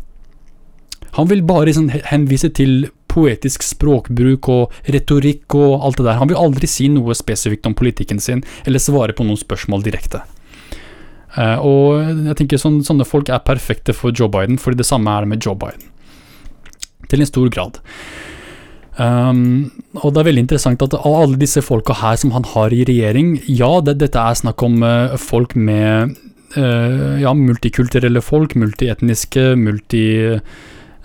Han 1.16 1.26
vil 1.30 1.42
bare 1.42 1.72
sånn 1.74 1.90
henvise 1.90 2.52
til 2.54 2.90
poetisk 3.10 3.64
språkbruk 3.66 4.48
og 4.52 4.76
retorikk 4.94 5.56
og 5.58 5.80
alt 5.86 5.98
det 5.98 6.06
der. 6.06 6.20
Han 6.20 6.30
vil 6.30 6.38
aldri 6.38 6.68
si 6.70 6.86
noe 6.92 7.16
spesifikt 7.18 7.66
om 7.66 7.74
politikken 7.74 8.22
sin, 8.22 8.44
eller 8.66 8.82
svare 8.82 9.16
på 9.16 9.26
noen 9.26 9.40
spørsmål 9.40 9.82
direkte. 9.86 10.22
Eh, 11.38 11.58
og 11.62 12.00
jeg 12.26 12.38
tenker 12.40 12.58
sånn, 12.58 12.80
Sånne 12.86 13.06
folk 13.06 13.30
er 13.30 13.44
perfekte 13.46 13.94
for 13.94 14.14
Joe 14.16 14.30
Biden, 14.32 14.58
fordi 14.58 14.80
det 14.80 14.88
samme 14.88 15.12
er 15.12 15.26
det 15.26 15.34
med 15.34 15.46
Joe 15.46 15.58
Biden. 15.58 15.86
Til 17.10 17.22
en 17.22 17.30
stor 17.30 17.50
grad. 17.52 17.78
Um, 19.00 19.70
og 20.02 20.12
det 20.12 20.20
er 20.20 20.26
veldig 20.26 20.42
interessant 20.44 20.82
at 20.84 20.94
av 20.98 21.14
alle 21.22 21.38
disse 21.40 21.62
folka 21.64 21.94
her 22.02 22.18
som 22.20 22.34
han 22.34 22.44
har 22.52 22.74
i 22.74 22.82
regjering, 22.84 23.38
ja, 23.46 23.70
det, 23.86 23.96
dette 24.02 24.20
er 24.20 24.36
snakk 24.36 24.60
om 24.66 24.82
uh, 24.84 25.14
folk 25.16 25.54
med 25.56 26.16
uh, 26.58 27.16
ja, 27.22 27.32
multikulturelle 27.36 28.22
folk, 28.24 28.56
multietniske, 28.58 29.54
multi... 29.60 30.04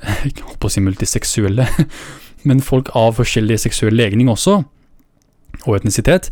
Jeg 0.05 0.35
holdt 0.43 0.59
på 0.61 0.69
å 0.69 0.73
si 0.73 0.83
multiseksuelle, 0.83 1.65
men 2.49 2.61
folk 2.61 2.91
av 2.97 3.15
forskjellig 3.17 3.61
seksuell 3.63 3.95
legning 3.97 4.27
også, 4.29 4.59
og 5.63 5.77
etnisitet. 5.77 6.27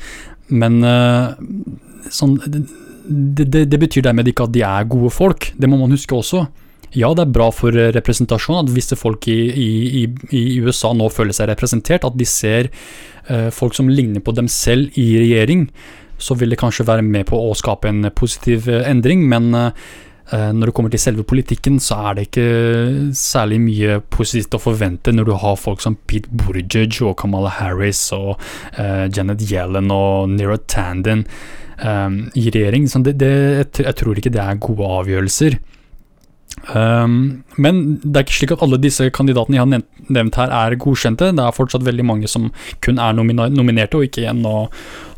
Men 0.51 0.81
uh, 0.83 1.33
sånn 2.13 2.35
det, 3.03 3.47
det, 3.51 3.65
det 3.71 3.79
betyr 3.81 4.05
dermed 4.05 4.27
ikke 4.29 4.47
at 4.47 4.53
de 4.55 4.63
er 4.65 4.89
gode 4.89 5.11
folk, 5.13 5.51
det 5.59 5.69
må 5.69 5.79
man 5.81 5.91
huske 5.91 6.15
også. 6.15 6.45
Ja, 6.93 7.09
det 7.17 7.25
er 7.25 7.33
bra 7.33 7.49
for 7.53 7.73
eh, 7.73 7.91
representasjon 7.95 8.61
at 8.61 8.71
visse 8.73 8.97
folk 8.99 9.25
i, 9.31 9.39
i, 9.49 10.03
i, 10.29 10.43
USA 10.61 10.93
nå 10.93 11.09
føler 11.13 11.33
seg 11.33 11.49
representert, 11.49 12.05
at 12.05 12.17
de 12.19 12.27
ser 12.29 12.69
uh, 13.29 13.49
folk 13.53 13.73
som 13.73 13.89
ligner 13.89 14.21
på 14.21 14.35
dem 14.37 14.49
selv 14.51 14.93
i 14.99 15.07
regjering. 15.23 15.67
Så 16.21 16.37
vil 16.37 16.53
det 16.53 16.61
kanskje 16.61 16.85
være 16.87 17.05
med 17.05 17.25
på 17.31 17.39
å 17.39 17.55
skape 17.57 17.89
en 17.89 18.05
positiv 18.15 18.69
eh, 18.69 18.85
endring, 18.89 19.27
men 19.29 19.53
når 20.33 20.69
det 20.69 20.73
kommer 20.73 20.89
til 20.89 21.01
selve 21.03 21.21
politikken, 21.27 21.75
så 21.83 21.97
er 22.07 22.15
det 22.15 22.23
ikke 22.25 22.45
særlig 23.13 23.57
mye 23.61 23.97
positivt 24.15 24.55
å 24.55 24.61
forvente 24.63 25.11
når 25.13 25.27
du 25.27 25.33
har 25.37 25.59
folk 25.59 25.83
som 25.83 25.97
Pete 26.09 26.31
Buttigieg 26.31 26.95
og 27.03 27.17
Kamala 27.19 27.51
Harris 27.53 27.99
og 28.15 28.31
uh, 28.79 29.03
Janet 29.13 29.43
Yellen 29.51 29.91
og 29.93 30.31
Nira 30.31 30.55
Tandon 30.63 31.25
eh, 31.83 32.17
i 32.39 32.49
regjering. 32.49 32.89
Det, 33.05 33.15
det, 33.19 33.33
jeg, 33.83 33.95
tror 33.99 34.19
ikke 34.19 34.33
det 34.33 34.43
er 34.43 34.61
gode 34.63 34.91
avgjørelser. 35.01 35.59
Um, 36.69 37.43
men 37.57 37.79
det 38.03 38.15
er 38.15 38.23
ikke 38.23 38.37
slik 38.37 38.53
at 38.55 38.61
alle 38.63 38.77
disse 38.79 39.09
kandidatene 39.15 39.57
jeg 39.57 39.63
har 39.63 39.71
nevnt, 40.15 40.37
her 40.39 40.53
er 40.53 40.77
godkjente. 40.79 41.31
Det 41.35 41.43
er 41.43 41.55
fortsatt 41.55 41.85
veldig 41.85 42.05
mange 42.07 42.29
som 42.31 42.51
kun 42.83 43.01
er 43.01 43.15
nominerte 43.17 43.99
og 43.99 44.07
ikke 44.07 44.27
ennå 44.29 44.53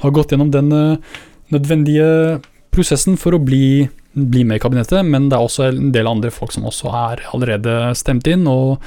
har 0.01 0.15
gått 0.15 0.33
gjennom 0.33 0.49
den 0.53 0.71
eh, 0.73 1.19
nødvendige 1.53 2.39
prosessen 2.73 3.19
for 3.19 3.35
å 3.35 3.41
bli, 3.43 3.85
bli 4.15 4.43
med 4.47 4.59
i 4.59 4.63
kabinettet. 4.63 5.05
Men 5.05 5.29
det 5.29 5.37
er 5.37 5.45
også 5.45 5.69
en 5.69 5.93
del 5.95 6.09
andre 6.09 6.33
folk 6.33 6.55
som 6.55 6.65
også 6.67 6.91
er 7.03 7.25
allerede 7.35 7.77
stemt 7.99 8.27
inn 8.31 8.47
og 8.49 8.79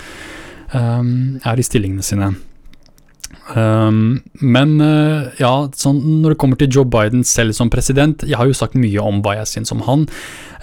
um, 0.74 1.38
er 1.44 1.60
i 1.60 1.66
stillingene 1.66 2.06
sine. 2.06 2.32
Um, 3.56 4.20
men 4.44 4.74
uh, 4.80 5.28
ja, 5.40 5.52
sånn, 5.76 5.98
når 6.20 6.34
det 6.34 6.38
kommer 6.40 6.58
til 6.60 6.68
Joe 6.72 6.88
Biden 6.88 7.22
selv 7.24 7.54
som 7.56 7.70
president 7.72 8.20
Jeg 8.28 8.36
har 8.36 8.44
jo 8.44 8.56
sagt 8.56 8.76
mye 8.76 9.00
om 9.00 9.22
hva 9.24 9.38
jeg 9.38 9.48
syns 9.48 9.72
om 9.72 9.80
han 9.86 10.04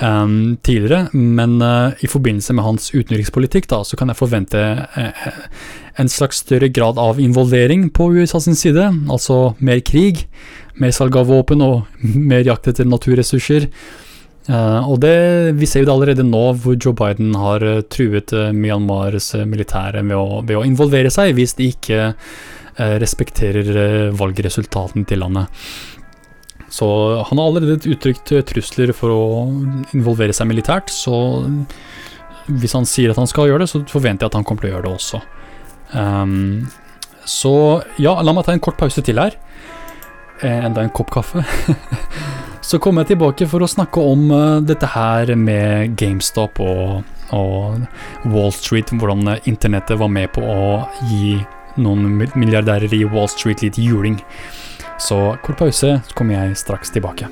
um, 0.02 0.54
tidligere, 0.66 1.08
men 1.14 1.58
uh, 1.66 1.98
i 2.06 2.10
forbindelse 2.10 2.54
med 2.54 2.66
hans 2.66 2.92
utenrikspolitikk 2.94 3.70
da, 3.74 3.82
så 3.86 3.98
kan 3.98 4.14
jeg 4.14 4.20
forvente 4.22 4.62
uh, 4.86 5.28
en 5.98 6.12
slags 6.12 6.44
større 6.46 6.70
grad 6.74 7.02
av 7.02 7.22
involvering 7.22 7.88
på 7.90 8.12
USA 8.20 8.42
sin 8.44 8.58
side. 8.58 8.86
Altså 9.10 9.56
mer 9.66 9.82
krig, 9.86 10.28
mer 10.78 10.94
salg 10.94 11.18
av 11.18 11.30
våpen 11.34 11.66
og 11.66 12.02
mer 12.32 12.46
jakt 12.46 12.70
etter 12.70 12.90
naturressurser. 12.90 13.70
Og 14.46 15.00
det, 15.02 15.56
Vi 15.58 15.66
ser 15.66 15.82
jo 15.82 15.86
det 15.88 15.94
allerede 15.96 16.24
nå, 16.28 16.42
hvor 16.62 16.76
Joe 16.78 16.94
Biden 16.94 17.32
har 17.34 17.64
truet 17.90 18.30
Myanmars 18.54 19.32
militære 19.34 20.04
ved 20.04 20.14
å, 20.20 20.44
ved 20.46 20.60
å 20.60 20.66
involvere 20.68 21.10
seg 21.10 21.34
hvis 21.34 21.56
de 21.58 21.72
ikke 21.74 22.12
respekterer 23.02 23.70
eh, 23.82 24.14
valgresultatene 24.16 25.08
til 25.08 25.22
landet. 25.24 25.48
Så 26.76 26.88
han 27.30 27.40
har 27.40 27.46
allerede 27.48 27.92
uttrykt 27.94 28.34
eh, 28.36 28.44
trusler 28.48 28.92
for 28.96 29.14
å 29.14 29.22
involvere 29.96 30.36
seg 30.36 30.50
militært, 30.50 30.92
så 30.92 31.16
hvis 32.46 32.76
han 32.78 32.86
sier 32.86 33.14
at 33.14 33.20
han 33.22 33.30
skal 33.30 33.50
gjøre 33.50 33.64
det, 33.64 33.72
så 33.72 33.82
forventer 33.90 34.26
jeg 34.26 34.34
at 34.34 34.38
han 34.38 34.46
kommer 34.46 34.66
til 34.66 34.74
å 34.74 34.76
gjøre 34.76 34.88
det 34.88 34.98
også. 35.00 35.22
Um, 35.96 36.68
så 37.26 37.54
ja, 38.02 38.14
la 38.22 38.34
meg 38.36 38.46
ta 38.46 38.54
en 38.54 38.62
kort 38.62 38.78
pause 38.78 39.02
til 39.06 39.18
her. 39.18 39.38
Eh, 40.44 40.66
enda 40.68 40.84
en 40.84 40.94
kopp 40.94 41.10
kaffe. 41.16 41.42
så 42.70 42.78
kommer 42.82 43.02
jeg 43.02 43.16
tilbake 43.16 43.48
for 43.50 43.66
å 43.66 43.72
snakke 43.72 44.04
om 44.04 44.28
eh, 44.30 44.62
dette 44.68 44.92
her 44.94 45.34
med 45.40 45.96
GameStop 45.98 46.62
og 46.62 47.04
og 47.34 47.82
Wall 48.30 48.52
Street, 48.54 48.92
hvordan 48.94 49.40
internettet 49.50 49.98
var 50.00 50.12
med 50.14 50.32
på 50.36 50.44
å 50.46 50.86
gi 51.10 51.40
noen 51.78 52.18
milliardærer 52.36 52.94
i 52.94 53.04
Wall 53.06 53.30
Street 53.32 53.64
litt 53.66 53.80
juling. 53.82 54.20
Så 55.00 55.36
kort 55.44 55.60
pause, 55.60 56.00
så 56.08 56.16
kommer 56.16 56.40
jeg 56.40 56.58
straks 56.58 56.94
tilbake. 56.96 57.28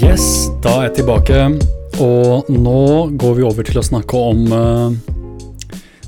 Yes, 0.00 0.48
da 0.64 0.78
er 0.78 0.88
jeg 0.88 0.94
tilbake, 1.02 1.79
og 2.00 2.48
nå 2.52 2.80
går 3.20 3.34
vi 3.36 3.44
over 3.44 3.66
til 3.66 3.80
å 3.80 3.84
snakke 3.84 4.20
om 4.30 4.46
uh, 4.52 4.88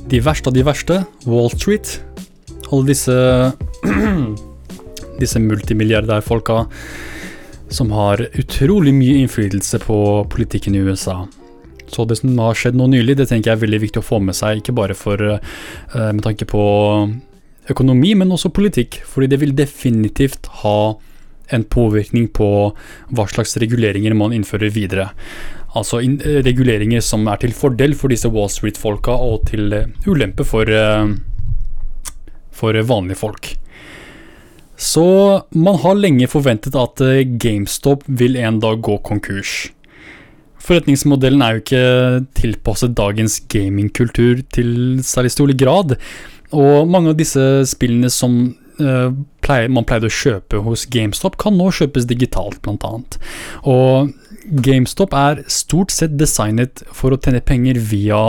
de 0.09 0.21
verste 0.25 0.49
av 0.51 0.57
de 0.57 0.65
verste, 0.67 1.03
Wall 1.29 1.53
Street. 1.53 1.99
Alle 2.73 2.89
disse 2.93 3.17
disse 5.23 5.43
multimilliardærfolka 5.43 6.65
som 7.73 7.93
har 7.95 8.25
utrolig 8.37 8.93
mye 8.97 9.23
innflytelse 9.23 9.81
på 9.85 9.99
politikken 10.33 10.75
i 10.77 10.83
USA. 10.85 11.23
Så 11.93 12.05
det 12.09 12.19
som 12.21 12.37
har 12.41 12.57
skjedd 12.57 12.77
nå 12.77 12.89
nylig, 12.93 13.17
det 13.21 13.29
tenker 13.31 13.53
jeg 13.53 13.59
er 13.59 13.65
veldig 13.67 13.81
viktig 13.87 14.01
å 14.01 14.07
få 14.07 14.21
med 14.25 14.37
seg, 14.37 14.61
ikke 14.61 14.77
bare 14.77 14.97
for, 14.97 15.21
uh, 15.21 16.11
med 16.11 16.25
tanke 16.25 16.49
på 16.49 16.65
økonomi, 17.73 18.15
men 18.19 18.33
også 18.33 18.53
politikk. 18.55 19.03
Fordi 19.09 19.29
det 19.33 19.41
vil 19.43 19.57
definitivt 19.57 20.49
ha 20.63 20.95
en 21.53 21.65
påvirkning 21.69 22.31
på 22.33 22.49
hva 23.13 23.27
slags 23.29 23.59
reguleringer 23.61 24.17
man 24.17 24.33
innfører 24.33 24.73
videre. 24.73 25.11
Altså 25.79 26.03
in 26.05 26.19
reguleringer 26.21 27.01
som 27.05 27.25
er 27.33 27.41
til 27.41 27.55
fordel 27.57 27.95
for 27.97 28.13
disse 28.13 28.29
Wall 28.29 28.51
Street-folka, 28.53 29.15
og 29.15 29.47
til 29.49 29.73
uh, 29.73 29.87
ulempe 30.07 30.45
for, 30.45 30.69
uh, 30.69 31.13
for 32.53 32.77
vanlige 32.77 33.21
folk. 33.23 33.55
Så 34.77 35.05
man 35.55 35.79
har 35.81 35.95
lenge 35.95 36.27
forventet 36.29 36.75
at 36.75 37.01
GameStop 37.39 38.03
vil 38.09 38.37
en 38.41 38.59
dag 38.61 38.81
gå 38.83 38.97
konkurs. 39.07 39.71
Forretningsmodellen 40.63 41.43
er 41.43 41.55
jo 41.55 41.63
ikke 41.63 41.85
tilpasset 42.39 42.95
dagens 42.99 43.41
gamingkultur 43.51 44.43
til 44.55 45.01
særlig 45.07 45.33
stor 45.35 45.53
grad, 45.59 45.97
og 46.53 46.91
mange 46.91 47.13
av 47.13 47.19
disse 47.19 47.43
spillene 47.71 48.11
som 48.13 48.53
Uh, 48.81 49.13
man 49.69 49.85
pleide 49.85 50.09
å 50.09 50.13
kjøpe 50.13 50.63
hos 50.65 50.87
GameStop, 50.89 51.37
kan 51.41 51.59
nå 51.59 51.69
kjøpes 51.75 52.07
digitalt, 52.09 52.65
annet. 52.65 53.19
Og 53.69 54.13
GameStop 54.65 55.13
er 55.15 55.45
stort 55.51 55.93
sett 55.93 56.17
designet 56.19 56.85
for 56.91 57.13
å 57.13 57.21
tjene 57.21 57.45
penger 57.45 57.79
via 57.79 58.23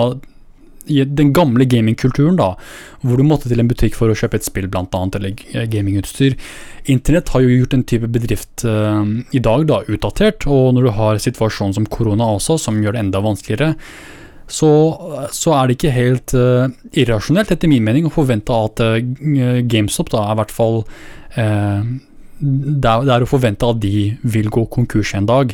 den 0.88 1.32
gamle 1.32 1.65
gamingkulturen, 1.65 2.36
da, 2.36 2.53
hvor 3.02 3.20
du 3.20 3.24
måtte 3.24 3.48
til 3.48 3.61
en 3.61 3.70
butikk 3.70 3.95
for 3.95 4.11
å 4.11 4.18
kjøpe 4.18 4.36
et 4.40 4.48
spill, 4.48 4.68
annet, 4.68 5.15
eller 5.15 5.68
gamingutstyr. 5.72 6.36
Internett 6.91 7.32
har 7.32 7.44
jo 7.44 7.53
gjort 7.53 7.78
en 7.78 7.86
type 7.88 8.10
bedrift 8.11 8.65
uh, 8.68 9.06
i 9.32 9.40
dag 9.40 9.64
da, 9.70 9.80
utdatert, 9.88 10.48
og 10.48 10.74
når 10.76 10.90
du 10.90 10.91
har 10.98 11.24
situasjonen 11.24 11.78
som 11.80 11.88
korona 11.88 12.28
også, 12.36 12.60
som 12.60 12.82
gjør 12.84 12.98
det 12.98 13.06
enda 13.06 13.24
vanskeligere, 13.24 13.78
så, 14.48 14.70
så, 15.32 15.53
er 15.56 15.68
det 15.68 15.78
ikke 15.78 15.94
helt 15.95 16.34
uh, 16.36 16.72
irrasjonelt, 16.91 17.52
etter 17.53 17.72
min 17.72 17.84
mening, 17.86 18.07
å 18.07 18.14
forvente 18.14 18.56
at 18.56 18.82
uh, 18.84 18.98
GameStop 19.70 20.11
da 20.14 20.26
er 20.26 20.36
i 20.36 20.40
hvert 20.41 20.53
fall 20.53 20.82
uh, 20.84 21.40
er, 21.40 21.94
det, 22.44 23.14
er, 23.15 23.24
å 23.24 23.30
forvente 23.30 23.70
at 23.70 23.80
de 23.84 24.10
vil 24.36 24.52
gå 24.52 24.65
konkurs 24.74 25.14
en 25.15 25.30
dag. 25.30 25.53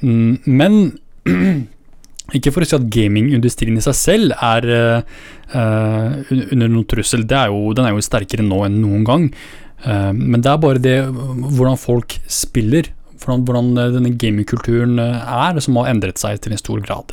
Mm, 0.00 0.40
men 0.48 0.80
ikke 2.36 2.54
for 2.54 2.64
å 2.64 2.70
si 2.70 2.78
at 2.78 2.88
gamingindustrien 2.94 3.76
i 3.76 3.84
seg 3.84 3.98
selv 3.98 4.36
er 4.38 4.64
under 5.50 6.68
noen 6.70 6.86
trussel, 6.88 7.26
er 7.26 7.50
jo, 7.50 7.72
den 7.74 7.88
er 7.88 7.92
jo 7.92 8.04
sterkere 8.06 8.46
nå 8.46 8.62
enn 8.68 8.78
noen 8.80 9.02
gang. 9.04 9.24
men 10.14 10.38
det 10.38 10.52
er 10.52 10.60
bare 10.62 10.78
det 10.80 10.94
hvordan 11.10 11.76
folk 11.80 12.14
spiller, 12.30 12.92
hvordan, 13.18 13.42
hvordan 13.48 13.96
denne 13.96 14.14
gamingkulturen 14.14 15.02
er, 15.02 15.58
som 15.58 15.80
har 15.82 15.90
endret 15.90 16.22
seg 16.22 16.38
til 16.40 16.54
en 16.54 16.62
stor 16.62 16.86
grad. 16.86 17.12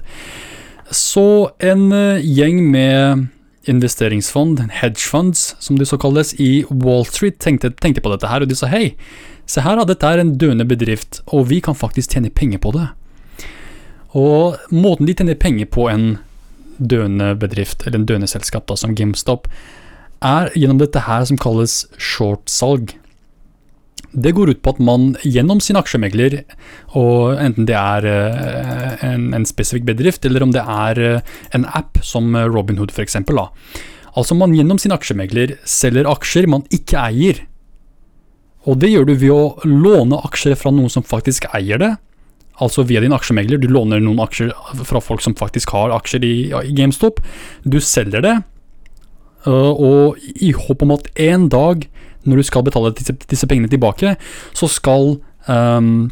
Så 0.91 1.51
en 1.59 1.91
eh, 1.91 2.23
gjeng 2.23 2.61
med 2.71 3.27
investeringsfond, 3.67 4.61
hedgefunds 4.71 5.55
som 5.59 5.79
de 5.79 5.85
så 5.85 5.97
kalles, 5.99 6.33
i 6.39 6.63
Wall 6.69 7.05
Street 7.05 7.39
tenkte, 7.43 7.73
tenkte 7.75 8.03
på 8.03 8.11
dette 8.13 8.29
her, 8.31 8.43
og 8.43 8.51
de 8.51 8.55
sa 8.55 8.69
hei, 8.71 8.93
se 9.47 9.63
her, 9.63 9.81
dette 9.87 10.07
er 10.07 10.21
en 10.21 10.37
døende 10.39 10.67
bedrift, 10.67 11.21
og 11.27 11.49
vi 11.51 11.59
kan 11.63 11.75
faktisk 11.75 12.15
tjene 12.15 12.31
penger 12.31 12.61
på 12.63 12.71
det. 12.75 12.87
Og 14.15 14.55
måten 14.71 15.09
de 15.09 15.15
tjener 15.17 15.39
penger 15.39 15.67
på 15.71 15.89
en 15.91 16.07
døende 16.77 17.33
bedrift, 17.39 17.83
eller 17.85 17.99
en 17.99 18.07
døende 18.07 18.29
selskap 18.31 18.67
da, 18.69 18.77
som 18.79 18.95
GameStop, 18.95 19.49
er 20.23 20.49
gjennom 20.57 20.79
dette 20.81 21.03
her 21.05 21.25
som 21.27 21.39
kalles 21.39 21.83
shortsalg. 22.01 22.95
Det 24.17 24.31
går 24.33 24.53
ut 24.53 24.61
på 24.63 24.73
at 24.73 24.79
man 24.81 25.11
gjennom 25.25 25.59
sin 25.61 25.77
aksjemegler, 25.77 26.39
og 26.97 27.37
enten 27.41 27.67
det 27.69 27.75
er 27.77 28.07
eh, 28.07 29.03
en, 29.05 29.29
en 29.35 29.45
spesifikk 29.45 29.85
bedrift, 29.89 30.25
eller 30.25 30.45
om 30.45 30.53
det 30.55 30.63
er 30.63 31.01
eh, 31.03 31.35
en 31.57 31.67
app 31.77 31.99
som 32.05 32.35
Robinhood 32.35 32.93
f.eks., 32.95 33.19
altså 34.17 34.37
man 34.37 34.55
gjennom 34.57 34.79
sin 34.81 34.95
aksjemegler 34.95 35.57
selger 35.67 36.09
aksjer 36.09 36.47
man 36.49 36.65
ikke 36.73 36.97
eier. 37.03 37.43
Og 38.67 38.79
det 38.81 38.91
gjør 38.91 39.07
du 39.07 39.13
ved 39.15 39.31
å 39.31 39.67
låne 39.67 40.19
aksjer 40.27 40.57
fra 40.59 40.73
noen 40.75 40.91
som 40.91 41.05
faktisk 41.05 41.47
eier 41.55 41.79
det, 41.81 41.93
altså 42.63 42.83
via 42.87 43.01
din 43.03 43.15
aksjemegler. 43.15 43.61
Du 43.61 43.69
låner 43.71 44.01
noen 44.03 44.19
aksjer 44.25 44.51
fra 44.87 45.01
folk 45.03 45.23
som 45.23 45.37
faktisk 45.39 45.71
har 45.75 45.93
aksjer 45.95 46.25
i, 46.25 46.35
i 46.51 46.73
GameStop. 46.75 47.21
Du 47.63 47.79
selger 47.83 48.25
det, 48.25 48.35
eh, 49.45 49.71
og 49.71 50.17
i 50.35 50.51
håp 50.57 50.83
om 50.83 50.97
at 50.97 51.11
en 51.29 51.47
dag 51.53 51.87
når 52.27 52.41
du 52.41 52.47
skal 52.47 52.65
betale 52.67 52.93
disse, 52.97 53.15
disse 53.27 53.49
pengene 53.49 53.71
tilbake, 53.71 54.15
så 54.57 54.69
skal 54.71 55.17
um, 55.47 56.09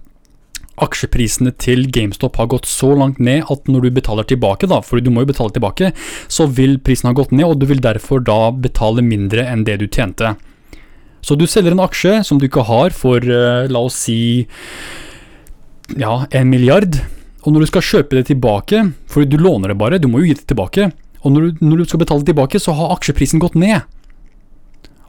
aksjeprisene 0.81 1.53
til 1.61 1.85
GameStop 1.93 2.39
ha 2.39 2.47
gått 2.51 2.67
så 2.67 2.91
langt 2.97 3.21
ned 3.23 3.47
at 3.51 3.69
når 3.71 3.87
du 3.87 3.95
betaler 3.95 4.27
tilbake, 4.27 4.67
da, 4.71 4.81
for 4.83 4.99
du 4.99 5.11
må 5.13 5.23
jo 5.23 5.31
betale 5.31 5.53
tilbake, 5.55 5.91
så 6.27 6.47
vil 6.51 6.77
prisen 6.83 7.09
ha 7.11 7.15
gått 7.15 7.33
ned, 7.35 7.47
og 7.47 7.61
du 7.61 7.67
vil 7.69 7.83
derfor 7.83 8.23
da 8.23 8.49
betale 8.51 9.05
mindre 9.05 9.47
enn 9.47 9.63
det 9.67 9.79
du 9.81 9.87
tjente. 9.87 10.35
Så 11.25 11.37
du 11.39 11.47
selger 11.49 11.73
en 11.73 11.83
aksje 11.85 12.19
som 12.27 12.39
du 12.39 12.47
ikke 12.49 12.67
har 12.67 12.95
for, 12.95 13.23
uh, 13.23 13.65
la 13.71 13.85
oss 13.87 14.03
si, 14.07 14.19
ja, 15.95 16.23
en 16.31 16.51
milliard, 16.51 16.99
og 17.45 17.53
når 17.53 17.65
du 17.65 17.69
skal 17.69 17.85
kjøpe 17.85 18.17
det 18.17 18.27
tilbake, 18.31 18.81
for 19.09 19.25
du 19.29 19.37
låner 19.37 19.71
det 19.71 19.79
bare, 19.79 20.01
du 20.01 20.09
må 20.09 20.21
jo 20.21 20.31
gi 20.31 20.39
det 20.39 20.47
tilbake, 20.49 20.89
og 21.25 21.33
når 21.33 21.45
du, 21.45 21.65
når 21.65 21.81
du 21.81 21.89
skal 21.89 22.01
betale 22.01 22.25
tilbake, 22.25 22.61
så 22.61 22.73
har 22.77 22.93
aksjeprisen 22.97 23.41
gått 23.41 23.57
ned. 23.57 23.85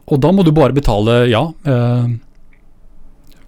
Og 0.07 0.21
da 0.23 0.31
må 0.31 0.45
du 0.45 0.53
bare 0.55 0.75
betale, 0.75 1.25
ja 1.27 1.43
eh, 1.67 2.07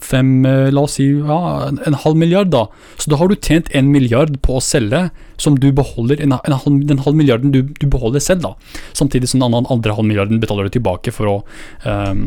fem, 0.04 0.32
eh, 0.48 0.68
la 0.74 0.84
oss 0.84 0.98
si 0.98 1.08
ja, 1.08 1.40
en 1.70 1.98
halv 2.04 2.20
milliard, 2.20 2.52
da. 2.52 2.66
Så 3.00 3.12
da 3.12 3.20
har 3.20 3.30
du 3.30 3.38
tjent 3.38 3.70
en 3.76 3.92
milliard 3.94 4.36
på 4.46 4.58
å 4.58 4.64
selge, 4.64 5.08
som 5.40 5.56
du 5.60 5.70
beholder, 5.76 6.20
en, 6.24 6.36
en 6.36 6.58
halv, 6.66 6.84
den 6.90 7.04
halv 7.06 7.20
milliarden 7.20 7.54
du, 7.56 7.62
du, 7.72 7.88
beholder 7.88 8.24
selv, 8.24 8.44
da. 8.48 8.80
Samtidig 8.98 9.32
som 9.32 9.44
den 9.44 9.60
andre 9.62 9.96
halv 9.96 10.08
milliarden 10.08 10.42
betaler 10.44 10.68
du 10.68 10.76
tilbake 10.76 11.14
for 11.16 11.32
å, 11.32 11.38
um, 11.86 12.26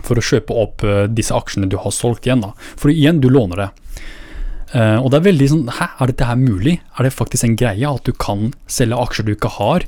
for 0.00 0.16
å 0.16 0.24
kjøpe 0.24 0.56
opp 0.56 0.84
disse 1.12 1.36
aksjene 1.36 1.68
du 1.68 1.76
har 1.82 1.92
solgt 1.92 2.28
igjen, 2.28 2.44
da. 2.44 2.54
For 2.80 2.92
igjen, 2.92 3.20
du 3.20 3.28
låner 3.32 3.66
det. 3.66 3.70
Uh, 4.72 4.96
og 5.02 5.10
det 5.12 5.18
er 5.18 5.24
veldig 5.26 5.46
sånn 5.50 5.66
Hæ, 5.76 5.86
er 6.00 6.08
dette 6.08 6.24
her 6.24 6.38
mulig? 6.40 6.78
Er 6.96 7.04
det 7.04 7.12
faktisk 7.12 7.44
en 7.44 7.58
greie 7.60 7.84
at 7.84 8.06
du 8.08 8.14
kan 8.16 8.54
selge 8.72 8.96
aksjer 8.96 9.26
du 9.26 9.34
ikke 9.34 9.50
har? 9.58 9.84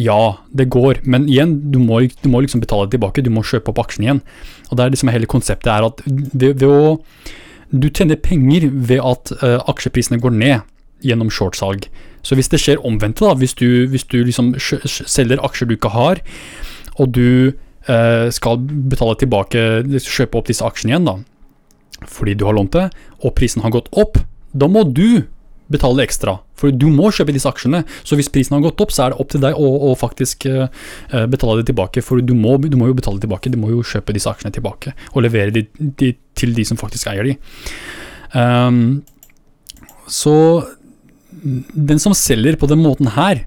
Ja, 0.00 0.38
det 0.56 0.70
går, 0.72 1.02
men 1.04 1.28
igjen, 1.28 1.58
du 1.74 1.76
må, 1.82 2.00
du 2.08 2.28
må 2.32 2.40
liksom 2.40 2.62
betale 2.64 2.88
tilbake. 2.92 3.24
Du 3.24 3.32
må 3.34 3.44
kjøpe 3.44 3.74
opp 3.74 3.82
aksjen 3.84 4.06
igjen. 4.06 4.22
Og 4.70 4.78
det 4.78 4.86
er 4.86 4.94
liksom 4.94 5.12
hele 5.12 5.28
konseptet 5.28 5.68
er 5.74 5.88
at 5.90 6.00
ved, 6.06 6.62
ved 6.62 6.68
å 6.68 6.98
Du 7.72 7.88
tjener 7.88 8.20
penger 8.20 8.68
ved 8.68 9.00
at 9.00 9.32
uh, 9.40 9.60
aksjeprisene 9.68 10.20
går 10.20 10.34
ned 10.36 10.58
gjennom 11.02 11.30
shortsalg. 11.32 11.86
Så 12.22 12.36
hvis 12.38 12.50
det 12.52 12.60
skjer 12.62 12.82
omvendt, 12.86 13.20
da, 13.20 13.32
hvis 13.34 13.56
du, 13.58 13.88
hvis 13.90 14.04
du 14.04 14.20
liksom 14.22 14.52
selger 14.60 15.40
aksjer 15.42 15.68
du 15.68 15.74
ikke 15.76 15.92
har, 15.94 16.20
og 17.00 17.14
du 17.16 17.52
uh, 17.88 18.28
skal 18.30 18.60
betale 18.92 19.16
tilbake, 19.18 19.64
kjøpe 20.04 20.38
opp 20.38 20.50
disse 20.52 20.64
aksjene 20.64 20.94
igjen, 20.94 21.08
da, 21.08 21.16
fordi 22.08 22.34
du 22.38 22.46
har 22.48 22.56
lånt 22.56 22.74
det, 22.74 22.88
og 23.22 23.34
prisen 23.38 23.62
har 23.64 23.74
gått 23.74 23.90
opp, 23.92 24.18
da 24.52 24.68
må 24.68 24.84
du 24.88 25.24
betale 25.72 26.04
ekstra. 26.04 26.36
For 26.58 26.74
du 26.74 26.88
må 26.92 27.10
kjøpe 27.14 27.34
disse 27.34 27.48
aksjene. 27.48 27.82
Så 28.04 28.18
hvis 28.18 28.30
prisen 28.32 28.56
har 28.56 28.64
gått 28.64 28.80
opp, 28.84 28.92
så 28.94 29.06
er 29.06 29.14
det 29.14 29.22
opp 29.22 29.30
til 29.32 29.42
deg 29.42 29.56
å, 29.56 29.68
å 29.88 29.94
faktisk 29.98 30.44
uh, 30.50 30.66
betale 31.32 31.62
det 31.62 31.70
tilbake. 31.70 32.04
For 32.04 32.20
du 32.22 32.34
må, 32.36 32.58
du 32.60 32.76
må, 32.78 32.90
jo 32.90 32.98
betale 32.98 33.22
tilbake, 33.22 33.52
du 33.52 33.58
må 33.60 33.72
jo 33.72 33.84
kjøpe 33.86 34.14
disse 34.16 34.30
aksjene 34.30 34.54
tilbake. 34.54 34.94
Og 35.14 35.24
levere 35.24 35.54
de, 35.54 35.64
de 35.78 36.12
til 36.38 36.54
de 36.56 36.66
som 36.68 36.80
faktisk 36.80 37.08
eier 37.12 37.30
de. 37.30 37.36
Um, 38.36 39.02
så 40.10 40.34
den 41.32 42.02
som 42.02 42.14
selger 42.16 42.58
på 42.60 42.68
den 42.70 42.82
måten 42.84 43.14
her, 43.16 43.46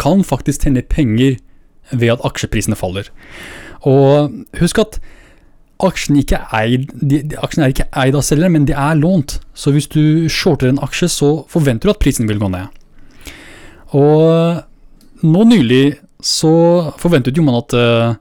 kan 0.00 0.24
faktisk 0.26 0.64
tjene 0.64 0.82
penger 0.82 1.36
ved 1.92 2.16
at 2.16 2.24
aksjeprisene 2.26 2.78
faller. 2.78 3.10
Og 3.86 4.32
husk 4.58 4.80
at 4.80 4.98
aksjene 5.82 6.22
ikke 6.22 6.40
eid, 6.54 6.90
de, 7.00 7.20
de, 7.26 7.38
aksjene 7.42 7.66
er 7.66 7.74
ikke 7.74 7.88
eid 8.04 8.16
av 8.18 8.24
selgeren, 8.26 8.54
men 8.54 8.68
de 8.68 8.76
er 8.78 8.98
lånt. 9.00 9.38
Så 9.58 9.74
hvis 9.74 9.90
du 9.90 10.30
shorter 10.32 10.70
en 10.70 10.82
aksje, 10.84 11.10
så 11.10 11.30
forventer 11.50 11.88
du 11.90 11.94
at 11.94 12.02
prisen 12.02 12.30
vil 12.30 12.40
gå 12.42 12.50
ned. 12.52 12.70
Og 13.94 15.24
nå 15.24 15.46
nylig 15.50 15.84
så 16.24 16.54
forventet 17.00 17.36
jo 17.36 17.44
man 17.44 17.58
at 17.58 17.74
uh, 17.76 18.14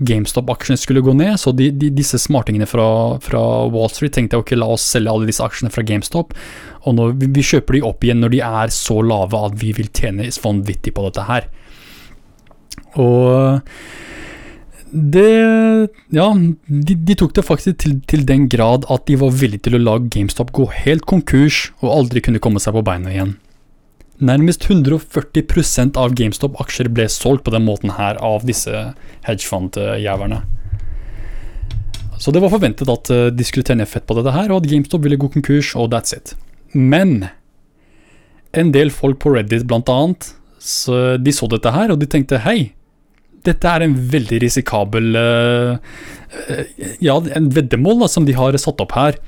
GameStop-aksjene 0.00 0.80
skulle 0.80 1.02
gå 1.04 1.12
ned, 1.16 1.34
så 1.40 1.52
de, 1.56 1.68
de, 1.76 1.90
disse 1.92 2.18
smartingene 2.22 2.68
fra, 2.68 2.86
fra, 3.24 3.40
Wall 3.72 3.90
Street 3.92 4.14
tenkte 4.16 4.38
ok, 4.40 4.54
la 4.56 4.70
oss 4.72 4.86
selge 4.94 5.12
alle 5.12 5.28
disse 5.28 5.44
aksjene 5.44 5.72
fra 5.72 5.84
GameStop, 5.86 6.36
og 6.80 6.96
nå, 6.96 7.10
vi, 7.20 7.28
vi 7.36 7.44
kjøper 7.44 7.76
de 7.76 7.82
opp 7.88 8.06
igjen 8.06 8.22
når 8.22 8.34
de 8.36 8.44
er 8.46 8.72
så 8.74 9.00
lave 9.04 9.42
at 9.50 9.58
vi 9.60 9.74
vil 9.76 9.90
tjene 9.92 10.30
vanvittig 10.40 10.94
på 10.96 11.04
dette 11.08 11.26
her. 11.28 11.50
Og 13.00 13.60
det 14.92 15.90
Ja, 16.14 16.26
de, 16.66 16.94
de 16.94 17.14
tok 17.18 17.34
det 17.36 17.44
faktisk 17.46 17.78
til, 17.82 17.98
til, 18.10 18.24
den 18.26 18.48
grad 18.50 18.86
at 18.90 19.06
de 19.06 19.18
var 19.20 19.34
villige 19.34 19.66
til 19.66 19.78
å 19.78 19.82
la 19.82 19.98
GameStop 20.02 20.52
gå 20.56 20.66
helt 20.82 21.06
konkurs 21.10 21.68
og 21.80 21.92
aldri 21.94 22.22
kunne 22.24 22.42
komme 22.42 22.62
seg 22.62 22.74
på 22.76 22.84
beina 22.86 23.12
igjen. 23.12 23.36
Nærmest 24.20 24.66
140% 24.68 25.96
av 25.96 26.12
GameStop-aksjer 26.18 26.90
ble 26.92 27.06
solgt 27.08 27.46
på 27.46 27.54
den 27.54 27.64
måten 27.64 27.94
her 27.96 28.18
av 28.20 28.44
disse 28.44 28.90
hedgefund-jæverne. 29.24 30.42
Så 32.20 32.34
det 32.36 32.42
var 32.44 32.52
forventet 32.52 32.90
at 32.92 33.08
eh, 33.14 33.28
de 33.32 33.46
skulle 33.48 33.64
tjene 33.64 33.88
fett 33.88 34.04
på 34.04 34.18
dette 34.18 34.34
her, 34.34 34.50
og 34.52 34.60
at 34.60 34.68
GameStop 34.68 35.06
ville 35.06 35.16
gå 35.16 35.30
konkurs, 35.32 35.72
og 35.72 35.88
that's 35.94 36.12
it. 36.12 36.34
Men 36.76 37.30
en 38.52 38.74
del 38.74 38.92
folk 38.92 39.22
på 39.22 39.32
Reddit 39.32 39.64
blant 39.70 39.88
annet, 39.88 40.34
så 40.60 41.16
de 41.16 41.32
så 41.32 41.48
dette 41.48 41.72
her, 41.72 41.94
og 41.94 42.02
de 42.02 42.10
tenkte 42.10 42.42
hei, 42.44 42.74
dette 43.46 43.70
er 43.70 43.84
en 43.84 43.96
veldig 44.12 44.40
risikabel 44.42 45.16
uh, 45.16 45.78
Ja, 47.02 47.16
en 47.36 47.50
veddemål 47.54 48.04
da, 48.04 48.10
som 48.12 48.26
de 48.28 48.36
har 48.36 48.56
satt 48.60 48.82
opp 48.82 48.94
her. 48.96 49.18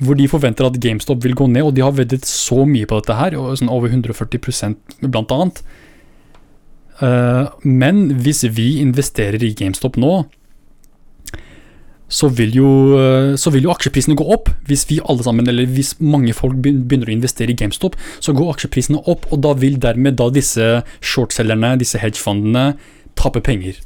Hvor 0.00 0.16
de 0.16 0.30
forventer 0.32 0.68
at 0.68 0.78
GameStop 0.80 1.20
vil 1.24 1.36
gå 1.36 1.50
ned, 1.50 1.66
og 1.66 1.74
de 1.76 1.84
har 1.84 1.96
veddet 1.96 2.24
så 2.28 2.64
mye 2.64 2.88
på 2.88 3.00
dette 3.00 3.18
her, 3.18 3.36
sånn 3.58 3.72
over 3.72 3.92
140 3.92 5.10
blant 5.10 5.34
annet. 5.36 5.62
Uh, 7.00 7.48
men 7.64 8.06
hvis 8.24 8.44
vi 8.48 8.78
investerer 8.80 9.42
i 9.44 9.54
GameStop 9.56 9.98
nå, 10.00 10.22
så 12.10 12.26
vil, 12.34 12.50
jo, 12.58 12.70
så 13.38 13.52
vil 13.54 13.68
jo 13.68 13.70
aksjeprisene 13.70 14.16
gå 14.18 14.24
opp. 14.34 14.48
Hvis 14.66 14.82
vi 14.90 14.96
alle 14.98 15.22
sammen, 15.22 15.46
eller 15.46 15.68
hvis 15.70 15.92
mange 16.02 16.34
folk 16.34 16.56
begynner 16.58 17.06
å 17.06 17.14
investere 17.14 17.54
i 17.54 17.58
GameStop, 17.58 17.94
så 18.18 18.34
går 18.34 18.50
aksjeprisene 18.56 18.98
opp, 19.06 19.28
og 19.30 19.44
da 19.46 19.52
vil 19.54 19.78
dermed 19.78 20.18
da 20.18 20.26
disse 20.34 20.80
shortselgerne, 20.98 21.76
disse 21.78 22.00
hedgefondene, 22.02 22.72
tape 23.18 23.42
penger. 23.46 23.80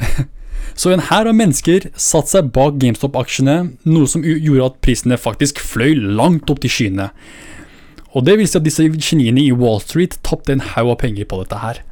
Så 0.78 0.92
en 0.92 1.04
hær 1.10 1.28
av 1.28 1.36
mennesker 1.36 1.90
satte 2.00 2.32
seg 2.32 2.52
bak 2.54 2.78
GameStop-aksjene, 2.80 3.56
noe 3.84 4.08
som 4.08 4.24
gjorde 4.24 4.70
at 4.70 4.78
prisene 4.84 5.18
faktisk 5.20 5.60
fløy 5.60 5.98
langt 6.16 6.50
opp 6.52 6.62
til 6.64 6.72
skyene. 6.72 7.10
Og 8.12 8.24
det 8.26 8.38
vil 8.38 8.48
si 8.48 8.58
at 8.58 8.64
disse 8.66 8.86
geniene 8.96 9.42
i 9.42 9.52
Wall 9.56 9.80
Street 9.84 10.18
tapte 10.24 10.54
en 10.54 10.64
haug 10.74 10.94
av 10.94 11.00
penger 11.04 11.28
på 11.28 11.40
dette 11.42 11.60
her. 11.60 11.82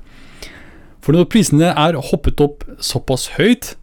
For 1.01 1.17
når 1.17 1.31
prisene 1.33 1.73
er 1.73 2.01
hoppet 2.11 2.41
opp 2.45 2.65
såpass 2.85 3.31
høyt, 3.39 3.75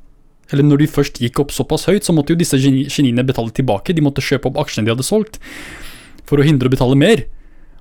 eller 0.53 0.63
når 0.63 0.83
de 0.83 0.89
først 0.91 1.17
gikk 1.21 1.41
opp 1.43 1.53
såpass 1.53 1.87
høyt, 1.89 2.05
så 2.05 2.13
måtte 2.15 2.33
jo 2.33 2.39
disse 2.39 2.59
geniene 2.61 3.25
betale 3.27 3.51
tilbake. 3.53 3.95
De 3.95 4.05
måtte 4.05 4.23
kjøpe 4.23 4.51
opp 4.51 4.61
aksjene 4.63 4.87
de 4.87 4.93
hadde 4.93 5.05
solgt, 5.05 5.41
for 6.29 6.39
å 6.39 6.45
hindre 6.45 6.69
å 6.69 6.73
betale 6.73 6.97
mer. 6.99 7.25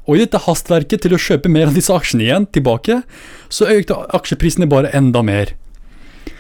Og 0.07 0.16
i 0.16 0.23
dette 0.23 0.41
hastverket 0.47 1.03
til 1.03 1.16
å 1.16 1.20
kjøpe 1.20 1.51
mer 1.51 1.70
av 1.70 1.77
disse 1.77 1.95
aksjene 1.95 2.27
igjen 2.28 2.47
tilbake, 2.55 3.01
så 3.51 3.69
økte 3.73 3.99
aksjeprisene 4.15 4.69
bare 4.70 4.93
enda 4.95 5.23
mer. 5.27 5.55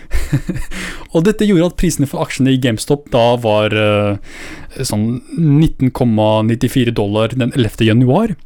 og 1.14 1.24
dette 1.26 1.46
gjorde 1.46 1.72
at 1.72 1.78
prisene 1.80 2.06
for 2.06 2.22
aksjene 2.22 2.54
i 2.54 2.60
GameStop 2.62 3.08
da 3.14 3.24
var 3.42 3.74
uh, 3.74 4.18
sånn 4.78 5.18
19,94 5.34 6.94
dollar 6.94 7.34
den 7.34 7.50
11. 7.54 7.82
januar, 7.88 8.36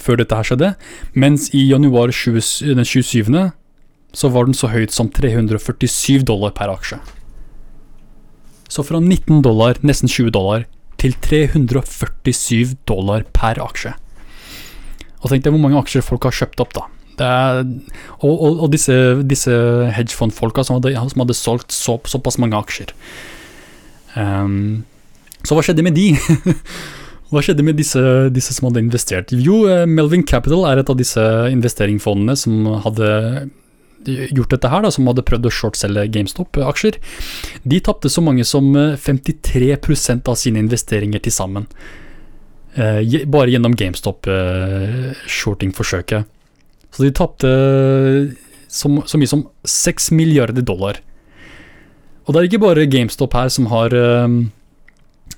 før 0.00 0.20
dette 0.20 0.36
her 0.36 0.50
skjedde, 0.50 0.74
mens 1.16 1.48
i 1.56 1.64
januar 1.70 2.12
20, 2.12 2.76
den 2.76 2.84
27. 2.84 3.40
så 4.12 4.32
var 4.34 4.48
den 4.48 4.58
så 4.58 4.68
høyt 4.72 4.92
som 4.92 5.08
347 5.08 6.26
dollar 6.28 6.52
per 6.56 6.72
aksje. 6.72 7.00
Så 8.70 8.84
fra 8.86 9.00
19 9.00 9.40
dollar, 9.42 9.80
nesten 9.82 10.10
20 10.10 10.30
dollar, 10.36 10.68
til 11.00 11.16
347 11.24 12.76
dollar 12.86 13.24
per 13.34 13.58
aksje. 13.64 13.96
Og 15.20 15.28
tenk 15.30 15.44
deg 15.44 15.54
hvor 15.54 15.62
mange 15.62 15.80
aksjer 15.80 16.04
folk 16.04 16.26
har 16.28 16.36
kjøpt 16.36 16.64
opp, 16.64 16.74
da. 16.76 16.86
Er, 17.20 17.58
og, 18.24 18.30
og, 18.32 18.62
og, 18.64 18.68
disse, 18.72 18.94
disse 19.28 19.52
hedgefondfolka 19.92 20.64
som, 20.64 20.78
som 20.80 21.20
hadde, 21.20 21.36
solgt 21.36 21.74
så, 21.76 21.98
såpass 22.08 22.38
mange 22.40 22.56
aksjer. 22.56 22.94
Um, 24.16 24.86
så 25.44 25.56
hva 25.56 25.64
skjedde 25.64 25.84
med 25.84 25.98
de? 25.98 26.14
hva 27.30 27.42
skjedde 27.44 27.64
med 27.66 27.76
disse, 27.76 28.00
disse, 28.32 28.56
som 28.56 28.70
hadde 28.70 28.86
investert? 28.86 29.34
Jo, 29.36 29.62
eh, 29.68 29.84
Melvin 29.88 30.24
Capital 30.24 30.64
er 30.70 30.80
et 30.80 30.92
av 30.92 30.96
disse 30.96 31.24
investeringsfondene 31.52 32.36
som 32.40 32.64
hadde 32.86 33.10
gjort 34.08 34.54
dette 34.54 34.68
her, 34.72 34.84
da, 34.84 34.90
som 34.92 35.08
hadde 35.10 35.24
prøvd 35.26 35.48
å 35.48 35.52
shortselge 35.52 36.06
GameStop-aksjer. 36.14 36.96
De 37.68 37.80
tapte 37.84 38.10
så 38.12 38.24
mange 38.24 38.46
som 38.48 38.72
53 38.72 39.72
eh, 39.74 40.22
av 40.24 40.38
sine 40.40 40.62
investeringer 40.62 41.22
til 41.24 41.34
sammen. 41.34 41.68
Uh, 42.78 43.26
bare 43.26 43.50
gjennom 43.50 43.76
GameStop-shorting-forsøket. 43.76 46.22
Uh, 46.22 46.26
så 46.90 47.02
de 47.02 47.10
tapte 47.14 47.48
så, 48.70 49.02
så, 49.06 49.18
mye 49.18 49.26
som 49.30 49.48
6 49.66 50.10
milliarder 50.14 50.62
dollar. 50.66 50.96
Og 52.26 52.34
det 52.34 52.38
er 52.38 52.44
ikke 52.50 52.66
bare 52.66 52.86
GameStop 52.90 53.32
her 53.34 53.48
som 53.50 53.66
har 53.70 53.90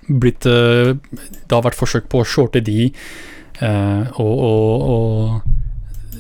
blitt 0.09 0.45
Det 0.45 1.53
har 1.53 1.63
vært 1.65 1.79
forsøk 1.79 2.09
på 2.13 2.19
å 2.21 2.25
shorte 2.27 2.61
de, 2.65 2.93
og, 3.63 4.35
og, 4.49 4.83
og 4.93 5.41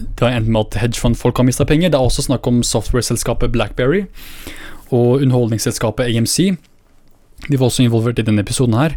det 0.00 0.24
har 0.24 0.36
endt 0.36 0.48
med 0.48 0.68
at 0.68 0.78
hedgefund-folk 0.80 1.36
har 1.36 1.48
mista 1.48 1.64
penger. 1.68 1.88
Det 1.92 1.98
er 1.98 2.06
også 2.06 2.22
snakk 2.28 2.44
om 2.48 2.62
software-selskapet 2.64 3.52
Blackberry 3.52 4.02
og 4.92 5.24
underholdningsselskapet 5.24 6.08
AMC. 6.08 6.36
De 7.48 7.58
var 7.58 7.68
også 7.68 7.84
involvert 7.84 8.20
i 8.20 8.26
denne 8.26 8.44
episoden 8.44 8.76
her. 8.78 8.96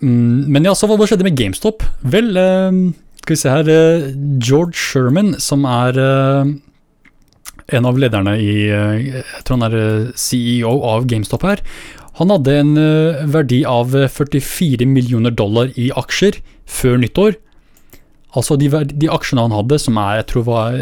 Mm, 0.00 0.48
men 0.48 0.64
ja, 0.64 0.72
så 0.76 0.88
hva 0.88 0.96
skjedde 1.04 1.26
med 1.26 1.36
GameStop? 1.36 1.84
Vel, 2.00 2.32
uh, 2.32 2.92
skal 3.20 3.36
vi 3.36 3.40
se 3.40 3.52
her 3.52 3.68
uh, 3.68 4.08
George 4.40 4.76
Sherman, 4.78 5.34
som 5.42 5.66
er 5.68 5.98
uh, 6.00 6.52
en 7.70 7.86
av 7.86 7.98
lederne 8.00 8.34
i 8.40 8.54
Jeg 8.66 9.44
tror 9.46 9.60
han 9.60 9.66
er 9.68 10.08
CEO 10.18 10.72
av 10.88 11.04
GameStop 11.10 11.44
her. 11.46 11.60
Han 12.18 12.32
hadde 12.34 12.56
en 12.58 12.72
verdi 13.30 13.60
av 13.64 13.94
44 13.94 14.88
millioner 14.90 15.30
dollar 15.32 15.70
i 15.78 15.86
aksjer 15.94 16.40
før 16.66 16.98
nyttår. 17.00 17.38
Altså 18.34 18.58
de, 18.58 18.66
de, 18.90 19.06
aksjene 19.14 19.46
han 19.46 19.54
hadde, 19.54 19.78
som 19.80 19.96
er, 20.02 20.18
jeg 20.18 20.28
tror 20.32 20.48
var 20.48 20.76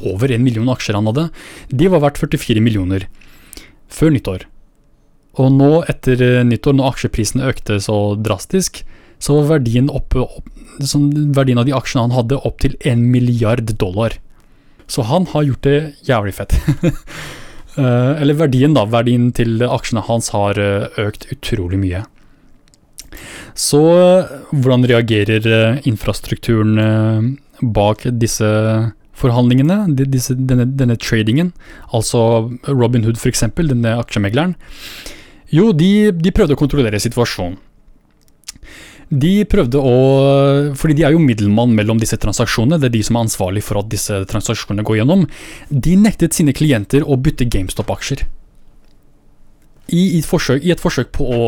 over 0.00 0.32
en 0.32 0.42
million 0.44 0.72
aksjer 0.72 0.96
han 0.96 1.12
hadde, 1.12 1.28
de 1.68 1.92
var 1.92 2.02
verdt 2.06 2.24
44 2.24 2.64
millioner 2.64 3.06
før 3.92 4.16
nyttår. 4.16 4.48
Og 5.40 5.54
nå 5.54 5.70
etter 5.90 6.20
eh, 6.22 6.42
nyttår, 6.46 6.76
når 6.78 6.92
aksjeprisene 6.92 7.48
økte 7.50 7.80
så 7.82 7.98
drastisk, 8.20 8.82
så 9.22 9.38
var 9.40 9.56
verdien, 9.56 9.88
oppe, 9.90 10.22
opp, 10.22 10.50
sånn, 10.84 11.08
verdien 11.34 11.60
av 11.60 11.66
de 11.68 11.74
aksjene 11.76 12.06
han 12.06 12.16
hadde, 12.16 12.38
opp 12.46 12.60
til 12.62 12.76
1 12.86 13.02
milliard 13.14 13.74
dollar. 13.80 14.18
Så 14.86 15.06
han 15.08 15.26
har 15.32 15.46
gjort 15.48 15.66
det 15.66 15.80
jævlig 16.10 16.38
fett. 16.42 16.58
Eh, 17.74 18.20
eller 18.22 18.36
verdien, 18.38 18.70
da. 18.70 18.84
Verdien 18.86 19.32
til 19.34 19.58
aksjene 19.66 20.04
hans 20.06 20.28
har 20.30 20.54
eh, 20.62 20.84
økt 21.02 21.24
utrolig 21.34 21.80
mye. 21.82 22.04
Så 23.58 23.80
hvordan 24.52 24.86
reagerer 24.86 25.80
infrastrukturen 25.82 26.78
bak 27.74 28.04
disse 28.22 28.46
forhandlingene, 29.18 29.80
disse, 30.06 30.38
denne, 30.38 30.68
denne, 30.78 30.94
tradingen, 31.02 31.50
altså 31.90 32.22
Robin 32.70 33.02
Hood 33.08 33.18
f.eks., 33.18 33.42
denne 33.58 33.96
aksjemegleren? 33.98 34.54
Jo, 35.52 35.72
de, 35.76 36.10
de 36.16 36.32
prøvde 36.34 36.56
å 36.56 36.60
kontrollere 36.60 37.00
situasjonen. 37.02 37.58
De 39.14 39.44
prøvde 39.44 39.78
å 39.78 39.96
Fordi 40.80 40.94
de 40.96 41.04
er 41.04 41.12
jo 41.12 41.20
middelmann 41.22 41.74
mellom 41.76 42.00
disse 42.00 42.16
transaksjonene, 42.20 42.80
det 42.80 42.88
er 42.88 42.94
de 42.96 43.02
som 43.04 43.18
er 43.18 43.26
ansvarlig 43.26 43.62
for 43.66 43.82
at 43.82 43.90
disse 43.92 44.22
transaksjonene 44.30 44.86
går 44.86 45.02
gjennom. 45.02 45.26
De 45.68 45.96
nektet 46.00 46.36
sine 46.36 46.54
klienter 46.56 47.04
å 47.04 47.18
bytte 47.20 47.46
GameStop-aksjer. 47.52 48.24
I, 49.92 50.00
i, 50.16 50.22
I, 50.22 50.72
et 50.72 50.80
forsøk 50.80 51.12
på 51.12 51.28
å 51.28 51.44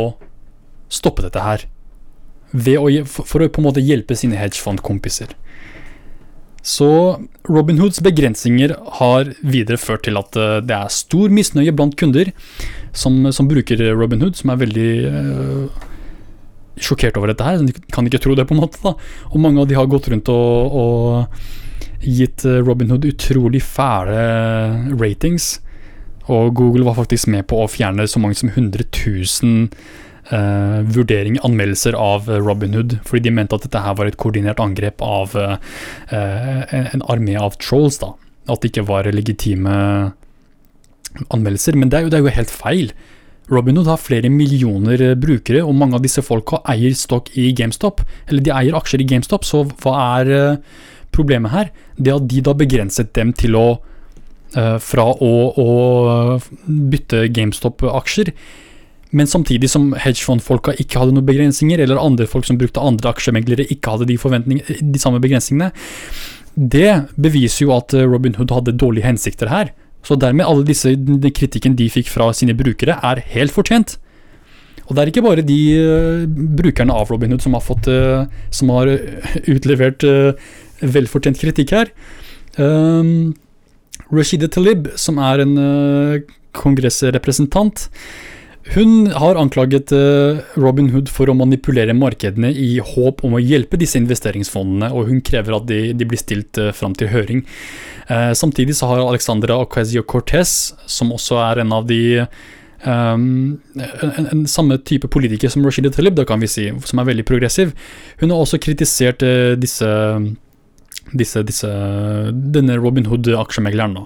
stoppe 0.92 1.24
dette 1.24 1.40
her. 1.40 1.64
Å, 2.52 2.86
for 3.08 3.42
å 3.42 3.48
på 3.48 3.62
en 3.62 3.68
måte 3.70 3.82
hjelpe 3.82 4.14
sine 4.18 4.38
hedgefund-kompiser. 4.38 5.32
Så 6.66 6.88
Robinhoods 7.46 8.00
begrensninger 8.02 8.74
har 8.98 9.28
videre 9.46 9.78
ført 9.78 10.02
til 10.06 10.18
at 10.18 10.38
eh, 10.40 10.56
det 10.66 10.74
er 10.74 10.94
stor 10.94 11.30
misnøye 11.30 11.74
blant 11.76 11.94
kunder 11.98 12.32
som, 12.96 13.20
som 13.30 13.46
bruker 13.50 13.84
Robinhood, 13.94 14.34
som 14.38 14.50
er 14.50 14.64
veldig 14.64 14.90
øh, 15.06 15.84
sjokkert 16.82 17.20
over 17.20 17.30
dette 17.30 17.46
her. 17.46 17.62
De 17.62 17.76
kan 17.94 18.08
ikke 18.08 18.20
tro 18.24 18.34
det, 18.34 18.48
på 18.48 18.56
en 18.56 18.64
måte. 18.64 18.82
da. 18.82 18.96
Og 19.30 19.38
mange 19.42 19.62
av 19.62 19.70
de 19.70 19.78
har 19.78 19.86
gått 19.90 20.10
rundt 20.10 20.32
og, 20.32 20.74
og 20.82 22.02
gitt 22.02 22.44
Robin 22.44 22.66
Robinhood 22.66 23.06
utrolig 23.08 23.62
fæle 23.62 24.18
ratings. 24.98 25.60
Og 26.26 26.54
Google 26.58 26.86
var 26.88 26.98
faktisk 26.98 27.30
med 27.30 27.46
på 27.46 27.62
å 27.62 27.70
fjerne 27.70 28.08
så 28.10 28.18
mange 28.18 28.38
som 28.38 28.50
100 28.50 28.88
000 28.90 29.68
eh, 30.34 30.78
vurdering, 30.96 31.38
anmeldelser 31.46 31.96
av 31.98 32.30
Robinhood, 32.30 32.98
fordi 33.06 33.26
de 33.28 33.34
mente 33.38 33.56
at 33.56 33.66
dette 33.66 33.82
her 33.82 33.96
var 33.98 34.10
et 34.10 34.18
koordinert 34.20 34.62
angrep 34.62 35.02
av 35.04 35.34
uh, 35.38 35.56
en, 36.10 36.86
en 36.92 37.04
armé 37.12 37.36
av 37.40 37.58
trolls. 37.62 38.00
da. 38.02 38.14
At 38.46 38.62
det 38.62 38.72
ikke 38.72 38.88
var 38.88 39.10
legitime 39.10 39.76
anmeldelser. 41.32 41.76
Men 41.76 41.90
det 41.90 41.98
er 41.98 42.06
jo, 42.06 42.10
det 42.12 42.18
er 42.18 42.24
jo 42.24 42.34
helt 42.38 42.52
feil. 42.52 42.92
Robinhood 43.52 43.86
har 43.86 44.02
flere 44.02 44.30
millioner 44.32 45.02
eh, 45.12 45.16
brukere, 45.18 45.62
og 45.62 45.76
mange 45.78 45.98
av 45.98 46.04
disse 46.04 46.24
folka 46.24 46.60
eier 46.72 46.94
stokk 46.98 47.30
i 47.38 47.52
GameStop. 47.56 48.02
Eller 48.26 48.42
de 48.42 48.54
eier 48.54 48.78
aksjer 48.78 49.04
i 49.04 49.08
GameStop, 49.12 49.46
så 49.46 49.62
hva 49.82 49.96
er 50.20 50.32
eh, 50.34 50.80
problemet 51.14 51.54
her? 51.54 51.70
Det 51.96 52.14
at 52.16 52.26
de 52.30 52.42
da 52.44 52.56
begrenset 52.58 53.14
dem 53.16 53.32
til 53.36 53.58
å 53.58 53.66
eh, 54.56 54.76
Fra 54.82 55.06
å, 55.12 55.32
å 55.62 55.68
bytte 56.66 57.26
GameStop-aksjer, 57.34 58.32
men 59.16 59.28
samtidig 59.30 59.70
som 59.72 59.90
hedgefondfolka 59.96 60.76
ikke 60.82 61.00
hadde 61.00 61.16
noen 61.16 61.28
begrensninger, 61.28 61.80
eller 61.80 62.00
andre 62.02 62.28
folk 62.28 62.44
som 62.48 62.58
brukte 62.60 62.82
andre 62.82 63.14
aksjemeglere 63.14 63.68
ikke 63.72 63.94
hadde 63.94 64.08
de, 64.10 64.60
de 64.80 65.00
samme 65.00 65.22
begrensningene. 65.24 65.70
Det 66.56 66.90
beviser 67.20 67.66
jo 67.66 67.74
at 67.76 67.94
Robinhood 67.96 68.52
hadde 68.52 68.76
dårlige 68.80 69.08
hensikter 69.08 69.50
her. 69.52 69.72
Så 70.06 70.16
dermed 70.20 70.46
alle 70.46 70.66
disse 70.66 70.92
kritikken 71.34 71.74
de 71.78 71.88
fikk 71.90 72.10
fra 72.12 72.28
sine 72.36 72.54
brukere, 72.56 72.98
er 73.02 73.24
helt 73.32 73.54
fortjent. 73.54 73.96
Og 74.86 74.94
det 74.94 75.02
er 75.02 75.10
ikke 75.10 75.24
bare 75.24 75.42
de 75.46 75.58
uh, 75.82 76.26
brukerne 76.60 76.94
av 76.94 77.10
Robinhood 77.10 77.42
som 77.42 77.56
har, 77.58 77.64
fått, 77.66 77.88
uh, 77.90 78.28
som 78.54 78.70
har 78.74 78.92
utlevert 79.50 80.06
uh, 80.06 80.52
velfortjent 80.84 81.40
kritikk 81.42 81.74
her. 81.74 81.90
Um, 82.56 83.34
Rashida 84.14 84.46
Talib, 84.52 84.92
som 84.94 85.18
er 85.18 85.42
en 85.42 85.56
kongressrepresentant, 86.54 87.88
hun 88.74 89.06
har 89.14 89.38
anklaget 89.38 89.92
Robin 90.58 90.88
Hood 90.90 91.10
for 91.12 91.30
å 91.30 91.36
manipulere 91.38 91.94
markedene 91.96 92.50
i 92.50 92.80
håp 92.82 93.22
om 93.24 93.36
å 93.38 93.42
hjelpe 93.42 93.78
disse 93.78 94.00
investeringsfondene, 94.00 94.90
og 94.90 95.06
hun 95.10 95.22
krever 95.24 95.54
at 95.56 95.68
de, 95.70 95.80
de 95.94 96.08
blir 96.08 96.20
stilt 96.20 96.58
fram 96.74 96.96
til 96.98 97.12
høring. 97.12 97.44
Eh, 98.08 98.32
samtidig 98.32 98.76
så 98.76 98.86
har 98.90 99.02
Alexandra 99.02 99.58
Ocasio-Cortez, 99.64 100.74
som 100.86 101.12
også 101.14 101.40
er 101.42 101.62
en 101.62 101.72
av 101.74 101.86
de 101.88 102.26
um, 102.86 103.58
en, 103.74 104.26
en, 104.30 104.44
samme 104.46 104.78
type 104.86 105.10
politiker 105.10 105.50
som 105.50 105.64
Rashida 105.66 105.90
Talib, 105.90 106.14
da 106.18 106.26
kan 106.28 106.42
vi 106.42 106.50
si, 106.50 106.68
som 106.86 107.02
er 107.02 107.08
veldig 107.10 107.26
progressiv. 107.26 107.74
Hun 108.20 108.30
har 108.30 108.42
også 108.42 108.62
kritisert 108.62 109.24
uh, 109.26 109.54
disse, 109.58 109.88
disse, 111.12 111.42
disse, 111.48 111.72
denne 112.54 112.78
Robin 112.78 113.10
Hood-aksjemegleren. 113.10 113.98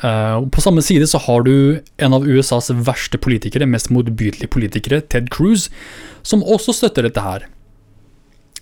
Uh, 0.00 0.48
på 0.48 0.62
samme 0.64 0.82
side 0.84 1.06
så 1.10 1.20
har 1.20 1.44
du 1.44 1.80
en 2.00 2.16
av 2.16 2.24
USAs 2.24 2.70
verste 2.86 3.20
politikere, 3.20 3.68
mest 3.68 3.90
motbydelige 3.92 4.48
politikere, 4.52 5.02
Ted 5.12 5.28
Cruz, 5.32 5.68
som 6.22 6.44
også 6.44 6.74
støtter 6.76 7.08
dette 7.08 7.24
her. 7.24 7.48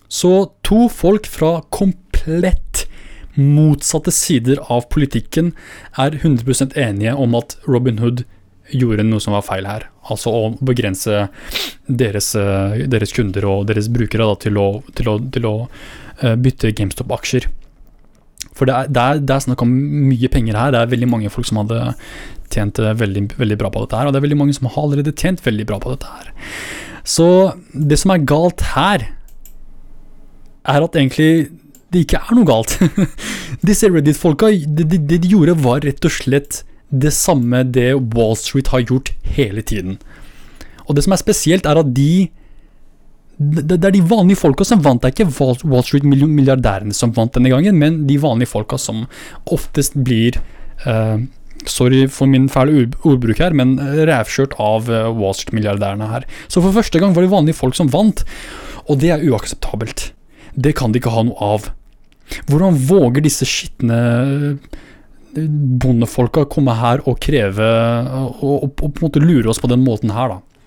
Så 0.08 0.50
to 0.66 0.88
folk 0.90 1.28
fra 1.28 1.58
komplett 1.74 2.86
motsatte 3.38 4.10
sider 4.10 4.58
av 4.72 4.88
politikken 4.90 5.52
er 6.00 6.16
100% 6.18 6.74
enige 6.80 7.14
om 7.14 7.36
at 7.38 7.54
Robin 7.68 8.00
Hood 8.02 8.24
gjorde 8.74 9.06
noe 9.06 9.22
som 9.22 9.36
var 9.36 9.46
feil 9.46 9.68
her. 9.68 9.86
Altså 10.10 10.32
å 10.32 10.42
begrense 10.64 11.28
deres, 11.86 12.32
eh, 12.36 12.84
deres 12.90 13.14
kunder 13.16 13.46
og 13.48 13.68
deres 13.70 13.88
brukere 13.92 14.26
da, 14.26 14.34
til 14.42 14.58
å, 14.60 14.68
til 14.96 15.12
å, 15.12 15.16
til 15.32 15.48
å 15.48 15.54
uh, 15.68 16.34
bytte 16.40 16.74
GameStop-aksjer. 16.76 17.48
For 18.58 18.68
det 18.68 18.74
er, 18.74 18.90
det, 18.90 19.02
er, 19.02 19.20
det 19.22 19.34
er, 19.34 19.44
snakk 19.44 19.62
om 19.62 19.70
mye 20.08 20.30
penger 20.32 20.58
her. 20.58 20.74
Det 20.74 20.80
er 20.82 20.90
veldig 20.94 21.10
mange 21.10 21.30
folk 21.32 21.46
som 21.48 21.60
hadde 21.62 21.92
tjent 22.52 22.80
eh, 22.82 22.96
veldig, 22.98 23.24
veldig 23.38 23.58
bra 23.60 23.70
på 23.72 23.84
dette 23.84 24.00
her, 24.00 24.08
og 24.08 24.14
det 24.14 24.20
er 24.20 24.26
veldig 24.26 24.40
mange 24.40 24.56
som 24.56 24.70
har 24.70 24.82
allerede 24.82 25.14
tjent 25.14 25.44
veldig 25.44 25.68
bra 25.68 25.78
på 25.82 25.94
dette 25.94 26.10
her. 26.18 26.32
Så 27.08 27.28
det 27.72 28.00
som 28.00 28.12
er 28.12 28.26
galt 28.28 28.64
her, 28.74 29.06
er 30.68 30.84
at 30.84 30.96
egentlig 30.98 31.48
det 31.92 32.04
ikke 32.04 32.20
er 32.20 32.36
noe 32.36 32.48
galt. 32.48 32.74
Disse 33.68 33.88
Reddit-folka, 33.88 34.50
det, 34.52 34.88
det, 34.92 35.20
de 35.22 35.30
gjorde 35.30 35.56
var 35.62 35.84
rett 35.86 36.04
og 36.04 36.12
slett 36.12 36.62
det 36.88 37.12
samme 37.16 37.62
det 37.68 37.92
Wall 38.16 38.36
Street 38.40 38.68
har 38.72 38.84
gjort 38.84 39.12
hele 39.36 39.64
tiden. 39.64 39.96
Og 40.88 40.96
det 40.96 41.04
som 41.04 41.14
er 41.16 41.20
spesielt, 41.20 41.68
er 41.68 41.80
at 41.80 41.94
de 41.96 42.28
det, 43.38 43.78
det 43.78 43.86
er 43.86 43.94
de 43.94 44.04
vanlige 44.10 44.40
folka 44.40 44.66
som 44.66 44.82
vant. 44.82 45.02
Det 45.02 45.12
er 45.12 45.14
ikke 45.14 45.64
Wall 45.70 45.84
Street-milliardærene 45.86 46.94
som 46.96 47.14
vant 47.14 47.34
denne 47.36 47.52
gangen, 47.52 47.78
men 47.78 48.00
de 48.08 48.18
vanlige 48.18 48.50
folka 48.50 48.78
som 48.82 49.06
oftest 49.46 49.98
blir 49.98 50.40
uh, 50.86 51.18
Sorry 51.68 52.04
for 52.06 52.30
min 52.30 52.46
fæle 52.48 52.84
ordbruk 53.02 53.40
her, 53.42 53.54
men 53.56 53.76
rævkjørt 53.78 54.54
av 54.62 54.86
uh, 54.90 55.08
Wall 55.14 55.34
Street-milliardærene 55.34 56.10
her. 56.10 56.26
Så 56.46 56.62
for 56.62 56.74
første 56.74 57.02
gang 57.02 57.14
var 57.16 57.26
det 57.26 57.32
vanlige 57.32 57.58
folk 57.58 57.78
som 57.78 57.90
vant, 57.92 58.22
og 58.86 59.00
det 59.02 59.10
er 59.14 59.24
uakseptabelt. 59.26 60.12
Det 60.54 60.74
kan 60.78 60.94
de 60.94 61.02
ikke 61.02 61.14
ha 61.14 61.24
noe 61.26 61.50
av. 61.54 61.70
Hvordan 62.48 62.78
våger 62.88 63.24
disse 63.24 63.46
skitne 63.48 63.98
eh, 63.98 64.78
bondefolka 65.82 66.44
komme 66.50 66.74
her 66.78 67.02
og 67.08 67.18
kreve 67.24 67.68
og, 67.68 68.42
og, 68.42 68.66
og, 68.66 68.72
på 68.76 68.88
en 68.90 69.06
måte 69.06 69.22
lure 69.22 69.48
oss 69.52 69.60
på 69.62 69.70
den 69.70 69.84
måten 69.84 70.12
her, 70.14 70.34
da? 70.36 70.57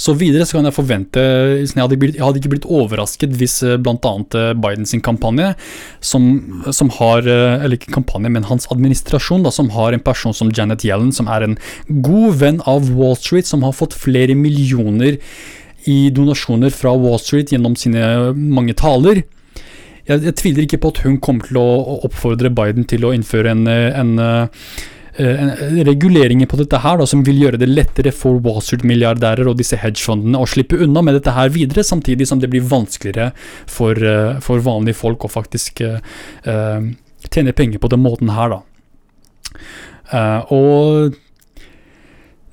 Så 0.00 0.14
videre 0.18 0.46
så 0.46 0.58
kan 0.58 0.68
jeg 0.68 0.76
forvente 0.76 1.22
Jeg 1.22 1.76
hadde, 1.76 1.98
blitt, 2.00 2.18
hadde 2.22 2.40
ikke 2.40 2.52
blitt 2.54 2.68
overrasket 2.68 3.36
hvis 3.38 3.60
eh, 3.66 3.76
bl.a. 3.80 4.14
Eh, 4.38 4.50
Bidens 4.58 4.94
kampanje, 5.04 5.52
som, 6.00 6.26
som, 6.72 6.90
har 6.98 7.26
Eller 7.28 7.78
ikke 7.78 7.94
kampanje, 7.94 8.32
men 8.34 8.48
hans 8.48 8.68
administrasjon, 8.72 9.44
da, 9.46 9.52
som 9.54 9.70
har 9.76 9.94
en 9.94 10.04
person 10.04 10.34
som 10.36 10.52
Janet 10.54 10.84
Yellen, 10.86 11.12
som 11.14 11.30
er 11.30 11.46
en 11.46 11.56
god 12.04 12.38
venn 12.42 12.60
av 12.68 12.90
Wall 12.96 13.16
Street, 13.18 13.48
som 13.48 13.64
har 13.66 13.76
fått 13.76 13.96
flere 13.96 14.36
millioner 14.38 15.18
i 15.88 15.98
donasjoner 16.14 16.72
fra 16.74 16.92
Wall 16.98 17.20
Street 17.22 17.52
gjennom 17.54 17.76
sine 17.78 18.32
mange 18.34 18.74
taler 18.76 19.22
jeg, 20.08 20.22
jeg, 20.24 20.34
tviler 20.40 20.64
ikke 20.64 20.80
på 20.82 20.92
at 20.94 21.02
hun 21.04 21.18
kommer 21.24 21.48
til 21.48 21.60
å 21.60 21.98
oppfordre 22.08 22.50
Biden 22.54 22.86
til 22.88 23.04
å 23.04 23.12
innføre 23.16 23.52
en, 23.52 23.66
en 23.68 24.14
reguleringer 25.18 26.46
på 26.46 26.58
dette 26.60 26.78
her 26.78 26.98
da, 27.00 27.06
som 27.08 27.24
vil 27.26 27.40
gjøre 27.42 27.58
det 27.58 27.68
lettere 27.70 28.12
for 28.14 28.38
Wall 28.44 28.60
Street-milliardærer 28.62 29.48
og 29.50 29.58
disse 29.58 29.78
hedgefondene 29.80 30.38
å 30.38 30.46
slippe 30.46 30.78
unna 30.84 31.02
med 31.02 31.18
dette 31.18 31.34
her 31.34 31.50
videre, 31.54 31.82
samtidig 31.82 32.28
som 32.30 32.38
det 32.42 32.50
blir 32.52 32.66
vanskeligere 32.66 33.32
for, 33.66 33.98
eh, 33.98 34.38
for 34.44 34.62
vanlige 34.62 34.98
folk 34.98 35.26
å 35.26 35.32
faktisk 35.32 35.82
uh, 35.82 35.98
tjene 37.28 37.54
penger 37.56 37.82
på 37.82 37.90
den 37.90 38.04
måten 38.04 38.30
her. 38.34 38.54
da. 38.54 38.60
Uh, 40.12 40.52
og 40.54 41.16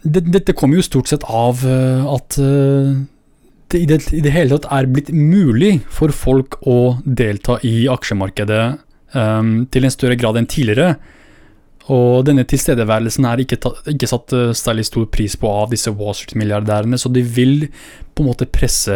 det, 0.02 0.26
dette 0.34 0.58
kommer 0.58 0.82
jo 0.82 0.86
stort 0.86 1.10
sett 1.10 1.26
av 1.26 1.62
at 1.66 2.36
det 3.74 3.82
i 4.14 4.22
det 4.22 4.34
hele 4.34 4.58
tatt 4.58 4.68
er 4.74 4.90
blitt 4.90 5.10
mulig 5.14 5.80
for 5.90 6.14
folk 6.14 6.60
å 6.70 6.98
delta 7.06 7.58
i 7.66 7.88
aksjemarkedet 7.90 8.64
um, 9.18 9.66
til 9.74 9.88
en 9.88 9.94
større 9.94 10.18
grad 10.20 10.38
enn 10.38 10.50
tidligere. 10.50 10.96
Og 11.94 12.24
denne 12.26 12.45
tilstedeværelsen 12.49 13.28
er 13.30 13.44
ikke, 13.44 13.60
tatt, 13.62 13.84
ikke 13.91 14.10
satt 14.10 14.34
uh, 14.34 14.53
særlig 14.57 14.88
stor 14.88 15.06
pris 15.14 15.36
på 15.38 15.49
av 15.52 15.74
disse 15.74 15.94
Wall 15.94 16.16
Street-milliardærene, 16.18 16.98
så 16.98 17.12
de 17.14 17.22
vil 17.22 17.68
på 18.16 18.24
en 18.24 18.32
måte 18.32 18.49
presse 18.49 18.95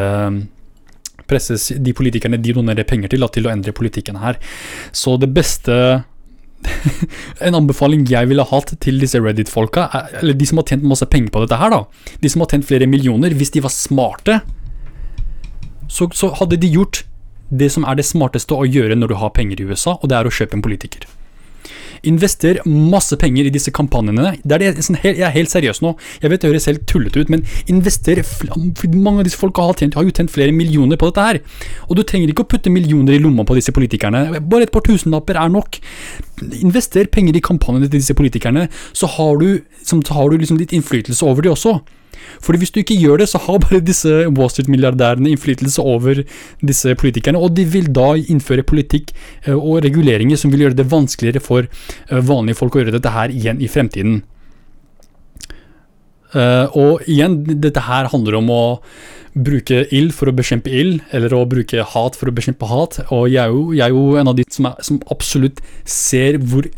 presse 1.30 1.78
de 1.78 1.94
politikerne 1.94 2.40
de 2.42 2.56
donerer 2.58 2.88
penger 2.90 3.12
til, 3.14 3.22
da, 3.22 3.28
til 3.30 3.46
å 3.46 3.52
endre 3.54 3.76
politikken 3.76 4.18
her. 4.18 4.40
Så 4.96 5.14
det 5.22 5.30
beste 5.36 5.76
en 7.46 7.58
anbefaling 7.60 8.08
jeg 8.10 8.32
ville 8.32 8.46
hatt 8.50 8.74
til 8.84 9.00
disse 9.02 9.22
Reddit-folka, 9.22 9.88
eller 10.20 10.38
de 10.38 10.48
som 10.50 10.60
har 10.60 10.68
tjent 10.72 10.88
masse 10.88 11.06
penger 11.12 11.32
på 11.36 11.44
dette 11.46 11.60
her, 11.62 11.76
da. 11.76 11.84
De 12.24 12.32
som 12.32 12.44
har 12.44 12.52
tjent 12.52 12.68
flere 12.68 12.90
millioner, 12.90 13.36
hvis 13.38 13.54
de 13.56 13.64
var 13.64 13.74
smarte, 13.74 14.40
så, 15.90 16.10
så 16.14 16.34
hadde 16.42 16.60
de 16.62 16.74
gjort 16.74 17.04
det 17.50 17.72
som 17.74 17.86
er 17.88 17.98
det 17.98 18.06
smarteste 18.06 18.54
å 18.54 18.68
gjøre 18.68 18.98
når 18.98 19.14
du 19.14 19.20
har 19.22 19.34
penger 19.34 19.62
i 19.62 19.70
USA, 19.72 19.96
og 19.98 20.10
det 20.12 20.20
er 20.20 20.28
å 20.28 20.34
kjøpe 20.34 20.58
en 20.58 20.66
politiker. 20.66 21.08
Invester 22.08 22.60
masse 22.66 23.18
penger 23.20 23.50
i 23.50 23.54
disse 23.54 23.74
kampanjene. 23.76 24.36
Det 24.44 24.56
er 24.58 24.64
det, 24.64 24.86
sånn, 24.86 25.00
jeg 25.04 25.20
er 25.26 25.36
helt 25.36 25.52
seriøs 25.52 25.82
nå. 25.86 25.94
Jeg 26.24 26.34
vet 26.34 26.44
det 26.44 26.52
høres 26.52 26.70
helt 26.70 26.86
tullete 26.90 27.24
ut, 27.24 27.32
men 27.34 27.46
invester 27.72 28.22
Mange 28.94 29.22
av 29.22 29.28
disse 29.28 29.40
folka 29.40 29.64
har, 29.66 29.78
har, 29.96 30.06
jo 30.06 30.14
tjent 30.16 30.32
flere 30.32 30.54
millioner 30.56 31.00
på 31.00 31.10
dette 31.10 31.26
her. 31.26 31.40
Og 31.88 31.98
du 32.00 32.04
trenger 32.08 32.32
ikke 32.32 32.46
å 32.46 32.50
putte 32.50 32.72
millioner 32.74 33.16
i 33.16 33.22
lomma 33.22 33.46
på 33.48 33.58
disse 33.58 33.74
politikerne. 33.76 34.40
Bare 34.40 34.68
et 34.68 34.74
par 34.74 34.84
tusenlapper 34.86 35.40
er 35.40 35.52
nok. 35.54 35.80
Invester 36.62 37.10
penger 37.12 37.38
i 37.38 37.44
kampanjene 37.44 37.90
til 37.90 38.00
disse 38.00 38.16
politikerne, 38.18 38.68
så 38.94 39.10
har 39.18 39.40
du, 39.42 39.62
så 39.86 40.00
har 40.16 40.30
du 40.30 40.40
liksom 40.40 40.60
litt 40.60 40.76
innflytelse 40.76 41.26
over 41.28 41.46
de 41.46 41.54
også. 41.54 41.80
Fordi 42.44 42.62
hvis 42.62 42.74
du 42.76 42.82
ikke 42.82 42.98
gjør 43.00 43.22
det, 43.22 43.30
så 43.32 43.42
har 43.46 43.62
bare 43.66 43.84
disse 43.86 44.26
Wall 44.28 44.52
Street-milliardærene 44.54 45.34
innflytelse 45.34 45.84
over 45.84 46.24
disse 46.62 46.96
politikerne, 47.00 47.40
og 47.40 47.56
de 47.58 47.68
vil 47.70 47.92
da 47.96 48.12
innføre 48.20 48.66
politikk 48.68 49.14
eh, 49.46 49.56
og 49.56 49.84
reguleringer 49.86 50.40
som 50.40 50.54
vil 50.54 50.68
gjøre 50.68 50.80
det 50.80 50.90
vanskeligere 50.92 51.44
for 51.44 51.68
eh, 51.68 52.20
vanlige 52.32 52.60
folk 52.60 52.76
å 52.76 52.84
gjøre 52.84 52.98
dette 52.98 53.16
her 53.16 53.34
igjen 53.34 53.64
i 53.64 53.72
fremtiden. 53.72 54.22
Uh, 56.30 56.70
og 56.78 57.08
igjen, 57.10 57.40
dette 57.58 57.82
her 57.88 58.06
handler 58.12 58.36
om 58.38 58.52
å 58.54 58.64
bruke 59.34 59.82
ild 59.96 60.14
for 60.14 60.30
å 60.30 60.36
bekjempe 60.36 60.70
ild, 60.70 61.02
eller 61.16 61.34
å 61.34 61.46
bruke 61.50 61.86
hat 61.94 62.18
for 62.18 62.30
å 62.30 62.36
bekjempe 62.36 62.70
hat. 62.70 63.00
Og 63.14 63.30
jeg 63.32 63.42
er 63.42 63.54
jo, 63.54 63.64
jeg 63.74 63.86
er 63.88 63.96
jo 63.96 64.20
en 64.20 64.30
av 64.32 64.38
de 64.38 64.46
som, 64.52 64.70
er, 64.70 64.86
som 64.86 65.00
absolutt 65.14 65.62
ser 65.90 66.38
hvor 66.42 66.70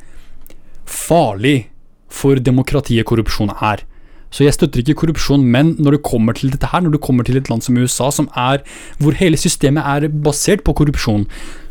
farlig 0.87 1.71
for 2.11 2.39
demokratiet 2.43 3.07
korrupsjon 3.07 3.53
er. 3.55 3.85
Så 4.31 4.45
jeg 4.45 4.55
støtter 4.55 4.79
ikke 4.81 4.95
korrupsjon, 5.01 5.43
men 5.43 5.73
når 5.79 5.97
det 5.97 6.05
kommer 6.07 6.35
til 6.37 6.53
dette 6.53 6.69
her, 6.71 6.83
når 6.83 6.95
du 6.95 7.01
kommer 7.03 7.27
til 7.27 7.37
et 7.37 7.49
land 7.51 7.63
som 7.65 7.77
USA, 7.77 8.07
som 8.15 8.29
er, 8.39 8.63
hvor 9.01 9.17
hele 9.19 9.39
systemet 9.39 9.83
er 9.83 10.07
basert 10.23 10.63
på 10.63 10.75
korrupsjon, 10.79 11.25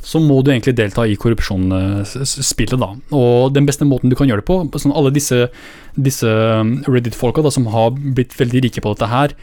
så 0.05 0.21
må 0.21 0.41
du 0.45 0.51
egentlig 0.53 0.77
delta 0.77 1.07
i 1.09 1.17
korrupsjonsspillet, 1.21 2.77
da. 2.81 2.91
Og 3.17 3.55
den 3.57 3.69
beste 3.69 3.89
måten 3.89 4.13
du 4.13 4.17
kan 4.17 4.29
gjøre 4.29 4.45
det 4.45 4.49
på, 4.49 4.61
sånn 4.81 4.97
alle 4.97 5.13
disse, 5.15 5.49
disse 5.97 6.29
um, 6.29 6.79
Reddit-folka 6.89 7.45
som 7.53 7.69
har 7.73 7.97
blitt 7.97 8.37
veldig 8.37 8.65
rike 8.69 8.85
på 8.85 8.95
dette 8.95 9.09
her, 9.09 9.35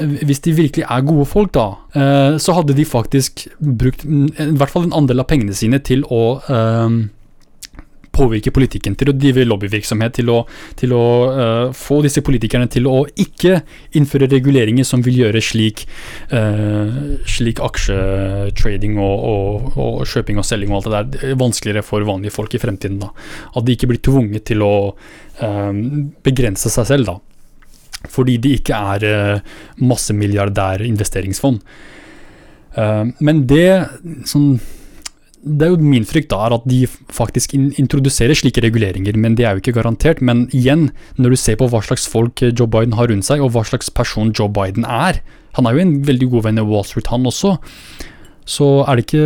hvis 0.00 0.40
de 0.40 0.54
virkelig 0.56 0.84
er 0.88 1.04
gode 1.04 1.26
folk, 1.28 1.52
da, 1.52 1.66
eh, 1.92 2.38
så 2.40 2.54
hadde 2.56 2.76
de 2.76 2.84
faktisk 2.88 3.46
brukt 3.60 4.04
mm, 4.04 4.28
i 4.40 4.56
hvert 4.56 4.72
fall 4.72 4.86
en 4.86 4.94
andel 5.02 5.20
av 5.20 5.28
pengene 5.28 5.52
sine 5.56 5.82
til 5.84 6.06
å 6.08 6.40
um, 6.48 7.02
påvirke 8.12 8.52
politikken, 8.54 8.96
til 8.98 9.10
å 9.10 9.14
drive 9.16 9.46
lobbyvirksomhet, 9.46 10.14
til 10.18 10.30
å, 10.32 10.38
til 10.78 10.94
å 10.96 11.04
uh, 11.32 11.72
få 11.76 12.00
disse 12.04 12.22
politikerne 12.24 12.68
til 12.72 12.88
å 12.90 13.02
ikke 13.08 13.60
innføre 13.98 14.28
reguleringer 14.32 14.86
som 14.88 15.04
vil 15.04 15.22
gjøre 15.24 15.42
slik, 15.44 15.86
uh, 16.34 17.16
slik 17.28 17.62
aksjetrading 17.64 18.98
og, 19.00 19.26
og, 19.32 19.72
og, 19.76 20.02
kjøping 20.12 20.40
og 20.40 20.46
selging 20.46 20.74
og 20.74 20.82
alt 20.82 20.90
det 20.90 21.24
der 21.24 21.40
vanskeligere 21.40 21.86
for 21.86 22.06
vanlige 22.08 22.36
folk 22.36 22.54
i 22.56 22.62
fremtiden. 22.62 23.00
da. 23.02 23.12
At 23.56 23.66
de 23.66 23.76
ikke 23.76 23.90
blir 23.92 24.02
tvunget 24.04 24.48
til 24.52 24.64
å 24.66 24.74
uh, 24.92 25.72
begrense 26.24 26.72
seg 26.72 26.90
selv. 26.94 27.12
da 27.12 27.18
fordi 28.10 28.32
de 28.42 28.56
ikke 28.58 28.74
er 28.74 29.44
massemilliardærinvesteringsfond. 29.78 31.60
Uh, 32.74 33.12
men 33.22 33.44
det 33.46 33.84
sånn 34.26 34.56
det 35.42 35.66
er 35.66 35.72
jo 35.72 35.90
min 35.92 36.06
frykt 36.06 36.30
da, 36.30 36.38
er 36.46 36.54
at 36.54 36.66
de 36.70 36.84
faktisk 37.10 37.54
introduserer 37.56 38.36
slike 38.38 38.62
reguleringer, 38.62 39.16
men 39.18 39.34
det 39.38 39.46
er 39.46 39.56
jo 39.56 39.62
ikke 39.62 39.74
garantert. 39.80 40.22
Men 40.22 40.44
igjen, 40.54 40.90
når 41.18 41.34
du 41.34 41.40
ser 41.40 41.58
på 41.58 41.66
hva 41.72 41.82
slags 41.82 42.06
folk 42.10 42.44
Joe 42.44 42.70
Biden 42.70 42.94
har 42.98 43.10
rundt 43.10 43.26
seg, 43.26 43.42
og 43.42 43.50
hva 43.56 43.64
slags 43.66 43.90
person 43.90 44.30
Joe 44.30 44.50
Biden 44.52 44.86
er 44.86 45.22
Han 45.52 45.66
er 45.68 45.74
jo 45.74 45.82
en 45.82 45.96
veldig 46.06 46.30
god 46.32 46.44
venn 46.46 46.60
av 46.62 46.70
Wall 46.70 46.84
Street, 46.88 47.10
han 47.12 47.28
også. 47.28 47.58
Så 48.48 48.68
er 48.88 48.96
det 48.96 49.02
ikke, 49.04 49.24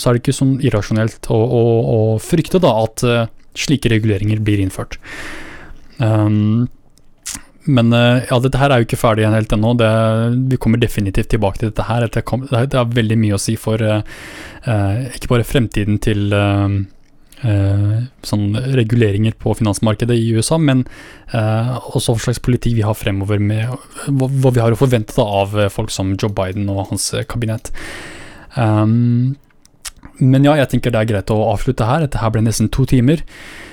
er 0.00 0.14
det 0.16 0.22
ikke 0.22 0.32
sånn 0.32 0.54
irrasjonelt 0.64 1.28
å, 1.28 1.36
å, 1.36 1.64
å, 1.92 1.98
frykte 2.24 2.56
da 2.62 2.70
at 2.86 3.04
uh, 3.04 3.26
slike 3.52 3.90
reguleringer 3.92 4.40
blir 4.40 4.62
innført. 4.62 4.96
Um, 6.00 6.70
men 7.64 7.92
eh, 7.92 8.24
ja, 8.26 8.38
dette 8.42 8.58
her 8.58 8.72
er 8.72 8.80
jo 8.80 8.88
ikke 8.88 8.98
ferdig 8.98 9.28
helt 9.30 9.52
ennå. 9.54 9.74
Det, 9.78 9.90
vi 10.50 10.58
kommer 10.60 10.80
definitivt 10.82 11.30
tilbake 11.30 11.60
til 11.60 11.70
dette 11.70 11.86
her. 11.86 12.08
Det, 12.10 12.74
har 12.74 12.90
veldig 12.90 13.18
mye 13.20 13.36
å 13.36 13.42
si 13.42 13.54
for 13.60 13.78
uh, 13.78 14.02
ikke 15.14 15.30
bare 15.30 15.46
fremtiden 15.46 16.00
til 16.02 16.34
uh, 16.34 16.74
uh, 17.46 17.94
sånn 18.26 18.58
reguleringer 18.74 19.36
på 19.38 19.54
finansmarkedet 19.60 20.18
i 20.18 20.32
USA, 20.34 20.58
men 20.58 20.84
også 21.32 22.16
hva 22.16 22.26
slags 22.26 22.42
politikk 22.44 22.74
vi 22.76 22.84
har 22.84 22.98
fremover 22.98 23.38
med 23.40 23.70
hva, 23.70 24.26
hva 24.26 24.50
vi 24.52 24.60
har 24.60 24.74
å 24.74 24.76
forvente 24.76 25.22
av 25.22 25.54
folk 25.72 25.94
som 25.94 26.16
Joe 26.18 26.34
Biden 26.34 26.66
og 26.68 26.90
hans 26.90 27.06
kabinett. 27.30 27.70
Um, 28.52 29.38
men 30.20 30.44
ja, 30.44 30.58
jeg 30.58 30.74
tenker 30.74 30.92
det 30.92 31.00
er 31.00 31.12
greit 31.14 31.32
å 31.32 31.38
avslutte 31.54 31.86
her. 31.88 32.04
Dette 32.04 32.20
her 32.20 32.34
ble 32.34 32.42
nesten 32.44 32.68
to 32.74 32.84
timer. 32.90 33.22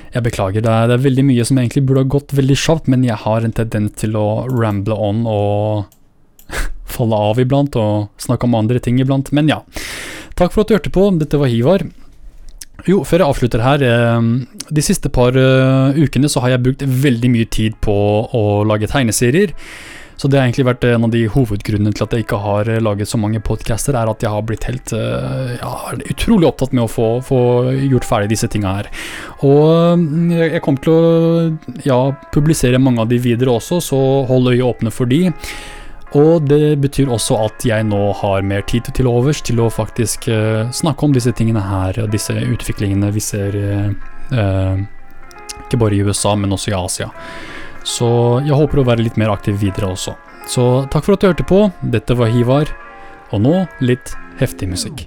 Jeg 0.09 0.25
beklager, 0.25 0.63
det 0.65 0.71
er, 0.73 0.89
det 0.89 0.97
er, 0.97 1.05
veldig 1.05 1.25
mye 1.27 1.45
som 1.45 1.59
egentlig 1.61 1.85
burde 1.85 2.03
ha 2.05 2.11
gått 2.17 2.33
veldig 2.33 2.57
kjapt, 2.57 2.89
men 2.89 3.05
jeg 3.05 3.19
har 3.23 3.45
en 3.45 3.55
tendens 3.55 3.93
til 4.01 4.17
å 4.17 4.27
ramble 4.49 4.97
on 4.97 5.21
og 5.29 5.89
falle 6.95 7.23
av 7.29 7.41
iblant, 7.41 7.77
og 7.77 8.09
snakke 8.21 8.49
om 8.49 8.57
andre 8.57 8.81
ting 8.81 8.97
iblant. 9.01 9.29
Men 9.35 9.51
ja. 9.51 9.61
Takk 10.39 10.55
for 10.55 10.63
at 10.63 10.71
du 10.71 10.77
hørte 10.77 10.93
på. 10.95 11.05
Dette 11.19 11.37
var 11.41 11.51
Hivar. 11.51 11.85
Jo, 12.87 13.01
før 13.03 13.21
jeg 13.21 13.33
avslutter 13.33 13.63
her. 13.63 13.83
Eh, 13.83 14.27
de 14.71 14.83
siste 14.85 15.11
par 15.13 15.37
eh, 15.37 15.99
ukene 15.99 16.31
så 16.31 16.41
har 16.45 16.55
jeg 16.55 16.63
brukt 16.65 16.85
veldig 17.05 17.31
mye 17.33 17.49
tid 17.51 17.77
på 17.83 17.95
å 18.33 18.43
lage 18.67 18.89
tegneserier. 18.89 19.53
Så 20.19 20.27
det 20.27 20.35
har 20.35 20.49
egentlig 20.49 20.65
vært 20.67 20.83
en 20.83 21.05
av 21.07 21.11
de 21.13 21.21
hovedgrunnene 21.31 21.93
til 21.95 22.03
at 22.03 22.11
jeg 22.11 22.25
ikke 22.25 22.41
har 22.43 22.67
eh, 22.67 22.81
laget 22.83 23.07
så 23.07 23.15
mange 23.21 23.39
podcaster, 23.39 23.95
er 23.95 24.09
at 24.11 24.23
jeg 24.23 24.31
har 24.33 24.43
blitt 24.43 24.65
helt 24.67 24.91
eh, 24.91 25.53
ja, 25.55 25.71
utrolig 26.11 26.49
opptatt 26.49 26.73
med 26.75 26.83
å 26.83 26.91
få, 26.91 27.07
få 27.23 27.39
gjort 27.77 28.07
ferdig 28.07 28.33
disse 28.33 28.49
tinga 28.51 28.73
her. 28.81 28.89
Og 29.47 30.01
mm, 30.01 30.33
jeg 30.41 30.63
kommer 30.65 30.83
til 30.83 30.91
å 30.91 31.77
ja, 31.87 31.99
publisere 32.35 32.81
mange 32.83 33.05
av 33.05 33.07
de 33.11 33.19
videre 33.23 33.53
også, 33.55 33.79
så 33.85 33.99
hold 34.27 34.51
øyet 34.51 34.65
åpne 34.67 34.91
for 34.91 35.07
de. 35.07 35.29
Og 36.19 36.49
det 36.49 36.75
betyr 36.83 37.13
også 37.15 37.37
at 37.45 37.63
jeg 37.69 37.85
nå 37.87 38.01
har 38.19 38.43
mer 38.43 38.65
tid 38.67 38.89
til 38.97 39.07
overs 39.07 39.39
til 39.45 39.61
å 39.61 39.69
faktisk 39.71 40.25
snakke 40.73 41.05
om 41.05 41.13
disse 41.13 41.31
tingene 41.37 41.61
her, 41.61 41.99
og 42.01 42.09
disse 42.09 42.33
utviklingene 42.33 43.11
vi 43.13 43.21
ser 43.21 43.53
ikke 44.33 45.77
bare 45.77 45.93
i 45.93 46.01
USA, 46.01 46.33
men 46.33 46.57
også 46.57 46.73
i 46.73 46.77
Asia. 46.79 47.11
Så 47.87 48.09
jeg 48.45 48.55
håper 48.55 48.81
å 48.81 48.87
være 48.87 49.05
litt 49.05 49.19
mer 49.19 49.31
aktiv 49.33 49.59
videre 49.61 49.91
også. 49.93 50.15
Så 50.49 50.65
takk 50.89 51.05
for 51.05 51.15
at 51.15 51.21
du 51.21 51.29
hørte 51.29 51.47
på. 51.47 51.61
Dette 51.81 52.17
var 52.17 52.31
Hivar. 52.33 52.71
Og 53.35 53.43
nå 53.43 53.55
litt 53.85 54.15
heftig 54.39 54.71
musikk. 54.71 55.05